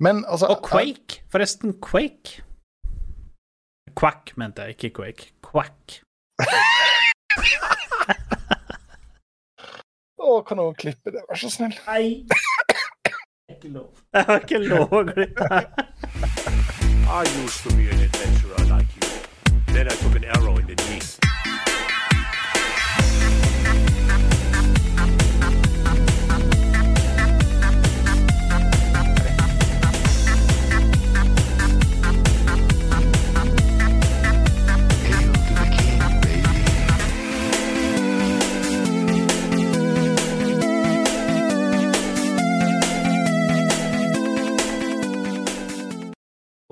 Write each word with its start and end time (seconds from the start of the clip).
Men 0.00 0.24
altså 0.28 0.46
Og 0.46 0.62
Quake, 0.62 1.22
forresten. 1.32 1.80
Quake. 1.82 2.42
Quack, 4.00 4.36
mente 4.36 4.62
jeg, 4.62 4.68
ikke 4.70 4.90
Quake. 4.94 5.32
Quack. 5.42 6.02
Å, 10.18 10.42
kan 10.46 10.60
noen 10.60 10.76
klippe 10.78 11.10
det, 11.14 11.22
vær 11.26 11.40
så 11.40 11.50
snill? 11.50 11.74
Nei. 11.88 12.26
Det 12.28 13.14
er 13.48 13.56
ikke 13.56 13.72
lov. 13.74 13.88
Det 14.14 14.24
var 14.28 14.44
ikke 14.44 14.60
lov 14.62 14.92
å 14.92 15.02
glippe. 15.08 15.48
I 17.08 17.24
used 17.42 17.64
to 17.64 17.74
be 17.74 17.88
an 17.88 18.02
adventurer 18.04 18.68
like 18.70 18.92
you. 19.00 19.08
Then 19.74 19.88
I 19.88 19.96
took 20.02 20.14
an 20.14 20.24
arrow 20.36 20.58
in 20.58 20.66
the 20.68 20.76
knee. 20.76 21.37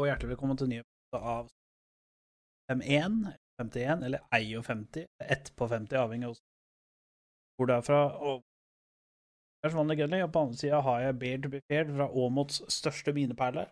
Og 0.07 0.11
hjertelig 0.13 0.37
velkommen 0.37 0.59
til 0.59 0.69
en 0.69 0.71
ny 0.71 0.77
episode 0.79 1.31
av 1.33 1.47
51, 2.71 3.15
51 3.59 4.05
eller 4.07 4.21
51, 4.37 5.01
ett 5.35 5.49
på 5.59 5.67
50, 5.67 5.97
avhengig 5.99 6.29
av 6.29 6.37
hvor 7.57 7.67
det 7.67 7.75
er 7.75 7.83
fra. 7.89 7.99
Og 8.15 8.37
det 8.39 9.67
er 9.67 9.73
som 9.73 9.81
vanlig 9.81 9.97
gønlig, 9.99 10.21
og 10.23 10.31
på 10.37 10.45
andre 10.47 10.61
sida 10.61 10.83
har 10.87 11.01
jeg 11.03 11.17
Beard 11.25 11.43
to 11.43 11.51
be 11.57 11.63
fared 11.67 11.91
fra 11.97 12.07
Åmots 12.23 12.63
største 12.71 13.17
mineperle. 13.17 13.67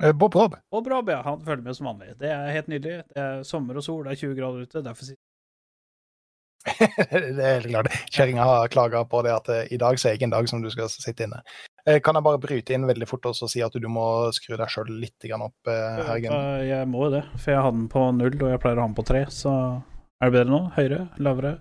Eh, 0.00 0.14
Bob 0.16 0.40
Rob. 0.40 0.56
Bob 0.72 0.88
Rob, 0.88 1.12
ja, 1.12 1.20
han 1.28 1.44
følger 1.44 1.66
med 1.68 1.76
som 1.76 1.90
vanlig. 1.90 2.16
Det 2.24 2.32
er 2.32 2.56
helt 2.56 2.72
nydelig. 2.72 2.96
Det 3.12 3.26
er 3.26 3.44
sommer 3.52 3.76
og 3.76 3.84
sol, 3.84 4.06
det 4.08 4.16
er 4.16 4.22
20 4.24 4.40
grader 4.40 4.64
ute. 4.64 4.84
Derfor 4.88 5.10
sitter 5.10 5.20
det 7.36 7.44
er 7.44 7.60
helt 7.60 7.68
klart. 7.74 7.92
Kjerringa 8.08 8.48
har 8.48 8.72
klaga 8.72 9.04
på 9.04 9.20
det 9.26 9.36
at 9.36 9.52
eh, 9.52 9.68
i 9.74 9.82
dag 9.84 10.00
så 10.00 10.08
er 10.08 10.16
ikke 10.16 10.30
en 10.30 10.38
dag 10.38 10.48
som 10.48 10.64
du 10.64 10.72
skal 10.72 10.88
sitte 10.88 11.28
inne. 11.28 11.44
Eh, 11.88 11.98
Kan 12.04 12.14
jeg 12.14 12.22
bare 12.22 12.38
bryte 12.38 12.74
inn 12.76 12.86
veldig 12.86 13.08
fort 13.10 13.26
og 13.26 13.34
si 13.40 13.62
at 13.64 13.74
du 13.74 13.88
må 13.90 14.04
skru 14.34 14.54
deg 14.54 14.70
sjøl 14.70 14.90
litt 15.02 15.26
opp, 15.34 15.56
eh, 15.66 16.02
Hergen? 16.06 16.34
Jeg 16.68 16.88
må 16.88 17.08
jo 17.08 17.14
det, 17.16 17.24
for 17.36 17.54
jeg 17.54 17.64
hadde 17.64 17.78
den 17.80 17.88
på 17.90 18.04
null, 18.14 18.36
og 18.38 18.50
jeg 18.52 18.62
pleier 18.62 18.78
å 18.78 18.84
ha 18.84 18.86
den 18.86 18.98
på 18.98 19.04
tre, 19.08 19.24
så 19.34 19.52
er 20.22 20.30
det 20.30 20.36
bedre 20.36 20.52
nå? 20.52 20.60
Høyere? 20.76 21.00
Lavere? 21.18 21.56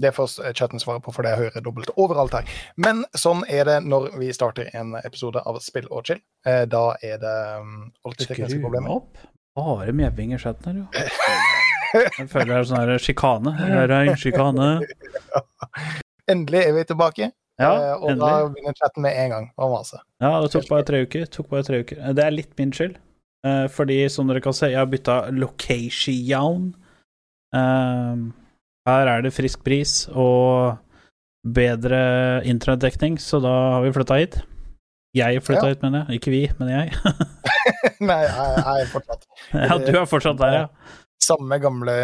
Det 0.00 0.14
får 0.14 0.46
eh, 0.46 0.52
chatten 0.56 0.80
svare 0.80 1.02
på, 1.04 1.12
for 1.12 1.26
det 1.26 1.34
hører 1.36 1.64
dobbelt 1.64 1.90
overalt 1.96 2.38
her. 2.38 2.48
Men 2.80 3.02
sånn 3.12 3.42
er 3.52 3.68
det 3.68 3.80
når 3.84 4.14
vi 4.16 4.30
starter 4.32 4.70
en 4.72 4.94
episode 5.02 5.42
av 5.44 5.58
Spill 5.60 5.90
og 5.90 6.06
chill. 6.08 6.22
Da 6.44 6.84
er 7.04 7.18
det 7.20 7.34
um, 7.60 7.90
alltid 8.06 8.30
tekniske 8.30 8.54
Skru 8.54 8.64
problemer. 8.64 9.02
opp? 9.02 9.26
Bare 9.58 9.92
mjauing 9.92 10.32
i 10.32 10.38
chatten 10.40 10.70
her, 10.70 10.84
jo. 10.84 11.08
Jeg 12.18 12.28
føler 12.28 12.50
det 12.52 12.56
er 12.56 12.66
sånn 12.68 12.82
her 12.84 13.00
sjikane. 13.00 13.52
Her 13.58 13.92
er 13.96 14.10
en 14.12 14.18
sjikane. 14.20 14.66
Endelig 16.32 16.60
er 16.62 16.74
vi 16.76 16.82
tilbake, 16.88 17.30
Ja, 17.58 17.70
eh, 17.74 17.94
og 18.06 18.18
da 18.20 18.32
begynner 18.52 18.74
chatten 18.78 19.02
med 19.02 19.16
en 19.18 19.30
gang 19.34 19.46
å 19.58 19.68
mase. 19.72 19.98
Ja, 20.22 20.36
det 20.44 20.50
tok 20.54 20.68
bare 20.70 20.86
tre 20.86 21.00
uker. 21.06 21.24
Tok 21.34 21.48
bare 21.50 21.66
tre 21.66 21.80
uker. 21.82 22.02
Det 22.14 22.24
er 22.24 22.34
litt 22.34 22.52
min 22.58 22.70
skyld. 22.74 22.98
Eh, 23.46 23.64
Fordi, 23.70 23.96
som 24.10 24.28
dere 24.30 24.42
kan 24.44 24.54
se, 24.54 24.68
jeg 24.70 24.78
har 24.78 24.86
bytta 24.90 25.16
location. 25.34 26.68
Eh, 27.54 28.20
Her 28.88 29.10
er 29.12 29.22
det 29.26 29.34
frisk 29.36 29.60
pris 29.66 30.06
og 30.14 30.78
bedre 31.44 32.42
internettdekning, 32.48 33.18
så 33.20 33.40
da 33.42 33.52
har 33.74 33.82
vi 33.84 33.92
flytta 33.92 34.16
hit. 34.22 34.38
Jeg 35.16 35.42
flytta 35.44 35.66
Ja. 35.66 35.74
hit, 35.74 35.82
mener 35.82 36.06
jeg. 36.08 36.20
Ikke 36.20 36.30
vi, 36.32 36.40
men 36.58 36.68
jeg. 36.72 36.92
Nei, 38.00 38.20
jeg, 38.22 38.48
jeg 38.62 38.82
er 38.82 38.90
fortsatt 38.92 39.26
ja, 39.68 39.78
du 39.78 39.92
er 39.98 40.06
fortsatt 40.08 40.38
der, 40.40 40.52
ja. 40.54 40.66
samme 41.20 41.58
gamle 41.60 41.94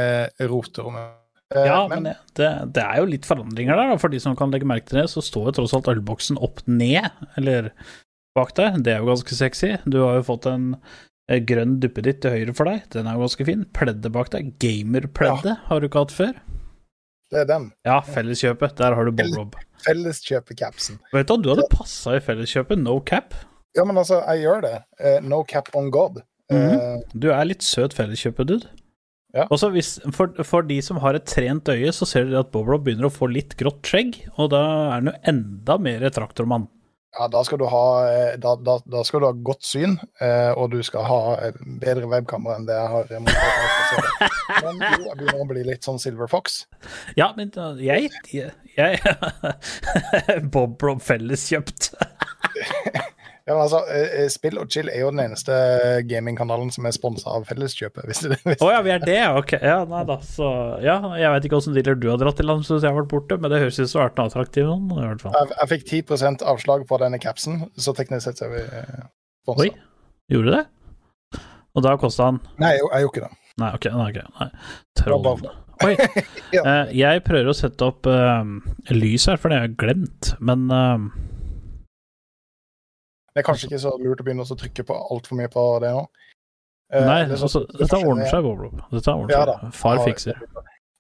roterommet. 0.51 1.21
Eh, 1.53 1.67
Ja, 1.67 1.87
men 1.89 2.03
men 2.07 2.15
det, 2.39 2.49
det 2.75 2.83
er 2.85 2.97
jo 3.03 3.05
litt 3.11 3.27
forandringer 3.29 3.77
der. 3.77 3.99
For 4.01 4.09
de 4.09 4.21
som 4.23 4.37
kan 4.39 4.51
legge 4.55 4.65
merke 4.67 4.87
til 4.89 5.03
det, 5.03 5.09
så 5.13 5.21
står 5.23 5.51
jo 5.51 5.57
tross 5.61 5.75
alt 5.77 5.91
ølboksen 5.93 6.39
opp 6.41 6.63
ned, 6.67 7.11
eller 7.37 7.73
bak 8.35 8.55
der. 8.57 8.79
Det 8.81 8.95
er 8.95 9.03
jo 9.05 9.11
ganske 9.13 9.35
sexy. 9.37 9.75
Du 9.85 10.01
har 10.03 10.17
jo 10.21 10.25
fått 10.31 10.47
en 10.51 10.77
grønn 11.49 11.79
duppe 11.81 12.03
ditt 12.05 12.21
til 12.25 12.35
høyre 12.35 12.55
for 12.57 12.69
deg. 12.69 12.83
Den 12.93 13.07
er 13.07 13.15
jo 13.19 13.25
ganske 13.27 13.47
fin. 13.49 13.63
Pleddet 13.77 14.13
bak 14.13 14.31
deg. 14.35 14.55
Gamerpleddet 14.61 15.59
har 15.69 15.81
du 15.81 15.87
ikke 15.89 16.03
hatt 16.07 16.13
før. 16.17 16.35
det 17.33 17.41
er 17.41 17.47
den. 17.49 17.71
Ja, 17.87 18.01
Felleskjøpet. 18.01 18.77
Der 18.79 18.95
har 18.95 19.05
du 19.05 19.13
Bob 19.13 19.37
Rob. 19.39 19.57
Felleskjøpecapsen. 19.87 20.99
Vet 21.13 21.27
du 21.29 21.35
hva, 21.35 21.43
du 21.43 21.49
hadde 21.55 21.69
passa 21.73 22.17
i 22.19 22.21
Felleskjøpet. 22.25 22.79
No 22.83 22.99
cap. 23.01 23.35
Ja, 23.77 23.85
men 23.89 23.97
altså, 23.99 24.21
jeg 24.31 24.45
gjør 24.45 24.61
det. 24.63 24.75
Eh, 25.01 25.21
no 25.25 25.43
cap 25.49 25.69
on 25.75 25.89
God. 25.91 26.21
Eh, 26.53 27.01
Du 27.15 27.31
er 27.33 27.45
litt 27.49 27.65
søt 27.67 27.95
Felleskjøpet-dude. 27.97 28.69
Ja. 29.35 29.49
Også 29.51 29.69
hvis, 29.75 29.97
for, 30.15 30.31
for 30.47 30.63
de 30.67 30.77
som 30.85 31.01
har 31.03 31.17
et 31.19 31.27
trent 31.27 31.67
øye, 31.73 31.91
så 31.93 32.07
ser 32.07 32.29
dere 32.29 32.45
at 32.45 32.53
Bob 32.55 32.69
Rob 32.71 32.85
begynner 32.87 33.09
å 33.09 33.15
få 33.15 33.27
litt 33.33 33.57
grått 33.59 33.83
skjegg, 33.91 34.21
og 34.39 34.53
da 34.55 34.61
er 34.63 34.93
han 34.95 35.11
jo 35.11 35.15
enda 35.33 35.79
mer 35.83 36.07
traktormann. 36.15 36.69
ja, 37.19 37.27
da 37.31 37.43
skal 37.47 37.59
du 37.59 37.65
ha 37.71 37.83
eh, 38.11 38.37
da, 38.43 38.55
da, 38.59 38.77
da 38.91 39.03
skal 39.07 39.23
du 39.23 39.27
ha 39.29 39.33
godt 39.51 39.67
syn, 39.67 39.97
eh, 40.23 40.51
og 40.55 40.71
du 40.71 40.81
skal 40.87 41.07
ha 41.07 41.19
bedre 41.83 42.07
webkamera 42.11 42.59
enn 42.59 42.69
det 42.69 42.79
jeg 42.79 42.93
har. 42.95 43.11
Men 44.63 44.83
jo, 44.83 45.03
jeg 45.09 45.19
begynner 45.19 45.43
å 45.43 45.49
bli 45.51 45.67
litt 45.67 45.87
sånn 45.87 45.99
Silver 46.03 46.31
Fox. 46.31 46.65
Ja, 47.19 47.33
men 47.39 47.51
jeg, 47.83 48.11
jeg, 48.35 48.53
jeg 48.79 48.99
Bob 50.55 50.79
Rob 50.83 51.03
Felleskjøpt. 51.03 51.93
Ja, 53.45 53.53
men 53.53 53.61
altså, 53.67 53.83
eh, 53.93 54.23
eh, 54.23 54.29
Spill 54.33 54.57
og 54.57 54.71
chill 54.73 54.89
er 54.89 55.03
jo 55.03 55.11
den 55.13 55.21
eneste 55.27 55.53
gamingkanalen 56.09 56.71
som 56.73 56.87
er 56.89 56.95
sponsa 56.97 57.35
av 57.37 57.45
Felleskjøpet. 57.45 58.05
Hvis 58.09 58.23
det, 58.25 58.39
hvis 58.47 58.63
Å 58.65 58.71
ja, 58.73 58.79
vi 58.87 58.93
er 58.95 59.03
det, 59.05 59.19
ok. 59.37 59.53
Ja, 59.61 59.83
nei 59.89 60.01
da, 60.09 60.17
så 60.25 60.49
Ja, 60.85 60.97
jeg 61.21 61.33
vet 61.35 61.49
ikke 61.49 61.59
åssen 61.61 61.77
dealer 61.77 61.99
du 62.01 62.09
har 62.09 62.21
dratt 62.23 62.39
til 62.41 62.49
land 62.49 62.63
mens 62.63 62.73
jeg 62.73 62.89
har 62.89 62.97
vært 62.97 63.11
borte, 63.13 63.37
men 63.41 63.53
det 63.53 63.61
høres 63.61 63.77
ut 63.77 63.85
som 63.85 63.99
du 63.99 64.01
har 64.01 64.09
vært 64.09 64.23
en 64.23 64.31
attraktiv 64.33 64.71
noen, 64.71 64.87
i 64.97 65.09
hvert 65.11 65.27
fall. 65.27 65.37
jeg, 65.37 65.51
jeg 65.59 65.73
fikk 65.75 65.85
10% 66.15 66.47
avslag 66.55 66.87
på 66.89 67.01
denne 67.05 67.21
capsen, 67.21 67.67
så 67.77 67.93
teknisk 67.97 68.31
sett 68.31 68.41
så 68.41 68.49
er 68.49 68.55
vi 68.55 68.63
eh, 68.65 69.05
sponsa. 69.45 69.69
Oi, 69.69 69.69
gjorde 70.33 70.49
du 70.49 70.57
det? 70.57 70.65
Og 71.75 71.85
da 71.85 71.95
kosta 72.01 72.31
han 72.31 72.41
Nei, 72.63 72.77
jeg, 72.79 72.87
jeg 72.87 73.05
gjorde 73.05 73.13
ikke 73.13 73.27
det. 73.27 73.43
Nei, 73.61 73.71
ok, 73.77 73.91
nei, 73.93 74.09
okay, 74.09 74.33
Nei. 74.41 74.49
Troll. 75.03 75.45
Oi. 75.85 75.93
Ja. 76.55 76.63
Eh, 76.63 76.97
jeg 77.01 77.23
prøver 77.27 77.51
å 77.51 77.57
sette 77.57 77.83
opp 77.83 78.07
uh, 78.07 78.47
lys 78.95 79.25
her, 79.27 79.41
for 79.43 79.51
det 79.51 79.57
har 79.59 79.65
jeg 79.67 79.79
glemt, 79.81 80.29
men 80.39 80.69
eh, 80.71 81.07
Det 83.35 83.43
er 83.43 83.47
kanskje 83.49 83.67
ikke 83.67 83.83
så 83.83 83.91
lurt 83.99 84.21
å 84.23 84.27
begynne 84.27 84.47
å 84.47 84.57
trykke 84.59 84.85
på 84.87 84.97
altfor 85.11 85.39
mye 85.41 85.51
på 85.51 85.63
det 85.83 85.91
nå. 85.97 86.05
Eh, 86.95 87.03
Nei, 87.03 87.25
det 87.27 87.39
sånn- 87.41 87.49
altså, 87.49 87.65
dette 87.79 87.99
ordner 87.99 88.29
seg, 88.31 88.45
Bob 88.47 88.61
Rob. 88.61 88.83
Dette 88.93 89.11
ordner 89.11 89.35
seg. 89.35 89.49
Ja, 89.65 89.71
Far 89.75 89.99
fikser. 90.05 90.39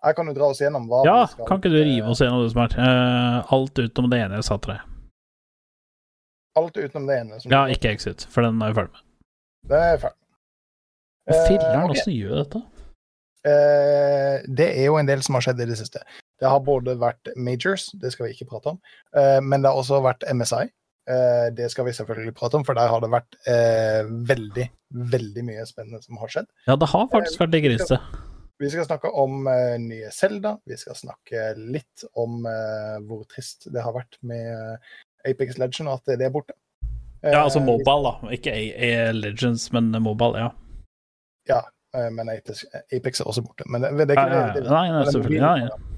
Her 0.04 0.12
kan 0.12 0.26
du 0.26 0.34
dra 0.34 0.50
oss 0.50 0.60
gjennom 0.60 0.88
hva 0.88 1.04
Ja, 1.06 1.20
vi 1.24 1.32
skal 1.32 1.46
kan 1.46 1.60
ikke 1.60 1.70
du 1.72 1.78
rive 1.80 2.10
oss 2.10 2.20
gjennom 2.20 2.42
det 2.42 2.50
som 2.52 2.60
er 2.60 2.74
uh, 2.76 3.52
Alt 3.56 3.78
utenom 3.78 4.10
det 4.10 4.18
ene 4.20 4.40
jeg 4.40 4.44
sa 4.44 4.58
til 4.58 4.74
deg. 4.74 4.80
Alt 6.60 6.76
utenom 6.76 7.06
det 7.08 7.16
ene. 7.22 7.40
Som 7.40 7.54
Ja, 7.54 7.64
ikke 7.72 7.94
Exit, 7.94 8.26
for 8.30 8.42
den 8.42 8.60
er 8.60 8.72
jeg 8.72 8.78
ferdig 8.80 8.92
med. 8.92 9.02
Det 9.70 9.80
er 9.80 9.96
ferdig. 10.02 10.20
Eh, 11.24 11.46
Filler'n, 11.48 11.88
åssen 11.88 12.12
okay. 12.12 12.18
gjør 12.20 12.36
dette? 12.42 12.62
Uh, 13.44 14.36
det 14.60 14.68
er 14.74 14.86
jo 14.88 14.98
en 15.00 15.08
del 15.08 15.22
som 15.24 15.38
har 15.38 15.46
skjedd 15.46 15.62
i 15.64 15.68
det 15.70 15.78
siste. 15.80 16.02
Det 16.40 16.50
har 16.50 16.60
både 16.60 16.98
vært 17.00 17.32
majors, 17.36 17.88
det 18.00 18.12
skal 18.12 18.26
vi 18.26 18.34
ikke 18.36 18.50
prate 18.50 18.74
om, 18.74 18.80
uh, 19.16 19.40
men 19.40 19.62
det 19.62 19.70
har 19.70 19.80
også 19.80 20.02
vært 20.04 20.26
MSI. 20.28 20.66
Eh, 21.04 21.48
det 21.56 21.70
skal 21.72 21.88
vi 21.88 21.92
selvfølgelig 21.96 22.34
prate 22.36 22.56
om, 22.58 22.64
for 22.64 22.78
der 22.78 22.88
har 22.88 23.02
det 23.04 23.10
vært 23.12 23.36
eh, 23.50 24.02
veldig, 24.30 24.68
veldig 25.14 25.44
mye 25.50 25.66
spennende 25.68 26.00
som 26.04 26.20
har 26.22 26.32
skjedd. 26.32 26.48
Ja, 26.68 26.78
det 26.80 26.88
har 26.94 27.10
faktisk 27.12 27.42
vært 27.44 27.54
det 27.56 27.64
grise. 27.66 28.00
Vi 28.62 28.70
skal 28.70 28.86
snakke 28.86 29.10
om 29.10 29.48
eh, 29.50 29.76
nye 29.82 30.12
Zelda. 30.14 30.56
Vi 30.64 30.78
skal 30.80 30.96
snakke 30.96 31.50
litt 31.58 32.06
om 32.20 32.44
eh, 32.48 33.00
hvor 33.04 33.24
trist 33.28 33.68
det 33.74 33.82
har 33.84 33.96
vært 33.96 34.20
med 34.24 34.78
Apex 35.28 35.58
Legend, 35.60 35.90
og 35.90 36.00
at 36.00 36.16
det 36.20 36.28
er 36.28 36.32
borte. 36.32 36.56
Ja, 37.24 37.44
altså 37.44 37.58
Eh, 37.58 37.66
mobile, 37.66 38.02
da. 38.04 38.32
Ikke 38.36 38.52
A 38.52 39.08
A 39.08 39.12
Legends, 39.12 39.72
men 39.72 39.90
mobile, 40.02 40.38
ja. 40.38 40.50
Ja, 41.48 41.60
eh, 41.96 42.10
men 42.10 42.28
Apex, 42.28 42.64
Apex 42.92 43.20
er 43.20 43.24
også 43.24 43.42
borte. 43.42 43.64
Men 43.68 43.82
det, 43.82 44.08
det 44.08 44.16
ja, 44.16 44.26
ikke 44.26 44.36
ja, 44.36 44.52
det. 44.52 44.64
ja. 44.64 44.70
Nei, 44.70 44.88
nei, 44.92 45.04
selvfølgelig. 45.12 45.93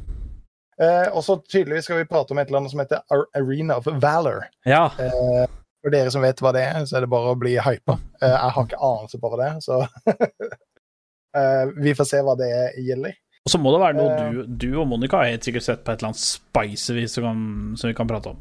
Eh, 0.81 1.07
og 1.17 1.23
så 1.25 1.39
tydeligvis 1.49 1.85
skal 1.89 2.03
vi 2.03 2.09
prate 2.11 2.33
om 2.35 2.39
et 2.39 2.49
eller 2.51 2.59
annet 2.61 2.71
som 2.75 2.81
heter 2.83 3.01
Ar- 3.11 3.29
Arena 3.39 3.79
of 3.81 3.87
Valor. 4.03 4.43
ja. 4.67 4.87
Eh, 5.01 5.47
for 5.83 5.91
dere 5.95 6.11
som 6.11 6.23
vet 6.25 6.41
hva 6.43 6.51
det 6.53 6.63
er, 6.67 6.83
så 6.89 6.97
er 6.97 7.05
det 7.05 7.09
bare 7.13 7.31
å 7.31 7.39
bli 7.39 7.53
hypa. 7.63 7.95
Eh, 8.21 8.29
jeg 8.33 8.51
har 8.57 8.65
ikke 8.67 8.81
anelse 8.83 9.21
på 9.23 9.29
hva 9.31 9.37
det 9.39 9.47
er, 9.53 9.61
så 9.63 9.77
eh, 11.39 11.65
vi 11.77 11.95
får 11.95 12.09
se 12.11 12.21
hva 12.27 12.35
det 12.41 12.49
gjelder. 12.83 13.15
Og 13.47 13.53
så 13.53 13.61
må 13.63 13.71
det 13.71 13.81
være 13.85 13.97
noe 14.01 14.17
Eh. 14.17 14.33
du, 14.35 14.57
du 14.67 14.81
og 14.83 14.89
Monica 14.91 15.21
har 15.21 15.31
helt 15.31 15.47
sikkert 15.47 15.63
sett 15.63 15.85
på 15.87 15.93
et 15.95 16.01
eller 16.03 16.11
annet 16.11 16.23
spicy 16.25 16.97
vis 16.97 17.15
som, 17.15 17.45
som 17.79 17.89
vi 17.93 17.95
kan 17.95 18.09
prate 18.11 18.33
om. 18.35 18.41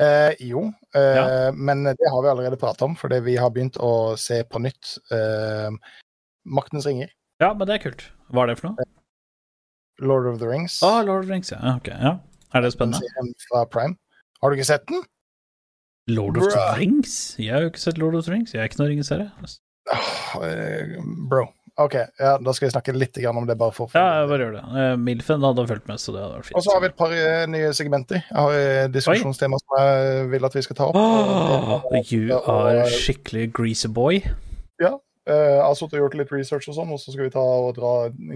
Eh, 0.00 0.32
jo, 0.40 0.64
eh, 0.96 1.18
Ja. 1.20 1.26
men 1.52 1.84
det 1.84 2.08
har 2.10 2.22
vi 2.24 2.30
allerede 2.32 2.56
pratet 2.58 2.82
om, 2.88 2.96
fordi 2.96 3.20
vi 3.28 3.36
har 3.36 3.50
begynt 3.52 3.76
å 3.76 4.16
se 4.18 4.40
på 4.48 4.58
nytt 4.64 4.96
Maktens 6.48 6.86
ringer, 6.88 7.10
Ja, 7.38 7.52
men 7.54 7.68
det 7.68 7.74
er 7.76 7.82
kult. 7.90 8.02
Hva 8.32 8.42
er 8.42 8.46
det 8.54 8.58
for 8.58 8.72
noe? 8.72 8.84
Lord 10.00 10.26
of 10.26 10.38
the 10.38 10.48
Rings. 10.48 10.80
Ah, 10.82 11.02
Lord 11.02 11.24
of 11.24 11.26
the 11.26 11.34
Rings, 11.34 11.52
ja. 11.52 11.76
Ok, 11.76 11.88
ja. 11.88 12.18
Er 12.54 12.60
det 12.60 12.72
spennende? 12.72 13.00
fra 13.48 13.64
Prime. 13.66 13.96
Har 14.42 14.50
du 14.50 14.56
ikke 14.56 14.66
sett 14.66 14.86
den? 14.88 15.02
Lord 16.10 16.36
of 16.38 16.48
the 16.52 16.78
Rings? 16.78 17.36
Jeg 17.38 17.54
har 17.54 17.60
jo 17.62 17.70
ikke 17.72 17.80
sett 17.80 17.98
Lord 17.98 18.14
of 18.14 18.24
the 18.24 18.32
Rings. 18.32 18.54
Jeg 18.54 18.60
er 18.60 18.70
ikke 18.70 18.80
noen 18.82 18.94
ringeserie. 18.96 19.30
Eh, 20.42 20.96
Bro. 21.30 21.46
OK, 21.80 21.94
ja, 22.18 22.34
da 22.38 22.52
skal 22.52 22.68
vi 22.68 22.72
snakke 22.74 22.92
litt 22.92 23.16
om 23.26 23.46
det, 23.48 23.56
bare 23.56 23.72
for 23.72 23.88
Ja, 23.96 24.26
bare 24.28 24.44
gjør 24.44 24.56
det. 24.58 24.64
Eh, 24.76 24.96
Milfen 25.00 25.44
hadde 25.46 25.64
fulgt 25.70 25.88
med, 25.88 26.00
så 26.02 26.12
det 26.12 26.20
hadde 26.20 26.36
vært 26.36 26.48
fint. 26.50 26.56
Og 26.58 26.66
så 26.66 26.74
har 26.74 26.82
vi 26.82 26.90
et 26.90 26.98
par 26.98 27.14
eh, 27.16 27.44
nye 27.48 27.70
segmenter. 27.76 28.20
Jeg 28.28 28.36
har 28.36 28.92
diskusjonstema 28.92 29.60
som 29.62 29.78
jeg 29.78 30.26
vil 30.34 30.48
at 30.50 30.58
vi 30.58 30.64
skal 30.66 30.78
ta 30.78 30.90
opp. 30.90 30.98
Oh, 31.00 31.86
you 32.12 32.36
are 32.42 32.84
skikkelig 32.92 33.48
greasy 33.56 33.88
boy. 33.88 34.20
Eh, 34.82 34.98
jeg 35.28 35.60
har 35.62 35.76
sittet 35.78 35.98
og 36.00 36.06
gjort 36.06 36.16
litt 36.18 36.32
research 36.34 36.66
og 36.72 36.74
sånn, 36.78 36.90
og 36.94 36.98
så 37.02 37.12
skal 37.14 37.28
vi 37.28 37.34
ta 37.34 37.42
og 37.42 37.76
dra 37.76 37.92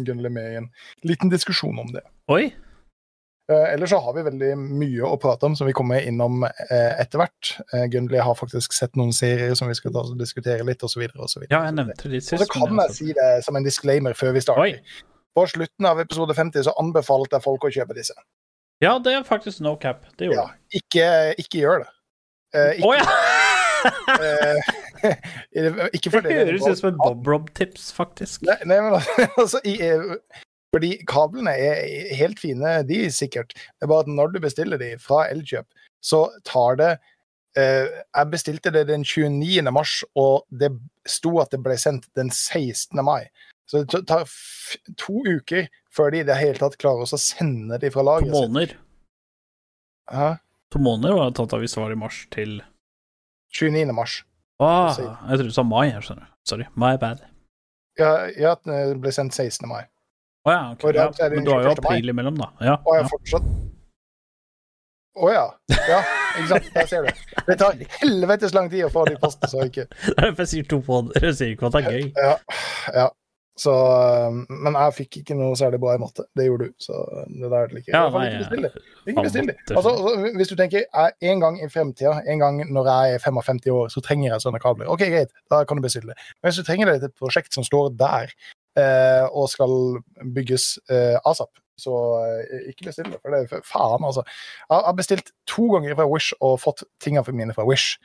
Gunnli 0.07 0.31
med 0.31 0.53
i 0.53 0.61
en 0.61 0.71
liten 1.07 1.33
diskusjon 1.33 1.79
om 1.83 1.91
det. 1.95 2.05
Oi! 2.31 2.45
Eh, 3.47 3.75
ellers 3.75 3.91
så 3.91 3.99
har 4.03 4.15
vi 4.17 4.25
veldig 4.27 4.53
mye 4.59 5.07
å 5.07 5.19
prate 5.23 5.47
om 5.47 5.55
som 5.55 5.69
vi 5.69 5.75
kommer 5.77 6.03
innom 6.03 6.43
eh, 6.49 6.95
etter 6.99 7.21
hvert. 7.21 7.53
Eh, 7.71 7.85
Gunnli 7.93 8.19
har 8.19 8.35
faktisk 8.35 8.75
sett 8.75 8.99
noen 8.99 9.13
serier 9.15 9.55
som 9.59 9.71
vi 9.71 9.77
skal 9.79 9.95
ta 9.95 10.03
og 10.03 10.17
diskutere 10.19 10.67
litt, 10.67 10.83
osv. 10.83 11.05
Ja, 11.47 11.61
jeg 11.69 11.77
nevnte 11.77 12.11
det 12.11 12.25
sist. 12.25 12.35
Og 12.41 12.43
så 12.43 12.49
kan 12.57 12.81
jeg 12.83 12.97
si 12.97 13.13
det 13.15 13.29
som 13.47 13.59
en 13.59 13.67
disclaimer 13.67 14.19
før 14.19 14.35
vi 14.35 14.43
starter. 14.43 14.67
Oi. 14.67 15.05
På 15.37 15.45
slutten 15.47 15.87
av 15.87 16.01
episode 16.03 16.35
50 16.35 16.67
så 16.67 16.75
anbefalte 16.81 17.39
jeg 17.39 17.45
folk 17.45 17.69
å 17.69 17.71
kjøpe 17.79 17.95
disse. 17.99 18.17
Ja, 18.83 18.97
det 18.99 19.15
er 19.15 19.23
faktisk 19.25 19.63
no 19.65 19.77
cap. 19.81 20.03
Det 20.19 20.27
gjorde 20.27 20.43
Ja, 20.43 20.81
ikke, 20.81 21.07
ikke 21.41 21.63
gjør 21.63 21.85
det. 21.85 21.91
Eh, 22.57 22.83
Å 22.83 22.93
ikke, 22.97 22.99
ja! 22.99 23.07
Eh, 23.87 24.75
for 26.13 26.25
Det 26.25 26.35
høres 26.35 26.67
ut 26.67 26.81
som 26.81 26.91
et 26.91 27.01
Bob 27.01 27.27
Rob-tips, 27.29 27.91
faktisk. 27.97 28.45
Nei, 28.49 28.59
nei 28.69 28.79
men 28.85 28.99
altså, 29.43 29.61
i, 29.65 29.77
eh, 29.83 30.45
Fordi 30.75 30.93
kablene 31.09 31.53
er 31.57 32.15
helt 32.19 32.41
fine, 32.43 32.79
de 32.89 33.05
sikkert. 33.15 33.55
Det 33.57 33.87
er 33.87 33.93
bare 33.93 34.07
at 34.07 34.13
når 34.13 34.35
du 34.35 34.41
bestiller 34.45 34.81
de 34.81 34.95
fra 35.03 35.27
Elkjøp, 35.31 35.69
så 36.05 36.27
tar 36.47 36.79
det 36.81 36.93
eh, 37.59 37.89
Jeg 37.89 38.33
bestilte 38.33 38.73
det 38.75 38.87
den 38.91 39.05
29. 39.05 39.63
mars, 39.75 40.01
og 40.15 40.47
det 40.51 40.73
sto 41.09 41.39
at 41.43 41.53
det 41.55 41.63
ble 41.65 41.79
sendt 41.81 42.09
den 42.19 42.31
16. 42.31 42.99
mai. 43.05 43.29
Så 43.67 43.83
det 43.83 44.05
tar 44.07 44.29
to 45.01 45.23
uker 45.27 45.67
før 45.91 46.13
de 46.13 46.23
i 46.23 46.27
det 46.27 46.37
hele 46.39 46.59
tatt 46.61 46.77
klarer 46.79 47.07
å 47.07 47.19
sende 47.21 47.79
de 47.83 47.91
fra 47.91 48.05
To 48.05 48.11
lageret 48.11 48.31
sitt. 48.31 48.37
måneder. 48.37 48.77
Hæ? 50.13 50.29
To 50.75 50.83
måneder 50.83 51.17
var 51.17 51.31
det 51.31 51.39
tatt 51.39 51.55
av 51.55 51.63
hvis 51.63 51.75
det 51.75 51.83
var 51.83 51.95
i 51.95 51.99
mars 51.99 52.21
til 52.35 52.61
29. 53.57 53.95
mars. 53.97 54.21
ah, 54.61 54.95
Jeg 54.97 55.39
trodde 55.39 55.51
du 55.51 55.57
sa 55.57 55.63
mai. 55.67 55.91
Sorry. 56.47 56.67
My 56.75 56.97
bad. 57.01 57.25
Ja, 57.99 58.27
ja, 58.37 58.55
det 58.65 58.99
ble 59.01 59.13
sendt 59.13 59.35
16. 59.35 59.69
mai. 59.69 59.85
Å 60.47 60.53
ja, 60.53 60.65
ok. 60.75 60.85
Ja, 60.95 61.07
det 61.11 61.31
men 61.35 61.47
du 61.47 61.51
har 61.51 61.65
jo 61.67 61.73
april 61.75 62.13
imellom, 62.13 62.37
da. 62.39 62.53
Ja. 62.63 62.77
Og 62.85 62.95
jeg 62.95 63.07
ja. 63.07 63.09
fortsatt 63.11 63.49
Å 65.17 65.31
ja. 65.33 65.45
Ja, 65.89 66.01
ikke 66.37 66.49
sant. 66.53 66.67
Der 66.75 66.89
ser 66.91 67.07
du. 67.07 67.23
Det 67.47 67.57
tar 67.59 67.79
helvetes 68.03 68.53
lang 68.55 68.69
tid 68.71 68.85
å 68.87 68.91
få 68.93 69.07
de 69.09 69.17
postene, 69.23 69.49
så 69.49 69.65
ikke 69.65 69.87
Det 70.05 70.13
er 70.13 70.27
derfor 70.29 70.49
sier 70.51 70.69
to 70.69 70.83
måneder. 70.87 71.31
Jeg 71.31 71.39
sier 71.39 71.55
ikke 71.57 71.71
at 71.71 71.79
det 71.79 71.83
er 71.83 71.97
gøy. 71.97 72.05
Ja. 72.21 72.35
ja. 73.01 73.07
Så 73.57 73.73
um, 73.73 74.43
Men 74.51 74.75
jeg 74.77 74.95
fikk 74.99 75.19
ikke 75.23 75.37
noe 75.39 75.57
særlig 75.57 75.79
bra 75.81 75.95
i 75.97 76.01
matte. 76.01 76.27
Det 76.37 76.45
gjorde 76.45 76.69
du, 76.69 76.75
så 76.83 76.99
det 77.25 77.49
der 77.49 77.57
er 77.57 77.71
det. 77.73 77.83
Ja, 77.89 78.03
nei, 78.13 78.27
ikke 78.29 78.43
bestill 78.43 78.67
det. 78.67 78.73
Ikke 79.07 79.25
bestill 79.25 79.49
det. 79.49 79.57
Altså, 79.73 79.95
altså, 79.95 80.33
hvis 80.37 80.53
du 80.53 80.57
tenker 80.61 80.83
jeg, 80.83 81.15
en 81.31 81.45
gang 81.45 81.57
i 81.65 81.71
fremtida, 81.73 82.19
en 82.29 82.45
gang 82.45 82.61
når 82.69 82.91
jeg 82.93 83.17
er 83.17 83.25
55 83.25 83.71
år, 83.73 83.89
så 83.95 84.05
trenger 84.05 84.29
jeg 84.29 84.45
sånne 84.45 84.61
kabler. 84.61 84.91
Ok, 84.93 85.07
greit, 85.09 85.33
da 85.53 85.63
kan 85.65 85.81
du 85.81 85.87
bestille 85.87 86.13
det. 86.13 86.29
Men 86.37 86.51
hvis 86.51 86.61
du 86.61 86.69
trenger 86.69 86.93
det 86.93 86.99
til 87.01 87.09
et 87.09 87.21
prosjekt 87.25 87.57
som 87.57 87.65
står 87.65 87.95
der, 87.97 88.35
eh, 88.77 89.25
og 89.33 89.49
skal 89.53 90.03
bygges 90.37 90.77
eh, 90.93 91.17
asap, 91.25 91.57
så 91.81 91.97
eh, 92.25 92.69
ikke 92.73 92.91
bestill 92.91 93.11
det. 93.13 93.23
For 93.23 93.33
det 93.33 93.43
er 93.47 93.65
faen, 93.65 94.05
altså. 94.05 94.25
Jeg 94.69 94.85
har 94.89 95.01
bestilt 95.01 95.33
to 95.49 95.71
ganger 95.73 95.97
fra 95.97 96.09
Wish 96.13 96.37
og 96.41 96.61
fått 96.61 96.85
tingene 97.01 97.37
mine 97.37 97.57
fra 97.57 97.67
Wish. 97.69 97.97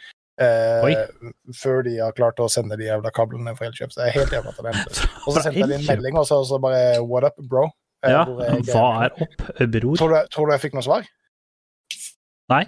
Eh, 0.41 1.21
før 1.61 1.83
de 1.85 1.93
har 1.99 2.15
klart 2.17 2.39
å 2.41 2.47
sende 2.49 2.77
de 2.79 2.87
jævla 2.87 3.11
kablene 3.13 3.53
fra 3.57 3.67
Elkjøp. 3.69 3.91
Så 3.93 4.01
det 4.01 4.07
er 4.09 4.17
helt 4.19 4.33
jævla. 4.33 4.53
Og 5.27 5.35
så 5.35 5.43
sendte 5.45 5.61
jeg 5.67 5.77
en 5.79 5.87
melding, 5.89 6.17
og 6.17 6.25
så, 6.27 6.41
bare 6.63 6.81
What 7.05 7.27
up, 7.29 7.37
bro? 7.51 7.67
Eh, 8.01 8.09
Ja, 8.15 8.23
er 8.25 8.61
hva 8.71 8.85
er 9.05 9.15
opp, 9.21 9.47
bror? 9.61 9.95
Tror 10.01 10.15
du, 10.15 10.19
tror 10.33 10.49
du 10.49 10.55
jeg 10.55 10.63
fikk 10.65 10.77
noe 10.79 10.85
svar? 10.87 11.05
Nei. 12.51 12.65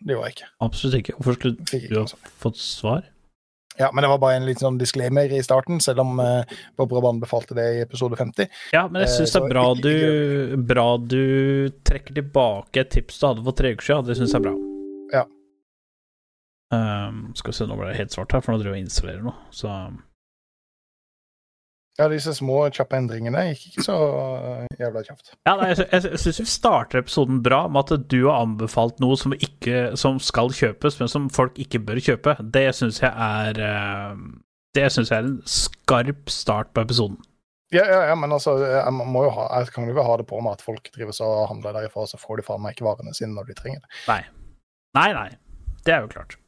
Det 0.00 0.14
gjorde 0.16 0.30
jeg 0.30 0.36
ikke. 0.38 0.46
Absolutt 0.64 0.96
ikke. 1.02 1.14
Hvorfor 1.18 1.36
skulle 1.36 1.80
du 1.92 1.98
ha 2.00 2.06
fått 2.40 2.56
svar? 2.56 3.02
Ja, 3.78 3.90
men 3.94 4.02
det 4.04 4.08
var 4.10 4.18
bare 4.20 4.36
en 4.40 4.46
liten 4.48 4.64
sånn 4.64 4.78
disclaimer 4.80 5.30
i 5.32 5.38
starten, 5.44 5.78
selv 5.80 6.02
om 6.02 6.18
eh, 6.20 6.56
Bob 6.76 6.90
Raban 6.92 7.20
befalte 7.22 7.54
det 7.56 7.66
i 7.76 7.82
episode 7.84 8.16
50. 8.18 8.48
Ja, 8.74 8.86
men 8.88 9.04
jeg 9.04 9.10
Eh, 9.10 9.14
syns 9.20 9.36
det 9.36 9.40
er 9.44 9.52
bra 9.52 9.66
du, 9.76 10.56
bra 10.72 10.88
du 11.00 11.22
trekker 11.86 12.16
tilbake 12.18 12.82
et 12.82 12.90
tips 12.96 13.20
du 13.20 13.28
hadde 13.28 13.44
for 13.46 13.56
tre 13.56 13.72
uker 13.76 13.86
siden. 13.90 14.08
Det 14.08 14.18
syns 14.18 14.34
jeg 14.34 14.40
er 14.42 14.48
bra. 14.50 14.56
Um, 16.70 17.32
skal 17.34 17.50
vi 17.50 17.56
se, 17.56 17.66
nå 17.66 17.74
ble 17.78 17.90
det 17.90 17.98
helt 17.98 18.14
svart 18.14 18.32
her, 18.34 18.42
for 18.44 18.54
nå 18.54 18.60
driver 18.60 18.78
jeg 18.78 18.84
og 18.84 18.88
installerer 18.88 19.26
noe. 19.26 19.34
Så 19.54 19.72
Ja, 21.98 22.06
disse 22.08 22.32
små, 22.32 22.62
kjappe 22.72 22.96
endringene 22.96 23.42
gikk 23.50 23.64
ikke 23.72 23.82
så 23.84 23.96
eh, 23.98 24.76
jævla 24.78 25.02
kjapt. 25.04 25.32
Ja, 25.44 25.56
nei, 25.58 25.72
jeg, 25.74 25.88
jeg, 25.90 26.20
syns 26.22 26.38
vi 26.40 26.46
starter 26.48 27.02
episoden 27.02 27.42
bra 27.44 27.64
med 27.68 27.90
at 27.90 28.06
du 28.08 28.22
har 28.22 28.46
anbefalt 28.46 29.02
noe 29.02 29.18
som, 29.20 29.34
ikke, 29.34 29.98
som 30.00 30.20
skal 30.22 30.54
kjøpes, 30.54 31.00
men 31.02 31.10
som 31.12 31.26
folk 31.34 31.58
ikke 31.60 31.82
bør 31.90 32.00
kjøpe. 32.06 32.38
Det 32.54 32.68
syns 32.78 33.02
jeg 33.02 33.10
er 33.10 33.60
eh, 33.66 34.22
Det 34.78 34.86
syns 34.94 35.10
jeg 35.10 35.18
er 35.18 35.28
en 35.28 35.36
skarp 35.44 36.30
start 36.32 36.70
på 36.72 36.86
episoden. 36.86 37.18
Ja, 37.74 37.84
ja, 37.86 38.00
ja, 38.08 38.14
men 38.18 38.32
altså, 38.34 38.56
jeg 38.62 38.94
må 38.94 39.26
jo 39.26 39.34
ha, 39.34 39.50
jeg 39.60 39.74
kan 39.74 39.84
jo 39.86 39.92
ikke 39.92 40.06
ha 40.06 40.16
det 40.18 40.26
på 40.30 40.40
meg 40.42 40.56
at 40.56 40.64
folk 40.64 40.88
driver 40.94 41.14
så 41.14 41.26
og 41.26 41.48
handler 41.52 41.76
derifra, 41.76 42.06
så 42.06 42.18
får 42.18 42.40
de 42.40 42.46
faen 42.46 42.62
meg 42.62 42.74
ikke 42.74 42.86
varene 42.86 43.14
sine 43.14 43.34
når 43.34 43.50
de 43.50 43.58
trenger 43.58 43.82
det. 43.82 43.90
Nei. 44.08 44.22
Nei, 44.98 45.10
nei. 45.14 45.28
Det 45.86 45.94
er 45.94 46.06
jo 46.06 46.10
klart. 46.10 46.38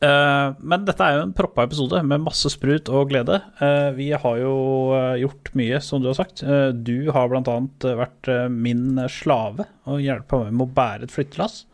Eh, 0.00 0.52
men 0.64 0.84
dette 0.88 1.04
er 1.04 1.18
jo 1.18 1.24
en 1.26 1.34
proppa 1.36 1.66
episode 1.66 2.00
med 2.08 2.22
masse 2.24 2.48
sprut 2.54 2.88
og 2.88 3.10
glede. 3.12 3.36
Uh, 3.60 3.92
vi 3.96 4.08
har 4.16 4.38
jo 4.40 4.54
eh, 4.96 5.18
gjort 5.20 5.50
mye, 5.60 5.80
som 5.84 6.00
du 6.00 6.08
har 6.08 6.16
sagt. 6.16 6.40
Uh, 6.40 6.70
du 6.72 7.10
har 7.12 7.34
eh, 7.36 7.98
vært 8.00 8.30
min 8.54 9.02
slave 9.12 9.68
og 9.84 10.00
hjelpa 10.00 10.46
meg 10.46 10.56
med 10.56 10.66
å 10.68 10.74
bære 10.78 11.08
et 11.08 11.14
flyttelass. 11.14 11.64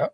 Ja. 0.00 0.10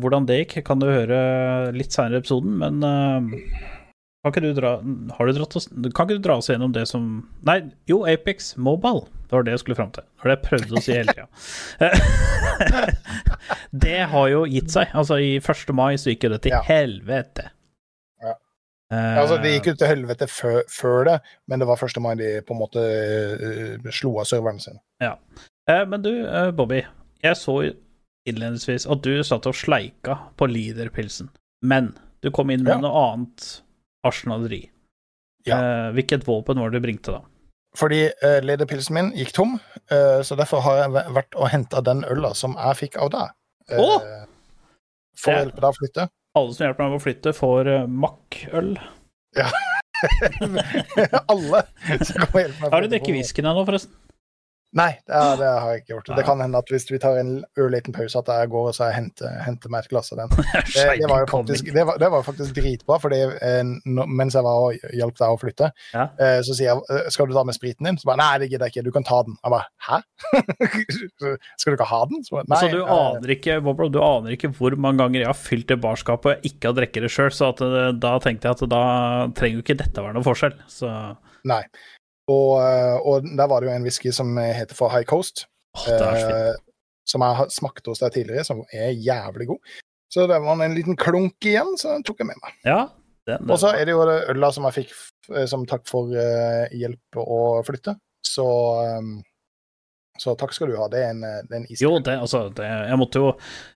Hvordan 0.00 0.24
det 0.28 0.38
gikk, 0.42 0.58
kan 0.64 0.80
du 0.80 0.88
høre 0.88 1.72
litt 1.76 1.92
seinere 1.92 2.20
i 2.20 2.22
episoden, 2.22 2.54
men 2.60 2.80
kan 2.80 4.30
ikke 4.30 4.44
du 4.44 4.54
dra 4.56 4.70
Har 5.18 5.28
du 5.28 5.32
dratt 5.34 5.56
oss 5.58 5.66
Kan 5.68 6.06
ikke 6.06 6.14
du 6.14 6.22
dra 6.22 6.36
oss 6.38 6.46
gjennom 6.48 6.70
det 6.72 6.84
som 6.88 7.08
Nei, 7.44 7.58
jo, 7.90 8.04
Apex 8.08 8.54
Mobile. 8.56 9.02
Det 9.32 9.38
var 9.38 9.44
det 9.46 9.52
jeg 9.54 9.60
skulle 9.62 9.76
fram 9.78 9.90
til. 9.96 10.04
Det 10.04 10.20
var 10.26 10.28
det 10.28 10.34
jeg 10.36 10.44
prøvde 10.50 10.76
å 10.76 10.82
si 10.84 10.92
hele 10.92 11.12
tida. 11.16 11.28
det 13.84 14.00
har 14.12 14.26
jo 14.28 14.42
gitt 14.50 14.70
seg. 14.74 14.90
Altså, 14.92 15.16
i 15.24 15.30
1. 15.40 15.72
mai 15.76 15.94
så 16.00 16.12
gikk 16.12 16.26
jo 16.26 16.32
det 16.34 16.40
til 16.44 16.52
Ja. 16.52 16.60
helvete. 16.66 17.46
Ja. 18.20 18.34
Eh, 18.92 19.18
Altså, 19.22 19.38
Det 19.42 19.54
gikk 19.54 19.70
jo 19.72 19.74
til 19.80 19.88
helvete 19.88 20.28
før, 20.28 20.60
før 20.68 21.04
det, 21.08 21.16
men 21.48 21.58
det 21.64 21.66
var 21.68 21.76
1. 21.80 21.96
mai 22.04 22.14
de 22.20 22.28
på 22.44 22.52
en 22.52 22.60
måte 22.60 22.84
uh, 22.84 23.90
slo 23.90 24.18
av 24.20 24.28
serveren 24.28 24.60
sin. 24.60 24.78
Ja. 25.00 25.16
men 25.86 26.02
du, 26.02 26.12
eh, 26.28 26.50
Bobby. 26.50 26.82
Jeg 27.22 27.36
så 27.36 27.56
innledningsvis 28.28 28.84
at 28.90 29.00
du 29.02 29.22
satt 29.24 29.46
og 29.46 29.54
sleika 29.54 30.18
på 30.36 30.46
Lider-pilsen. 30.46 31.30
Men 31.62 31.94
du 32.20 32.30
kom 32.30 32.50
inn 32.50 32.62
med 32.64 32.74
Ja. 32.74 32.80
noe 32.80 33.12
annet 33.14 33.62
arsenaleri. 34.04 34.70
Ja. 35.46 35.56
Eh, 35.56 35.92
hvilket 35.96 36.24
våpen 36.26 36.58
var 36.60 36.70
det 36.70 36.82
du 36.82 36.86
bringte 36.86 37.12
da? 37.16 37.22
Fordi 37.78 38.02
uh, 38.10 38.38
lederpilsen 38.44 38.94
min 38.94 39.06
gikk 39.16 39.30
tom, 39.32 39.54
eh, 39.88 40.20
så 40.26 40.36
derfor 40.36 40.60
har 40.60 40.76
jeg 40.82 40.90
væ- 40.92 41.06
vært 41.16 41.36
og 41.40 41.48
henta 41.48 41.80
den 41.84 42.02
øla 42.04 42.34
som 42.36 42.52
jeg 42.58 42.76
fikk 42.82 42.98
av 43.00 43.08
deg. 43.14 43.30
eh, 43.70 43.80
Åh! 43.80 44.02
For 45.16 45.32
å 45.32 45.38
hjelpe 45.40 45.60
deg 45.62 45.68
å 45.70 45.76
flytte. 45.78 46.04
Alle 46.36 46.52
som 46.56 46.66
hjelper 46.66 46.84
meg 46.84 46.90
med 46.92 47.00
å 47.00 47.04
flytte, 47.06 47.32
får 47.36 47.70
uh, 47.72 47.86
Ja. 49.36 49.48
Alle 51.32 51.62
som 52.04 52.16
kan 52.26 52.40
hjelpe 52.42 52.60
meg. 52.60 52.68
å 52.68 52.70
Har 52.74 52.84
du 52.84 52.88
drukket 52.92 53.14
whiskyen 53.16 53.48
ennå, 53.52 53.64
forresten? 53.68 53.94
Nei, 54.72 54.88
det, 55.04 55.12
er- 55.12 55.36
det 55.36 55.48
har 55.52 55.66
jeg 55.74 55.80
ikke 55.82 55.90
gjort. 55.92 56.06
Nei. 56.08 56.16
Det 56.16 56.24
kan 56.24 56.40
hende 56.40 56.60
at 56.62 56.70
hvis 56.72 56.86
vi 56.88 56.98
tar 57.02 57.18
en 57.20 57.32
ørliten 57.60 57.92
pause, 57.92 58.18
at 58.22 58.30
jeg 58.32 58.48
går 58.54 58.68
og 58.70 58.76
så 58.76 58.86
henter, 58.94 59.28
henter 59.44 59.68
meg 59.74 59.84
et 59.84 59.90
glass 59.92 60.12
av 60.14 60.22
den. 60.22 60.32
Det, 60.72 60.86
det, 61.02 61.08
var 61.10 61.20
jo 61.20 61.26
faktisk, 61.28 61.68
det, 61.74 61.82
var, 61.86 61.98
det 62.00 62.08
var 62.14 62.22
faktisk 62.24 62.54
dritbra, 62.56 62.96
fordi 63.02 63.18
eh, 63.28 63.60
mens 64.08 64.34
jeg 64.38 64.46
var 64.46 64.64
og 64.70 64.86
hjalp 64.96 65.18
deg 65.20 65.34
å 65.34 65.38
flytte, 65.42 65.68
Ja. 65.92 66.06
eh, 66.16 66.38
så 66.46 66.56
sier 66.56 66.70
jeg 66.70 66.80
eh, 66.88 67.10
skal 67.12 67.28
du 67.28 67.34
ta 67.36 67.44
med 67.44 67.56
spriten 67.58 67.84
din? 67.90 67.98
Så 68.00 68.08
bare 68.08 68.20
nei, 68.22 68.30
det 68.40 68.48
gidder 68.52 68.66
jeg 68.70 68.76
ikke, 68.78 68.86
du 68.88 68.92
kan 68.96 69.04
ta 69.04 69.20
den. 69.28 69.36
Jeg 69.44 69.52
bare 69.52 69.68
hæ? 69.90 70.00
skal 71.60 71.72
du 71.72 71.76
ikke 71.76 71.88
ha 71.92 72.02
den? 72.10 72.22
Så 72.24 72.36
bare, 72.38 72.48
nei, 72.52 72.60
Så 72.64 72.70
du 72.72 72.80
aner 72.86 73.34
ikke 73.36 73.58
Boblo, 73.64 73.88
du 73.92 74.00
aner 74.02 74.36
ikke 74.36 74.50
hvor 74.56 74.76
mange 74.80 75.02
ganger 75.04 75.22
jeg 75.24 75.30
har 75.30 75.38
fylt 75.38 75.68
det 75.72 75.78
barskapet 75.82 76.38
og 76.38 76.48
ikke 76.48 76.70
har 76.72 76.78
drukket 76.80 77.06
det 77.06 77.12
sjøl, 77.12 77.32
så 77.34 77.50
at, 77.52 77.62
da 78.02 78.14
tenkte 78.24 78.48
jeg 78.48 78.56
at 78.58 78.64
da 78.72 78.82
trenger 79.36 79.60
jo 79.60 79.64
ikke 79.66 79.78
dette 79.82 80.04
være 80.04 80.16
noe 80.16 80.26
forskjell. 80.26 80.56
Så 80.70 80.90
Nei. 81.48 81.62
Og, 82.30 82.60
eh, 82.62 82.98
og 83.02 83.26
der 83.26 83.48
var 83.50 83.60
det 83.60 83.70
jo 83.70 83.74
en 83.74 83.86
whisky 83.86 84.12
som 84.14 84.36
heter 84.38 84.78
for 84.78 84.92
High 84.92 85.06
Coast, 85.08 85.46
fint. 85.74 86.02
eh, 86.02 86.52
som 87.08 87.24
jeg 87.24 87.38
har 87.40 87.50
smakt 87.50 87.88
hos 87.90 88.02
deg 88.02 88.14
tidligere, 88.14 88.46
som 88.46 88.62
er 88.72 88.92
jævlig 88.94 89.48
god. 89.50 89.72
Så 90.12 90.26
det 90.28 90.38
var 90.44 90.60
en 90.60 90.76
liten 90.76 90.96
klunk 90.96 91.48
igjen, 91.48 91.74
så 91.80 91.96
den 91.96 92.04
tok 92.06 92.20
jeg 92.20 92.28
med 92.28 92.38
meg. 92.44 92.56
Ja, 92.68 92.82
den, 93.26 93.50
Og 93.50 93.58
så 93.62 93.72
er 93.72 93.86
det 93.86 93.94
jo 93.94 94.02
øla 94.04 94.52
som 94.52 94.66
jeg 94.68 94.82
fikk 94.82 95.46
som 95.48 95.64
takk 95.66 95.86
for 95.88 96.10
eh, 96.18 96.66
hjelp 96.74 97.18
å 97.22 97.62
flytte. 97.66 97.96
Så, 98.26 98.44
um, 98.98 99.16
Så 100.22 100.36
takk 100.38 100.52
skal 100.54 100.70
du 100.70 100.76
ha. 100.78 100.86
Det 100.92 101.00
er 101.02 101.10
en, 101.10 101.22
eh, 101.26 101.38
det 101.48 101.56
er 101.56 101.60
en 101.62 101.68
Jo, 101.80 101.92
det, 101.98 102.14
altså, 102.22 102.44
det, 102.54 102.66
jeg 102.66 102.98
måtte 103.00 103.22
jo 103.22 103.30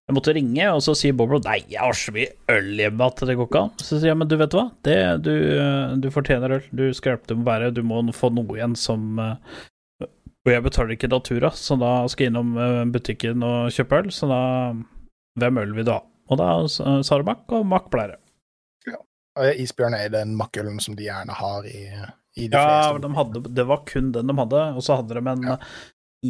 jeg 0.07 0.15
måtte 0.15 0.35
ringe, 0.37 0.67
og 0.71 0.83
så 0.87 0.93
sier 0.95 1.15
Boblo 1.19 1.41
Nei, 1.43 1.57
jeg 1.73 1.83
har 1.83 1.97
så 1.99 2.13
mye 2.15 2.29
øl 2.55 2.69
hjemme 2.79 3.09
at 3.11 3.23
det 3.27 3.35
går 3.39 3.49
ikke 3.49 3.63
an. 3.67 3.73
Så 3.83 3.97
sier 3.97 4.13
jeg, 4.13 4.19
men 4.21 4.29
du 4.31 4.37
vet 4.39 4.55
hva, 4.55 4.69
det, 4.87 4.99
du, 5.27 5.33
eh, 5.35 5.97
du 5.99 6.07
fortjener 6.15 6.59
øl. 6.59 6.69
Du 6.71 6.85
skal 6.95 7.15
hjelpe 7.17 7.33
dem 7.33 7.43
å 7.43 7.49
bære. 7.49 7.73
Du 7.75 7.83
må 7.87 8.05
få 8.15 8.31
noe 8.35 8.59
igjen 8.59 8.77
som 8.79 9.19
eh, 9.23 9.65
Og 10.47 10.53
jeg 10.53 10.63
betaler 10.63 10.95
ikke 10.95 11.11
Natura, 11.11 11.51
så 11.59 11.75
da 11.81 11.91
skal 12.13 12.29
jeg 12.29 12.35
innom 12.35 12.93
butikken 12.95 13.43
og 13.43 13.75
kjøpe 13.75 14.05
øl, 14.05 14.13
så 14.15 14.31
da 14.31 14.43
Hvem 15.43 15.59
øl 15.61 15.75
vil 15.77 15.89
du 15.89 15.91
ha? 15.93 15.99
Og 16.31 16.39
da 16.41 16.53
sa 16.71 17.19
du 17.19 17.27
Mack, 17.27 17.43
og 17.55 17.67
Mack 17.69 17.91
ble 17.93 18.07
det. 18.13 18.21
Ja. 18.87 19.03
Isbjørn 19.53 19.99
er 19.99 20.15
den 20.15 20.33
makkølen 20.39 20.79
som 20.83 20.95
de 20.97 21.05
gjerne 21.11 21.35
har 21.37 21.67
i, 21.69 21.83
Ja, 22.37 22.95
de 22.95 23.11
hadde, 23.17 23.43
det 23.59 23.67
var 23.69 23.83
kun 23.89 24.15
den 24.15 24.31
de 24.31 24.39
hadde, 24.39 24.63
og 24.79 24.87
så 24.87 25.01
hadde 25.01 25.19
de 25.19 25.23
en 25.35 25.45
Ja. 25.51 25.59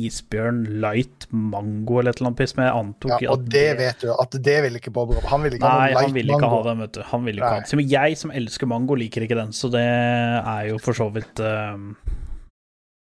Isbjørn 0.07 0.61
light 0.83 1.27
mango 1.31 1.99
eller 2.01 2.13
et 2.13 2.21
eller 2.21 2.31
annet 2.31 2.41
piss, 2.41 2.55
men 2.59 2.67
jeg 2.69 2.77
antok 2.83 3.25
Ja, 3.25 3.33
og 3.33 3.49
det 3.53 3.65
vet 3.81 4.05
du, 4.05 4.11
at 4.15 4.37
det 4.49 4.57
vil 4.67 4.79
ikke 4.81 4.93
Bob 4.95 5.15
Rob. 5.17 5.27
Han 5.31 5.45
vil 5.47 5.57
ikke 5.57 5.71
ha 5.71 5.81
Nei, 5.83 5.89
han 5.97 6.15
vil 6.15 6.31
ikke 6.31 6.41
mango. 6.43 6.53
ha 6.55 6.69
den, 6.69 6.85
vet 6.85 6.95
du. 6.99 7.03
Han 7.11 7.27
vil 7.27 7.41
ikke 7.41 7.49
Nei. 7.49 7.57
ha 7.57 7.65
den. 7.65 7.71
Så, 7.71 7.81
Men 7.81 7.91
jeg 7.95 8.21
som 8.23 8.35
elsker 8.43 8.71
mango, 8.71 8.99
liker 8.99 9.27
ikke 9.27 9.39
den, 9.39 9.53
så 9.57 9.71
det 9.73 9.85
er 9.87 10.71
jo 10.71 10.81
for 10.83 10.99
så 10.99 11.09
vidt 11.15 11.43
uh, 11.45 11.77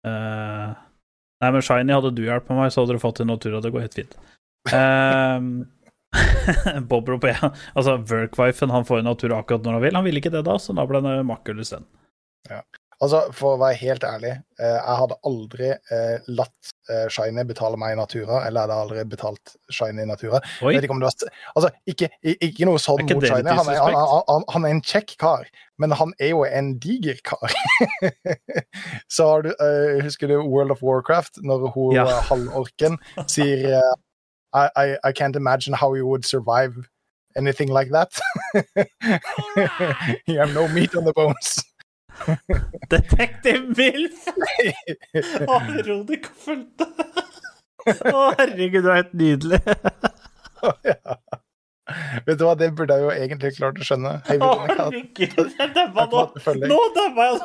uh, 0.09 0.69
Nei, 1.41 1.51
men 1.55 1.65
Shiny, 1.65 1.95
hadde 1.97 2.13
du 2.17 2.25
hjulpet 2.27 2.53
meg, 2.57 2.73
så 2.75 2.85
hadde 2.85 2.99
du 2.99 3.03
fått 3.03 3.23
en 3.25 3.31
Natura. 3.33 3.63
Det 3.65 3.73
går 3.73 3.87
helt 3.87 3.97
fint. 3.97 4.19
Uh, 4.69 5.65
Bob 6.91 7.09
Rob, 7.09 7.25
ja. 7.25 7.53
Altså, 7.75 7.97
Workwifen, 8.11 8.71
han 8.75 8.85
får 8.85 9.01
en 9.01 9.09
Natura 9.09 9.41
akkurat 9.41 9.65
når 9.65 9.79
han 9.79 9.85
vil. 9.87 9.97
Han 9.97 10.07
ville 10.09 10.21
ikke 10.21 10.35
det 10.35 10.45
da, 10.49 10.59
så 10.61 10.77
da 10.77 10.85
ble 10.91 11.01
det 11.07 11.17
Makkøl 11.29 11.63
isteden. 11.63 11.87
Altså, 13.01 13.21
For 13.33 13.55
å 13.57 13.61
være 13.63 13.79
helt 13.81 14.03
ærlig, 14.05 14.31
eh, 14.61 14.75
jeg 14.77 14.97
hadde 15.01 15.17
aldri 15.25 15.69
eh, 15.71 16.27
latt 16.37 16.73
eh, 16.93 17.07
Shiny 17.09 17.45
betale 17.49 17.79
meg 17.81 17.95
i 17.95 17.97
Natura, 17.97 18.43
eller 18.45 18.61
jeg 18.61 18.69
hadde 18.69 18.77
aldri 18.85 19.05
betalt 19.09 19.55
Shiny 19.73 20.03
i 20.05 20.09
Natura. 20.11 20.41
Oi, 20.61 20.75
vet 20.75 20.85
ikke 20.85 20.93
om 20.99 21.01
du 21.01 21.07
har 21.09 21.15
s- 21.15 21.25
Altså, 21.57 21.71
ikke, 21.89 22.11
ikke 22.29 22.69
noe 22.69 22.77
sånn 22.83 23.01
ikke 23.07 23.17
mot 23.17 23.25
Shiny. 23.25 23.49
Han 23.57 23.71
er, 23.73 23.81
han, 23.81 23.97
han, 24.29 24.45
han 24.53 24.67
er 24.69 24.75
en 24.77 24.83
kjekk 24.85 25.15
kar, 25.23 25.49
men 25.81 25.97
han 25.97 26.13
er 26.21 26.35
jo 26.35 26.45
en 26.45 26.75
diger 26.83 27.17
kar. 27.25 27.57
Så 29.17 29.31
har 29.31 29.43
du, 29.49 29.51
eh, 29.57 30.03
husker 30.05 30.29
du 30.29 30.37
World 30.45 30.71
of 30.77 30.83
Warcraft, 30.85 31.41
når 31.43 31.71
hun 31.73 31.97
Ja. 31.97 32.05
halvorken 32.29 32.99
sier 33.27 33.65
eh, 33.81 33.97
I, 34.53 34.67
I, 34.77 34.87
I 35.09 35.13
can't 35.17 35.37
imagine 35.41 35.73
how 35.73 35.95
you 35.95 36.05
would 36.07 36.25
survive 36.27 36.75
anything 37.37 37.71
like 37.73 37.91
that. 37.93 38.13
you 40.27 40.39
have 40.39 40.53
no 40.53 40.69
meat 40.69 40.95
on 40.97 41.05
the 41.05 41.13
bones. 41.13 41.65
Detektiv 42.93 43.69
Milf! 43.77 44.27
Å, 45.47 45.61
Veronica 45.69 46.33
fulgte. 46.45 46.89
Å, 47.89 48.25
herregud, 48.39 48.83
du 48.85 48.91
er 48.91 49.03
helt 49.03 49.15
nydelig. 49.17 49.63
ja. 50.87 51.17
Vet 52.27 52.39
du 52.39 52.45
hva, 52.47 52.55
det 52.59 52.71
burde 52.77 52.97
jeg 52.97 53.05
jo 53.05 53.11
egentlig 53.15 53.51
klart 53.57 53.79
å 53.81 53.87
skjønne. 53.87 54.13
Hei, 54.29 54.37
Å, 54.39 54.51
herregud, 54.69 55.39
jeg 55.59 55.71
demma 55.77 56.07
nå. 56.11 56.25
Nå 56.71 56.79
demma 56.97 57.23
jeg. 57.31 57.39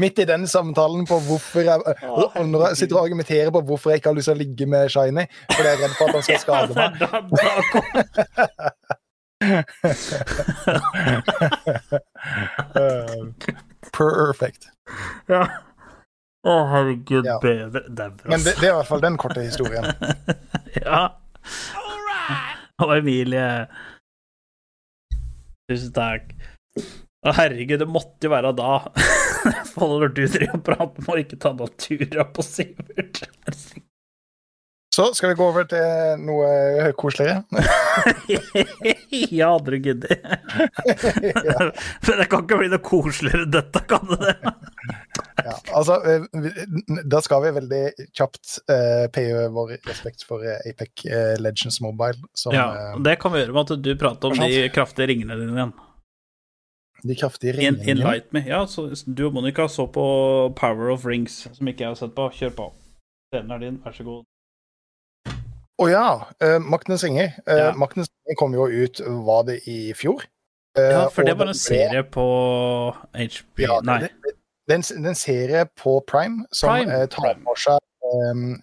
Midt 0.00 0.22
i 0.22 0.26
den 0.28 0.46
samtalen 0.50 1.06
på 1.08 1.16
hvorfor 1.26 1.66
jeg, 1.66 1.96
oh, 2.08 2.34
sitter 2.78 2.96
og 2.96 3.04
argumenterer 3.04 3.50
på 3.54 3.62
hvorfor 3.68 3.94
jeg 3.94 4.02
ikke 4.02 4.10
har 4.12 4.18
lyst 4.18 4.30
til 4.30 4.36
å 4.36 4.40
ligge 4.40 4.64
med 4.70 4.90
Shiny, 4.92 5.24
fordi 5.52 5.68
jeg 5.68 5.76
er 5.76 5.82
redd 5.84 5.96
for 5.98 6.04
at 6.06 6.14
han 6.18 6.24
skal 6.26 6.40
skade 6.46 6.72
meg. 6.78 6.90
Perfect. 13.96 14.68
Ja. 15.30 15.42
Å, 16.40 16.54
herregud, 16.72 17.26
Ja. 17.28 17.36
bedre 17.42 17.82
Demmer, 17.88 18.30
Men 18.32 18.40
det, 18.44 18.54
det 18.60 18.68
er 18.68 18.72
i 18.72 18.76
hvert 18.78 18.88
fall 18.88 19.02
den 19.04 19.18
korte 19.20 19.42
historien. 19.44 19.90
Ja. 20.80 21.00
Og 22.80 22.92
Emilie 22.94 23.44
Tusen 25.68 25.90
takk. 25.96 26.30
Å, 27.26 27.32
herregud, 27.36 27.80
det 27.82 27.88
måtte 27.90 28.28
jo 28.28 28.32
være 28.32 28.52
da. 28.56 28.70
For 29.74 29.98
når 30.00 30.14
du 30.16 30.22
driver 30.24 30.56
og 30.56 30.62
prater, 30.66 31.04
må 31.08 31.18
ikke 31.20 31.38
ta 31.42 31.52
natura 31.56 32.24
på 32.34 32.44
Sivert. 32.46 33.20
Så 35.00 35.14
skal 35.14 35.30
vi 35.30 35.34
gå 35.38 35.46
over 35.48 35.64
til 35.64 36.24
noe 36.26 36.90
koseligere. 37.00 37.40
ja, 39.40 39.48
du 39.64 39.76
gidder. 39.80 40.12
Men 42.04 42.20
det 42.20 42.26
kan 42.28 42.44
ikke 42.44 42.58
bli 42.60 42.68
noe 42.68 42.82
koseligere 42.84 43.46
dette, 43.48 43.80
kan 43.88 44.04
det 44.12 44.20
det? 44.26 44.36
Ja, 45.40 45.54
altså, 45.72 45.94
eh, 46.04 47.00
da 47.08 47.20
skal 47.24 47.40
vi 47.46 47.52
veldig 47.56 47.78
kjapt 48.12 48.58
uh, 48.68 49.06
paye 49.14 49.46
vår 49.54 49.70
respekt 49.88 50.26
for 50.28 50.44
eh, 50.44 50.58
Apex 50.68 51.06
eh, 51.08 51.36
Legends 51.40 51.78
Mobile, 51.80 52.20
som 52.36 52.52
Ja, 52.52 52.92
det 53.00 53.14
kan 53.22 53.32
vi 53.32 53.40
gjøre 53.40 53.54
med 53.56 53.72
at 53.72 53.80
du 53.80 53.88
prater 53.96 54.34
om 54.34 54.36
de 54.36 54.66
kraftige 54.74 55.08
ringene 55.08 55.38
dine 55.40 55.56
igjen. 55.56 55.72
de 57.08 57.16
kraftige 57.16 57.54
In, 57.56 57.78
ringene. 57.80 57.94
Enlight 57.94 58.28
Me. 58.36 58.44
Ja, 58.44 58.66
så 58.68 58.90
du 59.06 59.24
og 59.30 59.38
Monica 59.38 59.64
så 59.68 59.88
på 59.88 60.04
Power 60.60 60.92
of 60.92 61.08
Rings, 61.08 61.46
som 61.56 61.72
ikke 61.72 61.86
jeg 61.86 61.94
har 61.94 62.00
sett 62.02 62.12
på. 62.18 62.28
Kjør 62.36 62.52
på. 62.60 62.68
Scenen 63.32 63.56
er 63.56 63.64
din, 63.64 63.80
vær 63.80 63.96
så 63.96 64.04
god. 64.04 64.28
Å 65.80 65.88
ja! 65.88 66.06
Uh, 66.42 66.58
Maktens 66.60 67.04
ringer. 67.06 67.32
Uh, 67.46 67.56
Ja. 67.56 67.72
Maktens 67.78 68.10
ringer 68.12 68.38
kom 68.38 68.54
jo 68.54 68.68
ut, 68.68 69.00
var 69.26 69.46
det 69.48 69.60
i 69.70 69.94
fjor? 69.96 70.26
Uh, 70.78 70.82
Ja, 70.82 71.04
for 71.08 71.26
det 71.26 71.38
var 71.38 71.50
en 71.50 71.58
serie 71.58 72.02
på 72.04 72.26
HBO 73.16 73.64
Ja, 73.64 73.80
Nei. 73.82 74.00
Det, 74.68 74.76
er 74.76 74.78
en, 74.78 75.06
er 75.06 75.18
serie 75.18 75.64
på 75.74 75.96
Prime 76.06 76.44
som 76.52 76.70
Prime, 76.70 76.94
eh, 76.94 77.06
tar 77.10 77.38
for 77.42 77.58
seg 77.58 77.80
um, 78.30 78.60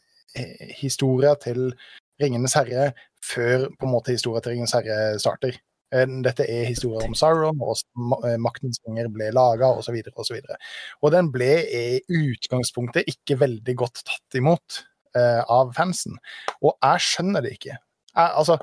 historia 0.79 1.33
til 1.41 1.73
Ringenes 2.21 2.55
herre 2.55 2.93
før 3.19 3.67
på 3.75 3.87
en 3.89 3.91
måte 3.91 4.15
historia 4.15 4.39
til 4.39 4.55
Ringenes 4.55 4.75
herre 4.77 5.17
starter. 5.19 5.57
Eh, 5.91 6.05
Dette 6.23 6.47
er 6.47 6.69
historier 6.69 7.03
om 7.07 7.15
Sauron, 7.17 7.59
og 7.59 7.73
hvordan 7.73 8.31
eh, 8.31 8.37
Maktens 8.39 8.79
ringer 8.87 9.09
ble 9.11 9.31
laga, 9.35 9.73
osv. 9.81 9.99
Og, 10.15 10.55
og 11.01 11.11
den 11.11 11.31
ble 11.33 11.51
i 11.65 11.85
utgangspunktet 12.07 13.09
ikke 13.11 13.39
veldig 13.43 13.75
godt 13.83 14.05
tatt 14.07 14.39
imot 14.39 14.83
eh, 15.15 15.43
av 15.49 15.71
fansen. 15.77 16.17
Og 16.61 16.75
jeg 16.83 17.05
skjønner 17.11 17.41
det 17.45 17.55
ikke. 17.57 17.77
Jeg, 17.77 18.31
altså, 18.41 18.57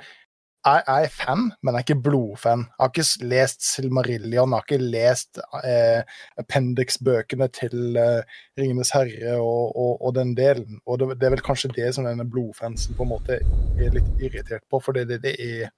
jeg, 0.65 0.83
jeg 0.87 1.05
er 1.05 1.13
fan, 1.13 1.43
men 1.63 1.75
jeg 1.75 1.83
er 1.83 1.85
ikke 1.87 2.03
blodfan. 2.07 2.63
Jeg 2.71 2.81
har 2.81 2.93
ikke 2.93 3.29
lest 3.33 3.67
Silmarillion, 3.69 4.53
jeg 4.53 4.57
har 4.57 4.65
ikke 4.65 4.79
lest 4.81 5.41
eh, 5.65 6.15
Appendix-bøkene 6.41 7.49
til 7.53 7.99
eh, 8.01 8.39
Ringenes 8.59 8.91
herre 8.97 9.37
og, 9.41 9.77
og, 9.77 9.93
og 10.07 10.15
den 10.17 10.33
delen. 10.39 10.81
Og 10.87 10.99
det, 11.03 11.11
det 11.21 11.29
er 11.29 11.35
vel 11.37 11.45
kanskje 11.45 11.73
det 11.77 11.91
som 11.97 12.09
denne 12.09 12.25
blodfansen 12.31 12.97
på 12.97 13.05
en 13.05 13.13
måte 13.13 13.41
er 13.43 13.93
litt 13.97 14.09
irritert 14.25 14.65
på, 14.71 14.81
for 14.81 14.97
det, 14.97 15.09
det, 15.13 15.21
det 15.27 15.35
er 15.39 15.69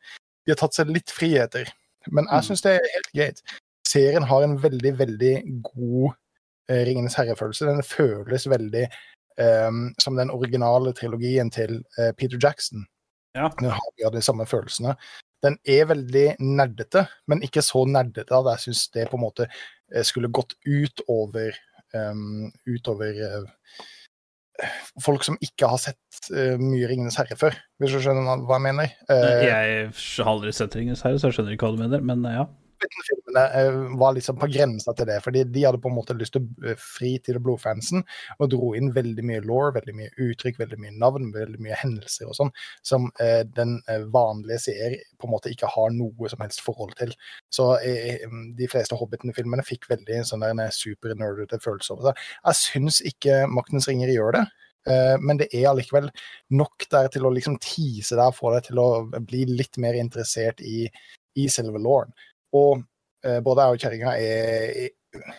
De 0.46 0.54
har 0.54 0.60
tatt 0.60 0.76
seg 0.78 0.92
litt 0.94 1.10
friheter. 1.10 1.66
Men 2.06 2.28
Mm. 2.28 2.36
jeg 2.36 2.44
syns 2.46 2.62
det 2.62 2.72
er 2.76 2.92
helt 2.94 3.10
greit. 3.16 3.40
Serien 3.86 4.22
har 4.30 4.44
en 4.46 4.56
veldig, 4.62 4.92
veldig 4.98 5.34
god 5.66 6.12
eh, 6.70 6.84
Ringenes 6.86 7.16
herre-følelse. 7.18 7.66
Den 7.66 7.82
føles 7.82 8.46
veldig 8.50 8.84
som 10.02 10.16
den 10.16 10.30
originale 10.32 10.92
trilogien 10.96 11.50
til 11.52 11.82
eh, 11.98 12.12
Peter 12.16 12.38
Jackson. 12.42 12.86
Ja. 13.36 13.50
Den 13.60 13.68
har 13.70 14.06
av 14.08 14.14
de 14.14 14.22
samme 14.24 14.46
følelsene. 14.48 14.94
Den 15.44 15.58
er 15.68 15.84
veldig 15.90 16.38
nerdete, 16.40 17.02
men 17.28 17.42
ikke 17.44 17.60
så 17.62 17.82
nerdete 17.84 18.32
at 18.32 18.48
jeg 18.54 18.62
syns 18.64 18.86
det 18.96 19.04
på 19.10 19.18
en 19.18 19.26
måte 19.26 19.44
eh, 19.50 20.02
skulle 20.08 20.30
gått 20.32 20.54
utover 20.64 21.52
um, 21.92 22.48
utover 22.66 23.20
uh, 23.20 23.44
folk 25.04 25.24
som 25.26 25.36
ikke 25.44 25.68
har 25.68 25.80
sett 25.82 26.20
uh, 26.32 26.56
mye 26.60 26.88
Ringenes 26.88 27.18
herre 27.20 27.36
før, 27.38 27.56
hvis 27.80 27.92
du 27.92 28.00
skjønner 28.00 28.24
hva- 28.24 28.40
hva 28.48 28.56
jeg 28.56 28.64
mener. 28.70 28.94
Uh, 29.10 29.44
Jeg 29.44 29.90
har 29.92 30.30
aldri 30.32 30.54
sett 30.56 30.76
Ringenes 30.78 31.04
herre, 31.04 31.20
så 31.20 31.28
jeg 31.28 31.36
skjønner 31.36 31.56
ikke 31.58 31.68
hva 31.68 31.76
du 31.76 31.82
mener, 31.84 32.04
men 32.08 32.24
ja. 32.32 32.46
Filmene 32.84 33.44
eh, 33.58 33.78
var 34.00 34.14
liksom 34.16 34.38
på 34.40 34.48
grensa 34.52 34.94
til 34.96 35.08
det, 35.08 35.18
fordi 35.24 35.44
de 35.52 35.64
hadde 35.66 35.80
på 35.82 35.90
en 35.90 35.96
måte 35.96 36.16
lyst 36.18 36.36
til 36.36 36.46
eh, 36.64 36.78
fri 36.80 37.16
til 37.24 37.38
blodfansen, 37.42 38.04
og 38.38 38.50
dro 38.52 38.72
inn 38.78 38.92
veldig 38.96 39.24
mye 39.26 39.44
law, 39.46 39.70
veldig 39.76 39.94
mye 39.96 40.12
uttrykk, 40.28 40.60
veldig 40.62 40.78
mye 40.82 40.94
navn, 41.00 41.30
veldig 41.34 41.62
mye 41.62 41.78
hendelser 41.80 42.30
og 42.30 42.38
sånn, 42.38 42.52
som 42.86 43.08
eh, 43.22 43.42
den 43.56 43.78
eh, 43.90 44.04
vanlige 44.12 44.62
seer 44.68 44.98
på 45.16 45.28
en 45.28 45.34
måte 45.36 45.52
ikke 45.52 45.70
har 45.72 45.94
noe 45.94 46.30
som 46.32 46.42
helst 46.44 46.62
forhold 46.64 46.96
til. 47.00 47.14
Så 47.52 47.72
eh, 47.80 48.26
de 48.58 48.70
fleste 48.70 48.98
Hobbiten-filmene 48.98 49.64
fikk 49.66 49.88
veldig 49.90 50.20
en 50.20 50.28
sånn 50.28 50.46
supernerdete 50.72 51.60
følelse 51.62 51.94
over 51.94 52.10
seg. 52.10 52.22
Jeg 52.46 52.60
syns 52.62 53.02
ikke 53.06 53.42
Maktens 53.50 53.88
ringer 53.90 54.12
gjør 54.12 54.40
det. 54.40 54.46
Men 55.18 55.40
det 55.40 55.48
er 55.50 55.64
allikevel 55.66 56.04
nok 56.54 56.84
der 56.92 57.08
til 57.10 57.26
å 57.26 57.32
liksom 57.34 57.56
tease 57.58 58.14
deg 58.14 58.28
og 58.30 58.36
få 58.36 58.52
deg 58.54 58.68
til 58.68 58.78
å 58.78 58.88
bli 59.18 59.40
litt 59.50 59.80
mer 59.82 59.98
interessert 59.98 60.62
i, 60.62 60.84
i 61.34 61.48
selve 61.50 61.80
lawen. 61.82 62.12
Og 62.56 62.82
eh, 63.26 63.40
både 63.44 63.66
jeg 63.66 63.76
og 63.76 63.84
kjerringa 63.84 64.16
er 64.16 65.30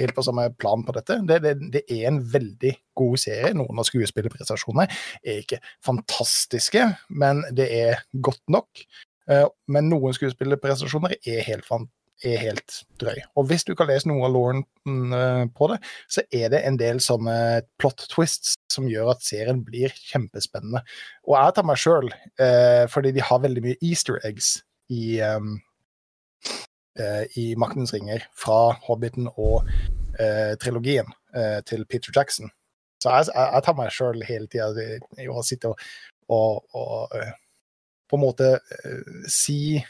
helt 0.00 0.16
på 0.16 0.24
samme 0.24 0.48
plan 0.58 0.84
på 0.86 0.94
dette. 0.96 1.18
Det, 1.28 1.38
det, 1.44 1.54
det 1.74 1.82
er 1.84 2.08
en 2.08 2.20
veldig 2.32 2.74
god 2.98 3.16
serie. 3.20 3.54
Noen 3.56 3.80
av 3.80 3.88
skuespillerprestasjonene 3.88 4.88
er 5.20 5.42
ikke 5.42 5.60
fantastiske, 5.84 6.86
men 7.22 7.44
det 7.54 7.68
er 7.76 8.04
godt 8.24 8.44
nok. 8.52 8.84
Eh, 9.30 9.48
men 9.72 9.90
noen 9.92 10.16
skuespillerprestasjoner 10.16 11.18
er 11.20 11.44
helt, 11.48 11.68
fantastiske 11.68 11.98
er 12.22 12.38
helt 12.40 12.76
drøy. 13.00 13.20
Og 13.38 13.48
hvis 13.50 13.64
du 13.66 13.74
kan 13.78 13.88
lese 13.90 14.08
noe 14.10 14.26
av 14.26 14.34
Lauren 14.34 14.62
mm, 14.86 15.52
på 15.56 15.68
det, 15.72 15.78
så 16.10 16.24
er 16.34 16.52
det 16.54 16.62
en 16.66 16.78
del 16.80 17.00
sånne 17.02 17.36
plot 17.82 18.06
twists 18.12 18.54
som 18.72 18.88
gjør 18.90 19.12
at 19.14 19.24
serien 19.26 19.62
blir 19.66 19.94
kjempespennende. 20.10 20.84
Og 21.28 21.36
jeg 21.36 21.56
tar 21.56 21.68
meg 21.68 21.80
sjøl, 21.82 22.12
eh, 22.40 22.84
fordi 22.92 23.14
de 23.16 23.26
har 23.26 23.42
veldig 23.42 23.64
mye 23.66 23.80
easter 23.82 24.20
eggs 24.26 24.54
i, 24.92 25.20
um, 25.20 25.54
eh, 25.56 25.71
i 27.38 27.52
Maktens 27.56 27.94
ringer 27.94 28.26
fra 28.36 28.74
Hobbiten 28.84 29.30
og 29.32 29.68
eh, 30.20 30.52
trilogien 30.60 31.08
eh, 31.34 31.60
til 31.64 31.86
Peter 31.88 32.12
Jackson. 32.14 32.50
Så 33.02 33.10
jeg, 33.10 33.32
jeg, 33.34 33.62
tar 33.66 33.78
meg 33.78 33.94
sjøl 33.94 34.22
hele 34.26 34.48
tida 34.50 34.68
i 35.18 35.28
å 35.30 35.42
sitte 35.46 35.72
og, 35.72 35.80
og, 36.30 36.62
og 36.78 37.16
eh, 37.18 37.32
på 38.10 38.18
en 38.18 38.24
måte 38.26 38.54
eh, 38.60 39.26
si 39.30 39.82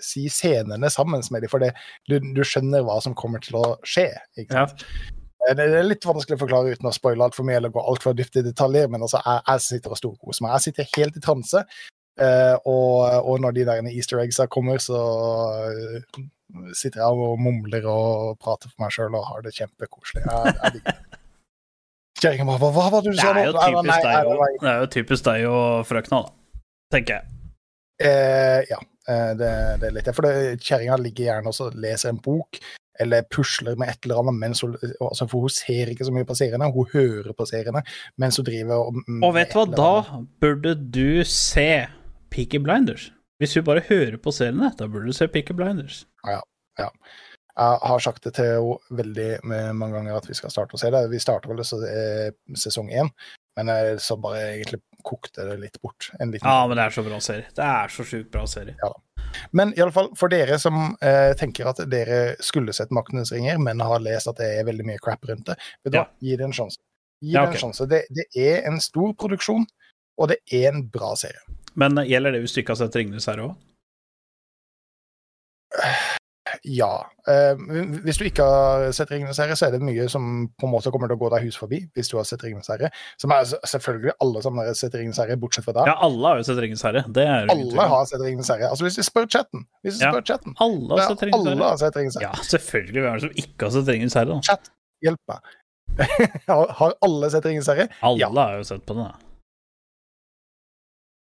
si 0.00 0.22
scenene 0.32 0.88
sammen 0.88 1.20
med 1.30 1.42
dem, 1.44 1.50
for 1.52 1.60
det, 1.60 1.74
du, 2.08 2.14
du 2.16 2.40
skjønner 2.48 2.80
hva 2.86 2.94
som 3.04 3.12
kommer 3.12 3.42
til 3.44 3.58
å 3.60 3.74
skje. 3.84 4.06
Eh, 4.40 4.46
Det 4.48 5.52
det 5.58 5.66
er 5.68 5.84
litt 5.84 6.06
vanskelig 6.08 6.38
å 6.38 6.40
forklare 6.40 6.72
uten 6.72 6.88
å 6.88 6.94
spoile 6.96 7.26
altfor 7.26 7.44
mye 7.44 7.58
eller 7.60 7.72
gå 7.74 7.82
altfor 7.84 8.16
dypt 8.16 8.38
i 8.40 8.44
detaljer, 8.46 8.88
men 8.88 9.04
altså, 9.04 9.20
jeg, 9.20 9.42
jeg 9.50 9.64
sitter 9.66 9.92
og 9.92 10.00
storkoser 10.00 10.46
meg. 10.46 10.54
Jeg 10.54 10.64
sitter 10.64 10.88
helt 10.96 11.18
i 11.20 11.24
transe, 11.26 11.60
eh, 12.20 12.54
og, 12.64 13.26
og 13.26 13.40
når 13.42 13.56
de 13.56 13.66
der 13.68 13.90
easter 13.90 14.22
eggsa 14.22 14.46
kommer, 14.46 14.78
så 14.82 15.00
eh, 15.70 16.22
sitter 16.76 17.02
jeg 17.02 17.26
og 17.26 17.40
mumler 17.42 17.86
og 17.90 18.38
prater 18.42 18.70
for 18.70 18.84
meg 18.84 18.94
sjøl 18.94 19.16
og 19.18 19.26
har 19.30 19.44
det 19.44 19.54
kjempekoselig. 19.56 20.24
Jeg, 20.24 20.54
jeg 20.62 20.78
digger 20.78 20.98
det. 20.98 21.20
Kjerringa 22.24 22.46
bare 22.46 22.72
hva, 22.72 22.88
var 22.92 23.02
det 23.04 23.12
du 23.12 23.18
sa 23.18 23.32
nå? 23.34 23.42
Det 23.52 24.70
er 24.70 24.80
jo 24.84 24.90
typisk 24.92 25.26
deg 25.26 25.48
og 25.50 25.84
frøkna, 25.88 26.22
da. 26.24 26.62
Tenker 26.94 27.18
jeg. 27.18 27.32
Eh, 28.04 28.60
ja, 28.70 28.78
eh, 29.10 29.32
det, 29.38 29.50
det 29.82 29.88
er 29.88 29.96
litt 29.96 30.08
det. 30.08 30.14
For 30.16 30.30
kjerringa 30.62 30.98
ligger 31.02 31.28
gjerne 31.28 31.50
også 31.50 31.68
og 31.72 31.76
leser 31.82 32.14
en 32.14 32.22
bok, 32.22 32.60
eller 33.02 33.26
pusler 33.26 33.74
med 33.80 33.90
et 33.90 34.06
eller 34.06 34.22
annet, 34.22 34.38
mens 34.44 34.62
hun, 34.62 34.76
altså, 35.02 35.26
for 35.26 35.44
hun 35.44 35.52
ser 35.52 35.90
ikke 35.90 36.06
så 36.06 36.14
mye 36.14 36.28
på 36.28 36.36
seriene, 36.38 36.70
hun 36.70 36.88
hører 36.92 37.34
på 37.36 37.46
seriene 37.50 37.82
mens 38.22 38.38
hun 38.38 38.46
driver 38.46 38.86
og 38.86 39.00
Og 39.18 39.34
vet 39.34 39.50
du 39.50 39.58
hva, 39.58 39.66
da 39.74 40.22
burde 40.44 40.76
du 40.94 41.24
se 41.26 41.68
Peaky 42.34 42.58
Blinders. 42.62 43.10
Hvis 43.42 43.54
du 43.56 43.62
bare 43.66 43.82
hører 43.88 44.16
på 44.22 44.32
seriene, 44.34 44.72
da 44.78 44.86
burde 44.90 45.10
du 45.10 45.16
se 45.16 45.28
Peaky 45.30 45.54
Blinders. 45.58 46.04
Ja, 46.26 46.40
Jeg 47.54 47.78
har 47.86 48.00
sagt 48.02 48.24
det 48.26 48.32
til 48.34 48.48
henne 48.50 48.98
veldig 48.98 49.28
mange 49.78 49.94
ganger 49.94 50.16
at 50.18 50.26
vi 50.26 50.34
skal 50.34 50.50
starte 50.50 50.74
å 50.74 50.80
se 50.80 50.90
det. 50.90 51.04
Vi 51.12 51.20
starter 51.22 51.52
vel 51.52 51.62
så, 51.66 51.78
eh, 51.86 52.32
sesong 52.58 52.90
én, 52.90 53.10
men 53.56 53.70
så 54.02 54.16
bare 54.18 54.40
egentlig 54.56 54.80
kokte 55.06 55.44
det 55.46 55.60
litt 55.60 55.78
bort. 55.82 56.08
En 56.18 56.32
liten 56.32 56.48
Ja, 56.48 56.66
men 56.66 56.76
det 56.76 56.86
er 56.88 56.96
så 56.96 57.04
bra 57.06 57.20
serie. 57.22 57.46
Det 57.54 57.62
er 57.62 57.88
så 57.94 58.02
sjukt 58.02 58.32
bra 58.34 58.42
serie. 58.50 58.74
Men 59.52 59.72
i 59.76 59.80
alle 59.82 59.94
fall, 59.94 60.10
for 60.18 60.28
dere 60.28 60.58
som 60.58 60.96
eh, 61.00 61.34
tenker 61.38 61.70
at 61.70 61.82
dere 61.90 62.36
skulle 62.42 62.74
sett 62.74 62.90
Maktens 62.90 63.30
ringer, 63.34 63.58
men 63.62 63.78
har 63.80 64.02
lest 64.02 64.30
at 64.30 64.36
det 64.42 64.50
er 64.58 64.66
veldig 64.66 64.86
mye 64.90 64.98
crap 65.02 65.22
rundt 65.30 65.46
det, 65.46 65.56
du 65.86 65.98
Ja. 65.98 66.06
gi 66.20 66.36
det 66.36 66.44
en 66.48 66.52
sjanse. 66.52 66.78
Gi 67.22 67.32
Ja, 67.34 67.46
det 67.46 67.54
en 67.54 67.70
sjanse. 67.70 67.86
Det, 67.88 68.02
det 68.10 68.26
er 68.34 68.66
en 68.66 68.80
stor 68.80 69.14
produksjon, 69.14 69.66
og 70.18 70.28
det 70.28 70.38
er 70.52 70.72
en 70.72 70.88
bra 70.88 71.14
serie. 71.14 71.38
Men 71.76 71.98
eh, 71.98 72.08
gjelder 72.10 72.32
det 72.36 72.40
hvis 72.44 72.54
du 72.54 72.60
ikke 72.62 72.74
har 72.76 72.82
sett 72.84 72.96
Ringenes 73.00 73.26
herre 73.30 73.48
òg? 73.50 73.54
Ja. 76.62 77.06
Eh, 77.28 77.56
hvis 78.04 78.18
du 78.20 78.24
ikke 78.28 78.44
har 78.46 78.84
sett 78.94 79.10
Ringenes 79.10 79.38
herre, 79.40 79.56
så 79.58 79.66
er 79.66 79.72
det 79.74 79.80
mye 79.84 80.04
som 80.12 80.44
på 80.60 80.68
en 80.68 80.72
måte 80.74 80.92
kommer 80.94 81.08
til 81.10 81.16
å 81.16 81.20
gå 81.24 81.30
deg 81.32 81.46
hus 81.48 81.56
forbi, 81.58 81.80
hvis 81.96 82.10
du 82.12 82.18
har 82.20 82.26
sett 82.28 82.44
Ringenes 82.44 82.68
herre. 82.70 82.90
Som 83.20 83.32
er 83.34 83.48
selvfølgelig 83.66 84.14
alle 84.22 84.42
som 84.44 84.60
har 84.60 84.70
sett 84.78 84.94
Ringenes 84.94 85.18
herre, 85.22 85.36
bortsett 85.40 85.66
fra 85.66 85.74
deg. 85.80 85.88
Ja, 85.90 85.96
alle 86.06 86.30
har 86.30 86.38
jo 86.42 86.46
sett 86.46 86.60
Ringenes 86.62 86.84
herre. 86.86 87.02
Er 87.24 87.50
Alle 87.56 87.88
har 87.94 88.06
sett 88.10 88.22
Ringenes 88.22 88.52
herre. 88.54 88.70
Altså 88.70 88.86
hvis 88.86 89.00
du 89.00 89.02
spør 89.08 89.26
chatten. 89.34 89.66
Hvis 89.82 89.98
du 89.98 90.04
Ja. 90.06 90.12
spør 90.14 90.26
chatten. 90.30 90.54
Alle 90.60 91.00
har 91.00 91.08
sett 91.10 91.24
er 91.26 91.32
Ringenes 91.32 92.20
herre. 92.20 92.30
Ja, 92.30 92.48
selvfølgelig. 92.54 93.00
Hvem 93.02 93.10
er 93.10 93.18
det 93.18 93.26
som 93.26 93.42
ikke 93.44 93.66
har 93.66 93.74
sett 93.78 93.92
Ringenes 93.96 94.14
herre? 94.20 94.30
da? 94.36 94.40
Chat, 94.52 94.70
hjelp 95.02 95.20
meg. 95.32 95.52
har 96.78 96.94
alle 97.08 97.30
sett 97.34 97.44
Ringenes 97.50 97.72
herre? 97.72 97.88
Alle 98.02 98.18
Ja. 98.20 98.28
har 98.30 98.56
jo 98.60 98.68
sett 98.70 98.86
på 98.86 98.94
den. 98.94 99.04
da. 99.10 99.23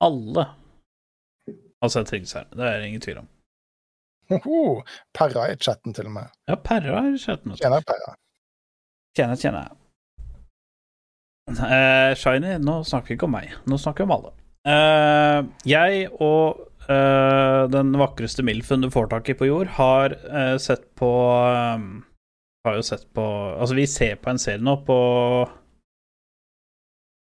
Alle 0.03 0.49
har 1.83 1.89
sett 1.89 2.13
Ringenes 2.13 2.33
herre. 2.37 2.47
Det 2.55 2.67
er 2.67 2.79
det 2.79 2.87
ingen 2.87 3.03
tvil 3.03 3.17
om. 3.19 3.29
Oho, 4.31 4.59
Perra 5.17 5.49
i 5.51 5.55
chatten 5.59 5.95
til 5.95 6.07
og 6.07 6.13
med. 6.15 6.35
Ja, 6.47 6.55
Perra 6.55 7.01
i 7.09 7.17
chatten. 7.19 7.55
Tjener 7.59 7.83
Perra. 7.87 8.13
Tjener, 9.17 9.39
tjener. 9.39 9.73
Eh, 11.51 12.13
Shiny, 12.15 12.55
nå 12.63 12.77
snakker 12.87 13.11
vi 13.11 13.17
ikke 13.17 13.27
om 13.27 13.35
meg. 13.35 13.51
Nå 13.67 13.79
snakker 13.81 14.05
vi 14.05 14.07
om 14.07 14.15
alle. 14.15 14.31
Uh, 14.63 15.43
jeg 15.67 16.05
og 16.23 16.61
uh, 16.87 17.67
den 17.67 17.91
vakreste 17.99 18.45
milfen 18.47 18.85
du 18.85 18.87
får 18.93 19.11
tak 19.11 19.27
i 19.27 19.35
på 19.35 19.49
jord, 19.49 19.73
har 19.75 20.15
sett 20.63 20.87
på 20.95 21.09
Har 22.63 22.77
jo 22.77 22.85
sett 22.87 23.03
på 23.11 23.25
Altså, 23.59 23.75
vi 23.75 23.83
ser 23.91 24.15
på 24.23 24.31
en 24.31 24.39
serie 24.39 24.63
nå 24.63 24.77
på 24.87 24.97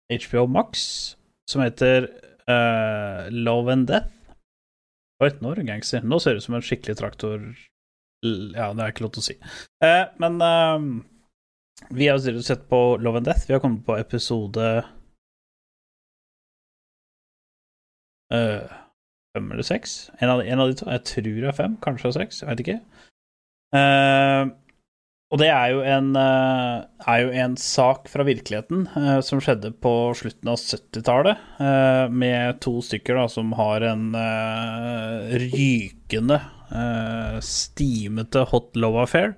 HBO 0.10 0.48
Max 0.50 0.88
som 1.48 1.62
heter 1.62 2.10
eh, 2.52 3.28
Love 3.34 3.74
and 3.74 3.90
Death. 3.90 4.14
Nå 5.42 5.52
er 5.52 5.64
gangster. 5.66 6.04
Nå 6.06 6.20
ser 6.22 6.36
det 6.36 6.44
ut 6.44 6.48
som 6.50 6.60
en 6.60 6.66
skikkelig 6.66 6.98
traktor... 7.00 7.50
Ja, 8.26 8.72
det 8.74 8.82
er 8.82 8.92
ikke 8.92 9.06
lov 9.06 9.14
til 9.14 9.22
å 9.22 9.28
si. 9.28 9.34
Uh, 9.84 10.10
men 10.22 10.40
uh, 10.42 10.86
vi 11.94 12.08
har 12.10 12.18
jo 12.18 12.42
sett 12.42 12.64
på 12.70 12.98
Love 12.98 13.22
and 13.22 13.30
Death. 13.30 13.46
Vi 13.48 13.54
har 13.54 13.62
kommet 13.62 13.86
på 13.86 13.98
episode 13.98 14.66
eh, 18.34 18.78
fem 19.38 19.52
eller 19.52 19.64
seks. 19.64 20.10
En 20.20 20.30
en 20.30 20.60
av 20.60 20.68
de 20.68 20.76
to. 20.76 20.90
Jeg 20.90 21.04
tror 21.04 21.42
det 21.42 21.48
er 21.48 21.60
fem, 21.62 21.78
kanskje 21.78 22.14
seks. 22.14 22.42
Jeg 22.42 22.50
vet 22.50 22.64
ikke. 22.66 22.80
Eh, 23.78 24.44
og 25.28 25.42
det 25.42 25.50
er 25.52 25.74
jo 25.74 25.82
en, 25.84 26.14
eh, 26.16 26.86
er 27.12 27.24
jo 27.26 27.32
en 27.44 27.58
sak 27.60 28.06
fra 28.08 28.24
virkeligheten 28.24 28.86
eh, 28.96 29.18
som 29.26 29.42
skjedde 29.44 29.74
på 29.84 29.92
slutten 30.16 30.54
av 30.54 30.62
70-tallet, 30.62 31.42
eh, 31.60 32.06
med 32.08 32.62
to 32.64 32.78
stykker 32.80 33.20
da, 33.20 33.26
som 33.32 33.52
har 33.60 33.84
en 33.90 34.06
rykende, 35.44 36.40
stimete 37.44 38.42
hot 38.52 38.76
love 38.80 39.04
affair, 39.04 39.36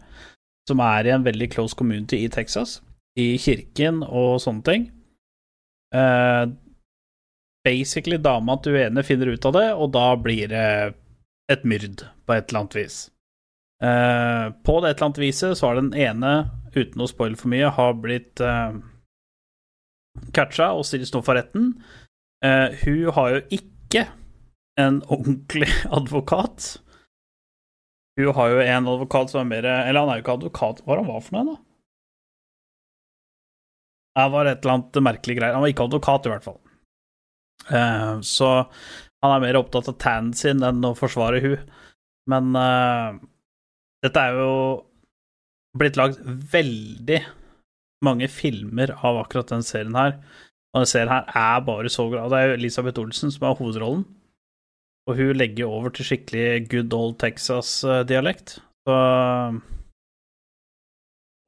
som 0.69 0.81
er 0.81 1.09
i 1.09 1.13
en 1.13 1.25
veldig 1.25 1.49
close 1.53 1.77
community 1.77 2.23
i 2.25 2.31
Texas, 2.33 2.79
i 3.17 3.35
kirken 3.41 4.01
og 4.05 4.39
sånne 4.41 4.65
ting. 4.65 4.87
Basically, 7.65 8.17
dama 8.17 8.57
til 8.61 8.79
uene 8.79 9.05
finner 9.05 9.29
ut 9.29 9.45
av 9.45 9.57
det, 9.57 9.69
og 9.73 9.93
da 9.93 10.07
blir 10.17 10.49
det 10.49 10.65
et 11.53 11.65
myrd 11.69 12.05
på 12.25 12.37
et 12.37 12.49
eller 12.49 12.63
annet 12.63 12.79
vis. 12.81 12.97
Eh, 13.83 14.45
på 14.65 14.79
det 14.81 14.89
et 14.89 14.97
eller 14.97 15.07
annet 15.07 15.21
viset 15.21 15.57
så 15.57 15.69
har 15.69 15.79
den 15.79 15.93
ene, 15.95 16.33
uten 16.75 17.03
å 17.03 17.07
spoile 17.09 17.39
for 17.39 17.51
mye, 17.51 17.71
har 17.73 17.95
blitt 17.97 18.41
uh, 18.43 18.75
catcha 20.35 20.73
og 20.77 20.85
stilles 20.85 21.13
nå 21.15 21.23
for 21.25 21.39
retten. 21.39 21.71
Uh, 22.45 22.75
hun 22.83 23.09
har 23.15 23.31
jo 23.33 23.41
ikke 23.59 24.05
en 24.79 25.01
ordentlig 25.15 25.71
advokat. 25.89 26.75
Hun 28.19 28.35
har 28.35 28.53
jo 28.53 28.61
en 28.65 28.91
advokat 28.91 29.31
som 29.31 29.41
er 29.45 29.47
mer 29.47 29.65
Eller 29.69 30.01
han 30.01 30.09
er 30.11 30.19
jo 30.19 30.25
ikke 30.25 30.37
advokat, 30.41 30.81
hva 30.83 30.97
var 30.99 31.05
han 31.15 31.23
for 31.23 31.37
noe, 31.37 31.53
da? 31.53 31.59
Det 34.19 34.31
var 34.33 34.49
et 34.49 34.65
eller 34.65 34.75
annet 34.75 34.97
merkelig 35.05 35.37
greier. 35.37 35.55
Han 35.55 35.63
var 35.63 35.71
ikke 35.71 35.85
advokat, 35.87 36.25
i 36.27 36.31
hvert 36.33 36.43
fall. 36.43 36.57
Eh, 37.71 38.15
så 38.25 38.49
han 39.23 39.33
er 39.35 39.43
mer 39.43 39.59
opptatt 39.59 39.87
av 39.91 39.97
tannen 40.01 40.33
sin 40.35 40.63
enn 40.65 40.83
å 40.83 40.95
forsvare 40.97 41.41
hun. 41.43 41.61
Men 42.31 42.49
eh, 42.59 43.19
dette 44.05 44.21
er 44.21 44.37
jo 44.39 44.51
blitt 45.79 45.97
lagd 45.99 46.19
veldig 46.53 47.19
mange 48.05 48.29
filmer 48.31 48.93
av 49.05 49.19
akkurat 49.23 49.51
den 49.51 49.65
serien 49.65 49.95
her. 49.97 50.15
Og 50.73 50.83
den 50.83 50.89
serien 50.91 51.11
her 51.11 51.27
er 51.35 51.65
bare 51.67 51.89
så 51.91 52.05
glad. 52.11 52.29
Det 52.31 52.39
er 52.39 52.47
jo 52.51 52.57
Elisabeth 52.59 53.01
Olsen 53.01 53.31
som 53.33 53.47
er 53.49 53.57
hovedrollen. 53.59 54.05
Og 55.09 55.17
hun 55.17 55.33
legger 55.39 55.65
over 55.67 55.89
til 55.89 56.05
skikkelig 56.05 56.69
good 56.69 56.93
old 56.93 57.17
Texas-dialekt. 57.19 58.59
Så 58.87 58.95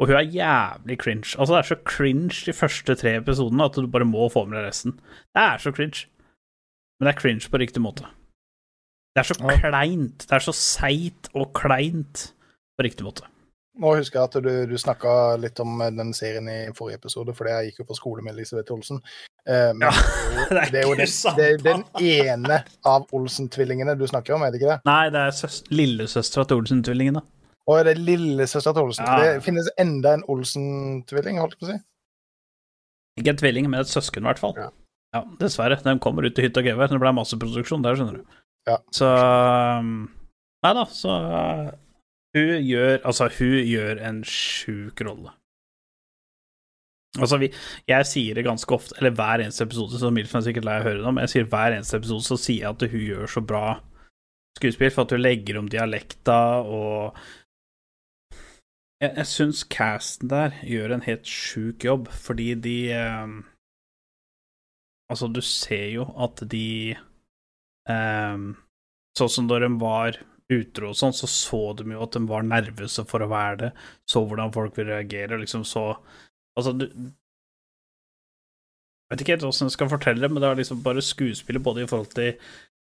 Og 0.02 0.08
hun 0.10 0.16
er 0.18 0.32
jævlig 0.34 0.98
cringe. 0.98 1.36
Altså, 1.38 1.54
det 1.54 1.60
er 1.60 1.70
så 1.70 1.78
cringe 1.86 2.34
de 2.48 2.54
første 2.58 2.96
tre 2.98 3.16
episodene 3.20 3.68
at 3.70 3.76
du 3.78 3.86
bare 3.88 4.08
må 4.10 4.26
få 4.34 4.48
med 4.50 4.58
deg 4.58 4.66
resten. 4.72 4.96
Det 5.36 5.44
er 5.44 5.62
så 5.62 5.72
cringe. 5.72 6.08
Men 7.00 7.06
det 7.08 7.14
er 7.16 7.20
cringe 7.22 7.50
på 7.54 7.62
riktig 7.62 7.84
måte. 7.86 8.08
Det 9.14 9.22
er 9.22 9.28
så 9.30 9.38
Ja. 9.40 9.58
kleint. 9.62 10.26
Det 10.26 10.32
er 10.32 10.40
så 10.40 10.54
seigt 10.58 11.30
og 11.36 11.54
kleint 11.54 12.34
på 12.82 12.89
riktig 12.89 13.08
måte. 13.08 13.30
Nå 13.82 13.94
husker 13.96 14.20
jeg 14.20 14.28
at 14.28 14.38
du, 14.44 14.50
du 14.67 14.76
snakka 14.80 15.12
litt 15.39 15.60
om 15.63 15.80
eh, 15.80 15.94
den 15.96 16.12
serien 16.15 16.48
i 16.52 16.58
forrige 16.76 17.00
episode, 17.00 17.34
fordi 17.38 17.54
jeg 17.54 17.70
gikk 17.70 17.84
jo 17.84 17.91
på 17.91 17.98
skole 17.98 18.26
med 18.26 18.36
Elisabeth 18.36 18.74
Olsen. 18.76 19.00
Um, 19.48 19.80
Ja, 19.82 19.91
det 20.52 20.82
er 20.82 20.84
jo, 20.89 20.96
det 21.00 21.08
er 21.08 21.08
det 21.08 21.38
det 21.38 21.46
er 21.48 21.62
den 21.65 21.86
ene 22.04 22.58
av 22.86 23.08
Olsen-tvillingene 23.15 23.96
du 23.98 24.04
snakker 24.10 24.36
om, 24.36 24.44
er 24.44 24.52
det 24.52 24.60
ikke 24.60 24.74
det? 24.74 24.82
Nei, 24.89 25.06
det 25.13 25.24
er 25.24 25.38
søs 25.38 25.62
lillesøstera 25.72 26.46
til 26.50 26.62
Olsen-tvillingene. 26.62 27.24
Å, 27.62 27.78
er 27.78 27.88
det 27.88 27.96
lillesøstera 28.02 28.76
til 28.76 28.89
Olsen? 28.89 29.08
Ja. 29.08 29.24
Det 29.24 29.46
finnes 29.48 29.72
enda 29.82 30.17
en 30.17 30.28
Olsen-tvilling, 30.30 31.39
holdt 31.41 31.56
jeg 31.56 31.63
på 31.63 31.70
å 31.70 31.72
si. 31.72 31.80
Ikke 33.22 33.34
en 33.34 33.41
tvilling, 33.41 33.72
men 33.72 33.86
et 33.86 33.91
søsken, 33.91 34.26
i 34.26 34.32
hvert 34.32 34.41
fall. 34.41 34.56
Ja. 34.60 34.70
Ja, 35.15 35.26
dessverre. 35.41 35.76
De 35.84 35.98
kommer 36.00 36.24
ut 36.24 36.38
i 36.39 36.46
hytte 36.46 36.62
og 36.62 36.67
gevær. 36.70 36.88
Det 36.88 37.00
ble 37.02 37.12
masseproduksjon 37.17 37.84
der, 37.84 37.98
skjønner 38.00 38.22
du. 38.22 38.38
Ja. 38.70 38.78
Så 38.96 39.08
um, 39.08 40.06
Nei 40.62 40.72
da, 40.78 40.86
så 40.94 41.15
hun 42.38 42.58
gjør 42.63 42.98
Altså, 43.04 43.30
hun 43.38 43.60
gjør 43.67 44.02
en 44.08 44.24
sjuk 44.28 45.02
rolle. 45.08 45.34
Altså, 47.20 47.38
vi, 47.41 47.50
jeg 47.91 48.08
sier 48.08 48.38
det 48.38 48.46
ganske 48.48 48.72
ofte, 48.72 48.96
eller 48.98 49.12
hver 49.12 49.44
eneste 49.44 49.65
episode, 49.67 50.00
så 50.00 50.13
Milfen 50.15 50.39
er 50.39 50.46
sikkert 50.46 50.67
lei 50.67 50.78
av 50.80 50.86
å 50.86 50.88
høre 50.88 51.02
det, 51.04 51.12
men 51.12 51.26
jeg 51.26 51.34
sier 51.34 51.50
hver 51.52 51.76
eneste 51.76 52.00
episode 52.00 52.24
så 52.24 52.38
sier 52.39 52.62
jeg 52.63 52.72
at 52.72 52.86
hun 52.94 53.04
gjør 53.04 53.34
så 53.34 53.44
bra 53.44 53.65
skuespill, 54.56 54.94
for 54.96 55.04
at 55.04 55.15
hun 55.15 55.24
legger 55.24 55.60
om 55.60 55.70
dialekta 55.72 56.39
og 56.63 57.22
Jeg, 59.02 59.15
jeg 59.17 59.28
syns 59.28 59.63
casten 59.65 60.30
der 60.30 60.56
gjør 60.62 60.91
en 60.94 61.04
helt 61.04 61.28
sjuk 61.28 61.84
jobb, 61.84 62.08
fordi 62.13 62.54
de 62.56 62.78
eh, 62.96 63.32
Altså, 65.12 65.28
du 65.28 65.41
ser 65.44 65.88
jo 65.98 66.06
at 66.15 66.44
de 66.48 66.96
eh, 67.89 68.44
Sånn 69.20 69.34
som 69.34 69.50
da 69.50 69.58
de 69.60 69.72
var 69.82 70.22
utro 70.52 70.90
og 70.92 70.98
sånn, 70.98 71.14
så 71.16 71.28
så 71.30 71.62
de 71.80 71.84
jo 71.94 72.04
at 72.04 72.16
de 72.16 72.22
var 72.30 72.44
nervøse 72.48 73.04
for 73.10 73.20
å 73.24 73.32
være 73.32 73.58
det, 73.66 73.72
så 74.10 74.18
hvordan 74.26 74.54
folk 74.56 74.78
vil 74.80 74.92
reagere, 74.92 75.40
liksom 75.42 75.64
så 75.68 75.86
Altså, 76.60 76.72
du 76.76 76.86
Jeg 76.92 77.00
vet 79.14 79.22
ikke 79.24 79.34
helt 79.38 79.46
hvordan 79.46 79.70
jeg 79.70 79.78
skal 79.78 79.92
fortelle 79.92 80.22
det, 80.24 80.30
men 80.32 80.40
det 80.44 80.50
er 80.50 80.60
liksom 80.60 80.84
bare 80.84 81.02
skuespillet 81.04 81.64
både 81.64 81.84
i 81.84 81.88
forhold 81.88 82.12
til 82.16 82.30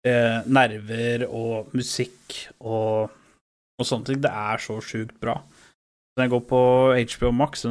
eh, 0.05 0.39
nerver 0.45 1.25
og 1.25 1.73
musikk 1.73 2.53
og, 2.61 3.09
og 3.77 3.85
sånne 3.85 4.05
ting. 4.09 4.21
Det 4.21 4.29
er 4.29 4.57
så 4.61 4.77
sjukt 4.85 5.17
bra. 5.21 5.41
Den 6.17 6.29
går 6.31 6.41
på 6.49 6.61
HBO 6.93 7.31
Max, 7.35 7.65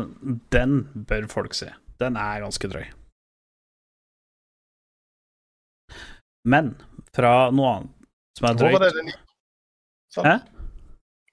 den 0.55 0.85
bør 1.09 1.27
folk 1.33 1.55
se. 1.59 1.71
Den 2.03 2.19
er 2.21 2.43
ganske 2.45 2.69
drøy. 2.71 2.87
Men 6.45 6.75
fra 7.17 7.51
noe 7.55 7.75
annet 7.75 8.09
som 8.39 8.49
er 8.49 8.59
Hvor 8.59 8.75
var 8.75 8.85
det 8.85 8.91
drøyt 8.93 9.01
den 9.01 9.13
gikk? 9.13 9.24
Hæ? 10.23 10.37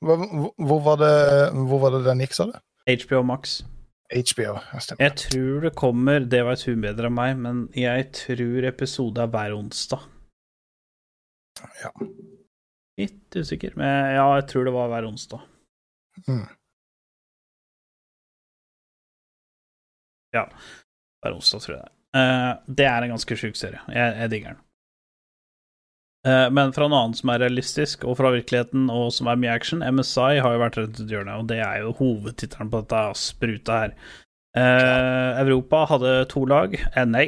Hvor, 0.02 0.18
hvor- 0.18 0.56
hvor, 0.66 0.80
var 0.82 0.96
det, 0.98 1.12
hvor 1.70 1.80
var 1.84 1.92
det 1.98 2.06
den 2.08 2.20
gikk, 2.24 2.34
sa 2.34 2.46
du? 2.50 2.56
HBO 2.90 3.22
Max. 3.24 3.60
HBO. 4.12 4.56
jeg 4.74 4.82
Stemmer. 4.82 5.04
Jeg 5.06 5.16
tror 5.22 5.62
det 5.62 5.76
kommer, 5.76 6.20
det 6.20 6.42
vet 6.46 6.64
hun 6.66 6.82
bedre 6.82 7.06
enn 7.08 7.14
meg, 7.16 7.38
men 7.38 7.60
jeg 7.78 8.10
tror 8.18 8.66
episode 8.68 9.22
er 9.22 9.28
hver 9.32 9.54
onsdag. 9.56 10.02
Ja. 11.84 11.92
Litt 13.00 13.38
usikker, 13.38 13.76
men 13.78 13.88
ja, 14.18 14.26
jeg 14.40 14.48
tror 14.50 14.66
det 14.68 14.74
var 14.74 14.90
hver 14.92 15.08
onsdag. 15.08 15.46
Mm. 16.28 16.44
Ja, 20.36 20.44
hver 21.22 21.36
onsdag, 21.38 21.62
tror 21.64 21.76
jeg 21.78 21.84
det 21.84 21.90
er. 21.90 21.96
Uh, 22.12 22.76
det 22.76 22.86
er 22.90 23.06
en 23.06 23.14
ganske 23.14 23.38
sjuk 23.40 23.56
serie. 23.56 23.80
Jeg, 23.88 24.16
jeg 24.20 24.32
digger 24.34 24.54
den. 24.58 24.64
Eh, 26.28 26.48
men 26.54 26.74
fra 26.76 26.86
noe 26.86 27.06
annet 27.06 27.18
som 27.18 27.32
er 27.34 27.42
realistisk, 27.42 28.06
og 28.06 28.20
fra 28.20 28.34
virkeligheten, 28.36 28.90
og 28.94 29.10
som 29.16 29.30
er 29.32 29.40
mye 29.42 29.56
action, 29.58 29.82
MSI 29.82 30.42
har 30.44 30.54
jo 30.56 30.62
vært 30.62 30.78
rett 30.78 31.00
rundt 31.00 31.16
hjørnet, 31.16 31.40
og 31.42 31.48
det 31.50 31.62
er 31.66 31.82
jo 31.82 31.96
hovedtittelen 31.98 32.70
på 32.70 32.84
dette 32.84 33.02
spruta 33.18 33.80
her. 33.86 33.96
Eh, 34.58 35.42
Europa 35.42 35.86
hadde 35.90 36.14
to 36.30 36.46
lag. 36.46 36.76
NA 36.96 37.26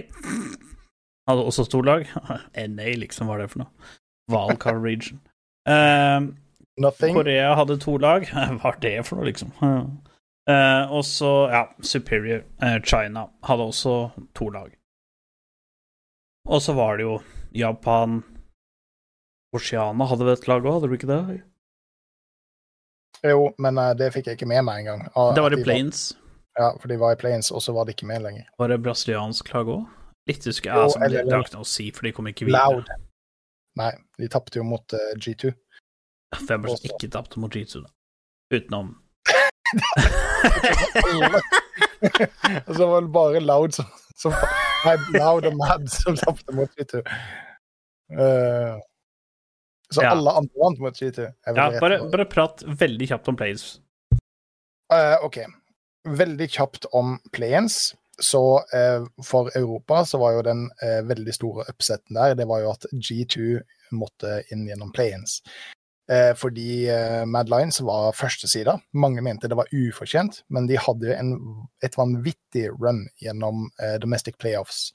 hadde 1.29 1.45
også 1.49 1.65
to 1.71 1.81
lag. 1.81 2.07
NA, 2.75 2.93
liksom, 3.01 3.27
hva 3.29 3.39
er 3.39 3.45
det 3.45 3.51
for 3.53 3.63
noe? 3.63 3.93
Valcar 4.31 4.79
Region. 4.83 5.19
Eh, 5.67 6.29
Korea 7.13 7.53
hadde 7.55 7.79
to 7.79 7.97
lag. 7.97 8.25
Hva 8.59 8.73
er 8.73 8.79
det 8.81 8.97
for 9.07 9.19
noe, 9.19 9.27
liksom? 9.29 9.53
Eh, 10.49 10.91
og 10.91 11.05
så, 11.07 11.31
ja, 11.53 11.63
Superior 11.81 12.43
eh, 12.61 12.79
China 12.83 13.27
hadde 13.47 13.67
også 13.71 13.97
to 14.35 14.49
lag. 14.51 14.73
Og 16.49 16.61
så 16.61 16.73
var 16.75 16.97
det 16.97 17.05
jo 17.05 17.19
Japan 17.55 18.23
Oceana 19.53 20.07
hadde 20.09 20.25
vel 20.27 20.37
et 20.37 20.47
lag 20.49 20.65
òg, 20.65 20.73
hadde 20.77 20.89
du 20.89 20.95
ikke 20.97 21.09
det? 21.11 21.21
Jo, 23.23 23.47
men 23.63 23.73
eh, 23.79 23.93
det 23.99 24.11
fikk 24.15 24.25
jeg 24.29 24.39
ikke 24.39 24.49
med 24.51 24.61
meg 24.67 24.75
engang. 24.83 25.01
Ah, 25.15 25.31
Det 25.35 25.43
var 25.45 25.55
i 25.55 25.59
de 25.59 25.63
Plains. 25.63 25.99
Ja, 26.59 26.67
for 26.77 26.87
de 26.91 26.95
var 27.01 27.15
i 27.15 27.19
Plains, 27.19 27.47
og 27.51 27.63
så 27.65 27.73
var 27.73 27.87
de 27.87 27.95
ikke 27.95 28.07
med 28.09 28.19
lenger. 28.25 28.45
Var 28.59 28.73
det 28.73 28.79
brasiliansk 28.83 29.53
lag 29.53 29.71
òg? 29.73 29.83
Litt 30.29 30.43
husker 30.47 30.71
jeg, 30.71 30.79
Altså, 30.79 30.99
det, 31.11 31.23
har 31.31 31.43
ikke 31.43 31.57
noe 31.57 31.65
å 31.65 31.67
si, 31.67 31.89
for 31.95 32.07
de 32.07 32.11
kom 32.15 32.27
ikke 32.29 32.45
videre. 32.47 32.79
Loud. 32.79 32.87
Nei, 33.79 33.91
de 34.21 34.27
tapte 34.31 34.59
jo 34.59 34.65
mot 34.67 34.95
uh, 34.95 34.99
G2. 35.19 35.51
Hvem 36.43 36.59
var 36.63 36.69
det 36.69 36.79
som 36.79 36.89
ikke 36.91 37.09
tapte 37.13 37.35
mot 37.41 37.53
G2, 37.53 37.73
da? 37.83 37.89
Utenom 38.53 38.87
og 42.67 42.73
så 42.77 42.85
var 42.85 43.01
det 43.01 43.11
bare 43.13 43.39
Loud 43.41 43.71
som, 43.73 43.85
som 44.19 44.31
Loud 45.15 45.45
og 45.49 45.55
Mad 45.57 45.87
som 45.89 46.15
tapte 46.19 46.53
mot 46.53 46.69
G2. 46.77 47.01
Eh, 48.13 48.75
så 49.93 50.03
Ja. 50.03 50.11
alle 50.15 50.33
andre 50.41 50.59
vant 50.59 50.79
mot 50.83 50.97
G2. 50.97 51.29
er 51.29 51.57
Ja, 51.57 51.69
bare, 51.79 52.03
bare 52.11 52.25
prat 52.29 52.63
veldig 52.65 53.07
kjapt 53.13 53.29
om 53.31 53.37
Plays. 53.39 53.79
Uh, 54.93 55.25
OK. 55.25 55.37
Veldig 56.03 56.49
kjapt 56.51 56.85
om 56.91 57.19
play-ins. 57.31 57.95
Så 58.21 58.41
uh, 58.61 59.05
for 59.25 59.49
Europa 59.57 60.03
så 60.05 60.19
var 60.21 60.35
jo 60.35 60.43
den 60.45 60.67
uh, 60.83 61.01
veldig 61.07 61.33
store 61.33 61.65
upseten 61.71 62.17
der, 62.17 62.35
det 62.37 62.47
var 62.47 62.61
jo 62.61 62.73
at 62.75 62.85
G2 62.93 63.63
måtte 63.97 64.41
inn 64.53 64.67
gjennom 64.69 64.93
play-ins. 64.93 65.41
Fordi 66.35 66.83
Mad 67.31 67.47
Lines 67.47 67.77
var 67.81 68.11
førstesida. 68.11 68.73
Mange 68.91 69.21
mente 69.23 69.47
det 69.47 69.55
var 69.55 69.69
ufortjent, 69.71 70.41
men 70.51 70.65
de 70.67 70.75
hadde 70.75 71.07
jo 71.07 71.13
en, 71.15 71.29
et 71.79 71.95
vanvittig 71.95 72.65
run 72.75 73.05
gjennom 73.23 73.69
domestic 74.03 74.35
playoffs 74.37 74.89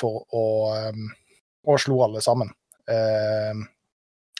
for 0.00 0.24
å 0.32 0.46
um, 0.88 1.04
Og 1.68 1.82
slo 1.84 2.00
alle 2.06 2.24
sammen. 2.24 2.54
Eh, 2.90 3.64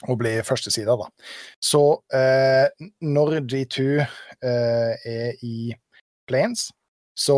og 0.05 0.19
bli 0.21 0.35
førstesida, 0.45 0.93
da. 0.99 1.07
Så 1.63 1.81
eh, 2.13 2.67
når 3.01 3.39
G2 3.49 3.85
eh, 3.97 4.93
er 5.09 5.45
i 5.45 5.73
planes, 6.29 6.67
så 7.17 7.37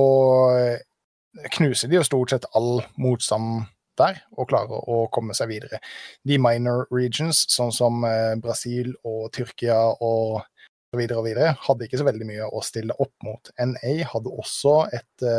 eh, 0.59 1.45
knuser 1.55 1.87
de 1.87 1.99
jo 1.99 2.07
stort 2.07 2.33
sett 2.33 2.47
all 2.57 2.81
motstand 2.99 3.63
der, 3.99 4.21
og 4.35 4.49
klarer 4.51 4.91
å 4.91 5.05
komme 5.13 5.35
seg 5.35 5.51
videre. 5.51 5.79
De 6.27 6.39
minor 6.41 6.85
regions, 6.91 7.45
sånn 7.51 7.71
som 7.75 8.03
eh, 8.07 8.35
Brasil 8.43 8.91
og 9.07 9.29
Tyrkia 9.35 9.79
og 9.95 10.41
så 10.89 10.99
videre 10.99 11.21
og 11.21 11.29
videre, 11.29 11.53
hadde 11.63 11.87
ikke 11.87 12.01
så 12.01 12.07
veldig 12.07 12.27
mye 12.27 12.47
å 12.51 12.63
stille 12.65 12.95
opp 12.99 13.13
mot. 13.23 13.51
NA 13.59 13.99
hadde 14.09 14.35
også 14.41 14.81
et 14.95 15.29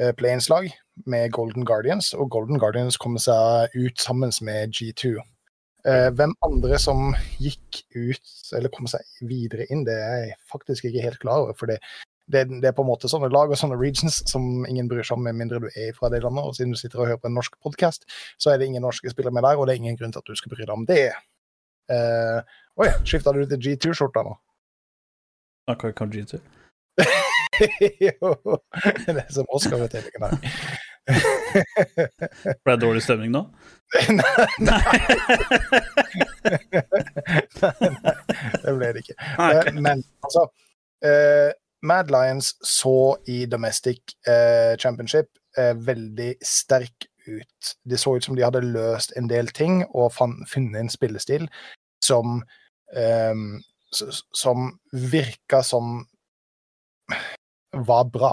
uh, 0.00 0.12
planes-lag 0.18 0.70
med 1.10 1.30
Golden 1.34 1.66
Guardians, 1.66 2.12
og 2.14 2.30
Golden 2.30 2.58
Guardians 2.62 2.96
kom 3.00 3.18
seg 3.18 3.74
ut 3.74 4.00
sammen 4.00 4.32
med 4.46 4.74
G2. 4.74 5.16
Eh, 5.84 6.08
hvem 6.16 6.32
andre 6.46 6.78
som 6.80 7.10
gikk 7.36 7.82
ut, 7.92 8.30
eller 8.56 8.72
kom 8.72 8.88
seg 8.88 9.04
videre 9.28 9.66
inn, 9.68 9.82
det 9.84 9.96
er 10.00 10.14
jeg 10.22 10.38
faktisk 10.48 10.86
ikke 10.88 11.02
helt 11.04 11.20
klar 11.20 11.42
over. 11.42 11.56
For 11.58 11.68
det, 11.68 11.76
det, 12.32 12.46
det 12.62 12.70
er 12.70 12.76
på 12.76 12.86
en 12.86 12.88
måte 12.88 13.10
sånne 13.12 13.28
lag 13.32 13.52
og 13.52 13.60
sånne 13.60 13.76
regions 13.76 14.22
som 14.30 14.64
ingen 14.64 14.88
bryr 14.88 15.04
seg 15.04 15.18
om, 15.18 15.26
med 15.28 15.36
mindre 15.36 15.60
du 15.60 15.68
er 15.68 15.92
fra 15.96 16.08
det 16.12 16.22
landet. 16.24 16.46
Og 16.46 16.56
siden 16.56 16.72
du 16.72 16.80
sitter 16.80 17.02
og 17.02 17.10
hører 17.10 17.20
på 17.20 17.28
en 17.28 17.36
norsk 17.36 17.60
podkast, 17.66 18.08
så 18.40 18.54
er 18.54 18.60
det 18.60 18.70
ingen 18.70 18.86
norske 18.86 19.12
spillere 19.12 19.36
med 19.36 19.44
der, 19.44 19.60
og 19.60 19.68
det 19.68 19.76
er 19.76 19.82
ingen 19.82 20.00
grunn 20.00 20.16
til 20.16 20.24
at 20.24 20.32
du 20.32 20.40
skal 20.40 20.54
bry 20.54 20.64
deg 20.64 20.72
om 20.72 20.88
det. 20.88 21.04
Uh, 21.92 22.40
oi, 22.80 22.88
skifta 23.04 23.36
du 23.36 23.44
til 23.44 23.60
G2-skjorta 23.60 24.24
nå? 24.24 24.38
Ikke 25.74 25.92
om 26.00 26.16
Jitsu. 26.16 26.40
jo, 28.08 28.58
det 29.06 29.22
er 29.24 29.32
som 29.32 29.46
Oscar-utdelingen 29.54 30.22
her. 30.28 30.36
Ble 32.64 32.74
det 32.74 32.80
dårlig 32.82 33.02
stemning 33.04 33.32
nå? 33.34 33.42
nei, 34.14 34.24
det 38.64 38.72
ble 38.78 38.92
det 38.96 39.04
ikke. 39.04 39.18
Nei, 39.38 39.50
Eh. 39.54 39.72
Men 39.74 40.02
altså 40.24 40.46
uh, 41.06 41.50
Mad 41.84 42.10
Lions 42.10 42.54
så 42.64 43.16
i 43.28 43.44
Domestic 43.50 44.16
uh, 44.28 44.74
Championship 44.80 45.26
uh, 45.58 45.74
veldig 45.86 46.34
sterk 46.42 47.08
ut. 47.28 47.74
Det 47.84 48.00
så 48.00 48.16
ut 48.16 48.24
som 48.24 48.36
de 48.36 48.44
hadde 48.44 48.64
løst 48.64 49.12
en 49.16 49.28
del 49.30 49.48
ting 49.52 49.84
og 49.94 50.12
funnet 50.16 50.80
en 50.80 50.92
spillestil 50.92 51.48
som 52.04 52.42
um, 52.96 53.62
som 54.34 54.72
virka 54.92 55.62
som 55.62 56.02
var 57.74 58.04
bra. 58.04 58.32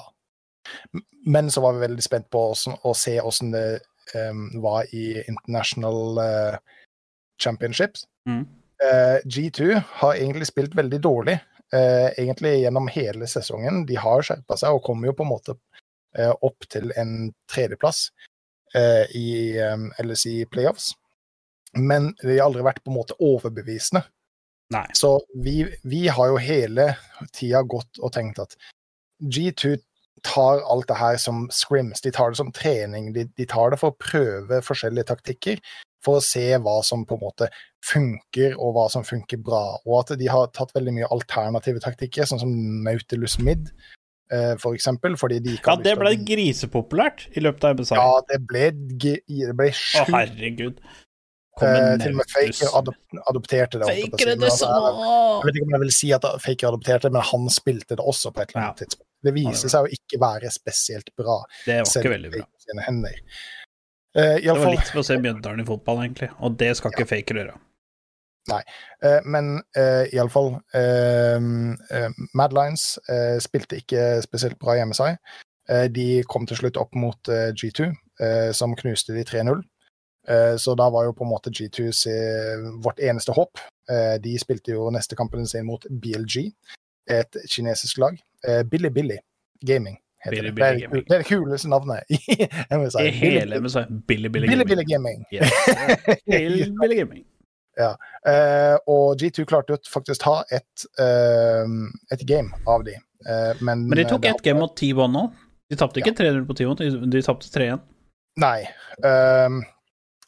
Men 1.25 1.51
så 1.51 1.61
var 1.61 1.73
vi 1.73 1.85
veldig 1.87 2.03
spent 2.03 2.29
på 2.29 2.41
hvordan- 2.51 2.79
å 2.83 2.93
se 2.95 3.19
åssen 3.21 3.51
det 3.51 3.81
um, 4.15 4.61
var 4.61 4.85
i 4.95 5.23
International 5.27 6.19
uh, 6.19 6.57
Championships. 7.43 8.07
Mm. 8.27 8.47
Uh, 8.81 9.17
G2 9.25 9.81
har 9.85 10.13
egentlig 10.13 10.47
spilt 10.47 10.75
veldig 10.75 11.01
dårlig, 11.01 11.39
uh, 11.73 12.09
egentlig 12.17 12.61
gjennom 12.61 12.87
hele 12.87 13.27
sesongen. 13.27 13.85
De 13.85 13.95
har 13.95 14.21
skjerpa 14.25 14.57
seg 14.57 14.73
og 14.73 14.83
kommer 14.83 15.11
jo 15.11 15.17
på 15.17 15.23
en 15.23 15.33
måte 15.33 15.57
eh, 16.17 16.33
opp 16.41 16.67
til 16.69 16.91
en 16.99 17.31
tredjeplass 17.51 18.09
eh, 18.75 19.05
i 19.15 19.59
um, 19.59 19.89
LSI 20.03 20.45
playoffs. 20.51 20.93
Men 21.77 22.11
de 22.21 22.35
har 22.37 22.49
aldri 22.49 22.65
vært 22.65 22.83
på 22.83 22.91
en 22.91 22.99
måte 22.99 23.17
overbevisende. 23.19 24.03
Nei. 24.71 24.85
Så 24.95 25.17
vi, 25.43 25.63
vi 25.83 26.05
har 26.07 26.31
jo 26.31 26.39
hele 26.39 26.93
tida 27.35 27.63
gått 27.67 27.99
og 27.99 28.13
tenkt 28.15 28.39
at 28.43 28.55
G2 29.21 29.77
tar 30.23 30.61
alt 30.69 30.87
det 30.87 30.97
her 30.97 31.17
som 31.17 31.47
scrims, 31.49 32.01
de 32.01 32.11
tar 32.11 32.29
det 32.29 32.37
som 32.37 32.51
trening, 32.51 33.13
de, 33.13 33.25
de 33.37 33.45
tar 33.45 33.71
det 33.71 33.79
for 33.81 33.91
å 33.91 33.97
prøve 33.97 34.61
forskjellige 34.61 35.07
taktikker. 35.15 35.59
for 36.03 36.17
å 36.17 36.21
se 36.25 36.57
hva 36.57 36.79
som 36.83 37.03
på 37.05 37.13
en 37.13 37.21
måte 37.21 37.47
funker, 37.85 38.55
og 38.57 38.71
hva 38.73 38.87
som 38.89 39.03
funker 39.05 39.37
bra. 39.37 39.77
Og 39.85 39.99
at 39.99 40.17
de 40.17 40.25
har 40.33 40.47
tatt 40.47 40.71
veldig 40.73 40.93
mye 40.95 41.09
alternative 41.13 41.77
taktikker, 41.83 42.25
sånn 42.25 42.39
som 42.41 42.49
Nautilus 42.83 43.35
Mid, 43.37 43.69
eh, 44.33 44.55
for 44.57 44.73
eksempel. 44.73 45.13
Fordi 45.13 45.37
de 45.45 45.53
ikke 45.59 45.67
Ja, 45.69 45.75
det 45.75 45.93
ble 45.99 46.15
grisepopulært 46.25 47.27
i 47.37 47.43
løpet 47.45 47.63
av 47.69 47.77
MSI. 47.77 47.95
Ja, 48.01 48.17
det 48.31 48.39
ble, 48.49 48.71
det 48.71 49.53
ble 49.55 49.69
Å, 49.69 50.05
herregud. 50.09 50.81
Eh, 51.61 51.97
til 52.01 52.15
og 52.15 52.17
med 52.23 52.29
Faker 52.33 52.73
adop 52.79 52.95
adopterte 53.29 53.77
det. 53.77 53.85
Faker 53.93 54.31
er 54.31 54.35
det 54.41 54.49
altså, 54.49 54.65
sånn 54.65 54.81
jeg- 54.81 55.43
Jeg 55.43 55.45
vet 55.45 55.55
ikke 55.61 55.67
om 55.69 55.75
jeg 55.77 55.83
vil 55.85 55.91
si 55.91 56.11
at 56.13 56.21
Faker 56.41 56.67
adopterte 56.71 57.01
det, 57.03 57.11
men 57.11 57.21
han 57.21 57.45
spilte 57.49 57.89
det 57.93 57.99
også 57.99 58.33
på 58.33 58.41
et 58.41 58.49
eller 58.55 58.61
annet 58.65 58.81
Ja. 58.81 58.85
tidspunkt. 58.85 59.10
Det 59.23 59.33
viser 59.35 59.69
seg 59.69 59.85
å 59.87 59.91
ikke 59.97 60.19
være 60.21 60.49
spesielt 60.51 61.11
bra. 61.17 61.39
Det 61.65 61.79
var 61.81 61.89
ikke 62.01 62.13
veldig 62.15 62.31
bra. 62.33 62.45
Sine 62.65 62.85
hender. 62.87 63.19
Uh, 64.17 64.37
Det 64.41 64.47
var 64.47 64.71
litt 64.75 64.87
som 64.89 64.99
å 64.99 65.03
se 65.07 65.17
Mjøndalen 65.21 65.61
i 65.63 65.67
fotball, 65.67 66.01
egentlig, 66.05 66.31
og 66.39 66.57
det 66.59 66.71
skal 66.77 66.91
ikke 66.91 67.07
Faker 67.07 67.37
gjøre. 67.41 67.53
uh, 69.05 69.19
men 69.29 69.61
uh, 69.77 70.03
iallfall 70.11 70.55
uh, 70.73 71.37
uh, 71.37 72.09
Mad 72.33 72.53
Lions 72.57 72.97
eh, 73.07 73.37
spilte 73.43 73.77
ikke 73.77 74.21
spesielt 74.25 74.57
bra 74.59 74.75
i 74.75 74.81
MSI. 74.85 75.13
Eh, 75.69 75.85
de 75.93 76.23
kom 76.27 76.47
til 76.49 76.57
slutt 76.57 76.77
opp 76.81 76.95
mot 76.97 77.29
eh, 77.29 77.51
G2, 77.53 77.91
eh, 78.19 78.49
som 78.57 78.73
knuste 78.75 79.13
de 79.15 79.23
3-0. 79.29 79.61
Eh, 80.27 80.55
så 80.59 80.73
da 80.75 80.89
var 80.91 81.05
jo 81.07 81.13
på 81.17 81.23
en 81.23 81.31
måte 81.31 81.53
G2 81.53 81.91
se- 81.93 82.57
vårt 82.83 82.99
eneste 82.99 83.31
håp. 83.37 83.61
Eh, 83.89 84.17
de 84.21 84.33
spilte 84.41 84.73
jo 84.73 84.89
neste 84.91 85.15
kampen 85.15 85.45
sin 85.47 85.65
mot 85.69 85.85
BLG, 85.89 86.49
et 87.09 87.37
kinesisk 87.49 87.97
lag. 87.97 88.17
Eh, 88.47 88.63
Billy 88.63 88.89
Billy 88.89 89.17
Gaming 89.65 89.97
heter 90.23 90.35
Billy 90.35 90.47
det. 90.49 90.55
Billy 90.55 90.79
det, 90.79 90.87
er, 90.87 91.03
det 91.07 91.15
er 91.15 91.23
det 91.23 91.27
kuleste 91.27 91.69
navnet 91.69 92.03
i 92.09 92.19
MSI. 92.77 93.05
I 93.07 93.09
hele 93.09 93.59
MSI. 93.61 93.83
Billy 94.07 94.29
Billy 94.29 94.47
Billy. 94.47 94.63
Billy 94.65 94.83
Gaming. 94.83 95.25
Billy 96.27 96.69
Billy 96.81 96.95
Gaming. 97.01 97.25
Eh, 97.81 98.75
og 98.91 99.15
G2 99.21 99.45
klarte 99.49 99.73
å 99.73 99.79
faktisk 99.89 100.21
ha 100.27 100.41
et, 100.53 100.85
eh, 101.01 101.65
et 102.13 102.25
game 102.27 102.51
av 102.67 102.83
de. 102.85 102.93
Eh, 103.25 103.53
men, 103.61 103.87
Men 103.87 103.97
de 103.97 104.05
tok 104.09 104.21
det- 104.21 104.29
ett 104.35 104.41
game 104.43 104.59
mot 104.59 104.75
T1 104.77 105.11
nå. 105.13 105.31
De 105.71 105.77
tapte 105.79 106.01
ikke 106.01 106.11
3-0 106.17 106.45
på 106.45 106.53
T1, 106.59 106.75
de, 106.81 106.89
de 107.13 107.21
tapte 107.23 107.47
3-1. 107.47 107.79
Nei. 108.41 108.65
ehm, 109.07 109.61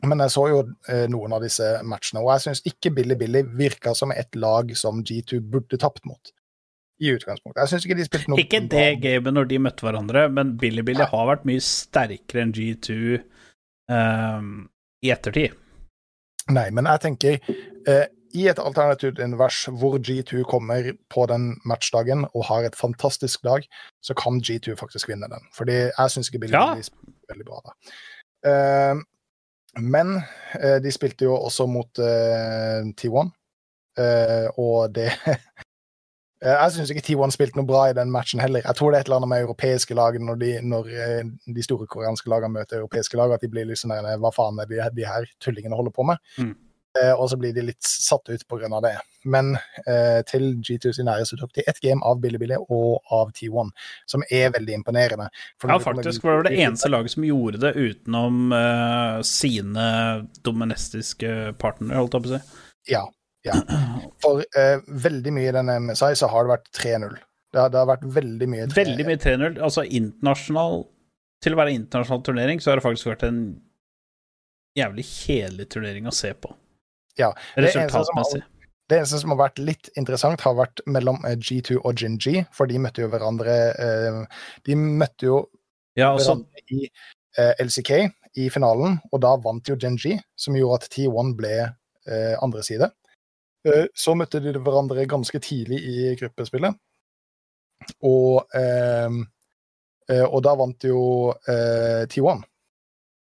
men 0.08 0.20
jeg 0.24 0.32
så 0.32 0.46
jo 0.50 0.62
eh, 0.92 1.06
noen 1.12 1.34
av 1.36 1.42
disse 1.44 1.68
matchene, 1.84 2.22
og 2.24 2.32
jeg 2.34 2.46
syns 2.46 2.62
ikke 2.68 2.94
Billy 2.96 3.16
Billy 3.20 3.42
virka 3.60 3.94
som 3.96 4.12
et 4.16 4.36
lag 4.40 4.72
som 4.80 5.04
G2 5.04 5.42
burde 5.42 5.78
tapt 5.80 6.06
mot. 6.08 6.32
I 7.04 7.12
utgangspunktet. 7.18 7.60
Jeg 7.62 7.72
syns 7.72 7.86
ikke 7.88 7.98
de 8.00 8.08
spilte 8.08 8.32
noe 8.32 8.40
Ikke 8.40 8.62
det 8.72 8.88
gamet 9.04 9.36
når 9.36 9.50
de 9.50 9.60
møtte 9.66 9.86
hverandre, 9.86 10.26
men 10.32 10.56
Billy 10.62 10.86
Billy 10.88 11.04
har 11.12 11.30
vært 11.30 11.46
mye 11.50 11.64
sterkere 11.64 12.46
enn 12.46 12.54
G2 12.56 12.96
um, 13.92 14.52
i 15.04 15.12
ettertid. 15.12 15.58
Nei, 16.54 16.68
men 16.76 16.88
jeg 16.92 17.04
tenker 17.04 17.40
uh, 17.90 18.06
i 18.34 18.48
et 18.50 18.60
alternativt 18.60 19.20
univers 19.22 19.60
hvor 19.70 20.00
G2 20.00 20.42
kommer 20.50 20.90
på 21.14 21.26
den 21.30 21.52
matchdagen 21.70 22.26
og 22.32 22.48
har 22.50 22.66
et 22.68 22.78
fantastisk 22.80 23.44
dag, 23.46 23.68
så 24.04 24.16
kan 24.18 24.42
G2 24.42 24.78
faktisk 24.80 25.12
vinne 25.12 25.30
den. 25.32 25.44
Fordi 25.56 25.78
jeg 25.86 26.14
syns 26.16 26.32
ikke 26.32 26.46
Billy 26.46 26.58
Ja. 26.58 26.72
Billy 26.74 26.88
spilte 26.88 27.34
veldig 27.34 27.50
bra 27.50 27.62
da. 27.68 27.76
Uh, 28.44 29.04
men 29.82 30.18
uh, 30.20 30.80
de 30.84 30.92
spilte 30.94 31.26
jo 31.26 31.36
også 31.36 31.66
mot 31.66 32.00
eh, 32.00 32.86
T1, 32.94 33.30
eh, 33.98 34.48
og 34.62 34.94
det 34.94 35.10
Jeg 36.44 36.74
syns 36.76 36.92
ikke 36.92 37.06
T1 37.08 37.34
spilte 37.36 37.60
noe 37.60 37.68
bra 37.68 37.86
i 37.88 37.96
den 37.96 38.12
matchen 38.12 38.42
heller. 38.44 38.64
Jeg 38.66 38.76
tror 38.76 38.92
det 38.92 39.00
er 39.00 39.06
et 39.06 39.10
eller 39.10 39.22
annet 39.22 39.32
med 39.32 39.46
europeiske 39.46 39.96
lag 39.96 40.18
når 40.20 40.42
de, 40.42 40.52
når 40.74 40.90
eh, 40.92 41.32
de 41.56 41.64
store 41.64 41.88
koreanske 41.88 42.32
lagene 42.32 42.58
møter 42.58 42.82
europeiske 42.82 43.20
lag, 43.20 43.32
at 43.32 43.46
de 43.46 43.52
blir 43.52 43.70
litt 43.70 43.80
sånn 43.80 43.96
Hva 43.96 44.32
faen 44.36 44.60
er 44.60 44.68
de, 44.68 44.82
de 44.98 45.08
her 45.08 45.30
tullingene 45.44 45.80
holder 45.80 45.96
på 45.96 46.08
med? 46.12 46.20
Mm. 46.38 46.54
Eh, 47.02 47.14
og 47.18 47.26
så 47.32 47.38
blir 47.42 47.54
de 47.56 47.64
litt 47.66 47.82
satt 47.82 48.30
ut 48.30 48.44
på 48.48 48.60
grunn 48.60 48.74
av 48.78 48.84
det. 48.86 48.94
Men 49.26 49.56
eh, 49.88 50.20
til 50.30 50.60
G2 50.62 50.92
sin 50.94 51.10
ære 51.10 51.26
så 51.26 51.40
tok 51.40 51.56
de 51.58 51.66
ett 51.66 51.80
game 51.82 52.06
av 52.06 52.20
Billy 52.22 52.38
Billy 52.42 52.60
og 52.62 53.02
av 53.14 53.32
T1, 53.34 53.72
som 54.10 54.26
er 54.30 54.52
veldig 54.54 54.78
imponerende. 54.78 55.30
Ja, 55.64 55.72
det 55.72 55.82
faktisk 55.88 56.28
var 56.28 56.44
det 56.44 56.52
det 56.52 56.62
eneste 56.68 56.92
laget 56.94 57.16
som 57.16 57.26
gjorde 57.26 57.64
det 57.64 57.74
utenom 57.80 58.54
eh, 58.54 59.18
sine 59.26 59.88
domestiske 60.46 61.56
partnere, 61.62 62.04
holdt 62.04 62.20
jeg 62.20 62.28
på 62.28 62.34
å 62.34 62.36
si. 62.36 62.62
Ja. 62.94 63.08
Ja. 63.48 63.58
For 64.24 64.40
eh, 64.58 64.78
veldig 64.88 65.34
mye 65.36 65.50
i 65.52 65.56
denne 65.56 65.76
MSI 65.84 66.14
så 66.20 66.30
har 66.32 66.46
det 66.48 66.54
vært 66.56 66.70
3-0. 66.80 67.18
Det, 67.54 67.60
har- 67.62 67.70
det 67.74 67.80
har 67.82 67.90
vært 67.92 68.06
veldig 68.16 68.48
mye 68.50 68.68
3 68.72 68.78
Veldig 68.86 69.06
mye 69.10 69.20
3-0. 69.22 69.60
Altså 69.68 69.84
internasjonal 69.86 70.80
Til 71.44 71.54
å 71.54 71.60
være 71.60 71.74
internasjonal 71.76 72.24
turnering, 72.26 72.62
så 72.64 72.72
har 72.72 72.80
det 72.80 72.86
faktisk 72.88 73.10
vært 73.12 73.26
en 73.28 73.42
jævlig 74.80 75.04
kjedelig 75.06 75.68
turnering 75.70 76.08
å 76.10 76.14
se 76.16 76.32
på. 76.34 76.50
Ja, 77.20 77.34
Resultatmessig. 77.60 78.42
Det 78.90 78.98
eneste 79.00 79.20
som 79.22 79.32
har 79.34 79.38
vært 79.44 79.60
litt 79.64 79.90
interessant, 80.00 80.42
har 80.44 80.56
vært 80.58 80.82
mellom 80.92 81.20
eh, 81.28 81.36
G2 81.40 81.78
og 81.84 82.00
Gin-G, 82.00 82.46
for 82.56 82.68
de 82.72 82.80
møtte 82.84 83.04
jo 83.04 83.10
hverandre 83.12 83.54
eh, 83.80 84.18
De 84.66 84.76
møtte 84.80 85.28
jo 85.30 85.38
Ja, 86.00 86.10
altså 86.16 86.34
hverandre 86.40 86.66
i 86.80 86.90
eh, 87.38 87.54
LCK 87.64 87.92
i 88.44 88.48
finalen, 88.50 88.98
og 89.14 89.22
da 89.22 89.36
vant 89.38 89.70
jo 89.70 89.76
Gen-G, 89.80 90.16
som 90.36 90.56
gjorde 90.58 90.80
at 90.82 90.90
T1 90.96 91.36
ble 91.38 91.54
andre 92.44 92.64
side. 92.66 92.88
Eh, 93.68 93.86
så 93.96 94.16
møtte 94.20 94.42
de 94.44 94.56
hverandre 94.58 95.06
ganske 95.10 95.40
tidlig 95.44 95.80
i 95.88 96.10
gruppespillet, 96.20 96.76
og 98.04 98.56
eh, 98.56 99.22
eh, 100.12 100.26
Og 100.28 100.44
da 100.44 100.54
vant 100.60 100.84
jo 100.88 101.32
eh, 101.48 102.04
T1. 102.12 102.44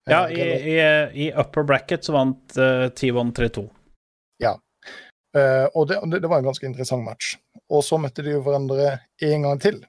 Ja, 0.09 0.23
Eh, 0.29 0.39
i, 0.39 0.77
i, 0.77 1.27
i 1.27 1.31
upper 1.37 1.63
bracket 1.63 2.05
så 2.05 2.15
vant 2.15 2.57
eh, 2.57 2.87
T1 2.89 3.33
3-2. 3.37 3.67
Eh, 5.37 5.67
og 5.77 5.87
det, 5.87 5.99
det, 6.19 6.27
var 6.27 6.41
en 6.41 6.49
ganske 6.49 6.65
interessant 6.65 7.05
match. 7.05 7.35
Og 7.69 7.83
så 7.85 7.99
møtte 8.01 8.25
de 8.25 8.33
jo 8.33 8.41
hverandre 8.45 8.95
en 9.25 9.45
gang 9.45 9.61
til 9.61 9.79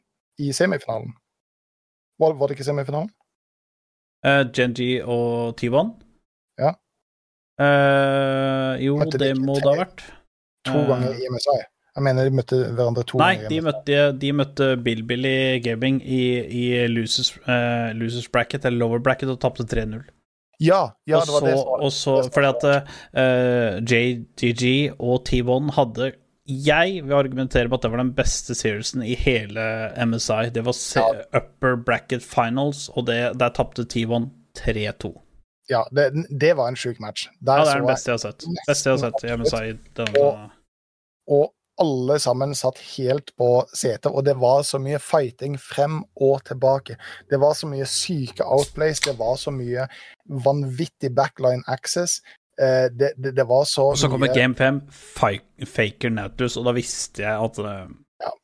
i 0.41 0.53
semifinalen. 0.57 1.15
Var, 2.21 2.37
var 2.37 2.49
det 2.49 2.59
ikke 2.59 2.69
semifinalen? 2.69 3.09
Uh, 4.21 4.45
Genji 4.53 4.99
og 5.01 5.57
T1? 5.57 5.95
Ja. 6.61 6.75
Eh, 7.61 8.83
jo, 8.85 8.99
de 9.09 9.21
det 9.21 9.31
må 9.41 9.57
det 9.57 9.71
ha 9.71 9.79
vært. 9.79 10.05
To 10.73 10.79
Eh, 10.83 10.89
ganger 10.89 11.13
i 11.19 11.29
MSI. 11.35 11.59
Jeg 11.97 12.03
mener 12.07 12.25
de 12.29 12.31
møtte 12.39 12.57
hverandre 12.71 13.03
to 13.05 13.19
Nei, 13.19 13.35
ganger. 13.35 13.49
Nei, 13.49 13.57
de 13.57 13.61
møtte, 13.67 14.19
de 14.23 14.33
møtte 14.33 14.69
Bill 14.85 15.03
Billy 15.03 15.59
Gaming 15.65 16.01
i, 16.07 16.23
i 16.47 16.87
losers, 16.89 17.33
uh, 17.49 17.91
losers 17.99 18.29
bracket, 18.31 18.65
eller 18.65 18.79
lower 18.79 18.99
bracket, 19.03 19.29
og 19.29 19.41
tapte 19.43 19.67
3-0. 19.67 20.05
Ja, 20.61 20.91
ja, 21.09 21.21
det 21.25 21.33
var 21.33 21.41
det 21.49 21.55
og 21.57 21.91
så 21.97 22.19
fordi 22.31 22.49
at 22.53 22.65
uh, 23.17 23.81
JGG 23.91 24.93
og 25.01 25.23
T1 25.29 25.71
hadde 25.73 26.11
Jeg 26.51 27.01
vil 27.07 27.15
argumentere 27.17 27.69
med 27.69 27.79
at 27.79 27.83
det 27.87 27.91
var 27.93 28.01
den 28.03 28.13
beste 28.17 28.55
seriesen 28.59 29.03
i 29.07 29.15
hele 29.15 29.65
MSI. 30.07 30.51
Det 30.55 30.65
var 30.67 30.77
Ja. 30.97 31.05
upper 31.39 31.77
bracket 31.87 32.23
finals, 32.23 32.89
og 32.95 33.07
det, 33.07 33.39
der 33.39 33.49
tapte 33.55 33.83
T1 33.85 34.31
3-2. 34.59 35.13
Ja, 35.71 35.83
det, 35.95 36.09
det 36.41 36.57
var 36.57 36.69
en 36.69 36.77
sjuk 36.77 36.99
match. 37.01 37.29
Der 37.41 37.59
Ja, 37.61 37.65
det 37.65 37.75
er 37.75 37.79
den 37.79 37.87
beste 37.93 38.11
jeg 38.11 38.19
har 38.19 38.25
sett. 38.25 38.45
Beste 38.67 38.91
jeg 38.91 38.99
har 38.99 39.11
sett 39.11 39.25
i 39.25 39.37
MSI. 39.37 39.79
Denne. 39.97 40.25
Og- 40.25 40.51
Og 41.29 41.51
alle 41.81 42.19
sammen 42.21 42.53
satt 42.55 42.79
helt 42.97 43.33
på 43.41 43.49
setet, 43.73 44.11
og 44.13 44.25
det 44.27 44.35
var 44.37 44.63
så 44.69 44.79
mye 44.83 44.99
fighting 45.01 45.57
frem 45.61 46.03
og 46.21 46.43
tilbake. 46.45 46.97
Det 47.31 47.39
var 47.41 47.55
så 47.57 47.71
mye 47.71 47.87
syke 47.89 48.45
outplays, 48.45 49.01
det 49.07 49.17
var 49.19 49.39
så 49.41 49.53
mye 49.55 49.87
vanvittig 50.45 51.15
backline 51.17 51.65
access. 51.73 52.19
Eh, 52.61 52.91
det, 52.93 53.15
det, 53.17 53.33
det 53.37 53.47
var 53.49 53.65
så 53.65 53.91
Og 53.95 53.99
så 53.99 54.11
kommer 54.13 54.29
mye 54.29 54.37
Game 54.37 54.55
5, 54.55 54.83
Faker 55.67 56.13
Natus, 56.13 56.59
og 56.61 56.69
da 56.69 56.77
visste 56.77 57.25
jeg 57.25 57.49
at 57.49 57.63
det... 57.65 57.77
Ja. 58.21 58.35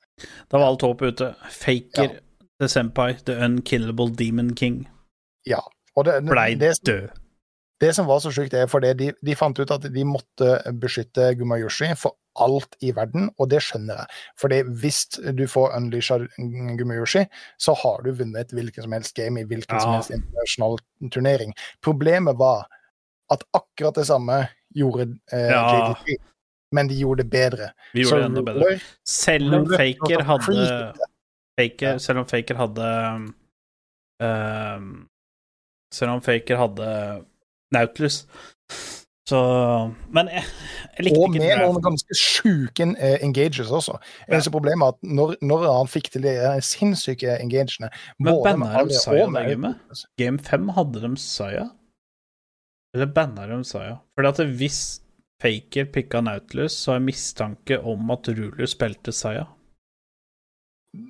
Da 0.48 0.56
var 0.62 0.70
alt 0.70 0.86
håp 0.86 1.02
ute. 1.04 1.34
Faker, 1.52 2.08
Ja. 2.16 2.22
The 2.56 2.70
Senpai, 2.72 3.18
The 3.28 3.34
Unkillable 3.44 4.14
Demon 4.16 4.54
King, 4.56 4.86
Ja. 5.44 5.60
Og 5.96 6.04
det, 6.04 6.22
blei 6.24 6.54
det, 6.56 6.72
død. 6.84 7.08
det 7.80 7.94
som 7.94 8.06
var 8.08 8.18
så 8.24 8.30
sjukt, 8.32 8.54
er 8.54 8.66
fordi 8.68 8.94
de, 8.96 9.10
de 9.24 9.34
fant 9.36 9.58
ut 9.60 9.70
at 9.70 9.84
de 9.92 10.04
måtte 10.08 10.54
beskytte 10.80 11.34
Gumayoshi 11.36 11.90
for 12.00 12.16
alt 12.44 12.76
i 12.84 12.92
verden, 12.96 13.30
og 13.38 13.50
det 13.50 13.62
skjønner 13.64 14.02
jeg. 14.02 14.20
Fordi 14.40 14.60
hvis 14.82 15.00
du 15.38 15.44
får 15.50 15.74
unleasha 15.76 16.18
Gumayoshi, 16.78 17.24
så 17.58 17.74
har 17.82 18.02
du 18.04 18.12
vunnet 18.18 18.54
hvilken 18.54 18.86
som 18.86 18.96
helst 18.96 19.16
game 19.16 19.40
i 19.40 19.48
hvilken 19.48 19.80
som 19.80 19.96
helst 19.96 20.14
internasjonal 20.14 20.78
turnering. 21.12 21.54
Problemet 21.84 22.38
var 22.38 22.66
at 23.32 23.42
akkurat 23.56 23.96
det 23.98 24.06
samme 24.06 24.44
gjorde 24.76 25.08
eh, 25.32 25.50
Ja. 25.50 25.94
JDT, 25.96 26.22
men 26.72 26.88
de 26.88 26.98
gjorde 27.00 27.22
det 27.22 27.30
bedre. 27.30 27.70
Vi 27.94 28.04
Så 28.04 28.16
det 28.16 28.24
enda 28.24 28.42
bedre. 28.42 28.78
Selv 29.04 29.54
om 29.54 29.66
Faker 29.70 30.22
hadde 30.22 30.92
Faker, 31.60 31.92
Ja. 31.92 31.98
Selv 31.98 32.18
om 32.18 32.26
Faker 32.26 32.54
hadde 32.54 32.90
um, 33.14 33.34
um, 34.22 35.08
Selv 35.94 36.10
om 36.10 36.22
Faker 36.22 36.56
hadde 36.56 37.24
Nautilus, 37.72 38.26
så 39.26 39.38
Men 40.14 40.28
jeg, 40.30 40.44
jeg 40.96 41.06
likte 41.08 41.18
Og 41.18 41.34
ikke 41.34 41.42
med 41.42 41.62
noen 41.64 41.82
ganske 41.82 42.18
sjuke 42.18 42.84
eh, 42.94 43.16
engages 43.26 43.72
også. 43.74 43.96
Eneste 44.28 44.52
problemet 44.54 44.86
er 44.86 44.94
at 44.94 45.08
når, 45.18 45.34
når 45.42 45.64
han 45.66 45.90
fikk 45.90 46.12
til 46.14 46.28
de 46.28 46.34
eh, 46.36 46.60
sinnssyke 46.62 47.34
engagene 47.42 47.90
Men 48.22 48.38
banna 48.44 48.84
de 48.86 49.00
Saya 49.00 49.26
det 49.26 49.42
gamet? 49.50 50.04
Game 50.20 50.38
5 50.38 50.70
hadde 50.78 51.02
de 51.02 51.10
Saya. 51.18 51.66
Eller 52.94 53.10
banna 53.18 53.48
de 53.50 53.58
Saya? 53.66 53.98
Fordi 54.14 54.30
at 54.30 54.56
hvis 54.60 54.80
Faker 55.42 55.90
pikka 55.92 56.22
Nautilus, 56.24 56.72
så 56.72 56.94
har 56.94 57.00
jeg 57.00 57.08
mistanke 57.10 57.76
om 57.84 58.10
at 58.14 58.28
Rulu 58.28 58.64
spilte 58.70 59.12
Saya. 59.12 59.44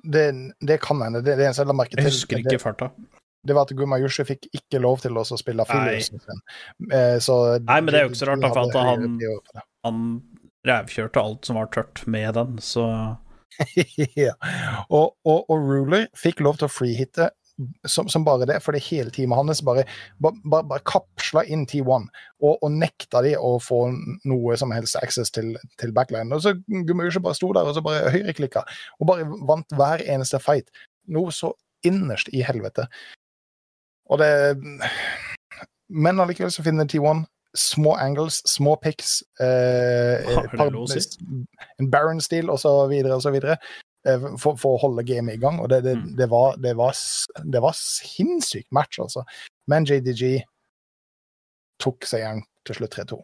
Det, 0.03 0.25
det 0.67 0.81
kan 0.83 0.99
hende. 1.05 1.21
Det, 1.23 1.37
det 1.39 1.45
eneste 1.45 1.63
jeg 1.63 1.69
la 1.69 1.77
merke 1.77 1.95
til, 1.95 2.03
Jeg 2.03 2.11
husker 2.11 2.41
ikke 2.43 2.59
farta. 2.59 2.89
Det 3.47 3.55
var 3.57 3.67
at 3.67 3.75
Gumayushi 3.77 4.25
fikk 4.27 4.49
ikke 4.55 4.81
lov 4.83 5.01
til 5.03 5.17
å 5.19 5.25
spille 5.27 5.63
Nei. 5.63 5.71
Filiusen 5.71 6.23
sin. 6.23 6.43
Eh, 6.91 7.15
så 7.23 7.37
Nei, 7.63 7.79
men 7.81 7.93
det 7.93 8.01
er 8.01 8.07
jo 8.07 8.11
ikke 8.13 8.21
så 8.23 8.29
rart, 8.31 8.43
da, 8.43 8.51
for 8.53 8.91
han-. 8.91 9.21
Han 9.87 10.03
rævkjørte 10.67 11.23
alt 11.23 11.47
som 11.47 11.59
var 11.59 11.71
tørt 11.71 12.03
med 12.11 12.33
den, 12.35 12.59
så 12.63 12.85
ja. 14.19 14.35
og, 14.93 15.15
og, 15.25 15.47
og 15.47 15.55
Ruler 15.57 16.07
fikk 16.17 16.43
lov 16.45 16.59
til 16.59 16.67
å 16.67 16.71
freehitte 16.71 17.31
som, 17.87 18.09
som 18.09 18.25
bare 18.25 18.45
det, 18.45 18.59
fordi 18.61 18.81
hele 18.85 19.11
teamet 19.13 19.37
hans 19.39 19.61
bare, 19.65 19.85
bare, 20.21 20.63
bare, 20.63 20.83
kapsla 20.85 21.43
inn 21.49 21.65
T1 21.69 21.87
og, 21.89 22.51
og 22.53 22.67
nekta 22.71 23.23
de 23.25 23.33
å 23.39 23.55
få 23.63 23.87
noe 24.29 24.57
som 24.59 24.73
helst 24.75 24.99
access 25.01 25.33
til, 25.33 25.55
til 25.81 25.93
backline. 25.95 26.29
Og 26.35 26.43
så 26.45 26.53
Gumayushi 26.67 27.23
bare 27.23 27.37
sto 27.37 27.49
der 27.57 27.69
og 27.69 27.77
så 27.77 27.85
bare 27.85 28.11
høyreklikka 28.13 28.65
og 28.99 29.09
bare 29.09 29.25
vant 29.49 29.77
hver 29.77 30.05
eneste 30.05 30.41
fight. 30.43 30.69
Noe 31.13 31.33
så 31.33 31.53
innerst 31.85 32.29
i 32.33 32.43
helvete. 32.45 32.87
Og 34.09 34.19
det 34.19 34.29
Men 35.89 36.19
allikevel 36.19 36.51
så 36.51 36.63
finner 36.65 36.85
T1 36.85 37.25
små 37.57 37.93
angles, 37.95 38.41
små 38.45 38.75
picks, 38.81 39.21
eh, 39.41 40.19
par- 40.57 40.73
en 41.79 41.87
Baron-stil 41.89 42.49
så 42.59 42.73
videre, 43.31 43.55
eh, 44.05 44.25
for, 44.37 44.57
for 44.59 44.75
å 44.75 44.81
holde 44.81 45.05
gamet 45.07 45.37
i 45.37 45.41
gang. 45.41 45.59
Og 45.63 45.69
det, 45.71 45.79
det, 45.85 45.95
Mm. 45.97 46.11
det, 46.19 46.27
var, 46.29 46.55
det, 46.61 46.75
var, 46.77 46.93
det 47.53 47.61
var 47.63 47.73
sinnssykt 47.79 48.67
match, 48.71 48.99
altså. 48.99 49.23
Men 49.67 49.85
JDG 49.87 50.43
tok 51.81 52.05
seieren 52.05 52.43
til 52.67 52.75
slutt 52.75 52.91
3-2. 52.99 53.21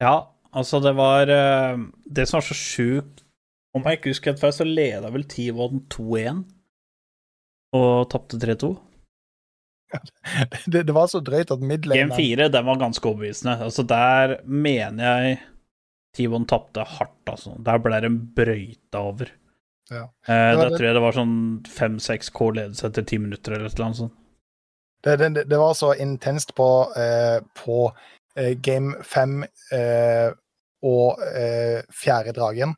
Ja, 0.00 0.14
altså, 0.54 0.78
det 0.80 0.94
var 0.96 1.26
eh, 1.28 1.76
Det 2.06 2.28
som 2.28 2.38
var 2.38 2.46
så 2.46 2.54
sjukt 2.54 3.24
Om 3.74 3.82
jeg 3.84 3.98
ikke 3.98 4.10
husker 4.14 4.30
helt 4.32 4.40
feil, 4.40 4.52
så 4.54 4.64
leda 4.64 5.10
vel 5.10 5.24
T1 5.26 5.82
2-1 5.90 6.44
og 7.74 8.08
tapte 8.10 8.38
3-2. 8.42 8.72
Det, 10.66 10.82
det 10.86 10.94
var 10.94 11.06
så 11.10 11.20
drøyt 11.24 11.50
at 11.50 11.60
Game 11.60 12.14
4, 12.16 12.48
den 12.52 12.66
var 12.66 12.78
ganske 12.78 13.08
overbevisende. 13.10 13.56
Altså, 13.66 13.82
der 13.88 14.36
mener 14.44 15.22
jeg 15.24 15.38
T1 16.16 16.46
tapte 16.50 16.84
hardt, 16.86 17.18
altså. 17.30 17.56
Der 17.64 17.78
ble 17.82 18.00
de 18.04 18.10
brøyta 18.36 18.98
over. 19.02 19.30
Ja. 19.90 20.04
Eh, 20.28 20.50
Det 20.54 20.58
der 20.60 20.68
det- 20.70 20.78
tror 20.78 20.86
jeg 20.86 20.94
det 20.94 21.02
var 21.02 21.12
sånn 21.18 21.36
5-6 21.66 22.30
K 22.32 22.50
ledelse 22.50 22.86
etter 22.86 23.02
10 23.02 23.18
minutter, 23.18 23.52
eller 23.56 23.66
et 23.66 23.74
eller 23.74 23.86
annet 23.90 23.96
sånt. 24.04 24.16
Det, 25.02 25.16
det, 25.18 25.44
det 25.48 25.58
var 25.58 25.72
så 25.74 25.94
intenst 25.96 26.54
på, 26.54 26.68
eh, 26.96 27.40
på 27.64 27.92
eh, 28.36 28.54
game 28.60 28.94
fem 29.02 29.42
eh, 29.72 30.30
og 30.84 31.18
eh, 31.34 31.80
fjerde 31.92 32.34
dragen. 32.36 32.74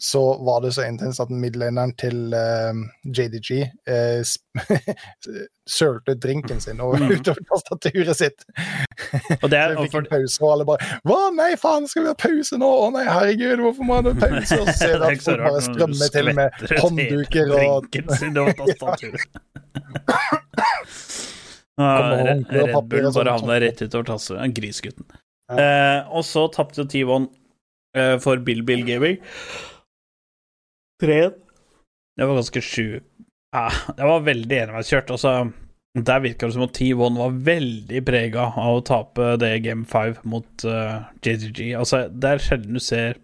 Så 0.00 0.20
var 0.46 0.60
det 0.62 0.70
så 0.76 0.84
intenst 0.86 1.18
at 1.20 1.30
midlaneren 1.34 1.90
til 1.98 2.30
uh, 2.30 2.70
JDG 3.02 3.64
uh, 3.90 4.22
sølte 5.68 6.14
drinken 6.22 6.60
sin 6.62 6.78
og 6.80 6.94
Mm. 7.00 7.08
utover 7.16 7.42
tastaturet 7.50 8.14
sitt. 8.16 8.44
Og 9.42 9.50
det 9.50 9.58
er- 9.58 9.74
og 9.74 9.82
fikk 9.88 9.92
for- 9.96 10.04
en 10.04 10.06
pause, 10.12 10.38
og 10.42 10.52
alle 10.54 10.64
bare 10.68 10.78
Hva, 11.04 11.18
nei, 11.34 11.50
faen, 11.58 11.88
skal 11.90 12.02
vi 12.06 12.12
ha 12.12 12.14
pause 12.14 12.58
nå? 12.62 12.70
Å 12.86 12.92
nei, 12.94 13.04
herregud, 13.10 13.58
hvorfor 13.66 13.84
må 13.90 13.98
vi 14.06 14.12
ha 14.14 14.20
pause? 14.22 14.60
Og 14.60 14.66
så 14.70 14.76
ser 14.78 14.98
du 14.98 15.04
at 15.08 15.22
folk 15.26 15.42
bare 15.48 15.62
strømmer 15.66 16.14
til 16.14 16.30
med 16.38 16.50
håndduker 16.78 17.52
og 17.58 17.90
drinken 17.90 18.16
sin 18.22 18.38
over 18.38 18.54
tastaturet. 18.62 19.26
Red 21.78 22.88
Bull 22.88 23.12
bare 23.14 23.30
havna 23.36 23.58
rett 23.62 23.82
utover 23.82 24.04
tastaturet. 24.12 24.54
Grisgutten. 24.56 25.06
Ja. 25.48 25.58
Eh, 25.58 26.08
og 26.12 26.24
så 26.26 26.46
tapte 26.52 26.84
T1 26.90 27.28
eh, 27.96 28.16
for 28.22 28.36
Bill 28.44 28.62
Bill 28.66 28.82
Gaming. 28.86 29.18
3 31.00 31.30
Det 32.18 32.26
var 32.26 32.34
ganske 32.34 32.62
sju. 32.64 33.00
Ja, 33.54 33.68
jeg 33.96 34.08
var 34.10 34.26
veldig 34.26 34.58
enveiskjørt. 34.64 35.12
Altså, 35.14 35.52
der 35.94 36.20
virka 36.20 36.48
det 36.48 36.56
som 36.56 36.66
at 36.66 36.74
T1 36.76 37.18
var 37.18 37.38
veldig 37.46 38.02
prega 38.06 38.48
av 38.60 38.80
å 38.80 38.84
tape 38.86 39.36
det 39.40 39.52
Game 39.64 39.86
5 39.88 40.20
mot 40.28 40.66
uh, 40.68 41.08
JGG. 41.24 41.72
Altså, 41.78 42.04
det 42.10 42.34
er 42.34 42.44
sjelden 42.44 42.76
du 42.76 42.82
ser 42.82 43.20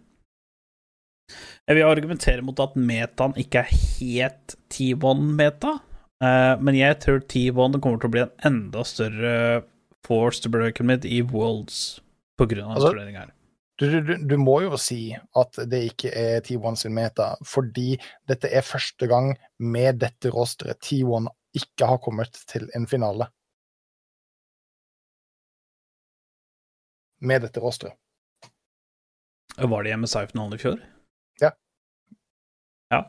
Jeg 1.68 1.76
vil 1.78 1.88
argumentere 1.88 2.44
mot 2.44 2.60
at 2.60 2.76
metaen 2.76 3.36
ikke 3.40 3.64
er 3.64 3.74
helt 3.98 4.56
T1-meta, 4.72 5.76
uh, 6.24 6.54
men 6.60 6.78
jeg 6.78 7.00
tror 7.04 7.22
T1 7.24 7.78
kommer 7.80 8.00
til 8.00 8.10
å 8.10 8.14
bli 8.16 8.24
en 8.24 8.34
enda 8.50 8.84
større 8.88 9.36
force 10.04 10.42
to 10.44 10.52
break 10.52 10.80
mitt 10.84 11.06
i 11.08 11.22
Worlds 11.24 12.00
på 12.38 12.48
grunn 12.50 12.68
av 12.68 12.78
Altså, 12.78 12.92
turneringa 12.92 13.26
her. 13.26 13.33
Du, 13.80 13.88
du, 13.90 14.12
du- 14.30 14.36
må 14.38 14.60
jo 14.62 14.76
si 14.78 15.16
at 15.34 15.56
det 15.66 15.80
ikke 15.90 16.10
er 16.14 16.40
T1 16.46 16.76
sin 16.78 16.94
meta, 16.94 17.32
fordi 17.42 17.96
dette 18.30 18.46
er 18.54 18.62
første 18.62 19.08
gang 19.10 19.32
med 19.58 19.98
dette 20.04 20.30
rosteret 20.30 20.78
T1 20.86 21.26
ikke 21.58 21.88
har 21.90 21.98
kommet 22.02 22.38
til 22.50 22.68
en 22.78 22.86
finale. 22.90 23.26
Med 27.24 27.42
dette 27.46 27.62
rosteret. 27.62 27.96
Var 29.56 29.84
det 29.86 29.96
MSI-finalen 30.02 30.54
i 30.56 30.58
fjor? 30.60 30.80
Ja. 31.42 31.50
Ja. 32.92 33.00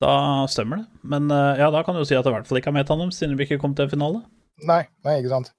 Da 0.00 0.12
stemmer 0.48 0.80
det. 0.80 0.86
Men 1.04 1.28
eh, 1.30 1.60
ja, 1.60 1.68
da 1.72 1.82
kan 1.84 1.94
du 1.96 2.00
jo 2.00 2.08
si 2.08 2.16
at 2.16 2.24
det 2.24 2.32
i 2.32 2.36
hvert 2.38 2.48
fall 2.48 2.60
ikke 2.60 2.72
er 2.72 2.78
metaen 2.80 3.02
deres, 3.04 3.18
siden 3.20 3.36
vi 3.38 3.44
ikke 3.48 3.58
kom 3.60 3.74
til 3.76 3.84
en 3.88 3.92
finale. 3.92 4.22
Nei, 4.68 4.82
nei, 5.04 5.18
ikke 5.20 5.32
sant? 5.34 5.52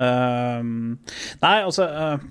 Um, 0.00 0.96
nei, 1.42 1.56
altså 1.66 1.84
eh, 1.88 2.22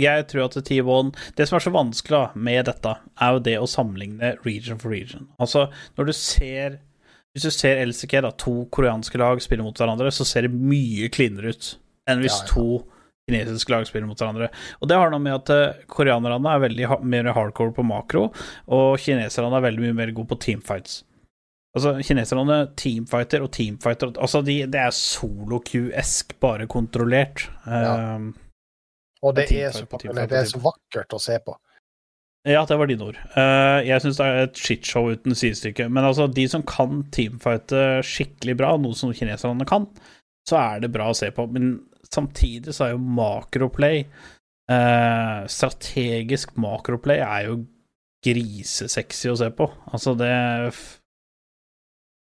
Jeg 0.00 0.26
tror 0.30 0.46
at 0.46 0.56
T1 0.64 1.10
Det 1.36 1.46
som 1.48 1.56
er 1.58 1.64
så 1.64 1.72
vanskelig 1.74 2.14
da, 2.14 2.22
med 2.34 2.64
dette, 2.70 2.94
er 3.20 3.34
jo 3.34 3.42
det 3.44 3.56
å 3.60 3.68
sammenligne 3.68 4.36
region 4.46 4.78
for 4.80 4.94
region. 4.94 5.26
Altså, 5.42 5.66
når 5.98 6.10
du 6.10 6.12
ser 6.16 6.78
Hvis 7.34 7.44
du 7.46 7.50
ser 7.54 7.82
LCK, 7.86 8.20
da, 8.24 8.30
to 8.34 8.64
koreanske 8.74 9.18
lag 9.20 9.42
spille 9.42 9.62
mot 9.62 9.76
hverandre, 9.76 10.10
så 10.10 10.24
ser 10.26 10.48
det 10.48 10.54
mye 10.54 11.10
cleanere 11.14 11.52
ut 11.54 11.76
enn 12.10 12.24
hvis 12.24 12.40
Ja, 12.40 12.46
ja. 12.46 12.48
to 12.50 12.64
kinesiske 13.30 13.70
lag 13.70 13.86
spiller 13.86 14.08
mot 14.08 14.18
hverandre. 14.18 14.48
Og 14.80 14.88
det 14.90 14.96
har 14.98 15.12
noe 15.12 15.22
med 15.22 15.36
at 15.36 15.52
eh, 15.54 15.84
koreanerne 15.86 16.50
er 16.50 16.64
veldig 16.64 16.88
mer 17.06 17.30
hardcore 17.36 17.74
på 17.76 17.84
makro, 17.86 18.24
og 18.66 18.98
kineserne 18.98 19.54
er 19.60 19.66
veldig 19.68 19.84
mye 19.84 19.98
mer 20.00 20.10
gode 20.16 20.32
på 20.32 20.40
teamfights. 20.42 21.04
Altså, 21.76 21.92
kineserne 22.02 22.56
teamfighter 22.74 23.44
og 23.46 23.52
teamfighter 23.54 24.10
Altså, 24.18 24.40
de, 24.42 24.64
det 24.66 24.80
er 24.82 24.90
solo-Q-esk, 24.96 26.34
bare 26.42 26.66
kontrollert. 26.70 27.46
Ja. 27.66 28.16
Ehm, 28.16 28.32
Og 29.26 29.34
det 29.36 29.50
er 29.52 29.74
så 29.74 29.84
Det 29.84 30.38
er 30.38 30.48
så 30.48 30.60
vakkert 30.62 31.12
å 31.12 31.20
se 31.20 31.36
på. 31.44 31.56
Ja, 32.48 32.62
det 32.64 32.78
var 32.80 32.88
dine 32.88 33.04
ord. 33.04 33.18
Eh, 33.36 33.82
jeg 33.84 34.00
syns 34.00 34.16
det 34.16 34.26
er 34.26 34.46
et 34.46 34.60
shitshow 34.60 35.10
uten 35.12 35.36
sidestykke. 35.36 35.90
Men 35.92 36.06
altså, 36.08 36.24
de 36.32 36.46
som 36.48 36.64
kan 36.64 37.02
teamfighte 37.12 38.00
skikkelig 38.06 38.54
bra, 38.56 38.70
noe 38.80 38.96
som 38.96 39.12
kineserne 39.12 39.66
kan, 39.68 39.84
så 40.48 40.56
er 40.56 40.80
det 40.80 40.92
bra 40.94 41.10
å 41.10 41.16
se 41.16 41.28
på. 41.36 41.44
Men 41.52 41.74
samtidig 42.08 42.72
så 42.72 42.86
er 42.86 42.94
jo 42.94 43.02
makroplay 43.20 44.00
eh, 44.02 45.42
Strategisk 45.52 46.56
makroplay 46.58 47.20
er 47.20 47.50
jo 47.50 47.60
grisesexy 48.24 49.28
å 49.32 49.36
se 49.40 49.50
på. 49.56 49.68
Altså, 49.92 50.16
det 50.16 50.32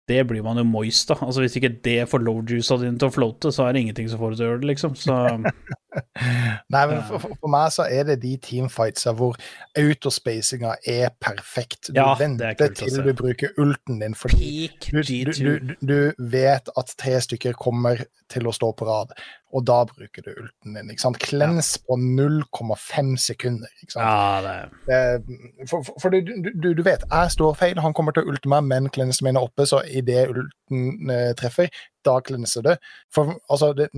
Det 0.09 0.23
blir 0.25 0.41
man 0.41 0.57
jo 0.57 0.65
moist 0.65 1.11
av. 1.13 1.21
Altså, 1.27 1.43
hvis 1.45 1.59
ikke 1.61 1.83
det 1.85 2.09
får 2.09 2.25
low-juica 2.25 2.81
dine 2.81 2.97
til 2.97 3.11
å 3.11 3.13
floate, 3.13 3.53
så 3.53 3.67
er 3.67 3.77
det 3.77 3.83
ingenting 3.85 4.09
som 4.09 4.23
får 4.23 4.33
deg 4.33 4.39
til 4.39 4.47
å 4.47 4.49
gjøre 4.49 4.63
det, 4.63 4.71
liksom. 4.73 4.95
Så 4.97 5.17
Nei, 6.75 6.83
men 6.91 7.03
for, 7.09 7.23
for, 7.23 7.51
meg 7.53 7.73
så 7.75 7.87
er 7.89 8.07
det 8.09 8.19
de 8.23 8.35
teamfightsa 8.45 9.15
hvor 9.19 9.39
autospacinga 9.79 10.77
er 10.87 11.11
perfekt. 11.21 11.91
Du 11.91 11.99
Ja, 12.01 12.13
det 12.19 12.29
er 12.29 12.55
venter 12.59 12.75
til 12.79 13.03
du 13.05 13.13
bruker 13.17 13.55
ulten 13.59 14.01
din 14.03 14.15
fordi 14.19 14.71
du, 14.91 15.03
du, 15.03 15.59
du, 15.59 15.75
du 15.89 15.99
vet 16.19 16.71
at 16.77 16.95
tre 16.99 17.19
stykker 17.25 17.57
kommer 17.59 18.05
til 18.29 18.49
å 18.49 18.53
stå 18.55 18.71
på 18.77 18.87
rad, 18.89 19.13
og 19.57 19.65
da 19.69 19.79
bruker 19.89 20.25
du 20.25 20.31
ulten 20.35 20.77
din. 20.77 20.91
ikke 20.93 21.05
sant? 21.05 21.21
Cleanse 21.23 21.81
på 21.87 21.97
0,5 21.97 23.15
sekunder. 23.23 23.71
ikke 23.83 23.97
sant? 23.97 24.05
Ja, 24.05 24.41
det 24.45 24.57
Eh, 24.89 25.67
For, 25.69 25.83
for, 25.85 25.95
for 26.01 26.13
du, 26.13 26.21
du, 26.53 26.75
du 26.75 26.83
vet, 26.83 27.05
jeg 27.11 27.33
står 27.33 27.57
feil, 27.59 27.81
han 27.81 27.95
kommer 27.97 28.13
til 28.13 28.27
å 28.27 28.33
ulte 28.33 28.51
meg, 28.53 28.67
men 28.69 28.91
klensen 28.93 29.27
min 29.27 29.37
er 29.37 29.49
oppe, 29.49 29.67
så 29.69 29.81
idet 29.85 30.29
ulten 30.29 31.11
uh, 31.11 31.33
treffer, 31.39 31.73
da 32.05 32.19
klenser 32.25 32.65
det. 32.65 32.77
For 33.15 33.37
altså 33.49 33.73
det, 33.77 33.91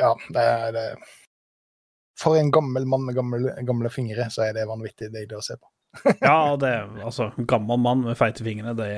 Ja, 0.00 0.14
det 0.34 0.42
er 0.42 0.72
det. 0.74 0.88
For 2.20 2.38
en 2.38 2.50
gammel 2.54 2.86
mann 2.86 3.04
med 3.06 3.14
gamle, 3.16 3.54
gamle 3.66 3.90
fingre, 3.90 4.28
så 4.30 4.44
er 4.46 4.54
det 4.56 4.66
vanvittig 4.70 5.10
deilig 5.14 5.38
å 5.38 5.42
se 5.44 5.56
på. 5.58 5.68
Ja, 6.20 6.56
det 6.58 6.70
altså 7.06 7.28
Gammel 7.36 7.78
mann 7.78 8.00
med 8.02 8.16
feite 8.18 8.42
fingre, 8.42 8.72
det, 8.74 8.88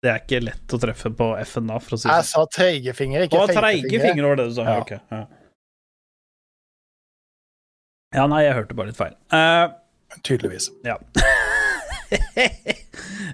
det 0.00 0.08
er 0.08 0.22
ikke 0.22 0.38
lett 0.40 0.72
å 0.72 0.78
treffe 0.80 1.10
på 1.12 1.26
F-en 1.42 1.68
da, 1.68 1.76
for 1.84 1.96
å 1.96 2.00
si 2.00 2.08
det 2.08 2.14
Jeg 2.16 2.28
sånn. 2.30 2.46
sa 2.46 2.54
treige 2.56 2.94
fingre, 2.96 3.26
ikke 3.28 3.42
feite 3.44 3.60
treige 3.60 3.90
fingre. 3.90 4.06
fingre 4.06 4.30
var 4.30 4.40
det 4.40 4.46
du 4.48 4.54
sa. 4.56 4.64
Ja. 4.64 4.78
Ja. 4.78 4.80
ok. 4.80 4.92
Ja. 5.12 5.20
ja, 8.16 8.26
nei, 8.32 8.40
jeg 8.46 8.56
hørte 8.56 8.78
bare 8.78 8.92
litt 8.92 9.00
feil. 9.00 9.16
Uh, 9.34 9.66
Tydeligvis. 10.26 10.70
ja. 10.88 10.96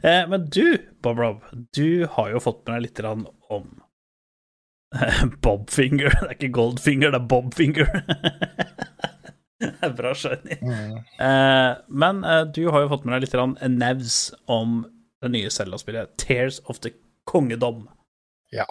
Eh, 0.05 0.29
men 0.29 0.43
du, 0.53 0.77
Bob 1.01 1.19
Rob, 1.19 1.45
du 1.73 2.05
har 2.13 2.29
jo 2.29 2.41
fått 2.45 2.59
med 2.67 2.75
deg 2.75 2.83
litt 2.85 2.99
om 3.09 3.23
Bobfinger. 5.45 6.11
Det 6.21 6.27
er 6.29 6.35
ikke 6.37 6.53
Goldfinger, 6.57 7.13
det 7.15 7.21
er 7.21 7.29
Bobfinger. 7.31 7.89
det 9.63 9.73
er 9.89 9.95
bra 9.99 10.13
shiny. 10.17 10.57
Mm. 10.63 10.97
Eh, 11.27 11.73
men 11.89 12.23
eh, 12.25 12.45
du 12.57 12.63
har 12.73 12.81
jo 12.85 12.91
fått 12.93 13.05
med 13.07 13.13
deg 13.17 13.27
litt 13.27 13.37
nevs 13.77 14.17
om 14.53 14.69
det 15.25 15.31
nye 15.33 15.51
Zelda-spillet, 15.53 16.15
Tears 16.21 16.61
of 16.71 16.77
the 16.85 16.91
Kongedom. 17.27 17.87
Ja. 18.55 18.67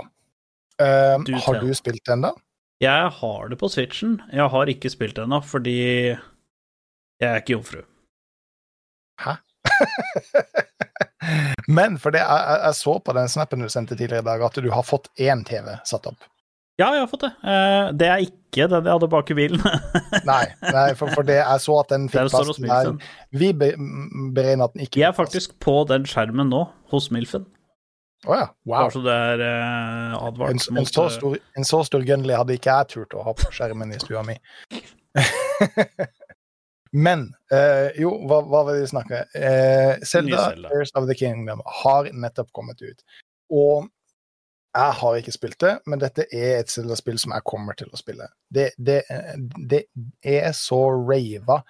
Eh, 0.82 1.18
Du 1.26 1.34
har 1.36 1.60
du 1.62 1.74
spilt 1.76 2.06
den, 2.08 2.22
da? 2.28 2.32
Jeg 2.84 3.10
har 3.20 3.50
det 3.50 3.58
på 3.60 3.70
Switchen. 3.72 4.18
Jeg 4.36 4.50
har 4.52 4.66
ikke 4.72 4.90
spilt 4.92 5.16
det 5.16 5.24
ennå 5.24 5.40
fordi 5.48 5.76
jeg 6.12 7.30
er 7.30 7.38
ikke 7.40 7.56
jomfru. 7.56 7.82
Men 11.68 11.98
for 12.02 12.12
det, 12.16 12.22
jeg, 12.22 12.60
jeg- 12.68 12.78
så 12.78 12.96
på 13.02 13.14
den 13.18 13.28
snappen 13.32 13.64
du 13.64 13.70
sendte 13.72 13.96
tidligere 13.98 14.24
i 14.24 14.30
dag, 14.30 14.42
at 14.48 14.58
du 14.62 14.70
har 14.72 14.84
fått 14.86 15.10
én 15.20 15.44
TV 15.48 15.78
satt 15.88 16.08
opp. 16.12 16.28
Ja, 16.78 16.90
jeg 16.92 17.06
har 17.06 17.08
fått 17.08 17.22
det. 17.24 17.32
Eh, 17.48 17.90
det 17.96 18.08
er 18.12 18.24
ikke 18.26 18.66
den 18.72 18.84
jeg 18.88 18.92
hadde 18.98 19.08
bak 19.12 19.30
i 19.32 19.36
bilen. 19.38 19.62
Nei, 20.28 20.44
nei 20.76 20.90
for, 21.00 21.08
for 21.16 21.24
det, 21.28 21.38
jeg 21.40 21.62
så 21.64 21.78
at 21.80 21.92
den 21.94 22.10
fikk 22.12 22.30
plass. 22.34 22.60
der. 22.60 22.90
Vi 23.32 23.50
beregner 23.56 24.68
at 24.68 24.74
den 24.76 24.84
ikke 24.84 25.00
Jeg 25.00 25.08
er 25.10 25.16
faktisk 25.16 25.56
på 25.64 25.78
den 25.88 26.04
skjermen 26.10 26.52
nå, 26.52 26.66
hos 26.92 27.08
Milfen. 27.16 27.48
Å 28.26 28.36
ja. 28.40 28.46
Wow. 28.68 28.76
Bare 28.88 28.92
så 28.96 29.02
det 29.06 29.16
er 29.32 29.44
eh, 29.48 30.14
advart. 30.20 30.52
En, 30.52 30.60
en, 30.60 30.78
mot, 30.82 30.92
så 30.92 31.06
eh, 31.08 31.16
stor, 31.16 31.38
en 31.60 31.68
så 31.72 31.82
stor 31.88 32.04
Gunley 32.08 32.36
hadde 32.36 32.56
ikke 32.60 32.76
jeg 32.80 32.92
turt 32.96 33.16
å 33.16 33.24
ha 33.28 33.36
på 33.38 33.52
skjermen 33.56 33.96
i 33.96 34.00
stua 34.02 34.24
mi. 34.28 34.36
Men 36.96 37.28
eh, 37.52 37.92
jo, 38.00 38.14
hva, 38.30 38.40
hva 38.48 38.62
det 38.70 38.78
vi 38.80 38.88
snakka 38.88 39.26
uh, 39.36 40.04
Zelda, 40.08 40.38
Zelda. 40.52 40.70
Tears 40.72 40.94
of 40.96 41.10
the 41.10 41.18
Kingdom 41.18 41.64
har 41.82 42.08
nettopp 42.16 42.54
kommet 42.56 42.80
ut. 42.86 43.04
Og 43.52 43.90
jeg 44.76 44.96
har 45.00 45.18
ikke 45.20 45.34
spilt 45.36 45.60
det, 45.64 45.74
men 45.88 46.00
dette 46.00 46.26
er 46.36 46.62
et 46.62 46.72
Zelda-spill 46.72 47.20
som 47.20 47.36
jeg 47.36 47.46
kommer 47.48 47.78
til 47.80 47.92
å 47.92 48.00
spille. 48.00 48.28
Det, 48.52 48.70
det, 48.76 49.02
det 49.56 49.86
er 50.20 50.50
så 50.56 50.82
rava 50.98 51.62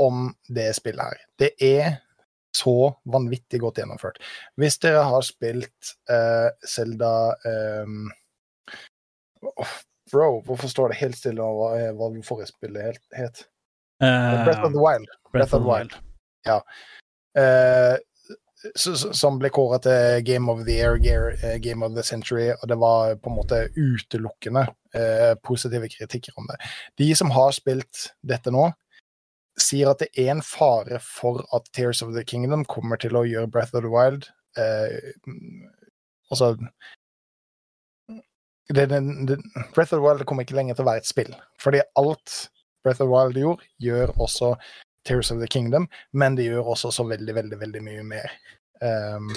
om 0.00 0.30
det 0.46 0.68
spillet 0.78 1.10
her. 1.10 1.24
Det 1.38 1.50
er 1.66 1.98
så 2.56 2.92
vanvittig 3.10 3.60
godt 3.62 3.78
gjennomført. 3.82 4.18
Hvis 4.58 4.78
dere 4.82 5.04
har 5.10 5.26
spilt 5.26 5.94
uh, 6.10 6.50
Zelda 6.66 7.12
um, 7.84 8.10
oh, 9.54 9.78
Bro, 10.10 10.40
hvorfor 10.46 10.70
står 10.70 10.90
det 10.90 11.00
helt 11.04 11.18
stille 11.18 11.44
om 11.44 11.58
hva, 11.60 11.90
hva 11.94 12.10
forrige 12.26 12.50
spillet 12.50 12.98
het? 13.14 13.44
Eh, 14.00 14.44
Breath 14.44 14.64
of 14.64 14.72
the 14.72 14.78
Wild. 14.80 15.08
Breath 15.32 15.54
of 15.54 15.62
the 15.62 15.68
Wild. 15.68 15.92
S- 18.76 18.86
s- 18.86 19.18
som 19.18 19.38
ble 19.40 19.48
kåret 19.48 19.82
til 19.86 20.22
Game 20.26 20.50
of 20.52 20.64
the 20.66 20.74
Year, 20.76 21.30
eh, 21.42 21.56
Game 21.64 21.82
of 21.86 21.94
the 21.94 22.02
Century, 22.02 22.50
og 22.62 22.68
det 22.68 22.76
var 22.78 23.14
på 23.16 23.30
en 23.30 23.36
måte 23.38 23.60
utelukkende 23.76 24.66
eh, 24.94 25.34
positive 25.44 25.88
kritikker 25.88 26.32
om 26.36 26.46
det. 26.50 26.58
De 26.98 27.14
som 27.16 27.30
har 27.30 27.52
spilt 27.56 28.10
dette 28.22 28.50
nå, 28.52 28.66
sier 29.60 29.88
at 29.90 29.98
det 30.04 30.10
er 30.18 30.30
en 30.34 30.42
fare 30.44 30.98
for 31.00 31.40
at 31.56 31.70
Tears 31.72 32.02
of 32.02 32.12
the 32.14 32.24
Kingdom 32.24 32.64
kommer 32.64 32.96
til 33.00 33.16
å 33.16 33.24
gjøre 33.24 33.48
Breath 33.50 33.74
of 33.74 33.82
the 33.82 33.90
Wild 33.92 34.28
eh, 34.56 35.12
mm, 35.26 35.70
Altså 36.30 36.52
det, 38.68 38.86
det, 38.86 39.00
det, 39.26 39.38
Breath 39.74 39.92
of 39.92 39.98
the 39.98 40.04
Wild 40.04 40.24
kommer 40.26 40.44
ikke 40.46 40.54
lenger 40.54 40.74
til 40.78 40.84
å 40.84 40.90
være 40.92 41.02
et 41.02 41.08
spill, 41.08 41.32
fordi 41.58 41.80
alt 41.98 42.36
Breath 42.84 43.02
of 43.04 43.10
Wild 43.12 43.38
gjorde, 43.38 43.66
gjør 43.82 44.14
også 44.20 44.54
Tears 45.06 45.30
of 45.32 45.40
the 45.40 45.48
Kingdom, 45.48 45.88
men 46.12 46.36
det 46.36 46.50
gjør 46.50 46.72
også 46.74 46.92
så 46.92 47.06
veldig, 47.08 47.34
veldig, 47.34 47.60
veldig 47.60 47.82
mye 47.84 48.04
mer. 48.04 48.36
Um, 48.80 49.32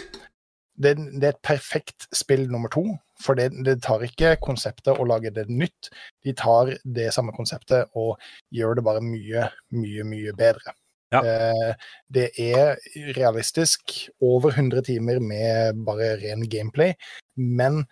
det, 0.75 0.95
det 0.97 1.27
er 1.27 1.35
et 1.35 1.45
perfekt 1.45 2.07
spill 2.15 2.47
nummer 2.51 2.71
to, 2.73 2.83
for 3.21 3.37
det, 3.37 3.51
det 3.65 3.77
tar 3.85 4.03
ikke 4.03 4.35
konseptet 4.43 4.95
og 4.97 5.07
lager 5.11 5.33
det 5.35 5.47
nytt. 5.51 5.91
De 6.25 6.33
tar 6.37 6.73
det 6.83 7.11
samme 7.15 7.35
konseptet 7.37 7.91
og 7.99 8.17
gjør 8.51 8.79
det 8.79 8.85
bare 8.87 9.03
mye, 9.05 9.47
mye, 9.75 10.07
mye 10.07 10.33
bedre. 10.37 10.75
Ja. 11.13 11.21
Uh, 11.21 11.89
det 12.09 12.31
er 12.41 12.79
realistisk 13.15 13.99
over 14.21 14.49
100 14.55 14.81
timer 14.89 15.21
med 15.21 15.83
bare 15.85 16.15
ren 16.23 16.47
gameplay, 16.49 16.95
men 17.37 17.83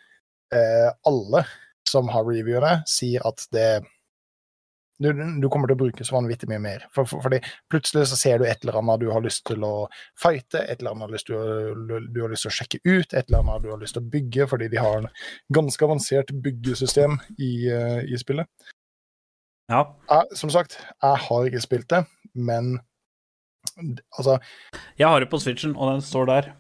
uh, 0.56 0.90
alle 1.08 1.46
som 1.88 2.10
har 2.14 2.26
reviewene, 2.26 2.82
sier 2.90 3.24
at 3.28 3.46
det 3.54 3.84
du, 5.02 5.22
du 5.42 5.48
kommer 5.50 5.70
til 5.70 5.78
å 5.78 5.82
bruke 5.82 6.06
så 6.06 6.16
vanvittig 6.16 6.50
mye 6.52 6.62
mer. 6.62 6.86
For, 6.96 7.08
for, 7.10 7.24
fordi 7.26 7.42
plutselig 7.72 8.08
så 8.12 8.20
ser 8.20 8.42
du 8.42 8.46
et 8.48 8.62
eller 8.62 8.80
annet 8.82 9.02
du 9.02 9.08
har 9.14 9.24
lyst 9.24 9.44
til 9.50 9.66
å 9.66 9.74
fighte, 10.20 10.62
et 10.62 10.82
eller 10.82 10.94
annet 10.96 11.26
du 11.28 11.34
å, 11.38 11.46
du 12.06 12.22
har 12.22 12.34
lyst 12.34 12.46
til 12.46 12.52
å 12.52 12.58
sjekke 12.60 12.82
ut, 12.86 13.14
et 13.14 13.24
eller 13.24 13.42
annet 13.42 13.66
du 13.66 13.72
har 13.74 13.82
lyst 13.82 13.98
til 13.98 14.04
å 14.04 14.12
bygge, 14.14 14.48
fordi 14.52 14.70
de 14.74 14.82
har 14.82 15.02
en 15.02 15.10
ganske 15.54 15.88
avansert 15.88 16.34
byggesystem 16.46 17.18
i, 17.38 17.52
eh, 17.74 18.00
i 18.06 18.22
spillet. 18.22 18.50
Ja. 19.72 19.86
Jeg, 20.10 20.38
som 20.38 20.52
sagt, 20.54 20.78
jeg 21.02 21.26
har 21.26 21.48
ikke 21.48 21.64
spilt 21.64 21.90
det, 21.94 22.06
men 22.36 22.78
altså 24.18 24.40
Jeg 24.98 25.08
har 25.08 25.20
det 25.20 25.30
på 25.30 25.40
Switchen, 25.40 25.76
og 25.76 25.94
den 25.94 26.02
står 26.02 26.26
der. 26.26 26.52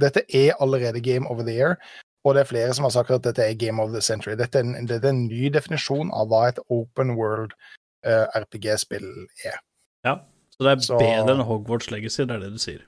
Dette 0.00 0.22
er 0.28 0.54
allerede 0.60 1.00
Game 1.00 1.28
over 1.28 1.42
the 1.42 1.54
Year, 1.56 1.76
og 2.24 2.34
det 2.34 2.40
er 2.40 2.50
flere 2.50 2.74
som 2.74 2.84
har 2.86 2.94
sagt 2.94 3.10
at 3.10 3.24
dette 3.24 3.42
er 3.42 3.58
Game 3.58 3.82
of 3.82 3.90
the 3.90 4.00
Century. 4.00 4.36
Dette 4.38 4.58
er 4.58 4.64
en, 4.64 4.86
dette 4.86 5.08
er 5.08 5.14
en 5.14 5.26
ny 5.26 5.48
definisjon 5.52 6.12
av 6.14 6.30
hva 6.30 6.46
et 6.48 6.60
open 6.70 7.16
world 7.18 7.56
RPG-spill 8.04 9.08
er. 9.46 9.58
Ja. 10.04 10.16
Så 10.50 10.64
det 10.66 10.72
er 10.72 10.80
Så- 10.86 10.98
bedre 10.98 11.34
enn 11.36 11.44
Hogwarts 11.46 11.90
Legacy, 11.90 12.24
det 12.24 12.36
er 12.36 12.40
det 12.40 12.52
du 12.52 12.58
sier. 12.58 12.82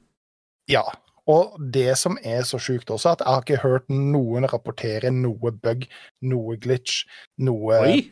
Ja. 0.68 0.82
Og 1.26 1.56
det 1.72 1.96
som 1.96 2.18
er 2.22 2.42
så 2.44 2.58
sjukt 2.60 2.90
også, 2.92 3.12
at 3.12 3.20
jeg 3.20 3.26
har 3.32 3.40
ikke 3.42 3.62
hørt 3.62 3.88
noen 3.88 4.44
rapportere 4.44 5.10
noe 5.10 5.50
bug, 5.52 5.86
noe 6.22 6.56
glitch, 6.60 7.06
noe 7.38 7.78
Oi! 7.80 8.10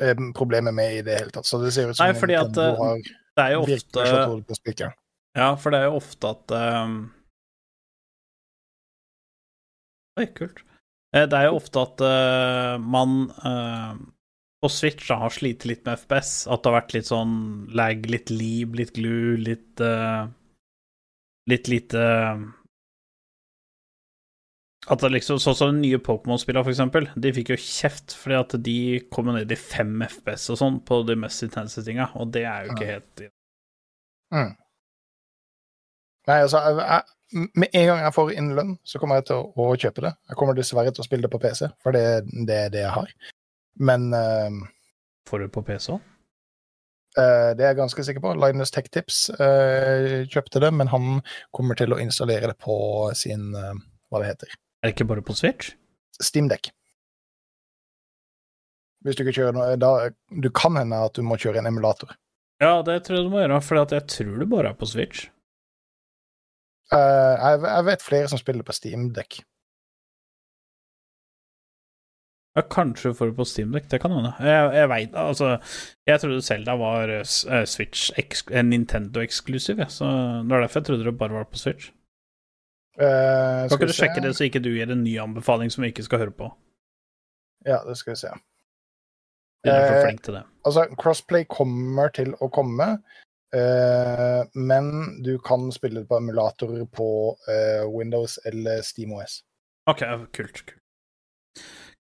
eh, 0.00 0.14
problemer 0.34 0.72
med 0.74 0.96
i 0.98 1.02
det 1.02 1.18
hele 1.20 1.30
tatt. 1.30 1.46
Så 1.46 1.62
det 1.62 1.72
ser 1.72 1.90
ut 1.90 1.96
som 1.96 2.06
Nei, 2.06 2.14
fordi 2.18 2.34
at, 2.34 2.56
eh, 2.58 2.76
har 2.76 2.96
Det 3.36 3.44
er 3.44 3.52
jo 3.52 3.62
ofte. 3.62 4.92
Ja, 5.36 5.54
for 5.54 5.70
det 5.70 5.78
er 5.80 5.84
jo 5.84 5.96
ofte 5.96 6.28
at 6.28 6.50
um... 6.82 7.12
Oi, 10.18 10.26
kult. 10.36 10.58
Eh, 11.14 11.26
Det 11.26 11.32
er 11.38 11.46
jo 11.48 11.56
ofte 11.56 11.80
at 11.80 12.02
uh, 12.04 12.78
man 12.80 13.30
eh, 13.44 13.94
på 14.62 14.70
Switch 14.70 15.08
da, 15.08 15.18
har 15.24 15.34
slitt 15.34 15.66
litt 15.66 15.82
med 15.86 15.98
FPS. 15.98 16.46
At 16.46 16.62
det 16.62 16.70
har 16.70 16.78
vært 16.78 16.94
litt 16.96 17.10
sånn 17.10 17.34
lag, 17.74 18.06
litt 18.10 18.30
liv, 18.30 18.74
litt 18.78 18.94
glu, 18.96 19.36
litt 19.42 19.82
uh, 19.82 20.30
Litt 21.50 21.66
lite 21.66 22.02
At 24.86 25.02
det 25.02 25.08
liksom 25.10 25.40
Sånn 25.42 25.56
som 25.58 25.72
de 25.72 25.82
nye 25.82 25.98
Pokémon-spillene, 25.98 26.62
for 26.62 26.74
eksempel. 26.74 27.08
De 27.18 27.32
fikk 27.34 27.50
jo 27.54 27.58
kjeft 27.58 28.14
fordi 28.18 28.38
at 28.38 28.56
de 28.66 28.78
kom 29.10 29.30
ned 29.34 29.50
i 29.50 29.58
fem 29.58 30.04
FPS 30.06 30.52
og 30.54 30.60
sånn 30.60 30.80
på 30.86 31.02
de 31.08 31.18
mest 31.18 31.42
intense 31.46 31.82
tinga, 31.86 32.12
og 32.18 32.30
det 32.34 32.46
er 32.46 32.66
jo 32.66 32.76
ikke 32.76 32.90
helt 32.94 33.28
Mm. 34.32 34.54
Nei, 36.30 36.36
altså, 36.40 36.62
jeg, 36.64 36.76
jeg, 36.80 37.48
med 37.60 37.74
en 37.76 37.86
gang 37.90 37.98
jeg 38.00 38.14
får 38.16 38.30
inn 38.32 38.46
lønn, 38.56 38.70
så 38.88 39.00
kommer 39.02 39.18
jeg 39.18 39.26
til 39.28 39.42
å, 39.42 39.50
å 39.60 39.74
kjøpe 39.76 40.04
det. 40.06 40.12
Jeg 40.30 40.38
kommer 40.40 40.56
dessverre 40.56 40.94
til 40.94 41.04
å 41.04 41.04
spille 41.04 41.26
det 41.26 41.32
på 41.34 41.40
PC, 41.42 41.68
for 41.84 41.92
det, 41.92 42.04
det 42.48 42.56
er 42.56 42.72
det 42.72 42.80
jeg 42.86 42.94
har. 42.94 43.12
Men 43.80 44.12
uh, 44.14 44.64
Får 45.28 45.38
du 45.44 45.48
på 45.52 45.62
PC 45.64 45.92
òg? 45.94 46.00
eh, 47.16 47.50
det 47.56 47.64
er 47.64 47.72
jeg 47.72 47.78
ganske 47.78 48.04
sikker 48.04 48.24
på. 48.24 48.34
Linus 48.40 48.72
Tech 48.74 48.88
Tips 48.92 49.30
uh, 49.36 50.24
kjøpte 50.32 50.60
det, 50.64 50.72
men 50.74 50.90
han 50.92 51.20
kommer 51.54 51.78
til 51.78 51.92
å 51.94 52.00
installere 52.02 52.50
det 52.52 52.58
på 52.60 52.76
sin 53.16 53.52
hva 53.52 54.20
det 54.20 54.32
heter, 54.32 54.54
Er 54.82 54.90
det 54.90 54.96
ikke 54.96 55.08
bare 55.08 55.24
på 55.24 55.36
Switch? 55.36 55.72
Steamdeck. 56.20 56.68
Hvis 59.02 59.16
du 59.16 59.22
ikke 59.24 59.34
kjører 59.38 59.56
noe 59.56 59.76
da, 59.80 60.10
Du 60.28 60.50
kan 60.54 60.76
hende 60.76 60.98
at 61.04 61.16
du 61.16 61.24
må 61.26 61.38
kjøre 61.40 61.62
en 61.62 61.70
emulator. 61.70 62.12
Ja, 62.62 62.82
det 62.86 63.00
tror 63.06 63.18
jeg 63.18 63.26
du 63.26 63.32
må 63.32 63.40
gjøre, 63.40 63.60
for 63.64 63.80
jeg 63.80 64.04
tror 64.12 64.36
det 64.38 64.50
bare 64.52 64.70
er 64.70 64.76
på 64.78 64.86
Switch. 64.86 65.24
Jeg, 66.92 67.62
jeg 67.64 67.86
vet 67.88 68.04
flere 68.04 68.28
som 68.28 68.38
spiller 68.38 68.66
på 68.68 68.76
Steamdeck. 68.76 69.40
Ja, 72.52 72.62
kanskje 72.68 73.14
får 73.16 73.30
det 73.30 73.36
på 73.38 73.44
Steamdeck, 73.48 73.86
det 73.88 73.98
kan 74.02 74.12
hende. 74.12 74.34
Jeg, 74.44 74.72
jeg 74.76 74.88
veit 74.92 75.14
Altså, 75.16 75.54
jeg 76.06 76.20
trodde 76.20 76.42
Zelda 76.44 76.74
var 76.76 77.08
eh, 77.08 77.22
eh, 77.24 77.64
Switch 77.64 78.10
eh, 78.18 78.62
Nintendo-eksklusiv, 78.66 79.78
jeg, 79.80 79.88
så 79.90 80.04
det 80.44 80.52
var 80.52 80.60
derfor 80.66 80.82
jeg 80.82 80.90
trodde 80.90 81.06
det 81.08 81.14
bare 81.18 81.38
var 81.38 81.48
på 81.48 81.60
Switch. 81.62 81.88
Eh, 83.00 83.68
Kan 83.70 83.78
ikke 83.78 83.88
du 83.88 83.96
sjekke 83.96 84.20
det, 84.20 84.34
så 84.36 84.44
ikke 84.44 84.60
du 84.60 84.68
gir 84.74 84.92
en 84.92 85.04
ny 85.04 85.14
anbefaling 85.22 85.72
som 85.72 85.86
vi 85.86 85.88
ikke 85.94 86.04
skal 86.04 86.26
høre 86.26 86.34
på? 86.42 86.50
Ja, 87.64 87.78
det 87.88 87.96
skal 87.96 88.12
vi 88.12 88.20
se. 88.26 88.34
Du 89.64 89.70
er 89.70 89.86
for 89.86 89.96
Eh, 89.96 90.04
flink 90.10 90.22
til 90.26 90.34
det. 90.36 90.44
Altså, 90.66 90.84
crossplay 91.00 91.44
kommer 91.48 92.12
til 92.12 92.34
å 92.42 92.50
komme, 92.52 92.90
eh, 93.54 94.42
men 94.54 94.92
du 95.24 95.38
kan 95.38 95.70
spille 95.72 96.02
det 96.02 96.08
på 96.10 96.18
emulator 96.20 96.84
på 96.92 97.08
eh, 97.48 97.88
Windows 97.88 98.38
eller 98.44 98.82
SteamOS. 98.84 99.40
Ok, 99.88 100.04
kult. 100.36 100.66
Kult. 100.66 100.81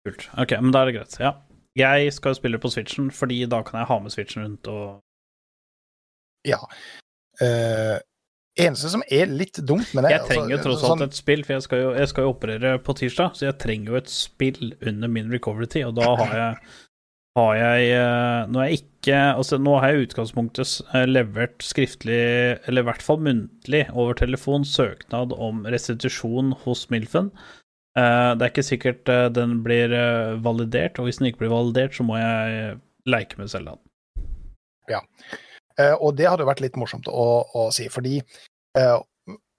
Kult. 0.08 0.28
Ok, 0.38 0.56
men 0.62 0.74
da 0.74 0.84
er 0.84 0.92
det 0.92 0.98
greit. 1.00 1.18
Ja. 1.22 1.36
Jeg 1.78 2.12
skal 2.14 2.34
jo 2.34 2.40
spille 2.42 2.60
på 2.60 2.72
Switchen, 2.74 3.12
fordi 3.16 3.46
da 3.48 3.62
kan 3.64 3.80
jeg 3.80 3.88
ha 3.88 4.00
med 4.04 4.12
Switchen 4.12 4.44
rundt 4.44 4.68
og 4.72 5.00
Ja. 6.48 6.60
Uh, 7.42 8.00
Eneste 8.60 8.90
som 8.92 9.04
er 9.08 9.30
litt 9.32 9.62
dumt 9.64 9.94
med 9.96 10.04
det 10.04 10.12
Jeg 10.12 10.26
trenger 10.28 10.50
jo 10.52 10.58
altså, 10.58 10.68
tross 10.68 10.84
alt 10.84 10.92
sånn- 10.92 11.08
et 11.08 11.16
spill, 11.16 11.44
for 11.48 11.54
jeg 11.56 11.64
skal, 11.64 11.80
jo, 11.86 11.92
jeg 11.96 12.10
skal 12.12 12.26
jo 12.26 12.34
operere 12.34 12.72
på 12.84 12.96
tirsdag, 13.00 13.36
så 13.38 13.46
jeg 13.48 13.60
trenger 13.64 13.94
jo 13.94 14.00
et 14.02 14.10
spill 14.12 14.74
under 14.82 15.08
min 15.08 15.32
recovery-tid, 15.32 15.86
og 15.88 15.96
da 15.96 16.16
har 16.20 16.34
jeg 16.36 16.58
har 17.40 17.56
jeg 17.56 17.92
eh, 17.96 18.48
Nå 18.52 18.60
er 18.60 18.68
jeg 18.68 18.82
ikke 18.82 19.20
Altså, 19.38 19.58
nå 19.58 19.78
har 19.80 19.88
jeg 19.88 20.02
i 20.02 20.06
utgangspunktet 20.10 20.74
eh, 20.94 21.06
levert 21.08 21.64
skriftlig, 21.64 22.20
eller 22.68 22.84
i 22.84 22.90
hvert 22.90 23.06
fall 23.06 23.22
muntlig, 23.24 23.86
over 23.96 24.14
telefon 24.20 24.68
søknad 24.68 25.32
om 25.32 25.64
restitusjon 25.66 26.52
hos 26.66 26.90
Milfen. 26.92 27.32
Eh, 27.98 28.32
Det 28.38 28.46
er 28.46 28.52
ikke 28.54 28.64
sikkert 28.64 29.10
eh, 29.12 29.28
den 29.36 29.58
blir 29.66 29.92
eh, 29.92 30.38
validert, 30.44 31.00
og 31.00 31.06
hvis 31.10 31.18
den 31.20 31.28
ikke 31.32 31.44
blir 31.46 31.52
validert, 31.54 31.96
så 31.98 32.04
må 32.08 32.18
jeg 32.22 32.78
leke 33.10 33.38
med 33.38 33.50
Selda. 33.52 33.78
Ja, 34.90 35.02
og 36.02 36.18
det 36.18 36.28
hadde 36.28 36.46
vært 36.46 36.60
litt 36.62 36.76
morsomt 36.78 37.08
å, 37.08 37.28
å 37.56 37.70
si, 37.74 37.88
fordi 37.90 38.20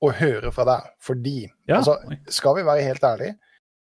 Å 0.03 0.09
høre 0.19 0.51
fra 0.51 0.65
deg. 0.67 0.89
Fordi 1.01 1.37
Ja. 1.71 1.77
altså, 1.79 1.95
skal 2.29 2.57
vi 2.57 2.63
være 2.67 2.83
helt 2.83 3.05
ærlige, 3.07 3.37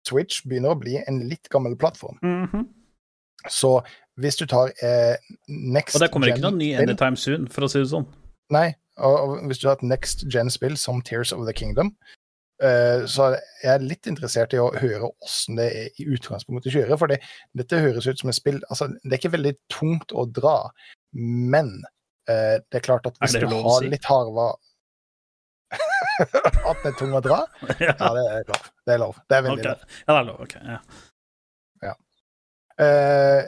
Switch 0.06 0.42
begynner 0.48 0.74
å 0.74 0.78
bli 0.80 0.98
en 1.00 1.20
litt 1.28 1.48
gammel 1.52 1.76
plattform. 1.80 2.18
Mhm. 2.22 2.66
Så 3.48 3.80
hvis 4.20 4.36
du 4.36 4.44
tar 4.46 4.68
eh, 4.84 5.16
next 5.48 5.96
Og 5.96 6.00
det 6.04 6.10
kommer 6.12 6.28
ikke 6.28 6.42
noen 6.44 6.58
ny 6.60 6.74
anytime 6.76 7.16
soon, 7.16 7.46
for 7.48 7.64
å 7.64 7.70
si 7.72 7.78
det 7.80 7.88
sånn. 7.88 8.06
Nei, 8.52 8.74
og, 8.98 9.16
og 9.16 9.46
hvis 9.48 9.60
du 9.62 9.68
har 9.68 9.76
et 9.78 9.82
next 9.88 10.26
gen-spill 10.28 10.76
som 10.76 11.00
Tears 11.00 11.32
of 11.32 11.46
the 11.46 11.52
Kingdom, 11.56 11.94
eh, 12.62 13.04
jeg 13.08 13.70
er 13.74 13.84
litt 13.84 14.08
interessert 14.10 14.54
i 14.56 14.60
å 14.62 14.70
høre 14.76 15.10
åssen 15.10 15.58
det 15.60 15.68
er 15.68 16.00
i 16.00 16.08
utgangspunktet 16.14 16.74
kjører. 16.74 16.98
For 17.00 17.12
det, 17.12 17.20
dette 17.56 17.82
høres 17.82 18.08
ut 18.08 18.22
som 18.22 18.32
et 18.32 18.38
spill 18.38 18.60
altså, 18.68 18.90
Det 19.00 19.12
er 19.12 19.20
ikke 19.20 19.36
veldig 19.36 19.54
tungt 19.72 20.14
å 20.14 20.26
dra, 20.28 20.56
men 21.14 21.72
eh, 22.30 22.58
det 22.62 22.80
er 22.80 22.86
klart 22.86 23.08
at 23.10 23.20
hvis 23.20 23.38
du 23.40 23.48
har 23.50 23.86
litt 23.86 24.08
harva 24.10 24.52
At 26.20 26.80
det 26.82 26.90
er 26.90 26.96
tung 26.98 27.12
å 27.14 27.22
dra? 27.24 27.44
ja, 27.78 27.94
Ja, 27.94 28.10
det 28.16 28.24
er 28.26 28.48
lov. 28.48 28.64
Det 28.84 28.94
er 28.96 29.00
lov. 29.04 29.20
Det 29.30 29.36
er 29.36 29.44
veldig 29.46 29.62
ok. 29.62 29.68
lov. 29.70 29.84
ja, 30.00 30.10
det 30.10 30.18
er 30.18 30.26
lov. 30.28 30.40
Ok. 30.44 30.56
Ja. 30.66 30.80
Eh, 32.80 33.44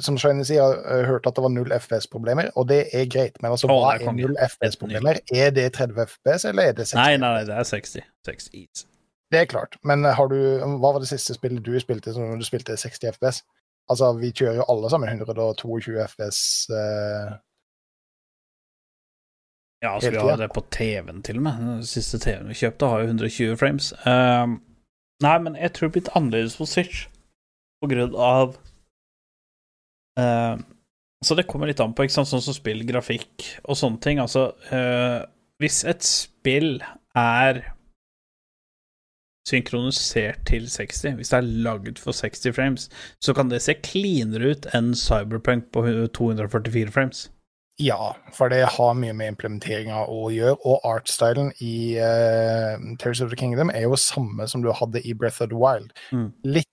som 0.00 0.16
Shiny 0.16 0.44
sier, 0.48 0.62
jeg 0.62 1.02
har 1.02 1.08
hørt 1.10 1.26
at 1.28 1.36
det 1.36 1.42
var 1.44 1.52
null 1.52 1.72
FPS-problemer, 1.76 2.48
og 2.56 2.68
det 2.70 2.86
er 2.96 3.04
greit. 3.12 3.36
Men 3.42 3.52
altså, 3.52 3.68
hva 3.68 3.92
er 3.94 4.06
er 4.06 4.16
null 4.16 4.36
FPS-problemer? 4.40 5.20
Er 5.34 5.50
det 5.50 5.66
30 5.76 6.06
FPS, 6.06 6.46
eller 6.48 6.70
er 6.70 6.72
det 6.78 6.86
60? 6.88 6.96
Nei, 6.96 7.16
nei, 7.20 7.44
det 7.44 7.54
er 7.58 7.68
60. 7.68 8.06
60. 8.26 8.86
Det 9.32 9.40
er 9.40 9.44
klart. 9.48 9.76
Men 9.84 10.04
har 10.04 10.28
du, 10.28 10.36
hva 10.60 10.92
var 10.94 11.00
det 11.00 11.08
siste 11.08 11.36
spillet 11.36 11.64
du 11.64 11.72
spilte 11.80 12.12
som 12.12 12.38
du 12.38 12.44
spilte 12.44 12.76
60 12.76 13.12
FPS? 13.16 13.42
Altså, 13.90 14.12
vi 14.16 14.30
kjører 14.32 14.60
jo 14.60 14.68
alle 14.72 14.90
sammen 14.92 15.08
122 15.12 15.96
FPS. 16.08 16.42
eh, 16.70 17.32
Ja, 19.82 19.94
altså, 19.96 20.10
vi 20.10 20.16
har 20.18 20.36
det 20.38 20.52
på 20.54 20.62
TV-en 20.70 21.22
til 21.26 21.36
og 21.40 21.42
med. 21.42 21.52
Den 21.58 21.86
siste 21.86 22.18
TV-en 22.22 22.48
vi 22.48 22.54
kjøpte, 22.54 22.86
har 22.86 23.00
jo 23.02 23.06
120 23.10 23.56
frames. 23.58 23.92
Ehm, 24.06 24.60
nei, 25.24 25.38
men 25.42 25.56
jeg 25.58 25.72
tror 25.74 25.88
det 25.88 25.92
blir 25.96 26.04
litt 26.04 26.12
annerledes 26.16 26.54
på 26.56 26.68
Switch 26.70 27.06
på 27.82 27.88
grunn 27.90 28.14
av 28.14 28.54
ehm, 30.20 30.64
Så 31.22 31.36
det 31.38 31.46
kommer 31.46 31.70
litt 31.70 31.80
an 31.80 31.92
på, 31.94 32.02
ikke 32.02 32.16
sant, 32.16 32.28
sånn 32.32 32.42
som 32.42 32.56
spill, 32.56 32.82
grafikk 32.88 33.44
og 33.62 33.78
sånne 33.78 34.00
ting. 34.02 34.18
Altså, 34.18 34.48
uh, 34.72 35.22
hvis 35.62 35.84
et 35.86 36.02
spill 36.02 36.80
er 37.14 37.60
synkronisert 39.46 40.42
til 40.46 40.66
60, 40.70 41.14
hvis 41.18 41.30
det 41.30 41.38
er 41.38 41.52
lagd 41.66 42.00
for 42.02 42.14
60 42.14 42.56
frames, 42.56 42.88
så 43.22 43.34
kan 43.34 43.50
det 43.50 43.62
se 43.62 43.76
cleanere 43.78 44.50
ut 44.54 44.66
enn 44.74 44.92
Cyberpunk 44.98 45.70
på 45.74 45.84
244 46.18 46.90
frames. 46.90 47.28
Ja, 47.80 48.12
for 48.36 48.52
det 48.52 48.66
har 48.76 48.98
mye 48.98 49.14
med 49.16 49.32
implementeringa 49.32 50.04
å 50.10 50.28
gjøre, 50.30 50.58
og 50.68 50.84
artstylen 50.86 51.50
i 51.64 51.96
uh, 51.98 52.76
Tears 53.00 53.22
of 53.24 53.32
the 53.32 53.38
Kingdom 53.38 53.72
er 53.72 53.86
jo 53.86 53.98
samme 53.98 54.46
som 54.50 54.62
du 54.62 54.70
hadde 54.76 55.02
i 55.08 55.14
Breath 55.14 55.42
of 55.42 55.50
the 55.50 55.58
Wild. 55.58 55.94
Mm. 56.12 56.30
Litt 56.44 56.68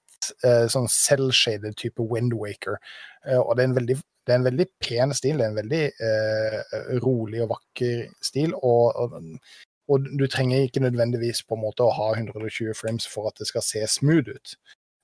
eh, 0.45 0.65
sånn 0.71 0.89
cell-shaded 0.91 1.77
type 1.79 2.03
Windwaker. 2.11 2.79
Uh, 3.27 3.39
og 3.41 3.55
det 3.55 3.63
er, 3.63 3.69
en 3.69 3.77
veldig, 3.79 3.97
det 4.27 4.33
er 4.33 4.41
en 4.41 4.47
veldig 4.49 4.67
pen 4.83 5.15
stil, 5.17 5.39
det 5.39 5.47
er 5.47 5.53
en 5.53 5.59
veldig 5.59 5.81
eh, 6.09 6.77
rolig 7.03 7.43
og 7.45 7.51
vakker 7.55 8.05
stil. 8.23 8.53
Og, 8.57 8.95
og, 8.95 9.17
og 9.89 10.09
du 10.19 10.25
trenger 10.29 10.67
ikke 10.67 10.83
nødvendigvis 10.85 11.43
på 11.47 11.57
en 11.57 11.63
måte 11.65 11.85
å 11.85 11.93
ha 11.97 12.11
120 12.15 12.75
frames 12.77 13.07
for 13.09 13.29
at 13.31 13.39
det 13.41 13.49
skal 13.49 13.65
se 13.65 13.85
smooth 13.89 14.29
ut 14.35 14.55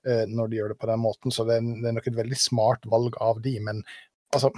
eh, 0.05 0.26
når 0.30 0.51
de 0.51 0.59
gjør 0.59 0.74
det 0.74 0.80
på 0.82 0.89
den 0.91 1.01
måten, 1.01 1.34
så 1.34 1.47
det 1.47 1.59
er, 1.59 1.70
det 1.82 1.89
er 1.89 1.97
nok 1.97 2.09
et 2.11 2.20
veldig 2.20 2.39
smart 2.39 2.86
valg 2.91 3.18
av 3.24 3.41
de, 3.45 3.57
men 3.66 3.82
altså 4.36 4.53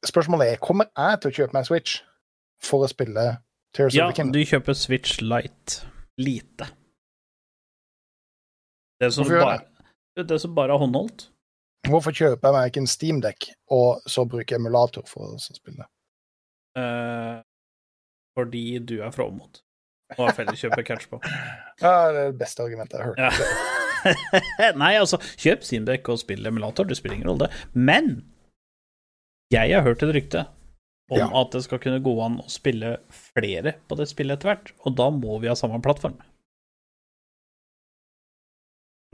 Spørsmålet 0.00 0.54
er 0.54 0.60
kommer 0.64 0.88
jeg 0.96 1.18
til 1.20 1.28
å 1.28 1.34
kjøpe 1.36 1.56
meg 1.58 1.66
Switch 1.68 1.98
for 2.64 2.86
å 2.86 2.88
spille 2.88 3.24
Tears 3.76 3.92
Ja, 3.92 4.06
of 4.06 4.14
the 4.14 4.22
Kingdom. 4.22 4.32
du 4.32 4.48
kjøper 4.48 4.72
Switch 4.72 5.20
Lite. 5.20 5.84
Lite. 6.16 6.70
Det 9.00 9.08
som, 9.16 9.24
bare, 9.28 9.60
det 10.20 10.40
som 10.42 10.54
bare 10.54 10.74
er 10.76 10.82
håndholdt. 10.82 11.28
Hvorfor 11.88 12.12
kjøper 12.12 12.44
jeg 12.50 12.54
meg 12.56 12.68
ikke 12.70 12.82
en 12.82 12.90
steamdekk, 12.92 13.46
og 13.72 14.02
så 14.10 14.26
bruker 14.28 14.54
jeg 14.56 14.60
emulator 14.60 15.06
for 15.08 15.34
å 15.34 15.40
spille? 15.40 15.86
eh, 16.78 17.40
fordi 18.38 18.64
du 18.86 19.00
er 19.02 19.10
fra 19.10 19.24
Åmot 19.26 19.62
og 20.16 20.20
har 20.26 20.34
felleskjøper 20.36 20.84
catch 20.86 21.08
på. 21.10 21.18
Ja, 21.82 22.10
det 22.12 22.20
er 22.20 22.30
det 22.30 22.38
beste 22.42 22.62
argumentet 22.62 22.98
jeg 22.98 23.06
har 23.06 23.14
hørt. 23.14 23.40
Ja. 23.40 24.70
Nei, 24.82 24.92
altså, 25.00 25.18
kjøp 25.40 25.64
steamdekk 25.64 26.08
og 26.12 26.20
spill 26.20 26.46
emulator, 26.48 26.84
det 26.88 26.96
spiller 26.98 27.16
ingen 27.18 27.30
rolle. 27.32 27.48
Men 27.72 28.12
jeg 29.54 29.72
har 29.74 29.82
hørt 29.86 30.02
et 30.04 30.12
rykte 30.14 30.44
om 31.10 31.18
Ja. 31.18 31.26
at 31.40 31.50
det 31.56 31.64
skal 31.64 31.80
kunne 31.82 32.02
gå 32.04 32.12
an 32.22 32.36
å 32.44 32.46
spille 32.52 32.98
flere 33.32 33.72
på 33.90 33.96
det 33.98 34.06
spillet 34.12 34.38
etter 34.38 34.52
hvert, 34.52 34.70
og 34.86 34.94
da 35.00 35.08
må 35.14 35.40
vi 35.42 35.48
ha 35.50 35.56
samme 35.58 35.80
plattform. 35.82 36.20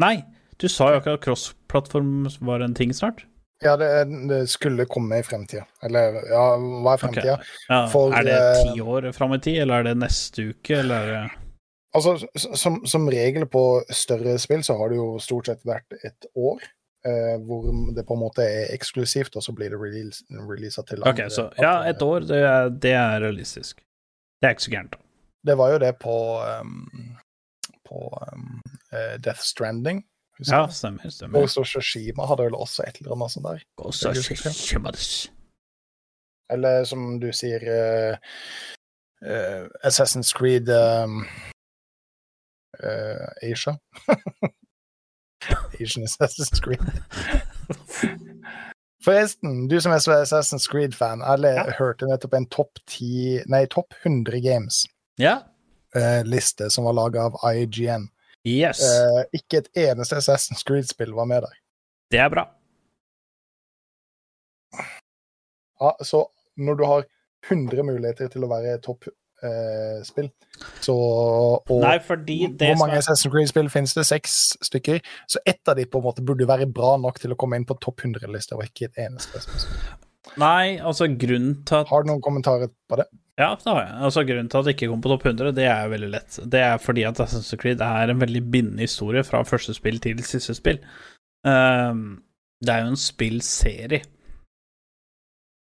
Nei, 0.02 0.16
du 0.60 0.68
sa 0.68 0.90
jo 0.92 1.00
akkurat 1.00 1.22
cross-plattform 1.24 2.28
var 2.44 2.64
en 2.64 2.76
ting 2.76 2.92
snart. 2.94 3.24
Ja, 3.64 3.76
det, 3.80 3.88
det 4.28 4.42
skulle 4.52 4.84
komme 4.84 5.18
i 5.18 5.24
fremtida. 5.24 5.64
Eller 5.84 6.18
ja, 6.28 6.44
hva 6.60 6.92
er 6.92 7.00
fremtida? 7.00 7.36
Ja, 7.70 7.78
For, 7.92 8.12
er 8.12 8.26
det 8.28 8.36
eh, 8.36 8.62
ti 8.74 8.84
år 8.84 9.08
fram 9.16 9.32
i 9.32 9.40
tid, 9.40 9.62
eller 9.64 9.80
er 9.80 9.90
det 9.90 9.96
neste 10.02 10.50
uke, 10.52 10.80
eller 10.82 11.12
er 11.22 11.34
Altså, 11.96 12.26
som, 12.36 12.82
som 12.84 13.06
regel 13.08 13.46
på 13.48 13.60
større 13.88 14.34
spill 14.42 14.60
så 14.66 14.74
har 14.76 14.90
det 14.92 14.98
jo 14.98 15.14
stort 15.22 15.48
sett 15.48 15.62
vært 15.64 15.94
et 16.04 16.26
år. 16.36 16.60
eh, 17.06 17.36
hvor 17.46 17.70
det 17.96 18.04
på 18.04 18.16
en 18.16 18.20
måte 18.20 18.44
er 18.44 18.72
eksklusivt, 18.74 19.36
og 19.38 19.44
så 19.44 19.54
blir 19.56 19.70
det 19.72 19.78
release, 19.80 20.24
releasa 20.28 20.82
til 20.84 21.04
Ok, 21.06 21.22
så 21.32 21.46
ja, 21.62 21.78
et 21.88 22.02
år, 22.02 22.26
det 22.28 22.40
er, 22.42 22.68
det 22.68 22.92
er 22.92 23.20
realistisk. 23.22 23.80
Det 24.42 24.48
er 24.48 24.56
ikke 24.56 24.66
så 24.66 24.74
gærent, 24.74 24.96
da. 24.96 24.98
Det 25.46 25.56
var 25.56 25.72
jo 25.72 25.78
det 25.78 25.92
på, 26.02 26.16
um, 26.60 27.16
på 27.86 28.10
um, 28.32 28.60
eh, 28.92 29.16
Death 29.22 29.40
Stranding. 29.46 30.02
husker 30.38 30.56
Ja, 30.56 30.66
stemmer. 30.68 31.08
stemmer. 31.10 31.40
Og 31.40 31.48
så 31.50 31.64
hadde 32.28 32.44
vel 32.50 32.54
også 32.58 32.84
et 32.86 32.98
eller 33.00 33.14
annet 33.16 33.32
sånt 33.32 33.46
der. 33.48 33.62
Og 33.78 33.94
så 33.94 34.12
det 34.12 34.20
husker 34.26 34.50
jeg. 34.50 34.56
kommer 34.74 34.90
det 34.96 35.30
Eller 36.50 36.84
som 36.84 37.20
du 37.20 37.30
sier 37.32 37.62
uh, 37.66 38.16
uh, 39.26 39.64
Assassin's 39.84 40.30
Creed 40.36 40.68
um, 40.70 41.24
uh, 42.84 43.26
Asia. 43.42 43.74
Asian 45.80 46.04
Assassin's 46.04 46.60
Creed. 46.60 46.82
Forresten, 49.04 49.68
du 49.70 49.76
som 49.80 49.92
er 49.94 49.98
så 50.02 50.12
Assassin's 50.22 50.66
Creed-fan, 50.70 51.22
jeg 51.54 51.66
Ja. 51.66 51.72
hørte 51.78 52.06
nettopp 52.10 52.34
en 52.34 52.46
topp 52.50 52.78
10 52.90 53.42
Nei, 53.46 53.66
topp 53.66 53.94
100 54.04 54.40
games-liste 54.42 54.92
Ja. 55.18 55.38
Som 56.70 56.84
var 56.84 56.92
laga 56.92 57.28
av 57.28 57.38
IGN. 57.54 58.08
Yes. 58.46 58.80
Eh, 58.82 59.22
ikke 59.40 59.64
et 59.64 59.70
eneste 59.88 60.16
Assassin's 60.20 60.62
Creed-spill 60.66 61.14
var 61.14 61.26
med 61.26 61.42
der. 61.42 61.58
Det 62.10 62.20
er 62.22 62.30
bra. 62.30 62.46
Ja, 65.80 65.92
så 66.00 66.26
når 66.56 66.74
du 66.74 66.84
har 66.84 67.04
100 67.50 67.82
muligheter 67.82 68.30
til 68.32 68.46
å 68.46 68.50
være 68.50 68.78
toppspill, 68.84 70.30
så 70.80 70.94
og 70.96 71.82
Nei, 71.82 71.98
Hvor 71.98 72.78
mange 72.80 72.96
er 72.96 73.02
Assassin's 73.02 73.32
Creed-spill 73.32 73.68
finnes 73.72 73.94
det? 73.98 74.06
Seks 74.08 74.56
stykker. 74.64 75.02
Så 75.28 75.42
ett 75.44 75.68
av 75.68 75.76
de 75.76 75.84
på 75.84 76.00
en 76.00 76.06
måte 76.06 76.24
burde 76.24 76.48
være 76.48 76.70
bra 76.70 76.96
nok 77.02 77.20
til 77.20 77.34
å 77.34 77.38
komme 77.38 77.58
inn 77.58 77.66
på 77.68 77.76
topp 77.82 78.06
100-lista, 78.06 78.56
og 78.56 78.64
ikke 78.64 78.90
et 78.90 79.04
eneste. 79.08 79.42
Nei, 80.40 80.78
altså, 80.78 81.06
grunnen 81.06 81.62
til 81.66 81.82
at 81.82 81.90
Har 81.90 82.02
du 82.02 82.10
noen 82.10 82.24
kommentarer 82.24 82.70
på 82.88 82.98
det? 82.98 83.06
Ja, 83.36 83.50
det 83.64 83.68
har 83.68 83.82
jeg. 83.82 83.96
Altså, 84.08 84.24
grunnen 84.24 84.48
til 84.48 84.58
at 84.58 84.64
det 84.64 84.72
ikke 84.74 84.88
kom 84.88 85.02
på 85.04 85.10
topp 85.12 85.26
100, 85.26 85.52
det 85.58 85.66
er 85.68 85.90
veldig 85.92 86.08
lett. 86.08 86.38
Det 86.52 86.60
er 86.64 86.78
fordi 86.80 87.02
at 87.04 87.18
Assassin's 87.20 87.58
Creed 87.60 87.82
er 87.84 88.08
en 88.08 88.20
veldig 88.20 88.40
bindende 88.50 88.86
historie 88.86 89.24
fra 89.28 89.42
første 89.44 89.74
spill 89.76 90.00
til 90.00 90.22
siste 90.24 90.54
spill. 90.56 90.80
Um, 91.44 92.22
det 92.64 92.72
er 92.72 92.86
jo 92.86 92.94
en 92.94 92.96
spillserie 92.96 94.00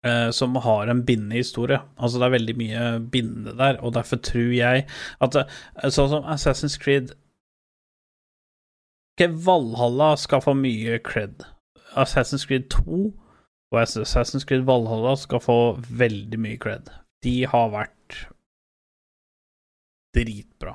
uh, 0.06 0.30
som 0.34 0.58
har 0.64 0.90
en 0.90 1.04
bindende 1.06 1.38
historie. 1.38 1.78
Altså, 1.96 2.18
det 2.18 2.26
er 2.26 2.34
veldig 2.34 2.56
mye 2.58 2.88
bindende 3.12 3.54
der, 3.58 3.78
og 3.78 3.94
derfor 3.94 4.16
tror 4.16 4.50
jeg 4.50 4.86
at 5.20 5.38
eh, 5.38 5.58
Sånn 5.86 6.10
som 6.10 6.26
Assassin's 6.26 6.78
Creed 6.82 7.14
Ok, 9.14 9.28
Valhalla 9.46 10.16
skal 10.16 10.42
få 10.42 10.56
mye 10.58 10.98
cred. 11.04 11.44
Assassin's 11.94 12.46
Creed 12.48 12.66
2 12.72 13.12
og 13.70 13.78
Assassin's 13.82 14.46
Creed 14.48 14.66
Valhalla 14.66 15.14
skal 15.16 15.42
få 15.44 15.58
veldig 15.86 16.40
mye 16.40 16.58
cred. 16.58 16.90
De 17.24 17.36
har 17.48 17.72
vært 17.72 18.16
dritbra. 20.16 20.74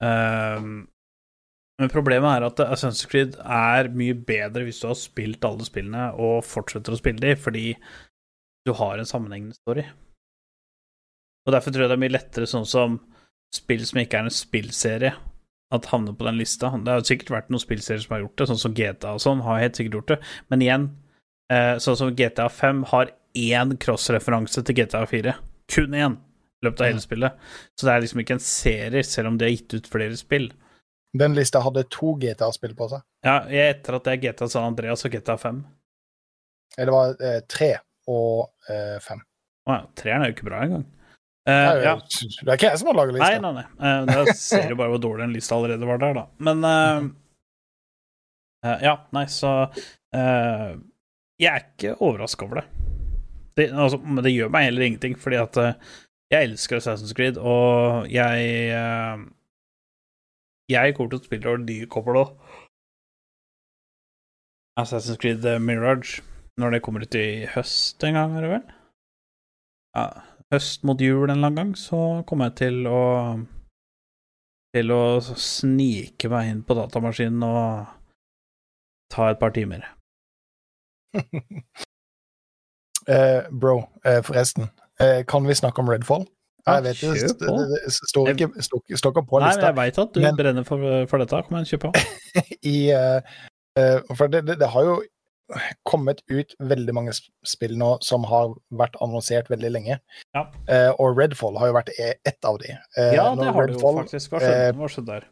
Um, 0.00 0.88
men 1.80 1.92
problemet 1.92 2.28
er 2.36 2.46
at 2.46 2.60
Assassin's 2.64 3.06
Creed 3.08 3.36
er 3.40 3.90
mye 3.96 4.14
bedre 4.14 4.66
hvis 4.66 4.80
du 4.82 4.88
har 4.90 4.98
spilt 5.00 5.44
alle 5.48 5.64
spillene 5.64 6.10
og 6.20 6.44
fortsetter 6.44 6.92
å 6.92 7.00
spille 7.00 7.22
de, 7.22 7.34
fordi 7.40 7.64
du 8.68 8.74
har 8.76 9.00
en 9.00 9.08
sammenhengende 9.08 9.56
story. 9.56 9.86
Og 11.46 11.54
derfor 11.54 11.72
tror 11.72 11.86
jeg 11.86 11.92
det 11.92 11.96
er 11.96 12.04
mye 12.04 12.16
lettere 12.16 12.48
sånn 12.48 12.68
som 12.68 12.98
spill 13.54 13.82
som 13.88 14.02
ikke 14.02 14.20
er 14.20 14.28
en 14.28 14.34
spillserie, 14.34 15.14
at 15.74 15.88
havner 15.90 16.14
på 16.18 16.26
den 16.26 16.38
lista. 16.38 16.68
Det 16.84 16.92
har 16.92 17.06
sikkert 17.06 17.32
vært 17.34 17.52
noen 17.52 17.62
spillserier 17.62 18.02
som 18.04 18.16
har 18.16 18.24
gjort 18.24 18.36
det, 18.38 18.48
sånn 18.50 18.60
som 18.64 18.74
GTA 18.76 19.14
og 19.16 19.24
sånn, 19.24 19.44
har 19.46 19.62
helt 19.62 19.80
sikkert 19.80 19.98
gjort 19.98 20.12
det, 20.12 20.18
men 20.52 20.64
igjen, 20.66 20.86
eh, 21.50 21.74
sånn 21.82 21.98
som 21.98 22.12
GTA 22.18 22.48
5 22.52 22.84
har 22.92 23.14
én 23.34 23.76
cross-referanse 23.80 24.62
til 24.66 24.76
GTA 24.80 25.04
4. 25.06 25.34
Kun 25.74 25.94
én 25.94 26.16
i 26.60 26.66
løpet 26.66 26.80
av 26.84 26.90
hele 26.90 27.00
spillet. 27.02 27.32
Så 27.78 27.86
det 27.86 27.92
er 27.94 28.02
liksom 28.04 28.20
ikke 28.24 28.36
en 28.36 28.42
serie, 28.44 29.02
selv 29.06 29.30
om 29.30 29.38
de 29.40 29.46
har 29.46 29.54
gitt 29.54 29.74
ut 29.78 29.86
flere 29.88 30.16
spill. 30.18 30.50
Den 31.16 31.34
lista 31.34 31.58
hadde 31.64 31.82
to 31.90 32.12
GTA-spill 32.22 32.74
på 32.78 32.86
seg. 32.92 33.02
Ja, 33.26 33.40
etter 33.48 33.96
at 33.98 34.04
det 34.06 34.12
er 34.12 34.20
GTA 34.28 34.46
San 34.52 34.68
Andreas 34.68 35.02
og 35.08 35.10
GTA 35.14 35.34
5. 35.40 35.62
Eller 36.78 36.86
det 36.90 36.94
var 36.94 37.24
eh, 37.26 37.40
tre 37.50 37.70
og 38.10 38.50
eh, 38.70 38.98
fem. 39.02 39.18
Å 39.66 39.74
ja, 39.74 39.80
treeren 39.98 40.22
er 40.22 40.30
jo 40.30 40.36
ikke 40.36 40.46
bra 40.46 40.60
engang. 40.66 40.84
Eh, 41.48 41.54
er 41.72 41.82
ja. 41.82 41.94
Det 41.98 42.46
er 42.46 42.54
ikke 42.60 42.70
jeg 42.70 42.78
som 42.82 42.90
har 42.92 42.98
laga 43.00 43.16
Nei, 43.16 43.18
lista. 43.24 43.40
nei, 43.42 43.52
nei. 43.58 43.64
Eh, 43.80 44.06
Da 44.28 44.36
ser 44.38 44.68
du 44.70 44.76
bare 44.78 44.92
hvor 44.94 45.02
dårlig 45.02 45.24
den 45.26 45.34
lista 45.34 45.56
allerede 45.58 45.88
var 45.88 45.98
der, 46.04 46.14
da. 46.20 46.24
Men 46.46 46.62
eh, 46.70 47.00
Ja, 48.84 48.94
nei, 49.16 49.24
så 49.32 49.54
Jeg 50.12 51.48
er 51.50 51.62
ikke 51.64 51.96
overraska 51.98 52.44
over 52.46 52.60
det. 52.60 52.66
Det 53.56 53.70
altså, 53.72 53.98
men 53.98 54.24
det 54.24 54.32
gjør 54.34 54.52
meg 54.52 54.68
heller 54.68 54.86
ingenting, 54.86 55.18
fordi 55.18 55.38
at 55.40 55.58
eh, 55.60 55.92
jeg 56.30 56.46
elsker 56.50 56.78
Assassin's 56.78 57.14
Creed, 57.16 57.36
og 57.36 58.06
jeg 58.12 58.50
eh, 58.70 59.26
Jeg 60.70 60.94
kommer 60.94 61.10
til 61.10 61.18
å 61.18 61.26
spille 61.26 61.48
over 61.50 61.62
nye 61.64 61.86
òg. 61.90 62.34
Assassin's 64.78 65.18
Creed 65.18 65.44
eh, 65.44 65.58
Mirage, 65.58 66.22
når 66.60 66.76
det 66.76 66.82
kommer 66.82 67.02
ut 67.02 67.14
i 67.18 67.46
høst 67.54 68.04
en 68.04 68.14
gang, 68.14 68.36
er 68.36 68.46
det 68.46 68.50
vel? 68.52 68.66
Ja, 69.96 70.04
høst 70.54 70.84
mot 70.86 71.00
jul 71.02 71.24
en 71.26 71.36
eller 71.36 71.50
annen 71.50 71.58
gang, 71.58 71.72
så 71.74 72.22
kommer 72.26 72.50
jeg 72.52 72.60
til 72.62 72.86
å 72.86 73.00
til 74.70 74.92
å 74.94 75.18
snike 75.18 76.30
meg 76.30 76.52
inn 76.52 76.60
på 76.62 76.76
datamaskinen 76.78 77.42
og 77.42 77.90
ta 79.10 79.32
et 79.32 79.40
par 79.40 79.50
timer. 79.56 79.88
Eh, 83.08 83.42
bro, 83.50 83.78
uh, 84.06 84.20
forresten. 84.26 84.68
Uh, 85.00 85.22
kan 85.28 85.46
vi 85.48 85.54
snakke 85.56 85.80
om 85.82 85.88
Redfall? 85.88 86.26
Ja, 86.66 86.74
Jeg 86.74 86.82
vet 86.84 87.00
det, 87.00 87.12
det, 87.22 87.30
står 87.30 88.28
ikke, 88.28 88.50
står, 88.62 88.82
ikke- 88.84 88.98
står 89.00 89.14
ikke 89.14 89.40
Nei, 89.40 89.54
jeg 89.56 89.76
veit 89.76 89.98
at 89.98 90.12
du 90.12 90.20
Men- 90.20 90.36
brenner 90.36 90.64
for, 90.64 91.06
for 91.08 91.18
dette. 91.18 91.40
Igjen, 91.48 91.64
kjør 91.70 91.80
på. 91.86 91.92
i 92.74 92.76
For 94.14 94.28
det, 94.28 94.44
det, 94.46 94.58
det 94.60 94.68
har 94.68 94.84
jo 94.84 95.00
kommet 95.88 96.20
ut 96.30 96.52
veldig 96.60 96.94
mange 96.94 97.14
spill 97.48 97.72
nå 97.78 97.96
som 98.04 98.22
har 98.28 98.52
vært 98.70 98.94
annonsert 99.00 99.48
veldig 99.50 99.70
lenge. 99.72 99.96
Ja. 100.36 100.44
Og 101.00 101.16
Redfall 101.18 101.56
har 101.58 101.72
jo 101.72 101.78
vært 101.80 101.90
e- 101.98 102.18
ett 102.28 102.44
av 102.44 102.60
de. 102.60 102.76
Ja, 103.16 103.34
det 103.34 103.48
har 103.56 103.66
du 103.66 103.72
jo 103.78 103.94
faktisk. 104.02 104.30
Hva 104.30 104.44
skjedde, 104.44 104.76
hva 104.76 104.90
skjedde 104.92 105.16
der? 105.16 105.26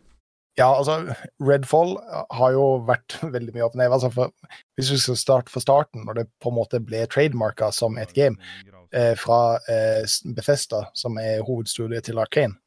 Ja, 0.59 0.68
altså, 0.74 0.98
Redfall 1.46 1.96
har 2.34 2.52
jo 2.56 2.64
vært 2.88 3.14
veldig 3.36 3.52
mye 3.54 3.66
opp 3.68 3.76
ned. 3.78 3.92
Altså, 3.94 4.11
for, 4.14 4.32
hvis 4.78 4.90
vi 4.90 5.00
skal 5.02 5.18
starte 5.20 5.52
fra 5.54 5.62
starten, 5.62 6.02
når 6.09 6.22
det 6.22 6.28
på 6.42 6.50
en 6.52 6.59
måte 6.59 6.80
ble 6.82 7.04
trademarka 7.11 7.70
som 7.74 7.98
et 8.02 8.11
game 8.16 8.34
eh, 8.92 9.12
fra 9.18 9.59
eh, 9.70 10.02
Bethesda, 10.34 10.88
som 10.98 11.18
er 11.22 11.44
hovedstudiet 11.46 12.09
til 12.11 12.18
Arcane, 12.18 12.59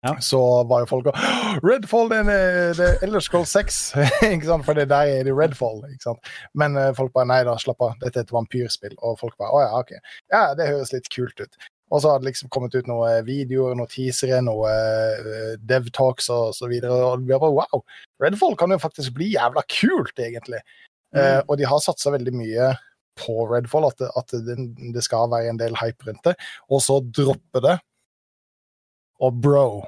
Ja. 0.00 0.14
så 0.24 0.38
var 0.64 0.80
jo 0.80 0.86
folk 0.88 1.10
og 1.10 1.16
Redfall, 1.60 2.08
det 2.08 2.22
er, 2.22 2.70
det 2.78 2.86
er 2.86 3.02
Elder 3.04 3.20
Scrolls 3.20 3.50
6! 3.52 3.80
ikke 4.32 4.46
sant? 4.48 4.64
For 4.64 4.72
det 4.78 4.86
der 4.88 5.10
er 5.18 5.26
det 5.28 5.34
Redfall. 5.36 5.82
ikke 5.92 6.06
sant? 6.06 6.30
Men 6.56 6.78
eh, 6.80 6.94
folk 6.96 7.12
bare 7.12 7.28
nei 7.28 7.42
da, 7.44 7.58
slapp 7.60 7.84
av, 7.84 7.98
dette 8.00 8.22
er 8.22 8.24
et 8.24 8.32
vampyrspill. 8.32 8.96
Og 9.04 9.18
folk 9.20 9.36
bare 9.36 9.52
å 9.52 9.60
ja, 9.66 9.82
OK. 9.82 9.92
Ja, 10.32 10.40
det 10.56 10.70
høres 10.72 10.94
litt 10.96 11.12
kult 11.12 11.44
ut. 11.44 11.60
Og 11.90 12.02
så 12.02 12.12
har 12.12 12.20
det 12.20 12.30
liksom 12.30 12.50
kommet 12.54 12.74
ut 12.74 12.86
noen 12.86 13.24
videoer, 13.26 13.74
noen 13.74 13.90
teasere, 13.90 14.38
noen 14.46 15.26
uh, 15.26 15.56
dev-talks 15.66 16.30
og 16.34 16.54
så 16.54 16.70
videre. 16.70 16.94
Og 16.94 17.26
vi 17.26 17.34
har 17.34 17.42
bare 17.42 17.56
wow! 17.56 17.82
Redfall 18.22 18.54
kan 18.58 18.70
jo 18.70 18.78
faktisk 18.82 19.16
bli 19.16 19.32
jævla 19.34 19.64
kult, 19.66 20.14
egentlig. 20.22 20.62
Eh, 21.16 21.40
og 21.48 21.56
de 21.58 21.66
har 21.66 21.80
satsa 21.82 22.12
veldig 22.14 22.34
mye 22.36 22.72
på 23.18 23.46
Redfall, 23.50 23.88
at, 23.88 23.98
det, 23.98 24.10
at 24.16 24.34
det, 24.46 24.56
det 24.94 25.02
skal 25.04 25.30
være 25.32 25.50
en 25.50 25.58
del 25.60 25.74
hype 25.80 26.06
rundt 26.06 26.28
det. 26.28 26.36
Og 26.70 26.82
så 26.84 27.00
droppe 27.02 27.62
det. 27.64 27.78
Og 29.20 29.40
bro 29.42 29.82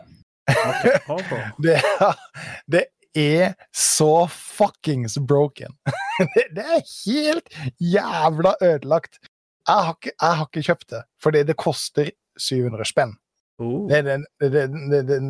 det, 1.64 1.78
det 2.68 2.82
er 3.16 3.54
så 3.72 4.26
fuckings 4.28 5.14
broken. 5.18 5.72
det, 6.34 6.48
det 6.56 6.64
er 6.66 6.82
helt 6.82 7.54
jævla 7.80 8.56
ødelagt. 8.60 9.20
Jeg 9.68 9.84
har, 9.86 9.94
ikke, 9.94 10.12
jeg 10.20 10.36
har 10.38 10.46
ikke 10.48 10.66
kjøpt 10.66 10.88
det, 10.90 11.02
fordi 11.22 11.42
det 11.46 11.56
koster 11.56 12.10
700 12.38 12.88
spenn. 12.88 13.12
Oh. 13.62 13.88
Det, 13.90 14.04
det, 14.04 14.18
det, 14.50 15.20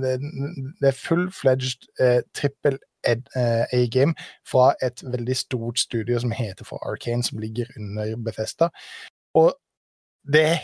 det, 0.81 0.89
er 0.89 0.97
full-fledged 0.97 1.89
eh, 2.01 2.23
trippel 2.35 2.79
eh, 3.05 3.65
A-game 3.77 4.15
fra 4.49 4.73
et 4.83 5.03
veldig 5.05 5.37
stort 5.37 5.83
studio 5.83 6.21
som 6.23 6.33
heter 6.33 6.65
for 6.65 6.81
Arcane, 6.89 7.23
som 7.23 7.43
ligger 7.43 7.69
under 7.77 8.17
Bethesda. 8.17 8.71
Og 9.35 9.53
det 10.33 10.45
er 10.55 10.61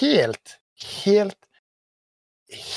helt, 0.00 0.56
helt, 1.02 1.38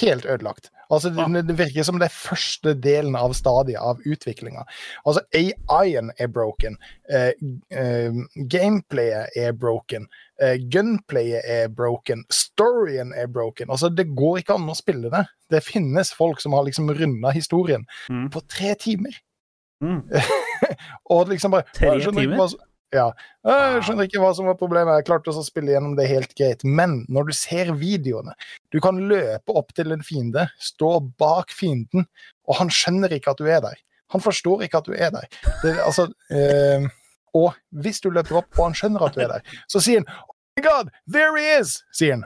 helt 0.05 0.25
ødelagt. 0.25 0.69
Altså, 0.89 1.09
det, 1.13 1.43
det 1.47 1.55
virker 1.59 1.85
som 1.85 1.99
det 2.01 2.07
er 2.09 2.15
første 2.15 2.73
delen 2.81 3.15
av 3.15 3.33
stadiet 3.37 3.77
av 3.77 3.99
utviklinga. 4.09 4.63
Altså, 5.05 5.21
AI-en 5.37 6.09
er 6.17 6.31
broken. 6.33 6.77
Eh, 7.13 7.31
eh, 7.69 8.17
gameplayet 8.49 9.37
er 9.37 9.53
broken. 9.53 10.07
Eh, 10.41 10.55
gunplayet 10.73 11.45
er 11.45 11.67
broken. 11.69 12.23
Storyen 12.33 13.13
er 13.13 13.27
broken. 13.27 13.69
Altså, 13.69 13.89
det 13.93 14.07
går 14.17 14.41
ikke 14.41 14.57
an 14.57 14.69
å 14.71 14.77
spille 14.77 15.11
det. 15.13 15.25
Det 15.53 15.61
finnes 15.65 16.13
folk 16.15 16.41
som 16.41 16.53
har 16.57 16.65
liksom 16.65 16.89
runda 16.89 17.31
historien 17.35 17.85
Mm. 18.09 18.29
på 18.33 18.41
tre 18.49 18.73
timer. 18.79 19.13
Mm. 19.83 20.01
Og 21.13 21.29
liksom 21.29 21.51
bare 21.53 21.63
Tre 21.73 21.99
timer? 22.11 22.49
Ja. 22.95 23.09
Jeg 23.45 23.83
skjønner 23.85 24.07
ikke 24.07 24.21
hva 24.21 24.31
som 24.33 24.47
var 24.49 24.57
problemet. 24.57 24.99
Jeg 24.99 25.07
klarte 25.09 25.33
å 25.33 25.43
spille 25.45 25.75
gjennom 25.75 25.93
det 25.97 26.07
helt 26.09 26.33
greit. 26.37 26.65
Men 26.65 27.03
når 27.11 27.29
du 27.29 27.35
ser 27.37 27.69
videoene 27.77 28.33
Du 28.73 28.79
kan 28.81 28.97
løpe 29.09 29.53
opp 29.57 29.73
til 29.77 29.93
en 29.93 30.03
fiende, 30.05 30.47
stå 30.61 30.97
bak 31.21 31.53
fienden, 31.53 32.07
og 32.49 32.59
han 32.59 32.73
skjønner 32.73 33.13
ikke 33.15 33.33
at 33.33 33.41
du 33.41 33.49
er 33.49 33.61
der. 33.65 33.77
Han 34.13 34.21
forstår 34.21 34.65
ikke 34.65 34.81
at 34.81 34.89
du 34.89 34.93
er 34.97 35.13
der. 35.13 35.29
Det, 35.63 35.75
altså, 35.85 36.07
eh, 36.33 36.89
og 37.37 37.53
hvis 37.83 38.01
du 38.01 38.09
løper 38.09 38.41
opp, 38.41 38.49
og 38.57 38.69
han 38.69 38.77
skjønner 38.77 39.05
at 39.05 39.15
du 39.15 39.23
er 39.25 39.33
der, 39.35 39.55
så 39.69 39.81
sier 39.83 40.01
han 40.01 40.09
Oh 40.09 40.35
my 40.57 40.65
God, 40.65 40.91
there 41.07 41.33
he 41.37 41.59
is! 41.59 41.79
sier 41.95 42.17
han. 42.17 42.25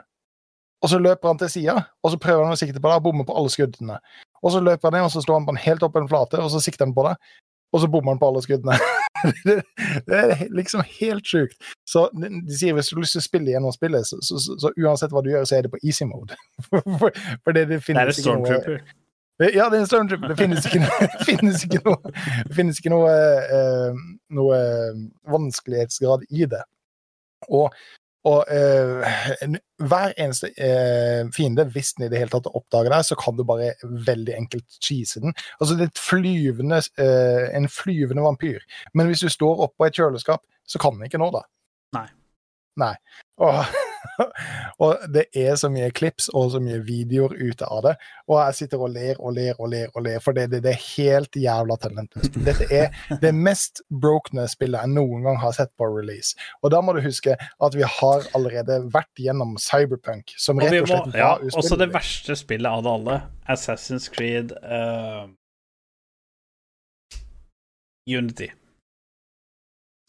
Og 0.84 0.90
så 0.92 1.00
løper 1.00 1.30
han 1.30 1.40
til 1.40 1.48
sida, 1.48 1.78
og 2.04 2.12
så 2.12 2.20
prøver 2.20 2.44
han 2.44 2.56
å 2.56 2.60
sikte 2.60 2.80
på 2.80 2.90
deg 2.90 3.00
og 3.00 3.06
bommer 3.06 3.24
på 3.28 3.36
alle 3.40 3.52
skuddene. 3.52 4.00
Og 4.44 4.52
så 4.52 4.60
løper 4.60 4.90
han 4.90 4.98
ned, 4.98 5.06
og 5.06 5.14
så 5.14 5.22
står 5.24 5.40
han 5.40 5.46
på 5.48 5.54
en 5.54 5.64
helt 5.64 5.86
åpen 5.86 6.08
flate, 6.10 6.40
og 6.44 6.52
så 6.52 6.60
sikter 6.60 6.84
han 6.84 6.96
på 6.96 7.06
deg, 7.06 7.32
og 7.72 7.80
så 7.80 7.88
bommer 7.88 8.12
han 8.12 8.20
på 8.20 8.28
alle 8.32 8.44
skuddene. 8.44 8.76
det, 9.46 10.18
er 10.18 10.44
liksom 10.54 10.82
helt 10.98 11.28
sjukt. 11.28 11.56
Så 11.88 12.08
de, 12.18 12.30
sier 12.50 12.76
hvis 12.76 12.90
du 12.90 12.96
har 12.96 13.04
lyst 13.04 13.16
til 13.18 13.22
å 13.22 13.28
spille 13.28 13.54
gjennom 13.54 13.74
spillet, 13.74 14.08
så, 14.08 14.18
så, 14.24 14.40
så, 14.42 14.58
så 14.62 14.74
uansett 14.80 15.14
hva 15.14 15.22
du 15.24 15.30
gjør, 15.32 15.46
så 15.48 15.58
er 15.58 15.66
det 15.66 15.72
på 15.74 15.82
easy 15.82 16.08
mode. 16.08 16.36
for, 16.68 16.84
for 16.84 17.56
det, 17.56 17.68
det 17.70 17.80
Det 17.80 17.80
er 17.80 17.86
finnes 17.88 18.22
ikke 18.22 18.38
noe 18.40 18.76
ja, 19.42 19.66
det 19.66 19.80
er 19.80 19.80
en 19.82 19.88
stormtrooper. 19.88 20.30
Det 20.30 20.36
finnes 20.38 20.66
ikke 20.68 20.80
noe, 20.84 21.06
finnes 21.28 21.64
ikke 21.66 21.80
noe, 21.82 22.12
finnes 22.54 22.78
ikke 22.78 22.92
noe, 22.92 23.14
eh, 23.56 24.02
noe 24.38 24.58
eh, 24.60 25.00
vanskelighetsgrad 25.32 26.22
i 26.30 26.46
det. 26.52 26.62
Og, 27.50 27.74
og 28.24 28.44
eh, 28.48 29.56
hver 29.84 30.14
eneste 30.16 30.48
eh, 30.56 31.26
fiende, 31.36 31.66
hvis 31.74 31.92
den 31.96 32.06
i 32.06 32.10
det 32.12 32.22
hele 32.22 32.32
tatt 32.32 32.48
oppdager 32.48 32.92
deg, 32.94 33.04
så 33.04 33.18
kan 33.20 33.36
du 33.36 33.44
bare 33.48 33.74
veldig 33.82 34.36
enkelt 34.38 34.78
cheese 34.80 35.20
den. 35.20 35.36
Altså, 35.58 35.76
det 35.76 35.86
er 35.86 35.92
et 35.92 36.00
flyvende, 36.00 36.80
eh, 37.04 37.48
en 37.58 37.68
flyvende 37.68 38.24
vampyr. 38.24 38.64
Men 38.94 39.10
hvis 39.10 39.26
du 39.26 39.28
står 39.32 39.66
oppå 39.68 39.88
et 39.88 40.00
kjøleskap, 40.00 40.44
så 40.64 40.80
kan 40.80 40.96
den 40.96 41.10
ikke 41.10 41.20
nå 41.20 41.28
deg. 41.34 41.44
Nei. 41.98 42.06
Nei. 42.80 42.94
Og, 43.44 43.60
og 44.84 45.04
det 45.14 45.26
er 45.36 45.56
så 45.60 45.70
mye 45.72 45.90
klips 45.94 46.28
og 46.32 46.52
så 46.54 46.60
mye 46.62 46.80
videoer 46.84 47.34
ute 47.38 47.68
av 47.68 47.82
det. 47.88 47.94
Og 48.30 48.38
jeg 48.40 48.58
sitter 48.60 48.84
og 48.84 48.94
ler 48.94 49.20
og 49.20 49.36
ler 49.36 49.58
og 49.58 49.70
ler, 49.72 49.90
og 49.94 50.06
ler, 50.06 50.20
for 50.24 50.36
det, 50.36 50.48
det, 50.52 50.62
det 50.66 50.74
er 50.74 50.82
helt 50.94 51.38
jævla 51.38 51.78
talentløst. 51.82 52.38
Dette 52.46 52.68
er 52.72 53.20
det 53.22 53.34
mest 53.36 53.84
brokne 53.90 54.46
spillet 54.50 54.84
jeg 54.84 54.94
noen 54.94 55.26
gang 55.26 55.38
har 55.42 55.54
sett 55.56 55.72
på 55.80 55.88
release. 55.90 56.34
Og 56.62 56.72
da 56.74 56.82
må 56.84 56.96
du 56.96 57.02
huske 57.04 57.36
at 57.38 57.78
vi 57.78 57.86
har 57.98 58.28
allerede 58.36 58.80
vært 58.94 59.12
gjennom 59.20 59.56
Cyberpunk, 59.60 60.34
som 60.40 60.60
rett 60.62 60.80
og 60.82 60.90
slett 60.90 61.16
ja, 61.18 61.34
var 61.38 61.62
også 61.62 61.78
det 61.80 61.90
verste 61.94 62.36
spillet 62.38 62.70
av 62.70 62.84
det 62.84 62.92
alle, 62.98 63.22
Assassin's 63.50 64.10
Creed 64.12 64.54
uh... 64.62 65.26
Unity. 68.04 68.50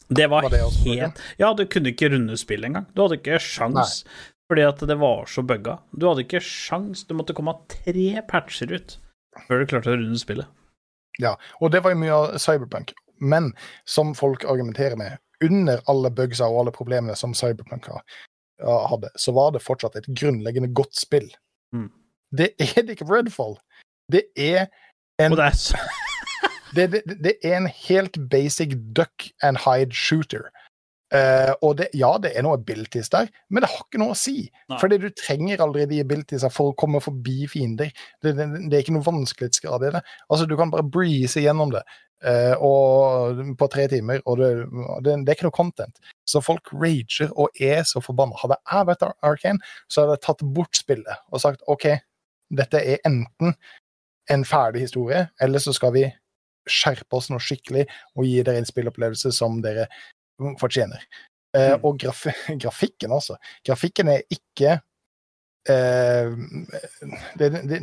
Det 0.08 0.26
var, 0.30 0.42
Var 0.46 0.50
det 0.50 0.62
helt 0.84 1.20
Ja, 1.40 1.54
du 1.54 1.64
kunne 1.66 1.90
ikke 1.90 2.10
runde 2.12 2.36
spillet 2.38 2.70
engang. 2.70 2.86
Du 2.94 3.02
hadde 3.02 3.18
ikke 3.18 3.40
sjans. 3.42 4.04
Fordi 4.46 4.62
at 4.62 4.82
det 4.86 4.94
var 5.00 5.26
så 5.26 5.42
bugga. 5.42 5.80
Du 5.90 6.06
hadde 6.06 6.22
ikke 6.22 6.42
sjans. 6.44 7.02
Du 7.08 7.16
måtte 7.18 7.34
komme 7.34 7.56
tre 7.72 8.22
patcher 8.28 8.70
ut 8.76 8.98
før 9.48 9.60
du 9.60 9.66
klarte 9.68 9.92
å 9.92 9.98
runde 9.98 10.20
spillet. 10.20 10.46
Og 11.60 11.72
det 11.72 11.82
var 11.84 11.92
jo 11.92 12.00
mye 12.00 12.14
av 12.14 12.38
Cyberpunk. 12.40 12.94
Men 13.18 13.50
som 13.88 14.14
folk 14.14 14.44
argumenterer 14.44 14.96
med, 15.00 15.18
under 15.44 15.82
alle 15.90 16.10
bugsa 16.12 16.48
og 16.48 16.62
alle 16.62 16.72
problemene 16.72 17.16
som 17.18 17.34
Cyberpunk 17.36 17.88
hadde, 17.90 19.10
så 19.20 19.34
var 19.36 19.52
det 19.52 19.64
fortsatt 19.64 19.98
et 19.98 20.08
grunnleggende 20.08 20.70
godt 20.76 20.96
spill. 20.96 21.28
Mm. 21.74 21.90
Det 22.36 22.52
er 22.60 22.82
det 22.82 22.96
ikke 22.96 23.08
Redfall. 23.10 23.56
Det 24.12 24.28
er 24.36 24.68
en 25.20 25.32
Og 25.32 25.40
det 25.40 25.50
er 25.50 25.56
det, 26.76 26.86
det, 26.92 27.16
det 27.24 27.34
er 27.44 27.58
en 27.58 27.70
helt 27.88 28.18
basic 28.30 28.76
duck 28.96 29.30
and 29.42 29.60
hide 29.64 29.96
shooter. 29.96 30.48
Uh, 31.14 31.52
og 31.62 31.76
det, 31.78 31.86
ja, 31.94 32.08
det 32.18 32.32
er 32.34 32.42
noe 32.42 32.56
abilities 32.58 33.12
der, 33.12 33.28
men 33.46 33.62
det 33.62 33.68
har 33.70 33.84
ikke 33.84 34.00
noe 34.02 34.16
å 34.16 34.18
si. 34.18 34.48
Nei. 34.66 34.78
Fordi 34.80 34.98
du 35.04 35.06
trenger 35.14 35.62
aldri 35.62 35.84
de 35.90 36.00
abilitiesene 36.02 36.50
for 36.50 36.72
å 36.72 36.78
komme 36.78 36.98
forbi 37.02 37.46
fiender. 37.50 37.92
Det, 38.24 38.32
det, 38.34 38.48
det 38.66 38.74
er 38.74 38.82
ikke 38.82 38.96
noe 38.96 39.06
vanskelighetsgrad 39.06 39.86
i 39.86 39.92
det. 39.94 40.02
Altså, 40.26 40.48
Du 40.50 40.56
kan 40.58 40.72
bare 40.72 40.86
breeze 40.96 41.44
gjennom 41.44 41.70
det 41.76 41.84
uh, 42.26 42.56
og, 42.58 43.44
på 43.60 43.70
tre 43.70 43.86
timer, 43.92 44.20
og 44.26 44.42
det, 44.42 44.50
er 45.14 45.32
ikke 45.36 45.46
noe 45.46 45.54
content. 45.54 46.02
Så 46.26 46.42
folk 46.42 46.74
rager 46.74 47.30
og 47.38 47.54
er 47.62 47.86
så 47.86 48.02
forbanna. 48.02 48.38
Hadde 48.42 48.58
jeg 48.58 48.90
vært 48.90 49.06
Ar- 49.06 49.16
Arcane, 49.30 49.74
så 49.86 50.02
hadde 50.02 50.18
jeg 50.18 50.26
tatt 50.26 50.46
bort 50.58 50.78
spillet 50.78 51.26
og 51.30 51.42
sagt 51.42 51.62
OK, 51.70 51.92
dette 52.56 52.82
er 52.82 53.02
enten 53.06 53.54
en 54.30 54.42
ferdig 54.46 54.88
historie, 54.88 55.28
eller 55.42 55.62
så 55.62 55.70
skal 55.74 55.94
vi 55.94 56.08
skjerpe 56.66 57.18
oss 57.18 57.30
noe 57.32 57.42
skikkelig 57.42 57.86
og 58.16 58.26
gi 58.26 58.42
dere 58.42 58.60
en 58.62 58.68
spillopplevelse 58.68 59.32
som 59.34 59.60
dere 59.64 59.88
fortjener. 60.60 61.06
Eh, 61.56 61.72
Mm. 61.76 61.84
Og 61.88 61.98
graf 61.98 62.26
grafikken, 62.62 63.12
altså. 63.12 63.38
Grafikken 63.64 64.12
er 64.12 64.26
ikke 64.30 64.80
Uh, 65.66 66.30
det, 67.38 67.48
det, 67.66 67.78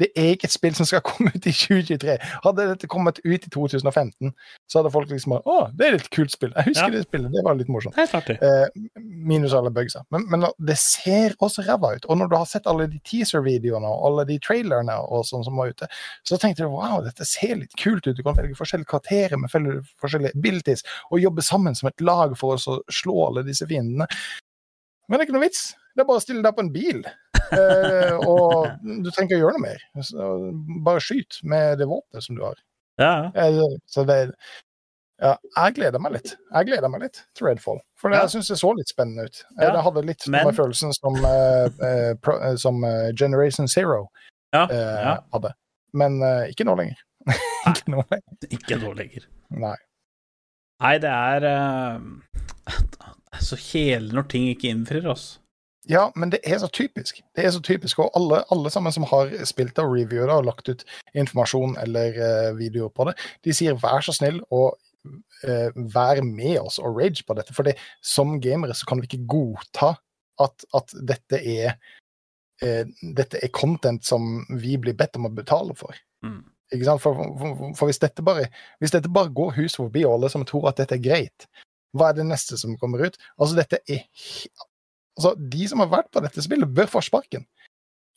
det 0.00 0.08
er 0.18 0.32
ikke 0.34 0.48
et 0.48 0.54
spill 0.54 0.74
som 0.76 0.88
skal 0.88 1.02
komme 1.10 1.32
ut 1.34 1.46
i 1.46 1.52
2023. 1.54 2.16
Hadde 2.46 2.66
dette 2.72 2.88
kommet 2.90 3.20
ut 3.24 3.46
i 3.46 3.50
2015, 3.52 4.32
så 4.70 4.80
hadde 4.80 4.92
folk 4.94 5.10
liksom 5.12 5.36
Å, 5.40 5.56
det 5.76 5.86
er 5.90 5.98
et 5.98 6.08
kult 6.14 6.32
spill. 6.34 6.52
Jeg 6.56 6.70
husker 6.72 6.88
Ja. 6.88 6.94
det 6.96 7.04
spillet, 7.06 7.30
det 7.34 7.44
var 7.46 7.58
litt 7.58 7.70
morsomt. 7.72 7.96
Eh, 8.40 9.00
minus 9.30 9.54
alle 9.56 9.72
bugsa. 9.74 10.02
Men, 10.14 10.26
men 10.32 10.46
det 10.66 10.78
ser 10.80 11.36
også 11.44 11.64
ræva 11.68 11.94
ut. 11.98 12.08
Og 12.10 12.18
når 12.20 12.30
du 12.32 12.36
har 12.40 12.48
sett 12.50 12.68
alle 12.70 12.88
de 12.90 13.00
teaser-videoene 13.06 13.86
og 13.90 14.06
alle 14.10 14.26
de 14.30 14.38
trailerne 14.42 14.96
og 15.06 15.24
sånn 15.28 15.44
som 15.46 15.60
var 15.60 15.72
ute, 15.74 15.88
så 16.26 16.38
tenkte 16.40 16.66
du 16.66 16.72
wow, 16.74 17.00
dette 17.04 17.26
ser 17.28 17.56
litt 17.60 17.76
kult 17.80 18.06
ut. 18.08 18.16
Du 18.18 18.24
kan 18.26 18.36
velge 18.38 18.56
forskjellige 18.58 18.90
karakterer 18.90 19.40
med 19.40 19.52
forskjellige 20.00 20.34
abilities 20.38 20.84
og 21.10 21.20
jobbe 21.22 21.44
sammen 21.46 21.76
som 21.78 21.90
et 21.90 22.00
lag 22.04 22.32
for 22.40 22.56
å 22.56 22.78
slå 22.92 23.16
alle 23.28 23.44
disse 23.46 23.66
fiendene. 23.70 24.06
Men 25.08 25.18
det 25.18 25.24
er 25.24 25.28
ikke 25.28 25.36
noe 25.38 25.46
vits. 25.48 25.62
Det 26.00 26.06
er 26.06 26.08
bare 26.08 26.20
å 26.22 26.24
stille 26.24 26.40
deg 26.46 26.54
på 26.56 26.62
en 26.64 26.72
bil. 26.72 27.02
Eh, 27.52 28.14
og 28.24 28.70
du 29.04 29.10
trenger 29.10 29.26
ikke 29.26 29.36
å 29.36 29.42
gjøre 29.42 29.58
noe 29.58 29.66
mer. 29.66 29.80
Bare 30.86 31.02
skyt 31.04 31.40
med 31.44 31.76
det 31.82 31.88
våpenet 31.90 32.24
som 32.24 32.38
du 32.38 32.44
har. 32.46 32.56
Ja. 33.00 33.12
Eh, 33.34 33.60
Så 33.90 34.06
det 34.08 34.16
ja, 35.20 35.34
jeg 35.58 35.74
gleder 35.76 36.00
meg 36.00 36.14
litt. 36.14 36.30
Jeg 36.32 36.66
gleder 36.70 36.88
meg 36.88 37.02
litt 37.04 37.18
til 37.36 37.50
Redfall. 37.50 37.82
For 38.00 38.08
Ja. 38.14 38.22
jeg 38.22 38.30
syns 38.32 38.48
det 38.48 38.56
så 38.56 38.70
litt 38.72 38.88
spennende 38.88 39.26
ut. 39.28 39.42
Eh, 39.58 39.66
Ja, 39.66 39.72
Det 39.76 39.82
hadde 39.84 40.04
litt 40.06 40.24
men- 40.28 40.54
følelsen 40.56 40.94
som, 40.96 41.16
eh, 41.16 41.68
eh, 41.84 42.14
pro, 42.22 42.38
eh, 42.40 42.56
som 42.56 42.80
Generation 43.14 43.68
Zero 43.68 44.06
ja, 44.54 44.66
hadde. 45.34 45.52
Men 45.92 46.20
ikke 46.48 46.64
nå 46.64 46.76
lenger. 46.78 46.96
ikke 47.68 47.88
nå 47.92 48.04
lenger. 48.08 48.48
Ikke 48.48 48.80
nå 48.80 48.94
lenger. 48.96 49.26
Nei. 49.50 49.76
Nei, 50.80 50.96
det 50.98 51.10
er 51.10 51.44
uh, 51.44 52.00
Det 53.34 53.42
så 53.44 53.56
kjedelig 53.60 54.14
når 54.16 54.28
ting 54.32 54.46
ikke 54.48 54.70
innfrir 54.72 55.06
oss. 55.10 55.38
Ja, 55.90 56.04
men 56.14 56.30
det 56.30 56.38
er 56.46 56.58
så 56.62 56.68
typisk. 56.70 57.18
Det 57.36 57.44
er 57.44 57.50
så 57.50 57.60
typisk, 57.60 57.98
og 57.98 58.12
alle, 58.14 58.44
alle 58.54 58.70
sammen 58.70 58.94
som 58.94 59.06
har 59.10 59.32
spilt 59.48 59.74
det 59.76 59.84
og 59.84 59.96
reviewet 59.96 60.28
det 60.30 60.36
og 60.36 60.46
lagt 60.46 60.68
ut 60.70 60.84
informasjon 61.18 61.74
eller 61.82 62.14
uh, 62.20 62.58
videoer 62.58 62.92
på 62.94 63.08
det, 63.08 63.16
de 63.44 63.54
sier 63.56 63.78
vær 63.80 64.04
så 64.06 64.14
snill 64.14 64.38
og 64.54 64.76
uh, 65.48 65.80
vær 65.94 66.22
med 66.26 66.60
oss 66.60 66.78
og 66.78 67.00
rage 67.00 67.24
på 67.26 67.34
dette. 67.38 67.56
For 67.56 67.66
det, 67.66 67.74
som 68.06 68.38
gamere 68.42 68.76
så 68.78 68.86
kan 68.86 69.02
vi 69.02 69.10
ikke 69.10 69.26
godta 69.34 69.96
at, 70.40 70.68
at 70.78 70.94
dette 71.10 71.42
er 71.56 71.74
uh, 72.62 72.84
dette 73.02 73.42
er 73.42 73.54
content 73.56 74.06
som 74.06 74.44
vi 74.62 74.78
blir 74.78 74.94
bedt 74.94 75.18
om 75.18 75.26
å 75.26 75.34
betale 75.34 75.74
for. 75.74 75.98
Mm. 76.22 76.44
Ikke 76.70 76.86
sant? 76.86 77.02
For, 77.02 77.18
for, 77.40 77.74
for 77.74 77.90
hvis, 77.90 77.98
dette 77.98 78.22
bare, 78.22 78.46
hvis 78.78 78.94
dette 78.94 79.10
bare 79.10 79.34
går 79.34 79.56
hus 79.58 79.80
forbi, 79.80 80.06
og 80.06 80.20
alle 80.20 80.30
som 80.30 80.46
tror 80.46 80.70
at 80.70 80.78
dette 80.78 81.00
er 81.00 81.02
greit, 81.02 81.50
hva 81.98 82.12
er 82.12 82.20
det 82.20 82.28
neste 82.28 82.54
som 82.60 82.76
kommer 82.78 83.02
ut? 83.02 83.16
Altså, 83.40 83.56
dette 83.58 83.80
er 83.90 84.04
altså, 85.20 85.34
De 85.52 85.68
som 85.68 85.82
har 85.84 85.90
vært 85.92 86.08
på 86.16 86.22
dette 86.24 86.42
spillet, 86.42 86.72
bør 86.74 86.88
få 86.90 87.02
sparken. 87.04 87.44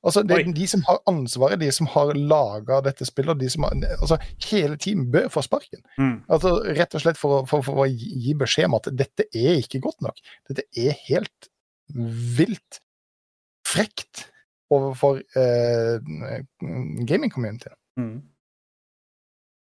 Altså, 0.03 0.19
det 0.27 0.35
Oi. 0.35 0.41
er 0.43 0.53
De 0.57 0.65
som 0.67 0.81
har 0.87 0.97
ansvaret, 1.07 1.59
de 1.61 1.69
som 1.71 1.87
har 1.93 2.09
laga 2.15 2.81
dette 2.83 3.05
spillet, 3.07 3.37
de 3.39 3.47
som 3.53 3.63
har, 3.63 3.77
altså, 4.01 4.17
hele 4.49 4.75
teamet 4.75 5.11
bør 5.13 5.29
få 5.31 5.43
sparken. 5.45 5.79
Mm. 5.97 6.17
Altså, 6.27 6.51
Rett 6.75 6.95
og 6.97 7.01
slett 7.05 7.19
for, 7.21 7.37
å- 7.43 7.47
for, 7.47 7.63
for 7.63 7.85
å 7.85 7.87
gi 7.87 8.33
beskjed 8.35 8.67
om 8.67 8.75
at 8.81 8.89
dette 8.99 9.27
er 9.31 9.61
ikke 9.61 9.79
godt 9.85 10.01
nok. 10.03 10.19
Dette 10.49 10.65
er 10.75 10.97
helt 11.07 11.49
vilt 11.93 12.81
frekt 13.67 14.25
overfor 14.73 15.21
eh, 15.39 15.99
gaming-communityen. 17.07 17.75
Mm. 17.99 18.21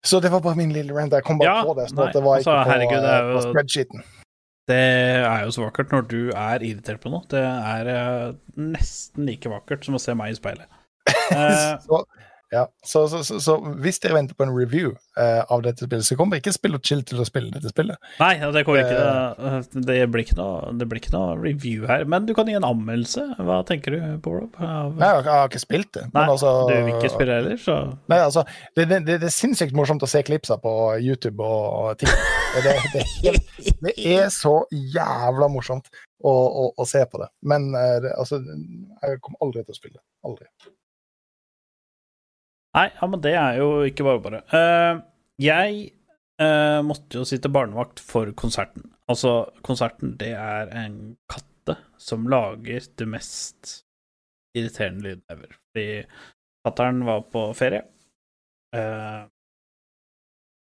Så 0.03 0.19
det 0.19 0.31
var 0.33 0.41
bare 0.43 0.59
min 0.59 0.73
lille 0.75 0.91
rant. 0.91 1.13
Jeg 1.15 1.23
kom 1.23 1.37
bare 1.39 1.47
Ja, 1.61 1.63
på 1.63 1.75
det. 1.77 1.85
Så 1.91 1.95
nei, 1.95 2.07
at 2.09 2.17
det 2.17 2.23
var 2.25 2.35
altså, 2.41 2.51
ikke 2.51 2.63
på, 2.65 2.71
herregud, 2.73 3.05
er 3.07 3.29
eh, 3.29 3.33
på 3.37 3.43
spreadsheeten. 3.47 4.03
Det 4.69 4.79
er 4.79 5.41
jo 5.43 5.51
så 5.51 5.65
vakkert 5.65 5.91
når 5.91 6.05
du 6.07 6.19
er 6.31 6.63
irritert 6.63 7.01
på 7.03 7.11
noe. 7.11 7.25
Det 7.31 7.41
er 7.43 7.89
eh, 7.91 8.35
nesten 8.55 9.27
like 9.27 9.51
vakkert 9.51 9.83
som 9.83 9.97
å 9.97 10.01
se 10.01 10.15
meg 10.17 10.33
i 10.33 10.39
speilet. 10.39 10.69
Eh, 11.33 11.79
så, 11.83 12.01
ja. 12.53 12.67
så, 12.85 13.03
så, 13.09 13.23
så, 13.25 13.39
så 13.41 13.55
hvis 13.83 13.99
dere 14.03 14.17
venter 14.19 14.37
på 14.37 14.45
en 14.45 14.53
review 14.53 14.93
uh, 15.17 15.41
av 15.51 15.63
dette 15.65 15.87
spillet, 15.87 16.05
så 16.05 16.17
kommer 16.19 16.39
ikke 16.39 16.53
Spill 16.53 16.77
og 16.77 16.85
Chill 16.85 17.01
til 17.07 17.21
å 17.21 17.25
spille 17.27 17.49
dette 17.53 17.71
spillet. 17.71 17.97
nei, 18.21 18.35
det 18.53 18.63
kommer 18.67 18.83
ikke. 18.83 18.99
Det, 19.73 19.83
det, 19.89 19.97
blir 20.13 20.25
ikke 20.27 20.37
noe, 20.39 20.73
det 20.79 20.87
blir 20.89 21.01
ikke 21.01 21.15
noe 21.15 21.33
review 21.39 21.87
her. 21.89 22.05
Men 22.09 22.27
du 22.29 22.35
kan 22.37 22.49
gi 22.49 22.57
en 22.59 22.67
anmeldelse. 22.67 23.25
Hva 23.41 23.61
tenker 23.67 23.97
du 23.97 24.05
på, 24.23 24.35
Rob? 24.37 24.59
Av- 24.61 24.93
Nei, 24.99 25.09
jeg, 25.09 25.25
har- 25.29 25.49
ikke 25.49 25.63
spilt 25.63 25.91
det. 25.97 26.05
Nei, 26.11 26.21
men 26.21 26.35
altså, 26.35 26.53
du 26.69 26.75
vil 26.75 26.93
ikke 26.95 27.13
spille 27.13 27.39
heller, 27.39 27.59
så 27.61 27.79
Nei, 28.11 28.19
altså, 28.21 28.45
det, 28.77 28.87
det, 28.91 29.01
det, 29.09 29.19
er 29.27 29.33
sinnssykt 29.33 29.75
morsomt 29.77 30.05
å 30.05 30.09
se 30.09 30.23
klipsa 30.25 30.59
på 30.61 30.73
YouTube 31.03 31.43
og, 31.43 31.97
ting. 31.99 32.11
Det, 32.53 32.73
det, 32.93 33.03
er 33.97 34.27
det 34.27 34.29
så 34.35 34.59
jævla 34.71 35.49
morsomt 35.51 35.89
å, 36.23 36.31
å, 36.31 36.69
å 36.77 36.87
se 36.87 37.03
på 37.09 37.21
det. 37.21 37.29
Men 37.49 37.71
uh, 37.75 38.11
altså, 38.13 38.39
jeg 38.43 39.19
kommer 39.23 39.41
aldri 39.45 39.65
til 39.65 39.75
å 39.75 39.79
spille 39.79 39.97
det. 39.97 40.05
Aldri. 40.29 40.49
Nei, 42.73 42.87
ja, 42.89 43.07
men 43.09 43.21
det 43.21 43.35
er 43.37 43.59
jo 43.59 43.67
ikke 43.85 44.05
bare 44.07 44.21
bare. 44.23 44.39
Uh, 44.49 45.03
jeg 45.41 45.91
uh, 46.41 46.81
måtte 46.85 47.19
jo 47.19 47.27
sitte 47.27 47.51
barnevakt 47.53 48.01
for 48.01 48.31
konserten. 48.37 48.87
Altså, 49.11 49.43
konserten, 49.65 50.15
det 50.17 50.31
er 50.33 50.71
en 50.79 50.95
katte 51.29 51.77
som 52.01 52.25
lager 52.31 52.87
det 52.97 53.07
mest 53.09 53.75
irriterende 54.57 55.05
lyden 55.05 55.23
ever. 55.33 55.53
Fordi 55.53 55.85
fattern 56.65 57.03
var 57.05 57.27
på 57.33 57.45
ferie. 57.57 57.83
Uh, 58.73 59.29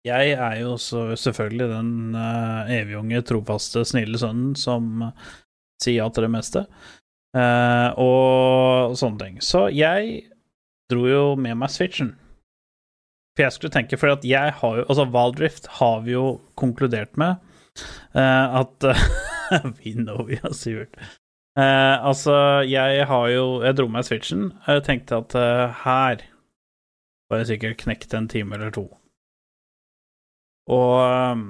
jeg 0.02 0.34
er 0.34 0.56
jo 0.58 0.74
selvfølgelig 0.74 1.68
den 1.70 1.92
uh, 2.18 2.66
evigunge, 2.74 3.22
trofaste, 3.22 3.84
snille 3.86 4.18
sønnen 4.18 4.56
som 4.58 5.12
sier 5.82 6.00
ja 6.00 6.08
til 6.10 6.26
det 6.26 6.32
meste. 6.34 6.66
uh, 7.36 7.94
og 8.02 8.96
sånne 8.98 9.20
ting. 9.22 9.38
Så 9.44 9.68
jeg 9.70 10.31
dro 10.92 11.06
jo 11.08 11.24
med 11.40 11.58
meg 11.60 11.72
Switchen. 11.72 12.14
For 13.32 13.46
jeg 13.46 13.56
skulle 13.56 13.72
tenke, 13.72 13.96
for 13.96 14.12
at 14.12 14.24
jeg 14.28 14.52
har 14.60 14.76
jo 14.76 14.84
Altså, 14.84 15.08
Valdrift 15.08 15.70
har 15.78 16.02
vi 16.04 16.12
jo 16.12 16.26
konkludert 16.60 17.16
med 17.16 17.40
uh, 18.14 18.60
at 18.60 18.88
We 19.80 19.94
know 19.96 20.26
we 20.28 20.36
har 20.42 20.52
Sivert. 20.52 20.96
Uh, 21.56 21.96
altså, 22.08 22.34
jeg 22.64 23.06
har 23.08 23.26
jo 23.28 23.62
Jeg 23.64 23.76
dro 23.76 23.88
med 23.88 24.04
Switchen. 24.08 24.52
Jeg 24.66 24.84
tenkte 24.84 25.20
at 25.20 25.34
eh, 25.36 25.82
her 25.84 26.22
var 27.28 27.40
jeg 27.40 27.54
sikkert 27.54 27.80
knekt 27.80 28.14
en 28.14 28.28
time 28.28 28.56
eller 28.56 28.72
to. 28.72 28.86
Og 30.72 30.94
um, 31.32 31.44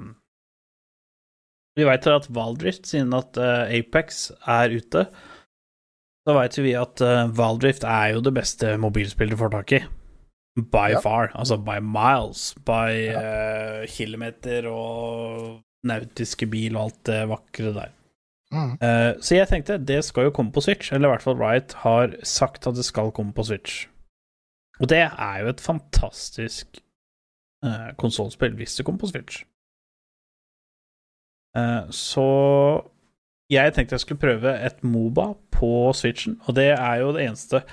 vi 1.77 1.85
veit 1.87 2.07
at 2.07 2.29
Valdrift, 2.33 2.87
siden 2.87 3.13
at 3.17 3.37
eh, 3.41 3.79
Apex 3.79 4.29
er 4.47 4.73
ute, 4.77 5.07
så 6.23 6.35
veit 6.37 6.57
vi 6.57 6.71
at 6.79 7.01
uh, 7.03 7.27
Valdrift 7.35 7.83
er 7.83 8.13
jo 8.15 8.21
det 8.23 8.33
beste 8.35 8.77
mobilspillet 8.79 9.35
du 9.35 9.39
får 9.41 9.51
tak 9.57 9.75
i. 9.75 9.81
By 10.55 10.93
Ja. 10.93 10.99
far. 11.01 11.31
Altså 11.33 11.57
by 11.57 11.79
miles. 11.81 12.53
By 12.65 13.09
eh, 13.09 13.87
kilometer 13.89 14.67
og 14.69 15.63
nautiske 15.83 16.45
bil 16.45 16.77
og 16.77 16.83
alt 16.83 16.99
det 17.09 17.29
vakre 17.31 17.73
der. 17.73 17.89
Mm. 18.53 18.75
Uh, 18.77 19.17
så 19.17 19.35
jeg 19.35 19.49
tenkte 19.49 19.79
det 19.81 20.03
skal 20.05 20.27
jo 20.29 20.35
komme 20.35 20.53
på 20.53 20.61
Switch, 20.61 20.93
eller 20.93 21.09
i 21.09 21.11
hvert 21.15 21.25
fall 21.25 21.39
Riot 21.41 21.73
har 21.81 22.13
sagt 22.23 22.67
at 22.69 22.77
det 22.77 22.85
skal 22.85 23.09
komme 23.11 23.33
på 23.33 23.43
Switch. 23.49 23.87
Og 24.79 24.89
det 24.89 25.01
er 25.09 25.39
jo 25.41 25.49
et 25.49 25.61
fantastisk 25.61 26.77
uh, 27.65 27.89
konsollspill 27.97 28.53
hvis 28.55 28.75
det 28.77 28.85
kommer 28.85 29.01
på 29.01 29.09
Switch. 29.09 29.43
Så 31.93 32.23
jeg 33.51 33.73
tenkte 33.75 33.93
jeg 33.97 33.99
skulle 34.03 34.21
prøve 34.21 34.53
et 34.65 34.83
Moba 34.83 35.33
på 35.51 35.91
Switchen, 35.93 36.39
og 36.47 36.55
det 36.55 36.69
er 36.77 36.95
jo 37.03 37.11
det 37.15 37.25
eneste 37.27 37.63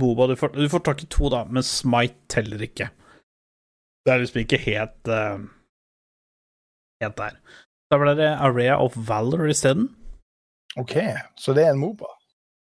Moba 0.00 0.26
du 0.26 0.34
får 0.36 0.54
Du 0.56 0.68
får 0.68 0.82
tak 0.88 1.02
i 1.02 1.06
to, 1.06 1.28
da, 1.30 1.44
men 1.44 1.62
Smite 1.62 2.14
teller 2.28 2.62
ikke. 2.66 2.88
Det 4.04 4.12
er 4.12 4.18
liksom 4.18 4.40
ikke 4.42 4.58
helt 4.58 5.08
uh, 5.12 5.38
Helt 7.02 7.16
der. 7.18 7.36
Da 7.92 7.98
ble 8.00 8.14
det 8.18 8.30
Area 8.40 8.76
of 8.80 8.96
Valor 8.96 9.46
isteden. 9.50 9.88
OK, 10.80 10.96
så 11.38 11.52
det 11.54 11.66
er 11.66 11.74
en 11.74 11.80
Moba. 11.82 12.08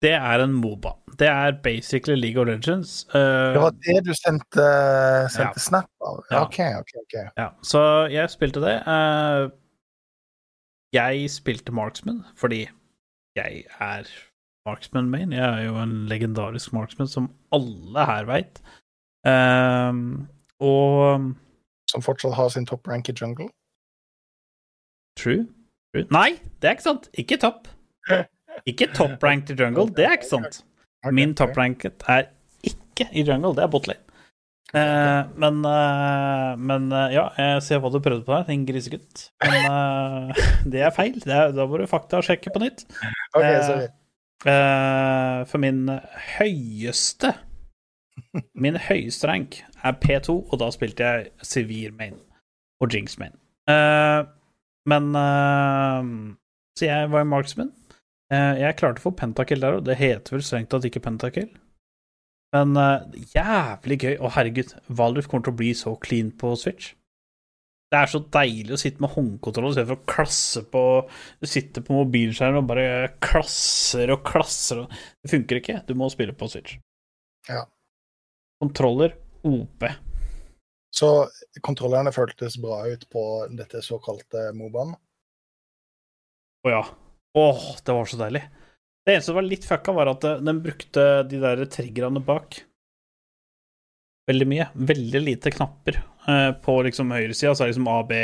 Det 0.01 0.11
er 0.17 0.41
en 0.43 0.53
Moba. 0.57 0.91
Det 1.19 1.28
er 1.30 1.51
basically 1.63 2.15
League 2.19 2.41
of 2.41 2.47
Legends. 2.49 3.05
Uh, 3.13 3.53
Det 3.55 3.61
var 3.61 3.76
det 3.86 3.99
du 4.07 4.13
sendte, 4.17 4.65
sendte 5.30 5.57
Ja. 5.57 5.65
snap 5.67 5.89
av? 6.01 6.24
Ja. 6.32 6.41
OK, 6.43 6.59
OK. 6.82 6.91
ok. 7.03 7.15
Ja, 7.38 7.47
så 7.63 7.82
jeg 8.11 8.30
spilte 8.34 8.61
det. 8.65 8.76
Eh, 8.82 9.49
jeg 10.94 11.30
spilte 11.32 11.72
Marksman 11.72 12.24
fordi 12.39 12.66
jeg 13.36 13.64
er 13.80 14.10
Marksman 14.68 15.10
main. 15.10 15.32
Jeg 15.34 15.46
er 15.46 15.64
jo 15.66 15.78
en 15.82 15.94
legendarisk 16.12 16.74
Marksman 16.74 17.08
som 17.08 17.32
alle 17.56 18.06
her 18.06 18.28
veit. 18.30 18.62
og 20.60 21.32
Som 21.92 22.02
fortsatt 22.06 22.36
har 22.36 22.50
sin 22.50 22.66
top 22.66 22.88
rank 22.88 23.10
i 23.10 23.16
jungle? 23.22 23.50
True? 25.18 25.48
True? 25.94 26.06
Nei, 26.12 26.39
det 26.62 26.68
er 26.70 26.78
ikke 26.78 26.88
sant. 26.89 27.10
Ikke 27.14 27.38
topp. 27.38 27.68
Ikke 28.66 28.88
top 28.94 29.24
rank 29.24 29.50
i 29.50 29.56
jungle, 29.58 29.88
det 29.96 30.06
er 30.06 30.20
ikke 30.20 30.30
sant. 30.30 30.62
Min 31.18 31.36
top 31.36 31.58
ranket 31.58 32.04
er 32.08 32.30
ikke 32.64 33.10
i 33.12 33.24
jungle, 33.26 33.56
det 33.56 33.64
er 33.66 33.72
botlane. 33.72 34.11
Eh, 34.72 35.22
men 35.43 35.57
eh, 35.67 36.51
men 36.55 36.86
eh, 36.95 37.13
ja, 37.17 37.26
jeg 37.36 37.63
ser 37.65 37.82
hva 37.84 37.89
du 37.91 37.97
prøvde 37.99 38.24
på 38.24 38.32
der, 38.38 38.45
din 38.47 38.65
grisegutt. 38.67 39.26
Men 39.43 39.65
eh, 39.67 40.45
det 40.72 40.86
er 40.88 40.93
feil. 40.95 41.17
Det 41.19 41.34
er, 41.36 41.51
da 41.55 41.65
må 41.67 41.82
du 41.82 41.88
faktasjekke 41.91 42.53
på 42.55 42.63
nytt. 42.63 42.86
Okay, 43.36 43.51
Eh, 43.57 43.65
sorry. 43.67 43.89
Eh, 44.41 45.39
for 45.45 45.61
min 45.61 45.84
høyeste 46.39 47.30
Min 48.57 48.74
høyeste 48.82 49.28
rank 49.30 49.59
er 49.86 49.93
P2, 50.01 50.34
og 50.49 50.55
da 50.61 50.69
spilte 50.74 51.05
jeg 51.05 51.28
Severe 51.45 51.91
main 51.93 52.17
og 52.82 52.93
Jinx 52.93 53.19
main. 53.22 53.36
Eh, 53.69 54.24
men 54.89 55.11
Så 56.78 56.88
jeg 56.88 57.11
var 57.11 57.28
marksman. 57.30 57.69
Eh, 58.32 58.61
jeg 58.63 58.78
klarte 58.80 59.01
å 59.01 59.05
få 59.09 59.13
pentakill 59.19 59.61
der 59.61 59.78
òg. 59.78 59.86
Det 59.86 59.97
heter 59.99 60.38
vel 60.38 60.43
strengt 60.45 60.72
tatt 60.72 60.86
ikke 60.88 61.03
pentakill. 61.03 61.49
Men 62.56 62.76
uh, 62.76 63.06
jævlig 63.32 63.97
gøy. 64.02 64.16
Å, 64.20 64.32
herregud, 64.36 64.74
Valdrift 64.91 65.32
kommer 65.32 65.47
til 65.47 65.54
å 65.56 65.60
bli 65.62 65.72
så 65.78 65.95
clean 66.04 66.34
på 66.36 66.52
Switch. 66.60 66.91
Det 67.91 67.99
er 67.99 68.08
så 68.08 68.22
deilig 68.32 68.72
å 68.72 68.80
sitte 68.80 69.04
med 69.04 69.12
håndkontroll 69.12 69.74
istedenfor 69.74 69.97
å 69.97 70.08
klasse 70.08 70.62
på 70.72 70.82
Du 71.41 71.47
sitter 71.49 71.84
på 71.84 71.97
mobilskjermen 71.97 72.62
og 72.62 72.70
bare 72.70 73.10
klasser 73.20 74.14
og 74.16 74.22
klasser 74.24 74.86
og 74.86 74.93
Det 75.20 75.32
funker 75.34 75.60
ikke. 75.60 75.82
Du 75.88 75.91
må 75.99 76.08
spille 76.12 76.36
på 76.38 76.47
Switch. 76.52 76.78
Ja. 77.49 77.66
Kontroller 78.64 79.18
OP. 79.47 79.84
Så 80.91 81.10
kontrollerne 81.64 82.14
føltes 82.16 82.58
bra 82.62 82.84
ut 82.88 83.04
på 83.12 83.26
dette 83.58 83.84
såkalte 83.84 84.52
Mobaen? 84.56 84.95
Å 86.68 86.72
ja. 86.72 86.82
Åh, 87.41 87.68
det 87.84 87.95
var 87.95 88.08
så 88.08 88.20
deilig. 88.20 88.43
Det 89.06 89.16
eneste 89.16 89.32
som 89.32 89.38
var 89.39 89.47
litt 89.47 89.66
fucka, 89.66 89.95
var 89.97 90.12
at 90.12 90.26
eh, 90.28 90.43
den 90.45 90.62
brukte 90.64 91.06
de 91.30 91.39
der 91.41 91.64
triggerne 91.72 92.22
bak 92.24 92.62
veldig 94.30 94.47
mye. 94.47 94.68
Veldig 94.91 95.22
lite 95.24 95.54
knapper 95.56 95.97
eh, 96.02 96.52
på 96.64 96.78
liksom 96.88 97.14
høyresida, 97.14 97.56
så 97.56 97.64
er 97.64 97.72
det 97.72 97.76
liksom 97.76 97.89
A, 97.91 97.97
B, 98.08 98.22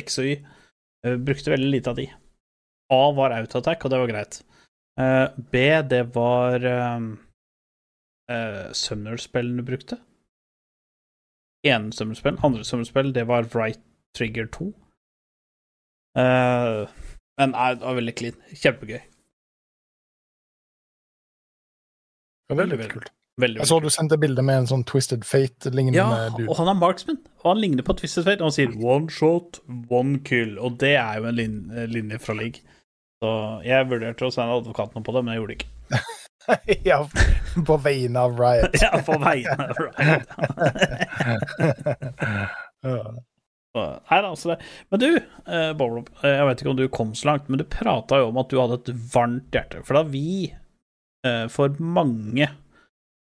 X 0.00 0.18
og 0.22 0.30
Y. 0.32 0.38
Eh, 1.04 1.18
brukte 1.28 1.54
veldig 1.54 1.70
lite 1.76 1.92
av 1.92 2.00
de. 2.00 2.08
A 2.94 3.02
var 3.14 3.36
autoattack, 3.36 3.84
og 3.84 3.92
det 3.92 4.02
var 4.02 4.12
greit. 4.12 4.42
B, 5.52 5.60
det 5.86 6.00
var 6.10 6.64
um, 6.64 7.12
uh, 8.32 8.72
du 8.72 9.62
brukte. 9.62 10.00
Ene 11.66 11.92
Sumner-spill. 11.92 12.38
Andre 12.42 12.64
Sumner-spill, 12.64 13.12
det 13.14 13.28
var 13.28 13.46
Right 13.54 13.80
Trigger 14.16 14.46
2. 14.46 14.72
Eh, 16.18 16.88
men 17.38 17.52
det 17.52 17.84
var 17.84 17.94
veldig 17.94 18.14
clean. 18.18 18.40
Kjempegøy. 18.54 19.00
Det 22.48 22.56
var 22.56 22.62
Veldig, 22.64 22.78
litt 22.80 22.92
kult. 22.92 23.10
Veldig, 23.38 23.58
Jeg 23.60 23.68
så 23.70 23.76
du 23.84 23.88
sendte 23.92 24.16
bilde 24.18 24.42
med 24.42 24.56
en 24.62 24.66
sånn 24.70 24.84
Twisted 24.88 25.22
Fate-lignende 25.28 25.98
Ja, 26.00 26.28
dude. 26.34 26.48
og 26.48 26.56
han 26.58 26.68
er 26.72 26.74
marksman, 26.80 27.18
og 27.44 27.46
han 27.52 27.60
ligner 27.62 27.84
på 27.86 27.94
Twisted 28.00 28.24
Fate. 28.24 28.40
Og 28.40 28.48
han 28.48 28.56
sier 28.56 28.72
'one 28.74 29.10
shot, 29.12 29.60
one 29.90 30.18
kill', 30.26 30.58
og 30.58 30.78
det 30.80 30.96
er 30.96 31.18
jo 31.20 31.24
en 31.28 31.34
lin 31.36 31.58
linje 31.92 32.18
fra 32.18 32.34
league. 32.34 32.60
Så 33.22 33.62
jeg 33.64 33.86
vurderte 33.90 34.26
å 34.26 34.32
sende 34.32 34.56
advokaten 34.58 35.04
på 35.04 35.12
det, 35.12 35.24
men 35.24 35.34
jeg 35.34 35.42
gjorde 35.42 35.54
det 35.54 35.58
ikke. 35.58 35.68
ja, 36.90 36.98
på 37.66 37.76
vegne 37.82 38.18
av 38.18 38.38
Riot. 38.40 38.74
Ja, 38.82 38.90
på 39.04 39.18
vegne 39.20 39.50
av 39.68 39.76
Riot. 39.76 39.96
Nei 43.78 44.20
da, 44.22 44.30
altså 44.32 44.48
det 44.54 44.58
Men 44.90 45.00
du, 45.02 45.08
eh, 45.46 45.72
Boblop, 45.78 46.08
eh, 46.24 46.32
jeg 46.40 46.46
vet 46.48 46.62
ikke 46.62 46.70
om 46.72 46.78
du 46.78 46.88
kom 46.88 47.10
så 47.14 47.28
langt, 47.32 47.48
men 47.48 47.60
du 47.60 47.64
prata 47.68 48.18
jo 48.22 48.30
om 48.32 48.38
at 48.40 48.48
du 48.50 48.56
hadde 48.58 48.78
et 48.80 48.88
varmt 49.12 49.52
hjerte. 49.54 49.84
For 49.86 49.94
da 49.98 50.02
vi, 50.08 50.48
for 51.52 51.76
mange 51.80 52.48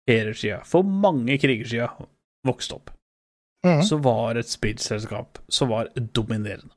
siden, 0.07 0.63
for 0.65 0.87
mange 0.87 1.37
kriger 1.41 1.67
siden, 1.67 2.07
vokste 2.47 2.77
opp, 2.77 2.91
mm. 3.65 3.81
så 3.83 3.97
var 4.03 4.37
et 4.39 4.49
spillselskap 4.49 5.39
som 5.49 5.69
var 5.73 5.89
dominerende. 6.15 6.73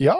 ja. 0.00 0.18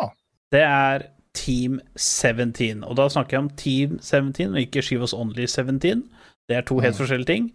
Det 0.53 0.61
er 0.63 1.03
Team 1.35 1.81
17, 1.97 2.85
og 2.85 2.97
da 2.97 3.09
snakker 3.11 3.35
jeg 3.37 3.43
om 3.43 3.49
Team 3.59 3.97
17 4.01 4.55
og 4.55 4.61
ikke 4.61 4.83
She 4.83 4.99
Was 4.99 5.13
Only 5.13 5.47
17. 5.47 6.05
Det 6.49 6.57
er 6.57 6.63
to 6.63 6.79
helt 6.79 6.95
Mm. 6.95 6.99
forskjellige 7.01 7.27
ting. 7.27 7.49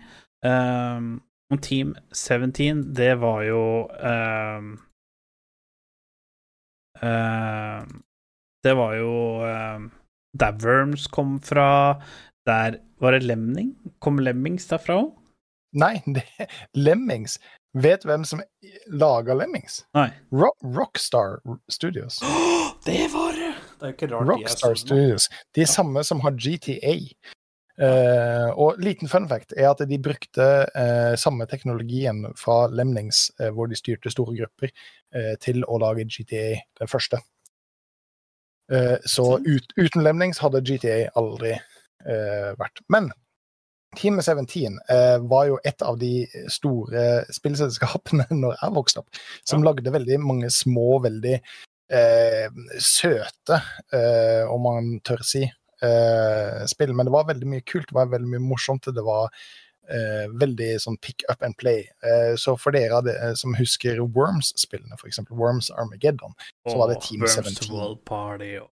Um, 0.46 1.22
Team 1.62 1.96
17, 2.14 2.96
det 2.96 3.16
var 3.22 3.42
jo 3.48 3.88
um, 3.88 4.68
um, 7.02 8.04
Det 8.64 8.76
var 8.78 8.94
jo 9.00 9.14
um, 9.48 9.92
Der 10.40 10.52
Worms 10.66 11.08
kom 11.08 11.40
fra. 11.42 12.02
Der 12.46 12.78
var 13.00 13.12
det 13.12 13.24
Lemning? 13.24 13.76
Kom 14.00 14.20
Lemmings 14.20 14.68
derfra 14.70 14.98
òg? 15.04 15.10
Nei, 15.78 16.02
det 16.16 16.26
Lemmings. 16.76 17.38
Vet 17.78 18.04
hvem 18.06 18.26
som 18.28 18.42
laga 18.92 19.36
Lemmings? 19.38 19.84
Nei. 19.96 20.10
Ro 20.36 20.52
Rockstar 20.64 21.40
Studios. 21.72 22.20
Det 22.86 23.12
var 23.14 23.36
det! 23.38 23.52
Det 23.78 23.86
er 23.86 23.92
jo 23.92 23.94
ikke 23.94 24.08
rart 24.10 24.26
de 24.26 24.32
er 24.32 24.32
Rockstar. 24.32 24.74
Studios. 24.80 25.28
De 25.54 25.62
er 25.62 25.70
samme 25.70 26.02
som 26.04 26.24
har 26.24 26.34
GTA. 26.34 26.96
Uh, 27.82 28.50
og 28.58 28.82
liten 28.82 29.10
fun 29.10 29.28
fact 29.30 29.54
er 29.54 29.70
at 29.70 29.84
de 29.90 30.00
brukte 30.02 30.48
uh, 30.66 31.14
samme 31.18 31.46
teknologien 31.50 32.24
fra 32.38 32.66
Lemnings, 32.74 33.28
uh, 33.38 33.52
hvor 33.54 33.70
de 33.70 33.78
styrte 33.78 34.10
store 34.14 34.34
grupper, 34.40 34.74
eh, 35.14 35.36
til 35.42 35.62
å 35.66 35.78
lage 35.82 36.08
GTA 36.10 36.58
den 36.82 36.90
første. 36.90 37.22
Eh, 38.72 38.98
så 39.06 39.38
ut, 39.38 39.74
uten 39.76 40.04
Lemnings 40.04 40.40
hadde 40.40 40.62
GTA 40.64 41.10
aldri 41.20 41.52
eh, 41.58 41.64
vært. 42.60 42.82
Men 42.90 43.12
Team 43.98 44.22
17 44.22 44.80
eh, 44.90 45.18
var 45.28 45.48
jo 45.50 45.58
et 45.68 45.82
av 45.84 45.98
de 46.00 46.26
store 46.52 47.26
spillselskapene 47.34 48.28
når 48.44 48.56
jeg 48.62 48.76
vokste 48.78 49.04
opp, 49.04 49.20
som 49.44 49.66
lagde 49.66 49.92
veldig 49.92 50.20
mange 50.24 50.52
små, 50.54 51.02
veldig 51.04 51.34
eh, 51.92 52.62
søte, 52.80 53.60
eh, 53.92 54.46
om 54.48 54.64
man 54.64 54.94
tør 55.04 55.26
si, 55.28 55.44
eh, 55.84 56.62
spill. 56.72 56.96
Men 56.96 57.10
det 57.10 57.16
var 57.18 57.28
veldig 57.28 57.52
mye 57.52 57.66
kult, 57.68 57.90
det 57.92 58.00
var 58.00 58.14
veldig 58.14 58.32
mye 58.32 58.46
morsomt. 58.54 58.88
Det 58.96 59.04
var 59.04 59.28
eh, 59.92 60.28
veldig 60.40 60.72
sånn 60.80 61.00
pick 61.04 61.26
up 61.28 61.44
and 61.44 61.58
play. 61.60 61.84
Eh, 62.00 62.38
så 62.40 62.56
for 62.56 62.72
dere 62.72 63.02
av 63.02 63.12
som 63.36 63.58
husker 63.60 64.00
Worms-spillene, 64.16 64.96
f.eks. 64.96 65.20
Worms 65.36 65.68
Armageddon, 65.76 66.32
så 66.64 66.78
var 66.80 66.94
det 66.94 67.02
Team 67.04 67.26
Worms 67.28 67.58
17. 67.60 67.76
World 67.76 68.06
Party 68.08 68.56
og 68.62 68.70
det- 68.72 68.78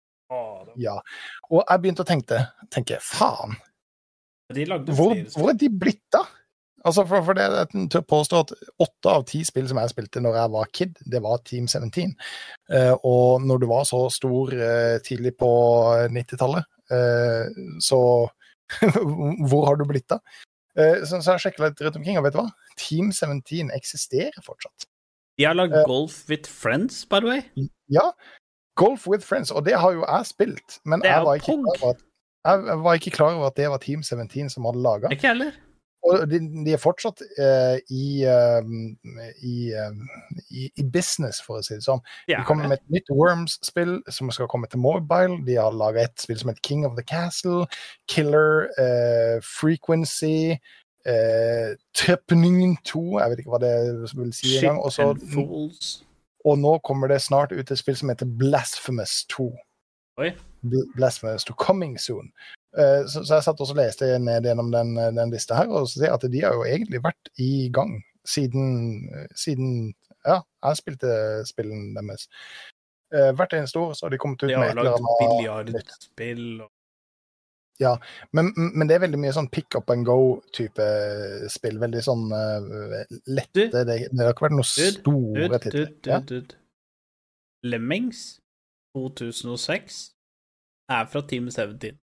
ja. 0.80 0.98
Og 1.50 1.62
jeg 1.62 1.82
begynte 1.82 2.04
å 2.04 2.08
tenke, 2.08 2.44
tenke 2.72 3.00
faen, 3.04 3.58
hvor, 4.52 5.14
hvor 5.32 5.52
er 5.52 5.58
de 5.58 5.70
blitt 5.72 6.18
av? 6.18 6.28
Altså 6.82 7.04
for, 7.06 7.22
for 7.22 7.38
det 7.38 7.44
jeg 7.46 7.86
tør 7.94 8.02
påstå 8.10 8.38
at 8.42 8.52
åtte 8.82 9.12
av 9.12 9.24
ti 9.30 9.44
spill 9.46 9.68
som 9.70 9.78
jeg 9.78 9.92
spilte 9.92 10.20
når 10.20 10.38
jeg 10.40 10.52
var 10.56 10.70
kid, 10.74 10.96
det 11.14 11.20
var 11.22 11.38
Team 11.46 11.68
17. 11.70 12.16
Uh, 12.66 12.94
og 13.06 13.44
når 13.46 13.62
du 13.62 13.68
var 13.70 13.86
så 13.88 14.00
stor 14.10 14.50
uh, 14.50 14.96
tidlig 15.06 15.36
på 15.38 15.50
90-tallet, 16.10 16.66
uh, 16.90 17.62
så 17.80 18.00
hvor 19.48 19.68
har 19.68 19.78
du 19.78 19.86
blitt 19.86 20.16
av? 20.16 20.24
Eh, 20.78 21.02
så, 21.04 21.20
så 21.20 21.36
jeg 21.36 21.46
sjekka 21.46 21.66
litt 21.66 21.82
rundt 21.84 21.98
omkring, 22.00 22.18
og 22.18 22.26
vet 22.26 22.36
du 22.36 22.40
hva? 22.40 22.48
Team 22.80 23.12
17 23.12 23.72
eksisterer 23.76 24.44
fortsatt. 24.44 24.88
De 25.40 25.46
har 25.48 25.56
lagd 25.56 25.76
Eh, 25.76 25.84
Golf 25.88 26.22
with 26.30 26.48
Friends, 26.48 27.04
by 27.08 27.20
the 27.20 27.28
way. 27.28 27.68
Ja, 27.92 28.10
Golf 28.76 29.06
with 29.06 29.24
Friends, 29.24 29.50
og 29.50 29.66
det 29.66 29.78
har 29.78 29.92
jo 29.92 30.04
jeg 30.06 30.26
spilt, 30.26 30.78
men 30.84 31.02
jeg 31.04 31.24
var, 31.24 31.34
at, 31.34 32.00
jeg 32.44 32.78
var 32.84 32.94
ikke 32.94 33.10
klar 33.10 33.34
over 33.34 33.46
at 33.46 33.56
det 33.56 33.68
var 33.70 33.78
Team 33.78 34.02
17 34.02 34.50
som 34.50 34.64
hadde 34.64 34.82
laga. 34.82 35.12
Ikke 35.12 35.28
heller. 35.28 35.52
Og 36.02 36.24
de, 36.26 36.40
de 36.66 36.72
er 36.74 36.80
fortsatt 36.82 37.20
uh, 37.38 37.76
i, 37.94 38.24
uh, 38.26 38.64
i, 39.46 39.70
uh, 39.70 39.92
i, 40.50 40.66
i 40.74 40.82
business, 40.82 41.38
for 41.46 41.60
å 41.60 41.62
si 41.62 41.76
det 41.76 41.84
sånn. 41.84 42.02
De 42.26 42.32
De 42.32 42.40
er 42.40 42.48
kommer 42.48 42.66
med 42.66 42.80
et 42.80 42.96
nytt 42.96 43.12
Worms-spill 43.14 44.00
som 44.10 44.32
skal 44.34 44.50
komme 44.50 44.66
til 44.72 44.82
mobile. 44.82 45.38
De 45.46 45.60
har 45.60 45.70
laga 45.76 46.08
et 46.08 46.24
spill 46.24 46.40
som 46.40 46.50
heter 46.50 46.66
King 46.66 46.82
of 46.88 46.96
the 46.98 47.06
Castle, 47.06 47.68
Killer, 48.10 48.66
Frequency, 49.46 50.58
eh, 51.06 51.74
Trepning 51.94 52.78
2, 52.84 53.18
jeg 53.18 53.30
vet 53.30 53.42
ikke 53.42 53.54
hva 53.54 53.62
det 53.62 53.74
vil 54.14 54.32
si 54.34 54.56
Shit 54.56 54.64
engang. 54.64 54.82
Og 54.82 54.98
and 54.98 55.28
fools. 55.34 56.02
Og 56.48 56.58
nå 56.58 56.76
kommer 56.86 57.10
det 57.12 57.20
snart 57.22 57.52
ut 57.52 57.70
et 57.70 57.78
spill 57.78 57.96
som 57.98 58.10
heter 58.10 58.28
Blasphemous 58.38 59.22
2. 59.32 59.48
Oi. 60.22 60.32
Bl- 60.66 60.88
Blasphemous 60.96 61.46
2 61.48 61.54
Coming 61.60 61.98
Soon. 62.00 62.32
Eh, 62.78 63.02
så, 63.06 63.22
så 63.24 63.38
jeg 63.38 63.46
satt 63.46 63.60
også 63.60 63.76
og 63.76 63.80
leste 63.82 64.08
ned 64.22 64.48
gjennom 64.48 64.72
den, 64.74 64.94
den 65.16 65.32
lista 65.32 65.58
her, 65.58 65.70
og 65.70 65.86
så 65.88 65.98
ser 66.00 66.08
jeg 66.08 66.18
at 66.18 66.28
de 66.32 66.44
har 66.44 66.56
jo 66.56 66.66
egentlig 66.68 67.02
vært 67.04 67.32
i 67.42 67.68
gang 67.74 67.98
siden, 68.28 69.08
siden 69.36 69.92
ja, 70.26 70.40
jeg 70.62 70.78
spilte 70.78 71.14
spillene 71.48 71.94
deres. 71.98 72.28
Eh, 73.12 73.32
hvert 73.36 73.56
eneste 73.58 73.80
år 73.82 73.96
så 73.96 74.06
har 74.06 74.14
de 74.14 74.20
kommet 74.22 74.42
ut 74.42 74.48
De 74.48 74.56
med 74.56 74.70
et 74.70 74.78
eller 74.78 74.94
annet. 74.96 75.18
De 75.20 75.26
har 75.28 75.66
lagd 75.66 75.72
billiardspill 75.72 76.46
og 76.64 76.70
Men, 78.36 78.50
men 78.56 78.88
det 78.88 78.96
er 78.96 79.04
veldig 79.04 79.20
mye 79.20 79.34
sånn 79.36 79.50
pick 79.52 79.76
up 79.78 79.90
and 79.92 80.06
go-type 80.06 80.86
spill. 81.52 81.80
Veldig 81.82 82.02
sånn 82.06 82.28
uh, 82.30 83.02
lette. 83.26 83.68
Det, 83.72 83.82
det 83.86 84.22
har 84.22 84.34
ikke 84.34 84.48
vært 84.48 84.56
noen 84.58 84.68
Dude, 84.68 84.92
store 84.98 85.62
titler. 85.66 85.92
Ja. 86.06 86.42
Lemmings 87.62 88.22
2006 88.96 90.00
er 90.90 91.04
fra 91.12 91.22
Team 91.28 91.50
17. 91.50 91.98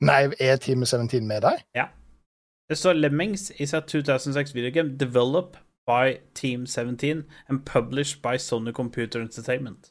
Nei, 0.00 0.20
er 0.38 0.56
Team 0.62 0.84
17 0.84 1.26
med 1.26 1.42
deg? 1.42 1.64
Ja. 1.74 1.88
Det 2.68 2.76
står 2.78 2.92
Lemmings 2.92 3.50
is 3.58 3.74
a 3.74 3.80
2006 3.80 4.54
video 4.54 4.70
game 4.70 4.96
developed 4.96 5.58
by 5.86 6.20
Team 6.34 6.66
17 6.66 7.24
and 7.48 7.64
published 7.64 8.22
by 8.22 8.36
Sony 8.36 8.72
Computer 8.72 9.20
Entertainment. 9.20 9.90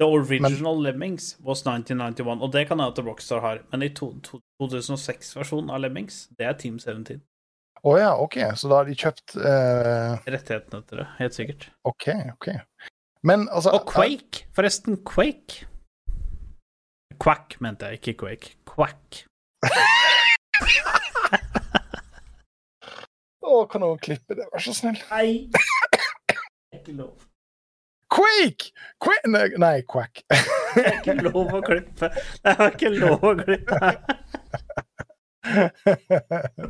The 0.00 0.06
original 0.08 0.78
Lemmings 0.80 1.34
was 1.44 1.60
1991, 1.66 2.40
og 2.40 2.52
det 2.54 2.62
kan 2.68 2.78
hende 2.80 2.92
at 2.94 2.98
Rockstar 3.04 3.40
har, 3.44 3.58
men 3.72 3.82
i 3.84 3.90
to- 3.92 4.14
to- 4.24 4.40
2006-versjonen 4.62 5.68
av 5.74 5.82
Lemmings, 5.84 6.22
det 6.38 6.46
er 6.48 6.54
Team 6.56 6.78
17. 6.80 7.20
Å 7.84 7.92
ja, 8.00 8.14
OK. 8.16 8.38
Så 8.56 8.68
da 8.72 8.78
har 8.80 8.88
de 8.88 8.96
kjøpt 8.96 9.36
uh... 9.36 10.16
Rettighetene 10.24 10.80
til 10.88 11.02
det, 11.02 11.06
helt 11.18 11.36
sikkert. 11.36 11.68
OK, 11.84 12.08
OK. 12.32 12.48
Men 13.28 13.44
altså 13.52 13.74
Og 13.76 13.84
Quake, 13.92 14.46
forresten, 14.56 14.96
Quake. 15.04 15.66
Quack, 17.20 17.58
mente 17.60 17.92
jeg, 17.92 18.00
ikke 18.00 18.16
Quake. 18.24 18.54
Quack. 18.68 19.26
Å, 23.44 23.64
kan 23.68 23.82
noen 23.84 24.00
klippe 24.00 24.36
det, 24.38 24.48
vær 24.52 24.64
så 24.64 24.72
snill? 24.76 24.96
Nei. 25.12 25.50
Ikke 26.76 26.96
lov. 26.96 27.28
Quake! 28.10 28.72
Quake! 28.98 29.28
Nei, 29.30 29.48
nei, 29.58 29.82
Quack. 29.86 30.24
Det 30.74 30.86
er 30.86 30.96
ikke 31.00 31.14
lov 31.26 31.54
å 31.54 31.60
klippe. 31.66 32.10
Det 32.44 32.52
er 32.52 32.72
ikke 32.74 32.90
lov 32.94 33.24
å 33.26 33.34
klippe. 33.38 33.78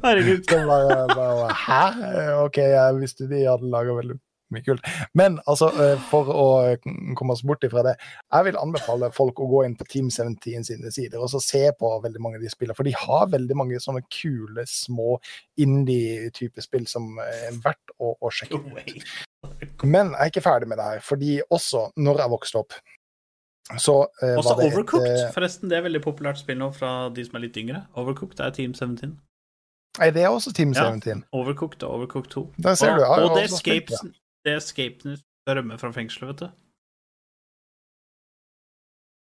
Herregud. 0.05 0.45
Bare, 0.49 0.99
bare, 1.13 1.53
Hæ? 1.67 1.83
OK, 2.47 2.61
jeg 2.65 2.99
visste 3.01 3.29
de 3.29 3.43
hadde 3.45 3.69
laga 3.73 3.97
veldig 3.99 4.17
mye 4.55 4.65
kult. 4.67 4.87
Men 5.19 5.39
altså, 5.49 5.71
eh, 5.81 6.01
for 6.11 6.31
å 6.33 6.47
komme 7.19 7.37
oss 7.37 7.45
bort 7.47 7.65
ifra 7.67 7.85
det, 7.87 7.95
jeg 8.33 8.49
vil 8.49 8.61
anbefale 8.61 9.11
folk 9.15 9.41
å 9.41 9.49
gå 9.51 9.65
inn 9.67 9.77
på 9.79 9.87
Team 9.91 10.11
17 10.11 10.67
sine 10.67 10.93
sider 10.95 11.23
og 11.23 11.31
så 11.33 11.43
se 11.45 11.63
på 11.79 11.93
veldig 12.05 12.23
mange 12.25 12.41
av 12.41 12.45
de 12.45 12.53
spillene. 12.53 12.77
For 12.79 12.89
de 12.89 12.97
har 12.97 13.31
veldig 13.33 13.59
mange 13.59 13.81
sånne 13.83 14.03
kule, 14.09 14.67
små 14.69 15.19
indie-type 15.61 16.65
spill 16.65 16.89
som 16.91 17.13
er 17.25 17.61
verdt 17.65 17.95
å, 17.99 18.17
å 18.17 18.33
sjekke 18.35 18.61
ut. 18.65 19.11
Men 19.85 20.13
jeg 20.13 20.21
er 20.21 20.31
ikke 20.33 20.43
ferdig 20.45 20.69
med 20.69 20.77
det 20.81 20.85
her, 20.85 21.01
fordi 21.05 21.41
også 21.51 21.87
når 21.97 22.21
jeg 22.23 22.31
vokste 22.31 22.61
opp, 22.61 22.77
så 23.79 23.95
eh, 24.23 24.37
Også 24.37 24.55
det 24.59 24.67
Overcooked, 24.73 25.09
eh, 25.09 25.33
forresten. 25.35 25.71
Det 25.71 25.79
er 25.79 25.85
veldig 25.87 26.01
populært 26.03 26.41
spill 26.41 26.59
nå 26.59 26.71
fra 26.75 27.09
de 27.15 27.25
som 27.25 27.37
er 27.39 27.45
litt 27.47 27.57
yngre. 27.61 27.85
Overcooked 27.95 28.41
er 28.43 28.51
Team 28.57 28.75
17. 28.75 29.13
Nei, 29.99 30.11
det 30.15 30.25
er 30.25 30.29
også 30.29 30.53
Team 30.55 30.73
Ja. 30.75 30.89
17. 30.91 31.25
Overcooked 31.33 31.83
og 31.83 31.91
Overcooked 31.99 32.31
2. 32.31 32.43
Der 32.63 32.75
ser 32.75 32.97
du. 32.97 33.03
jeg 33.03 33.11
og 33.11 33.37
det 33.37 33.45
er 33.45 33.53
escapes, 33.55 34.03
det 34.45 34.57
escapes 34.57 35.23
rømmer 35.49 35.77
fra 35.79 35.91
fengselet, 35.95 36.29
vet 36.29 36.41
du. 36.41 36.51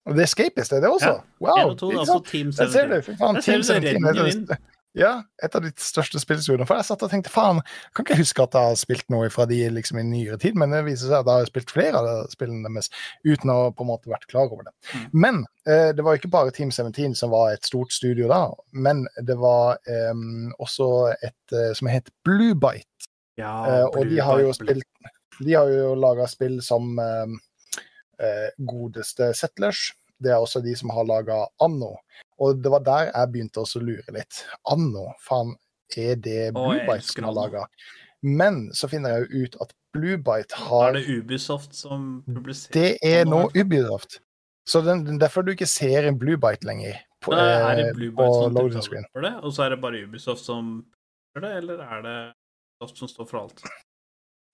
Og 0.07 0.15
det 0.15 0.23
er 0.23 0.29
Escapist, 0.31 0.71
det 0.71 0.77
er 0.77 0.81
det 0.81 0.91
også? 0.91 1.07
Ja. 1.07 1.21
Wow! 1.41 1.59
1 1.59 1.71
og 1.71 1.79
to, 1.79 1.91
ikke 1.91 2.01
altså 2.01 2.23
Team 2.31 2.53
Team 2.53 2.67
Der 2.67 2.73
ser 2.73 2.87
17. 2.87 2.91
du. 2.91 3.03
Fy 3.03 3.19
faen, 3.19 3.43
Team 3.43 3.61
du 3.61 3.67
det 3.67 3.67
17 3.67 4.05
er 4.07 4.13
det-. 4.13 4.59
Ja, 4.97 5.11
et 5.45 5.53
av 5.53 5.61
de 5.61 5.71
største 5.77 6.21
spillstudiene. 6.23 6.65
For 6.69 6.79
jeg 6.79 6.89
satt 6.89 7.03
og 7.05 7.11
tenkte 7.13 7.33
faen, 7.33 7.61
jeg 7.61 7.97
kan 7.97 8.07
ikke 8.07 8.17
huske 8.23 8.45
at 8.47 8.57
jeg 8.57 8.71
har 8.71 8.79
spilt 8.81 9.11
noe 9.13 9.29
fra 9.33 9.45
de 9.51 9.59
liksom 9.75 10.01
i 10.01 10.07
nyere 10.09 10.39
tid, 10.41 10.57
men 10.57 10.73
det 10.73 10.87
viser 10.87 11.11
seg 11.11 11.19
at 11.19 11.29
jeg 11.29 11.45
har 11.45 11.51
spilt 11.51 11.75
flere 11.75 12.01
av 12.01 12.31
spillene 12.33 12.65
deres 12.65 12.89
uten 13.27 13.53
å 13.53 13.59
på 13.77 13.85
en 13.85 13.91
måte 13.91 14.13
vært 14.13 14.25
klar 14.31 14.49
over 14.49 14.65
det. 14.71 14.73
Mm. 14.95 15.05
Men 15.13 15.43
eh, 15.69 15.91
det 15.97 16.07
var 16.07 16.17
ikke 16.17 16.33
bare 16.33 16.55
Team 16.57 16.73
17 16.73 17.19
som 17.21 17.35
var 17.35 17.53
et 17.53 17.69
stort 17.69 17.93
studio 17.93 18.31
da, 18.33 18.41
men 18.73 19.05
det 19.21 19.37
var 19.41 19.77
eh, 19.85 20.25
også 20.65 20.91
et 21.19 21.57
eh, 21.57 21.75
som 21.77 21.93
het 21.93 22.09
Blue 22.25 22.57
Bite. 22.57 22.89
Ja, 23.37 23.53
Eh, 23.69 23.85
og 23.85 24.09
de 24.09 24.17
har 24.25 24.41
jo 24.41 24.49
Blue 24.49 24.57
spilt 24.57 25.45
De 25.45 25.53
har 25.53 25.69
jo 25.69 25.93
laga 26.01 26.25
spill 26.33 26.63
som 26.65 26.97
eh, 26.97 27.37
eh, 28.25 28.49
godeste 28.57 29.35
Settlers. 29.37 29.91
Det 30.17 30.33
er 30.33 30.41
også 30.41 30.63
de 30.65 30.73
som 30.79 30.95
har 30.97 31.05
laga 31.05 31.43
Anno. 31.61 31.99
Og 32.43 32.59
det 32.63 32.73
var 32.73 32.83
der 32.85 33.09
jeg 33.11 33.33
begynte 33.33 33.63
også 33.63 33.81
å 33.81 33.87
lure 33.87 34.13
litt. 34.17 34.43
Anno, 34.69 35.07
faen, 35.25 35.55
er 35.97 36.19
det 36.21 36.51
Å, 36.51 36.59
Blue 36.59 36.75
jeg 36.75 36.85
Bite 36.85 36.99
elsker 37.01 37.23
som 37.23 37.29
har 37.31 37.37
laga? 37.39 37.65
Men 38.27 38.63
så 38.75 38.89
finner 38.91 39.15
jeg 39.15 39.27
jo 39.27 39.47
ut 39.47 39.59
at 39.63 39.75
Bluebite 39.97 40.59
har 40.67 40.89
er 40.91 40.97
det 40.99 41.17
Ubisoft 41.21 41.77
som 41.77 42.07
publiserer 42.27 42.75
Det 42.75 42.89
er 43.07 43.29
nå. 43.29 43.47
Ubisoft. 43.55 44.19
Så 44.67 44.83
den, 44.83 45.05
derfor 45.23 45.47
du 45.47 45.53
ikke 45.55 45.69
ser 45.71 46.09
en 46.09 46.19
Bluebite 46.19 46.67
lenger 46.67 46.99
på, 47.23 47.33
Da 47.33 47.71
er 47.71 47.79
det 47.81 47.87
eh, 47.95 48.11
på 48.17 48.27
som 48.35 48.57
loading 48.57 48.83
screen. 48.85 49.07
For 49.15 49.25
det, 49.25 49.33
og 49.41 49.55
så 49.55 49.67
er 49.67 49.77
det 49.77 49.81
bare 49.85 50.03
Ubisoft 50.05 50.45
som 50.45 50.73
gjør 51.37 51.47
det, 51.47 51.53
eller 51.63 51.85
er 51.87 52.03
det 52.09 52.17
Ubisoft 52.81 53.01
som 53.05 53.13
står 53.15 53.31
for 53.31 53.43
alt? 53.45 53.63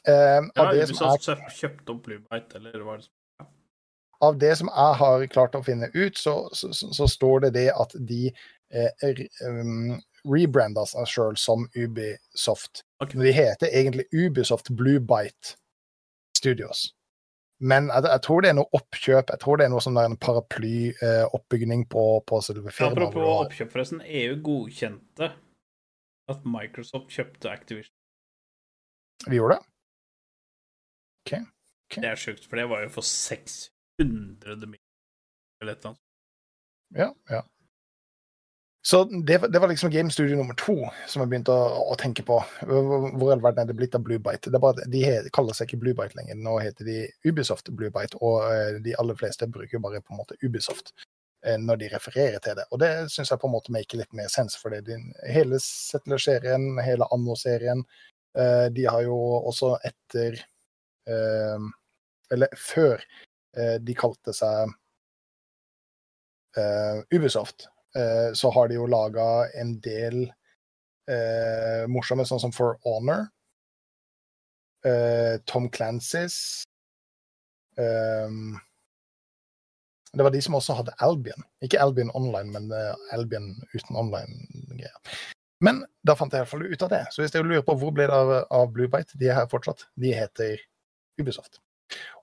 Eh, 0.07 0.13
Ja, 0.13 0.69
Ubisoft 0.69 1.29
er, 1.33 1.41
kjøpte 1.41 1.57
kjøpt 1.59 1.95
opp 1.95 2.05
Bluebite, 2.07 2.61
eller 2.61 2.85
hva 2.85 2.99
er 2.99 3.03
det 3.03 3.09
som 3.09 3.17
av 4.23 4.39
det 4.39 4.55
som 4.59 4.71
jeg 4.71 4.99
har 5.01 5.27
klart 5.33 5.57
å 5.59 5.65
finne 5.67 5.91
ut, 5.95 6.19
så, 6.19 6.47
så, 6.55 6.71
så, 6.73 7.09
står 7.11 7.47
det 7.47 7.53
det 7.59 7.69
at 7.75 7.95
de 7.99 8.29
eh, 8.31 9.23
um, 9.49 9.99
rebranda 10.29 10.85
seg 10.87 11.09
sjøl 11.11 11.39
som 11.41 11.67
Ubisoft. 11.75 12.85
Okay. 13.03 13.19
De 13.19 13.35
heter 13.35 13.75
egentlig 13.75 14.07
Ubisoft 14.15 14.71
Blue 14.79 15.03
Bite 15.03 15.57
Studios. 16.39 16.93
Men 17.63 17.91
jeg, 17.91 18.07
jeg 18.11 18.23
tror 18.27 18.43
det 18.43 18.51
er 18.51 18.59
noe 18.59 18.79
oppkjøp, 18.79 19.35
jeg 19.35 19.43
tror 19.43 19.59
det 19.59 19.67
er 19.67 19.75
noe 19.75 19.83
sånn 19.83 19.99
er 19.99 20.11
en 20.11 20.19
paraplyoppbygning 20.19 21.85
på, 21.91 22.07
på 22.27 22.41
selve 22.43 22.71
Ja, 22.71 22.77
firmaet. 22.79 22.97
Apropos 22.99 23.45
oppkjøp, 23.47 23.75
forresten. 23.75 24.03
EU 24.07 24.39
godkjente 24.47 25.33
at 26.33 26.47
Microsoft 26.47 27.11
kjøpte 27.15 27.51
Activision. 27.51 27.95
Vi 29.29 29.39
gjorde 29.39 29.59
det? 29.59 29.69
Ok. 31.23 31.37
Det 32.03 32.09
er 32.09 32.19
sjukt, 32.19 32.47
for 32.49 32.59
det 32.59 32.71
var 32.71 32.83
jo 32.87 32.91
for 32.95 33.07
600 33.07 33.82
millioner 33.99 34.79
eller 35.63 35.73
et 35.73 35.79
eller 35.79 35.89
annet. 35.89 36.01
Ja, 36.95 37.15
ja. 37.29 37.43
Så 38.85 39.05
det, 39.05 39.39
det 39.39 39.59
var 39.59 39.69
liksom 39.69 39.91
Game 39.91 40.11
Studio 40.11 40.37
nummer 40.37 40.55
to 40.59 40.75
som 41.07 41.23
jeg 41.23 41.31
begynte 41.31 41.55
å, 41.55 41.85
å 41.93 41.97
tenke 42.01 42.25
på. 42.27 42.41
Hvor 42.67 43.29
i 43.29 43.35
all 43.37 43.45
verden 43.45 43.63
er 43.63 43.71
det 43.71 43.77
blitt 43.79 43.95
av 43.95 44.03
Blue 44.03 44.19
Bite? 44.19 44.51
Det 44.51 44.89
de 44.91 45.05
he, 45.07 45.21
kaller 45.35 45.55
seg 45.55 45.71
ikke 45.71 45.79
Blue 45.85 45.95
Bite 45.95 46.19
lenger, 46.19 46.41
nå 46.43 46.57
heter 46.59 46.89
de 46.89 46.97
Ubisoft 47.29 47.71
Blue 47.79 47.95
Bite, 47.95 48.19
og 48.19 48.43
eh, 48.51 48.81
de 48.83 48.97
aller 48.99 49.19
fleste 49.19 49.47
bruker 49.47 49.83
bare 49.83 50.03
på 50.03 50.17
en 50.17 50.23
måte 50.25 50.39
Ubisoft 50.43 50.91
eh, 51.47 51.61
når 51.63 51.79
de 51.85 51.93
refererer 51.95 52.43
til 52.43 52.59
det. 52.59 52.67
Og 52.75 52.83
det 52.83 52.91
syns 53.15 53.31
jeg 53.31 53.39
på 53.45 53.53
en 53.53 53.55
måte 53.55 53.75
maker 53.77 54.03
litt 54.03 54.19
mer 54.19 54.33
sens, 54.35 54.59
for 54.59 54.75
hele 54.75 55.63
Settler-serien, 55.63 56.73
hele 56.83 57.07
Anno-serien, 57.15 57.87
eh, 58.35 58.67
de 58.75 58.91
har 58.91 59.07
jo 59.07 59.19
også 59.45 59.77
etter 59.87 60.43
Eller 62.33 62.53
før 62.55 63.01
de 63.85 63.95
kalte 63.99 64.33
seg 64.37 64.71
eh, 66.57 67.03
Ubisoft, 67.13 67.67
eh, 67.97 68.33
så 68.35 68.51
har 68.51 68.69
de 68.69 68.79
jo 68.79 68.87
laga 68.89 69.47
en 69.61 69.75
del 69.85 70.25
eh, 71.11 71.85
morsomme, 71.91 72.25
sånn 72.29 72.41
som 72.41 72.53
For 72.57 72.79
Honor. 72.87 73.29
eh, 74.85 75.39
Tom 75.47 75.69
Clancys. 75.71 76.65
det 80.13 80.23
var 80.23 80.31
de 80.31 80.43
som 80.45 80.55
også 80.59 80.75
hadde 80.77 80.93
Albion. 81.01 81.45
Ikke 81.65 81.81
Albion 81.81 82.11
online, 82.15 82.53
men 82.53 82.73
eh, 82.77 82.95
Albion 83.17 83.55
uten 83.73 83.97
online-greier. 83.97 84.99
Men 85.63 85.85
da 86.03 86.17
fant 86.19 86.33
jeg 86.35 86.43
iallfall 86.43 86.67
ut 86.67 86.83
av 86.83 86.91
det. 86.91 87.05
Så 87.15 87.23
hvis 87.23 87.33
dere 87.33 87.47
lurer 87.47 87.65
på 87.65 87.77
hvor 87.79 87.95
ble 87.95 88.09
det 88.11 88.17
av, 88.17 88.33
av 88.51 88.73
Bluebite, 88.75 89.17
de 89.17 89.31
er 89.31 89.39
her 89.39 89.49
fortsatt. 89.49 89.87
De 89.97 90.11
heter 90.13 90.59
Ubisoft. 91.21 91.61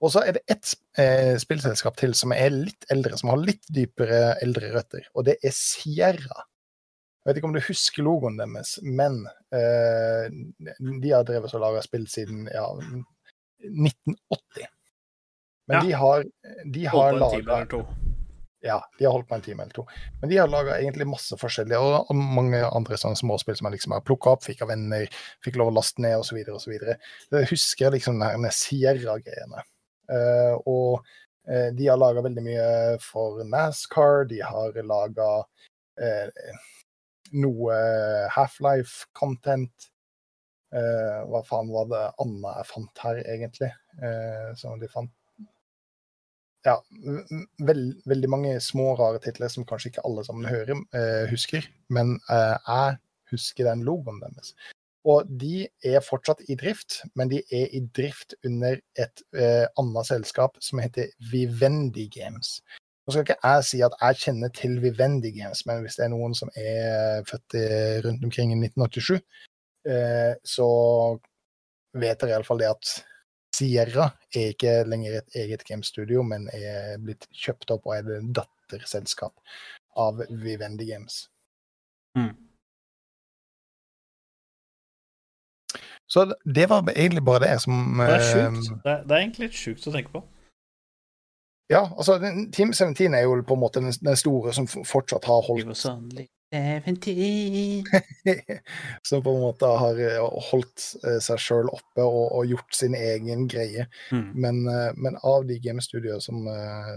Og 0.01 0.13
så 0.13 0.24
er 0.26 0.38
det 0.38 0.43
ett 0.51 0.72
eh, 1.01 1.36
spillselskap 1.41 1.97
til 1.99 2.13
som 2.17 2.32
er 2.36 2.53
litt 2.53 2.86
eldre, 2.93 3.17
som 3.20 3.32
har 3.34 3.41
litt 3.41 3.65
dypere 3.76 4.38
eldre 4.43 4.72
røtter, 4.76 5.07
og 5.13 5.28
det 5.28 5.38
er 5.43 5.53
Sierra. 5.55 6.45
Jeg 7.20 7.34
vet 7.34 7.39
ikke 7.41 7.49
om 7.49 7.55
du 7.57 7.61
husker 7.61 8.05
logoen 8.07 8.38
deres, 8.39 8.78
men 8.82 9.22
eh, 9.53 10.30
de 11.03 11.11
har 11.11 11.26
drevet 11.28 11.53
og 11.53 11.61
laga 11.65 11.82
spill 11.86 12.07
siden 12.09 12.47
ja, 12.53 12.65
1980. 13.59 14.70
Men 15.70 15.76
Ja. 15.76 15.82
de 15.84 15.91
har, 16.01 16.24
de 16.74 16.86
har 16.89 17.11
laga. 17.20 17.59
Ja, 18.66 18.80
de 18.97 19.05
har 19.05 19.14
holdt 19.16 19.30
på 19.30 19.38
en 19.38 19.43
time 19.45 19.64
eller 19.64 19.76
to. 19.76 19.86
Men 20.22 20.32
de 20.32 20.38
har 20.38 20.49
laga 20.51 20.76
egentlig 20.80 21.07
masse 21.07 21.38
forskjellige, 21.39 21.80
og, 21.80 22.10
mange 22.16 22.60
andre 22.68 22.97
sånne 22.99 23.20
småspill 23.20 23.55
som 23.55 23.70
jeg 23.70 23.78
liksom 23.78 23.95
har 23.95 24.03
plukka 24.07 24.34
opp, 24.36 24.43
fikk 24.43 24.66
av 24.66 24.74
venner, 24.74 25.07
fikk 25.45 25.60
lov 25.62 25.72
å 25.72 25.78
laste 25.78 26.03
ned 26.03 26.18
osv. 26.20 26.41
osv. 26.55 26.76
Jeg 26.76 27.51
husker 27.53 27.95
liksom 27.95 28.20
denne 28.20 28.51
Sierra-greiene. 28.55 29.64
Uh, 30.10 30.55
og 30.68 31.05
uh, 31.47 31.70
de 31.78 31.88
har 31.88 32.01
laga 32.01 32.26
veldig 32.26 32.43
mye 32.43 32.68
for 33.03 33.39
NASCAR, 33.47 34.26
de 34.32 34.41
har 34.43 34.76
laga 34.89 35.30
uh, 35.45 36.60
noe 37.32 37.80
Half-Life-content. 38.36 39.89
Eh, 40.70 41.22
hva 41.26 41.39
faen 41.47 41.72
var 41.74 41.88
det 41.89 42.01
Anna 42.22 42.51
jeg 42.60 42.70
fant 42.70 43.01
her, 43.01 43.22
egentlig? 43.26 43.72
Eh, 44.05 44.49
som 44.60 44.78
de 44.82 44.89
fant 44.91 45.10
ja, 46.68 46.76
veld, 47.66 47.93
veldig 48.10 48.30
mange 48.32 48.57
små, 48.64 48.91
rare 48.99 49.22
titler 49.24 49.51
som 49.51 49.68
kanskje 49.68 49.93
ikke 49.93 50.03
alle 50.07 50.26
sammen 50.28 50.49
hører, 50.49 50.82
eh, 50.97 51.30
husker. 51.32 51.66
Men 51.89 52.18
eh, 52.30 52.57
jeg 52.68 52.99
husker 53.32 53.70
den 53.70 53.86
logoen 53.88 54.20
deres. 54.24 54.53
Og 55.07 55.30
de 55.41 55.64
er 55.86 56.03
fortsatt 56.03 56.43
i 56.51 56.57
drift, 56.60 56.99
men 57.16 57.32
de 57.32 57.39
er 57.55 57.72
i 57.76 57.82
drift 57.95 58.36
under 58.45 58.82
et 58.99 59.24
eh, 59.34 59.66
annet 59.80 60.10
selskap 60.10 60.60
som 60.64 60.82
heter 60.84 61.14
Vivendi 61.32 62.10
Games. 62.12 62.60
Nå 63.07 63.16
skal 63.16 63.26
ikke 63.26 63.39
jeg 63.41 63.66
si 63.66 63.80
at 63.86 63.95
jeg 64.01 64.20
kjenner 64.26 64.51
til 64.53 64.76
Vivendi 64.84 65.32
Games, 65.34 65.64
men 65.66 65.82
hvis 65.82 65.95
det 65.97 66.05
er 66.05 66.12
noen 66.14 66.36
som 66.38 66.51
er 66.60 67.24
født 67.30 67.55
rundt 68.05 68.28
omkring 68.28 68.51
i 68.53 68.60
1987, 68.60 69.24
eh, 69.89 70.34
så 70.45 70.68
vet 71.97 72.20
dere 72.20 72.36
iallfall 72.36 72.60
det 72.62 72.70
at 72.70 72.91
Sierra 73.56 74.10
er 74.36 74.52
ikke 74.54 74.74
lenger 74.88 75.18
et 75.20 75.36
eget 75.41 75.64
gamestudio, 75.68 76.22
men 76.24 76.47
er 76.54 76.97
blitt 77.02 77.26
kjøpt 77.34 77.72
opp 77.74 77.88
og 77.89 77.95
er 77.97 78.12
et 78.20 78.30
datterselskap 78.38 79.34
av 79.97 80.22
Vivendi 80.30 80.86
Games. 80.91 81.28
Mm. 82.18 82.36
Så 86.10 86.26
det- 86.56 86.70
var 86.70 86.82
egentlig 86.89 87.24
bare 87.26 87.39
det 87.39 87.62
som 87.62 87.97
Det 87.97 88.10
er 88.10 88.16
eh, 88.16 88.34
sjukt. 88.34 88.84
Det, 88.84 88.91
er- 88.91 89.04
det 89.04 89.12
er 89.12 89.18
egentlig 89.22 89.39
litt 89.50 89.54
sjukt 89.58 89.88
å 89.88 89.91
tenke 89.93 90.12
på. 90.12 90.24
Ja, 91.70 91.84
altså 91.97 92.18
Team 92.52 92.74
17 92.74 93.14
er 93.14 93.22
jo 93.22 93.41
på 93.45 93.54
en 93.54 93.60
måte 93.60 93.80
den, 93.80 93.91
den 93.91 94.16
store 94.18 94.54
som 94.54 94.66
fortsatt 94.68 95.26
har 95.26 95.41
holdt 95.45 95.68
It 96.52 96.84
was 96.86 97.08
only 97.08 97.84
17. 97.84 98.60
Som 99.04 99.24
på 99.24 99.30
en 99.30 99.41
måte 99.41 99.66
har 99.66 100.00
eh, 100.02 100.24
holdt 100.50 100.86
eh, 101.06 101.20
seg 101.22 101.41
sjøl 101.41 101.70
oppe 101.70 102.02
og, 102.02 102.32
og 102.39 102.50
gjort 102.50 102.74
sin 102.74 102.95
egen 102.97 103.45
greie. 103.52 103.86
Mm. 104.12 104.32
Men, 104.34 104.62
eh, 104.72 104.89
men 104.97 105.20
av 105.24 105.45
de 105.45 105.60
gamestudioer 105.62 106.20
som, 106.20 106.47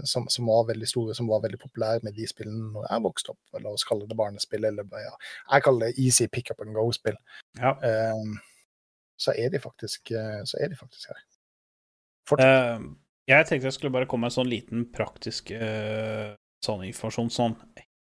som, 0.09 0.25
som 0.29 0.49
var 0.49 0.65
veldig 0.71 0.89
store, 0.89 1.13
som 1.17 1.29
var 1.29 1.43
veldig 1.45 1.61
populære 1.61 2.01
med 2.07 2.17
de 2.17 2.25
spillene 2.29 2.71
når 2.73 2.89
jeg 2.89 3.05
vokste 3.05 3.35
opp, 3.35 3.61
la 3.61 3.75
oss 3.75 3.85
kalle 3.85 4.09
det 4.09 4.17
barnespill, 4.17 4.65
eller 4.65 4.89
ja, 5.05 5.13
jeg 5.51 5.67
kaller 5.67 5.85
det 5.91 6.01
easy 6.01 6.27
pick 6.27 6.49
up 6.51 6.63
and 6.65 6.73
go-spill, 6.73 7.19
Ja. 7.61 7.75
um, 7.77 8.39
så 9.21 9.35
er 9.37 9.53
de 9.53 9.61
faktisk 9.61 10.09
så 10.49 10.57
er 10.59 10.73
de 10.73 10.75
faktisk 10.75 11.13
her. 11.13 11.21
Fortsatt. 12.27 12.81
Uh, 12.81 12.95
jeg 13.29 13.45
tenkte 13.47 13.69
jeg 13.69 13.77
skulle 13.77 13.93
bare 13.93 14.09
komme 14.09 14.25
med 14.25 14.33
en 14.33 14.39
sånn 14.41 14.49
liten 14.49 14.87
praktisk 14.91 15.53
uh, 15.55 16.33
sånn 16.65 16.83
informasjon 16.89 17.29
sånn 17.31 17.55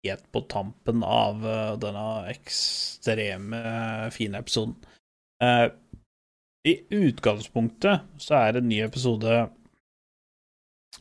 helt 0.06 0.32
på 0.32 0.41
tampen 0.41 1.04
av 1.04 1.45
eh, 1.48 1.74
denne 1.82 2.06
ekstreme 2.32 3.62
fine 4.14 4.41
episoden. 4.41 4.76
Uh, 5.43 5.70
I 6.68 6.74
utgangspunktet 6.89 8.08
så 8.18 8.36
er 8.39 8.56
det 8.56 8.64
en 8.64 8.70
ny 8.72 8.80
episode 8.82 9.36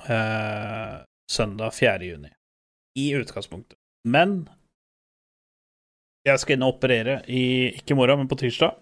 uh, 0.05 0.97
søndag 1.32 1.72
4. 1.74 2.05
juni. 2.05 2.28
I 2.99 3.07
utgangspunktet. 3.16 3.78
Men 4.09 4.42
jeg 6.26 6.42
skal 6.42 6.57
inn 6.57 6.66
og 6.66 6.76
operere 6.76 7.20
i 7.32 7.72
ikke 7.78 7.94
i 7.94 7.99
morgen, 7.99 8.22
men 8.22 8.30
på 8.30 8.38
tirsdag. 8.40 8.76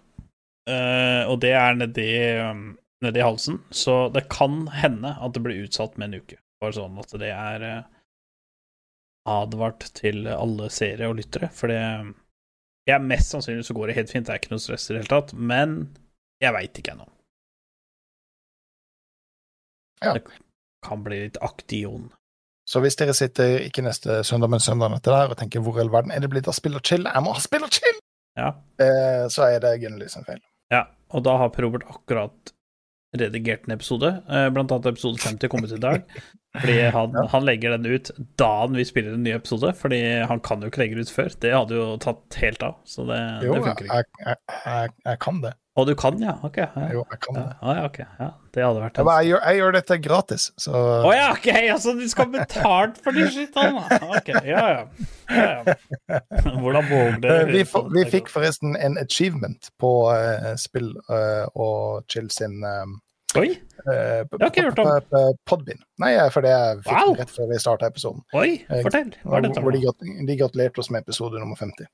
Uh, 0.67 1.23
og 1.29 1.39
det 1.45 1.53
er 1.55 1.77
nedi 1.77 2.09
um, 2.41 2.67
nedi 3.05 3.21
halsen, 3.21 3.61
så 3.69 4.07
det 4.09 4.27
kan 4.33 4.65
hende 4.73 5.13
at 5.21 5.35
det 5.35 5.43
blir 5.45 5.65
utsatt 5.65 5.97
med 5.97 6.09
en 6.09 6.23
uke. 6.23 6.39
Bare 6.61 6.75
sånn 6.75 6.97
at 6.99 7.11
det 7.21 7.31
er 7.31 7.67
advart 9.25 9.87
til 9.97 10.27
alle 10.29 10.69
seere 10.73 11.07
og 11.09 11.17
lyttere, 11.19 11.49
for 11.53 11.71
det 11.71 11.79
ja, 12.87 12.99
Mest 13.01 13.31
sannsynlig 13.33 13.65
så 13.65 13.73
går 13.73 13.87
det 13.89 13.95
helt 13.97 14.11
fint, 14.13 14.27
det 14.27 14.33
er 14.35 14.41
ikke 14.43 14.51
noe 14.53 14.61
stress 14.61 14.89
i 14.89 14.93
det 14.93 14.99
hele 15.01 15.09
tatt, 15.15 15.31
men 15.33 15.77
jeg 16.43 16.53
veit 16.53 16.77
ikke 16.77 16.93
ennå. 16.93 17.07
Ja. 20.03 20.13
Det 20.13 20.23
kan 20.85 21.01
bli 21.05 21.23
litt 21.23 21.37
aktion. 21.41 22.11
Så 22.69 22.81
hvis 22.81 22.97
dere 22.97 23.13
sitter 23.17 23.59
ikke 23.65 23.83
neste 23.85 24.19
søndag, 24.25 24.49
men 24.53 24.61
søndagen 24.61 24.97
etter 24.97 25.13
der 25.13 25.33
og 25.33 25.37
tenker 25.39 25.61
hvor 25.65 25.77
i 25.77 25.83
all 25.83 25.91
verden 25.93 26.13
er 26.13 26.21
det 26.23 26.29
blitt 26.33 26.49
av 26.49 26.55
spill 26.57 26.77
og 26.77 26.85
chill, 26.85 27.05
jeg 27.05 27.25
må 27.25 27.33
ha 27.37 27.41
spill 27.43 27.65
og 27.65 27.73
chill, 27.73 27.97
Ja. 28.37 28.49
eh, 28.81 29.25
så 29.31 29.45
er 29.49 29.59
det 29.63 29.79
Gunnly 29.81 30.07
sin 30.11 30.25
feil. 30.27 30.41
ja. 30.73 30.85
Og 31.15 31.21
da 31.23 31.35
har 31.37 31.49
Per 31.53 31.63
Robert 31.63 31.83
akkurat 31.87 32.51
redigert 33.15 33.67
en 33.69 33.75
episode, 33.77 34.09
eh, 34.27 34.49
blant 34.49 34.71
annet 34.73 34.87
episode 34.89 35.21
50 35.21 35.47
kommet 35.53 35.71
i 35.71 35.77
dag. 35.79 36.01
Fordi 36.61 36.77
han, 36.95 37.19
han 37.33 37.45
legger 37.47 37.75
den 37.77 37.89
ut 37.97 38.11
dagen 38.41 38.77
vi 38.79 38.85
spiller 38.87 39.17
en 39.17 39.23
ny 39.25 39.35
episode, 39.35 39.73
fordi 39.79 40.01
han 40.29 40.41
kan 40.45 40.63
jo 40.63 40.71
ikke 40.71 40.83
legge 40.83 40.97
den 40.99 41.07
ut 41.07 41.13
før. 41.13 41.35
Det 41.41 41.53
hadde 41.55 41.77
jo 41.77 41.91
tatt 42.03 42.39
helt 42.41 42.65
av, 42.65 42.79
så 42.87 43.05
det, 43.09 43.21
Jo, 43.45 43.55
det 43.57 43.67
funker 43.69 43.87
ikke. 43.89 44.01
jeg, 44.01 44.09
jeg, 44.25 44.41
jeg, 44.65 44.97
jeg 45.11 45.23
kan 45.27 45.43
det. 45.45 45.53
Og 45.75 45.89
du 45.89 45.91
kan, 45.99 46.15
ja? 46.23 46.37
Ok. 46.47 46.57
Ja, 46.61 46.85
Jo, 46.93 47.01
jeg 47.11 47.19
kan 47.19 47.35
ja, 47.35 47.41
det. 47.43 47.71
ja, 47.75 47.85
ok. 47.89 47.97
Ja, 47.99 48.27
det 48.55 48.63
hadde 48.63 48.79
vært 48.85 48.99
ja, 49.01 49.03
jeg, 49.19 49.27
gjør, 49.27 49.41
jeg 49.43 49.57
gjør 49.59 49.73
dette 49.75 49.97
gratis, 50.05 50.45
så 50.63 50.71
Å 51.03 51.09
ja, 51.11 51.25
ok! 51.33 51.49
Altså, 51.73 51.95
du 51.99 52.05
skal 52.07 52.29
betalt 52.31 53.01
for 53.03 53.17
de 53.17 53.25
skittene? 53.27 53.83
Ok, 54.15 54.31
ja 54.47 54.63
ja. 54.71 54.85
ja, 55.35 55.49
ja. 55.67 56.21
Hvordan 56.61 56.87
våger 56.87 57.19
dere 57.25 57.41
Eh, 57.43 57.51
vi, 57.51 57.65
vi 57.97 58.05
fikk 58.13 58.31
forresten 58.31 58.77
en 58.79 58.95
achievement 59.01 59.67
på 59.81 59.91
uh, 60.15 60.53
spill 60.61 60.93
uh, 61.11 61.43
og 61.59 62.05
chill 62.11 62.31
sin 62.31 62.63
um, 62.63 62.95
Oi, 63.35 63.49
uh, 63.83 64.23
Det 64.23 64.39
har 64.39 64.49
ikke 64.49 64.61
jeg 64.61 64.69
hørt 64.71 64.79
om. 64.79 65.35
Podbin. 65.49 65.81
Nei, 65.99 66.13
eh, 66.15 66.29
for 66.31 66.45
det 66.45 66.53
jeg 66.53 66.77
fikk 66.85 66.95
Wow. 66.95 67.15
rett 67.19 67.33
før 67.35 67.49
vi 67.51 67.59
starta 67.59 67.89
episoden. 67.91 68.23
oi, 68.33 68.49
fortell. 68.85 69.11
Hva 69.23 69.37
er 69.39 69.47
dette 69.47 69.63
Hvor 69.63 69.75
de, 69.75 69.81
de 70.29 70.37
gratulerte 70.39 70.79
oss 70.79 70.91
med 70.93 71.03
episode 71.03 71.41
nummer 71.41 71.59
50. 71.59 71.89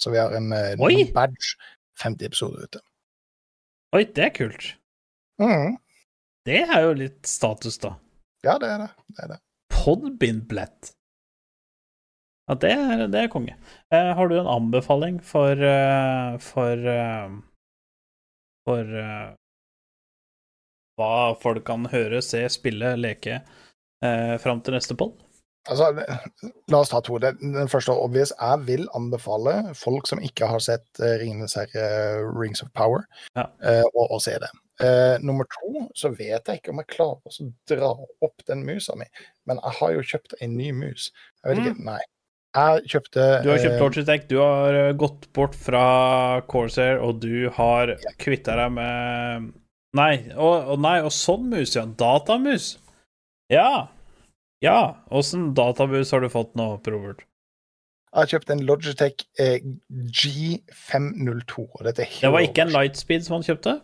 Så 0.00 0.10
vi 0.10 0.18
har 0.18 0.32
en, 0.34 0.52
eh, 0.52 0.72
en 0.72 1.12
badge 1.14 1.56
50 2.02 2.26
episoder 2.26 2.64
ute. 2.64 2.80
Oi, 3.92 4.04
det 4.04 4.24
er 4.24 4.32
kult. 4.34 4.74
Mm. 5.42 5.76
Det 6.46 6.62
er 6.64 6.80
jo 6.86 6.94
litt 6.96 7.28
status, 7.28 7.76
da. 7.78 7.94
Ja, 8.42 8.56
det 8.58 8.70
er 8.72 8.78
det. 8.86 8.90
det, 9.12 9.24
er 9.24 9.28
det. 9.34 9.38
Podbin-blett. 9.70 10.92
Ja, 12.48 12.56
det 12.58 12.72
er, 12.72 13.06
det 13.12 13.20
er 13.20 13.30
konge. 13.30 13.54
Eh, 13.92 14.10
har 14.16 14.28
du 14.28 14.34
en 14.38 14.50
anbefaling 14.50 15.20
for 15.22 15.52
uh, 15.54 16.38
For 16.42 16.88
uh, 16.90 17.36
For 18.66 18.96
eh, 18.98 19.30
hva 21.02 21.34
folk 21.42 21.66
kan 21.66 21.88
høre, 21.90 22.22
se, 22.22 22.44
spille, 22.52 22.94
leke 23.00 23.40
eh, 23.42 24.34
fram 24.42 24.62
til 24.62 24.78
neste 24.78 24.94
poll? 24.98 25.12
Altså, 25.70 25.92
la 25.94 26.78
oss 26.80 26.90
ta 26.90 26.98
to. 27.06 27.20
Den 27.22 27.68
første 27.70 27.92
er 27.94 28.00
obvious. 28.02 28.32
Jeg 28.34 28.64
vil 28.66 28.88
anbefale 28.98 29.74
folk 29.78 30.08
som 30.10 30.18
ikke 30.18 30.48
har 30.50 30.58
sett 30.58 30.88
uh, 30.98 31.12
Ringenes 31.20 31.54
herre, 31.54 31.84
Rings 32.34 32.64
of 32.64 32.72
Power, 32.74 33.04
Ja. 33.38 33.44
uh, 33.62 33.84
å, 33.94 34.08
å 34.16 34.18
se 34.22 34.34
det. 34.42 34.50
Uh, 34.82 35.20
nummer 35.22 35.46
to 35.52 35.84
så 35.94 36.10
vet 36.18 36.48
jeg 36.50 36.58
ikke 36.58 36.72
om 36.72 36.80
jeg 36.82 36.90
klarer 36.96 37.30
å 37.30 37.46
dra 37.70 37.92
opp 38.26 38.42
den 38.48 38.64
musa 38.66 38.96
mi, 38.98 39.06
men 39.46 39.60
jeg 39.62 39.78
har 39.78 39.94
jo 39.94 40.02
kjøpt 40.10 40.34
en 40.42 40.56
ny 40.58 40.72
mus. 40.74 41.12
Jeg 41.44 41.52
vet 41.52 41.62
ikke, 41.62 41.86
nei. 41.92 42.00
Jeg 42.58 42.82
kjøpte 42.96 43.22
Mm. 43.38 43.44
Du 43.46 43.50
har 43.52 43.62
kjøpt 43.62 43.80
Logitech, 43.86 44.24
du 44.28 44.36
har 44.42 44.80
gått 44.98 45.30
bort 45.32 45.54
fra 45.56 45.84
Corsair, 46.50 46.98
og 47.06 47.22
du 47.22 47.46
har 47.54 47.94
kvitta 48.20 48.58
deg 48.58 48.74
med 48.74 49.52
Nei, 49.96 50.14
og, 50.32 50.70
og 50.72 50.78
nei, 50.80 50.98
og 51.04 51.12
sånn 51.12 51.50
mus, 51.52 51.74
ja. 51.76 51.84
Datamus. 51.84 52.78
Ja. 53.52 53.88
Ja. 54.64 54.78
Åssen 55.12 55.50
datamus 55.58 56.12
har 56.14 56.22
du 56.24 56.30
fått 56.32 56.54
nå, 56.56 56.68
Robert? 56.86 57.24
Jeg 58.12 58.20
har 58.20 58.28
kjøpt 58.28 58.50
en 58.52 58.62
Logitech 58.68 59.22
eh, 59.40 59.60
G502. 60.12 61.64
og 61.64 61.84
dette 61.86 62.04
er 62.04 62.12
Det 62.20 62.30
var 62.32 62.44
ikke 62.44 62.66
en 62.66 62.72
Lightspeed 62.74 63.24
som 63.24 63.38
han 63.38 63.46
kjøpte? 63.46 63.78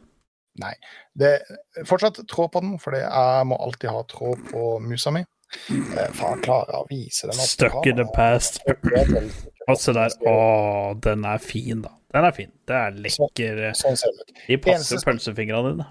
Nei. 0.61 0.75
Det 1.19 1.31
er 1.39 1.87
fortsatt 1.89 2.21
tråd 2.29 2.51
på 2.53 2.63
den, 2.65 2.75
for 2.83 2.97
jeg 2.99 3.47
må 3.49 3.57
alltid 3.63 3.89
ha 3.95 4.03
tråd 4.11 4.43
på 4.51 4.65
musa 4.85 5.13
mi. 5.15 5.23
Eh, 5.73 6.11
faen, 6.17 6.43
klarer 6.45 6.83
å 6.83 6.87
vise 6.91 7.29
den 7.31 7.39
Stuck 7.41 7.87
in 7.89 7.97
the 8.01 8.09
past. 8.17 8.61
Og 9.69 9.77
se 9.81 9.95
der. 9.97 10.13
Å, 10.29 10.35
den 11.05 11.25
er 11.29 11.41
fin, 11.41 11.85
da. 11.85 11.95
Den 12.13 12.25
er 12.29 12.35
fin. 12.37 12.53
Det 12.69 12.77
er 12.77 12.99
lekker 13.05 13.63
skal- 13.77 13.97
Sånn 13.97 14.21
ut. 14.21 14.35
De 14.49 14.57
passer 14.61 14.97
Eneste- 14.97 15.05
pølsefingrene 15.09 15.73
dine. 15.73 15.89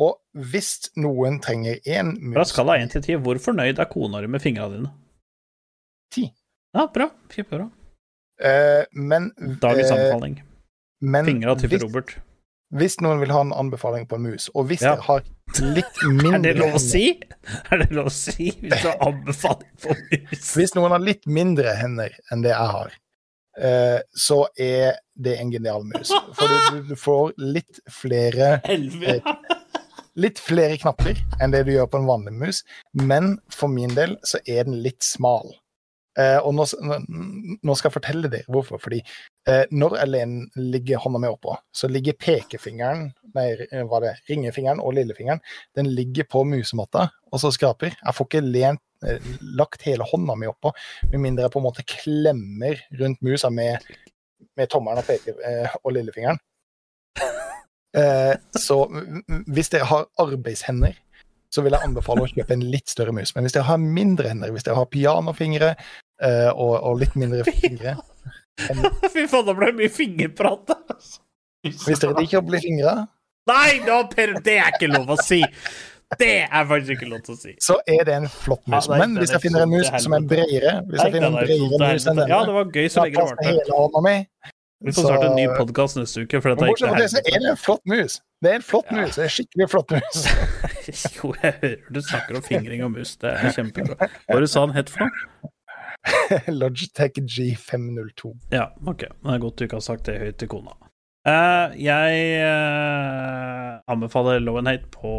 Og 0.00 0.16
hvis 0.50 0.70
noen 0.96 1.40
trenger 1.44 1.76
én 1.84 2.14
mus 2.16 2.38
Fra 2.38 2.44
skala 2.48 2.78
1 2.80 2.92
til 2.94 3.02
10, 3.04 3.18
hvor 3.24 3.40
fornøyd 3.42 3.78
er 3.82 3.88
kona 3.90 4.22
di 4.24 4.30
med 4.32 4.40
fingrene 4.40 4.78
dine? 4.78 4.92
Ti. 6.14 6.24
Ja, 6.74 6.86
bra. 6.94 7.10
Kjempebra. 7.34 7.66
Uh, 8.40 8.86
men 8.96 9.28
Dagens 9.60 9.90
eh, 9.90 9.96
anbefaling. 9.98 10.38
Uh, 11.04 11.18
Fingra 11.26 11.54
til 11.60 11.74
Robert. 11.82 12.14
hvis 12.72 12.96
noen 13.02 13.20
vil 13.20 13.32
ha 13.34 13.40
en 13.44 13.52
anbefaling 13.52 14.06
på 14.08 14.16
en 14.16 14.24
mus, 14.30 14.48
og 14.54 14.68
hvis 14.70 14.80
Ja. 14.86 14.94
jeg 14.94 15.02
har 15.08 15.22
litt 15.74 16.00
mindre 16.06 16.38
Er 16.38 16.42
det 16.46 16.56
lov 16.62 16.76
å 16.78 16.80
si? 16.80 17.04
Er 17.70 17.78
det 17.82 17.90
lov 17.90 18.06
å 18.06 18.14
si 18.14 18.50
hvis 18.62 18.80
du 18.84 18.88
har 18.88 19.00
anbefaling 19.10 19.70
på 19.82 19.96
mus? 19.98 20.50
Hvis 20.56 20.74
noen 20.78 20.94
har 20.94 21.02
litt 21.04 21.26
mindre 21.26 21.74
hender 21.76 22.14
enn 22.30 22.44
det 22.46 22.52
jeg 22.54 22.70
har, 22.76 22.94
eh, 23.60 23.98
så 24.14 24.44
er 24.56 25.00
det 25.20 25.34
en 25.42 25.50
genial 25.52 25.82
mus. 25.84 26.12
For 26.38 26.46
du, 26.72 26.84
du 26.88 26.94
får 26.96 27.34
litt 27.42 27.82
flere 27.92 28.60
Helvete. 28.70 29.34
Litt 30.18 30.38
flere 30.42 30.76
knapper 30.80 31.18
enn 31.40 31.52
det 31.54 31.64
du 31.68 31.72
gjør 31.74 31.90
på 31.92 32.00
en 32.00 32.08
vanlig 32.08 32.32
mus, 32.40 32.62
men 32.98 33.36
for 33.52 33.68
min 33.72 33.92
del 33.94 34.16
så 34.26 34.40
er 34.46 34.64
den 34.66 34.80
litt 34.84 35.02
smal. 35.06 35.52
Eh, 36.18 36.38
og 36.42 36.56
nå, 36.58 36.64
nå- 36.82 37.74
skal 37.78 37.88
jeg 37.88 37.94
fortelle 37.94 38.28
dere 38.32 38.48
hvorfor. 38.50 38.80
Fordi 38.82 38.98
eh, 39.46 39.62
når 39.70 39.94
jeg 40.00 40.26
ligger 40.58 40.98
hånda 41.04 41.20
mi 41.22 41.30
oppå, 41.30 41.54
så 41.72 41.88
ligger 41.88 42.16
pekefingeren, 42.18 43.12
nei, 43.36 43.46
hva 43.70 43.84
hva 43.86 44.00
er 44.00 44.06
det, 44.08 44.14
ringefingeren 44.32 44.82
og 44.82 44.96
lillefingeren, 44.98 45.40
den 45.78 45.92
ligger 45.94 46.26
på 46.28 46.42
musematta 46.50 47.06
og 47.30 47.40
så 47.40 47.52
skraper. 47.54 47.94
Jeg 47.94 48.16
får 48.18 48.26
ikke 48.28 48.42
lent, 48.42 48.82
eh, 49.06 49.22
lagt 49.56 49.86
hele 49.86 50.04
hånda 50.10 50.34
mi 50.36 50.50
oppå, 50.50 50.74
med 51.12 51.22
mindre 51.22 51.46
jeg 51.46 51.54
på 51.54 51.62
en 51.62 51.68
måte 51.70 51.86
klemmer 51.86 52.82
rundt 53.00 53.22
musa 53.22 53.48
med, 53.54 53.78
med 54.58 54.68
tommelen 54.74 54.98
og, 55.04 55.06
peke, 55.06 55.38
eh, 55.46 55.78
og 55.84 55.94
lillefingeren. 55.94 56.42
Eh, 57.96 58.34
så 58.54 58.82
hvis 59.50 59.72
dere 59.72 59.88
har 59.90 60.06
arbeidshender, 60.22 60.98
så 61.50 61.64
vil 61.66 61.74
jeg 61.74 61.82
anbefale 61.88 62.22
å 62.22 62.30
kjøpe 62.30 62.54
en 62.54 62.66
litt 62.70 62.90
større 62.92 63.14
mus. 63.14 63.34
Men 63.34 63.46
hvis 63.46 63.56
dere 63.56 63.66
har 63.66 63.80
mindre 63.82 64.30
hender, 64.30 64.52
hvis 64.54 64.66
dere 64.66 64.78
har 64.78 64.90
pianofingre 64.92 65.72
eh, 65.74 66.50
og, 66.52 66.74
og 66.78 67.00
litt 67.02 67.16
mindre 67.18 67.42
fingre 67.48 67.96
Fy 69.14 69.24
faen, 69.24 69.46
det 69.46 69.54
ble 69.56 69.70
mye 69.78 69.88
fingerprat. 69.88 70.74
Hvis 71.64 72.02
dere 72.02 72.12
liker 72.18 72.42
å 72.42 72.46
bli 72.46 72.60
fingra, 72.60 73.00
Nei, 73.48 73.80
no, 73.86 74.02
Per, 74.10 74.34
det 74.44 74.58
er 74.60 74.74
ikke 74.76 74.90
lov 74.90 75.14
å 75.14 75.16
si! 75.20 75.40
Det 76.18 76.42
er 76.42 76.64
faktisk 76.66 76.96
ikke 76.96 77.08
lov 77.08 77.20
til 77.22 77.36
å 77.36 77.38
si. 77.38 77.52
så 77.62 77.76
er 77.86 78.00
det 78.08 78.16
en 78.18 78.24
flott 78.30 78.64
mus. 78.66 78.88
Ja, 78.90 78.96
Men 78.98 79.14
hvis 79.20 79.30
jeg 79.30 79.44
finner 79.44 79.62
en 79.62 79.70
mus 79.70 79.86
som 80.02 80.16
er 80.16 80.24
bredere 80.26 80.72
Hvis 80.90 81.04
jeg 81.04 81.14
finner 81.14 81.28
en 81.30 81.36
er 81.38 81.46
bredere 81.46 81.78
mus 81.94 82.06
enn 82.10 82.18
denne, 82.18 82.26
Ja, 82.32 82.40
det 82.48 82.56
var 82.56 82.72
gøy 82.74 82.88
så 82.90 83.04
lenge 83.04 83.14
det 83.14 83.28
varte. 83.28 84.50
Vi 84.84 84.92
får 84.92 85.02
starte 85.02 85.26
en 85.26 85.36
ny 85.36 85.46
podkast 85.58 85.96
neste 86.00 86.22
uke, 86.24 86.38
for 86.40 86.54
dette 86.54 86.64
bortsett 86.64 86.88
fra 86.88 87.00
det, 87.02 87.08
så 87.12 87.20
er 87.20 87.34
det 87.36 87.48
en 87.50 87.58
flott 87.60 87.82
mus. 87.90 88.14
Det 88.40 88.48
er 88.50 88.60
en 88.62 88.64
flott 88.64 88.92
mus. 88.96 89.18
Det 89.18 89.26
er 89.26 89.34
skikkelig 89.34 89.66
flott 89.68 89.92
mus. 89.92 90.20
Jo, 91.16 91.32
jeg 91.42 91.52
hører 91.60 91.92
du 91.92 92.00
snakker 92.00 92.38
om 92.38 92.44
fingring 92.46 92.84
og 92.86 92.94
mus. 92.94 93.12
Det 93.20 93.28
er 93.28 93.52
kjempebra. 93.54 93.98
Hva 94.00 94.32
var 94.32 94.40
det 94.40 94.48
du 94.48 94.52
sa 94.54 94.64
den 94.64 94.78
het 94.78 94.92
for 94.94 95.04
noe? 95.04 95.50
Logitech 96.62 97.20
G502. 97.20 98.32
Ja, 98.56 98.70
ok. 98.88 99.04
Det 99.04 99.34
er 99.34 99.44
godt 99.44 99.60
du 99.60 99.66
ikke 99.68 99.82
har 99.82 99.84
sagt 99.84 100.08
det 100.08 100.16
høyt 100.22 100.40
til 100.40 100.48
kona. 100.56 100.72
Uh, 101.28 101.76
jeg 101.76 102.40
uh, 102.40 103.76
anbefaler 103.92 104.40
Love 104.40 104.62
and 104.62 104.72
Hate 104.72 104.88
på 104.96 105.10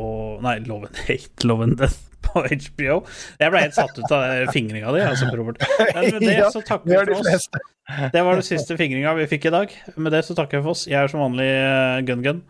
Nei, 0.42 0.58
Love 0.66 0.90
and 0.90 1.04
Hate, 1.06 1.46
Love 1.46 1.70
and 1.70 1.78
Death 1.78 2.02
på 2.26 2.42
HBO. 2.50 2.96
Jeg 3.42 3.54
ble 3.54 3.62
helt 3.66 3.78
satt 3.78 3.98
ut 3.98 4.14
av 4.16 4.50
fingringa 4.56 4.94
di, 4.96 5.04
altså, 5.06 5.30
Robert. 5.38 5.62
Men 5.94 6.10
med 6.16 6.26
det 6.26 6.38
Ja, 6.42 6.50
så 6.54 6.64
takker 6.66 6.90
vi 6.90 6.98
for 7.14 7.36
oss. 7.36 7.48
Det 8.14 8.22
var 8.26 8.38
den 8.38 8.46
siste 8.46 8.78
fingringa 8.80 9.14
vi 9.18 9.28
fikk 9.32 9.46
i 9.50 9.54
dag. 9.54 9.74
Med 9.98 10.14
det 10.16 10.24
så 10.28 10.36
takker 10.38 10.58
jeg 10.60 10.64
for 10.66 10.76
oss. 10.76 10.86
Jeg 10.88 11.00
er 11.02 11.12
som 11.12 11.24
vanlig 11.24 11.48
eh, 11.50 12.02
Gun-Gun, 12.08 12.42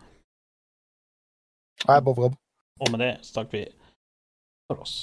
Nei, 1.88 1.98
Bob 2.06 2.18
Rob. 2.22 2.34
og 2.80 2.90
med 2.92 3.00
det 3.02 3.12
så 3.26 3.40
takker 3.40 3.58
vi 3.58 3.64
for 4.70 4.84
oss. 4.84 4.94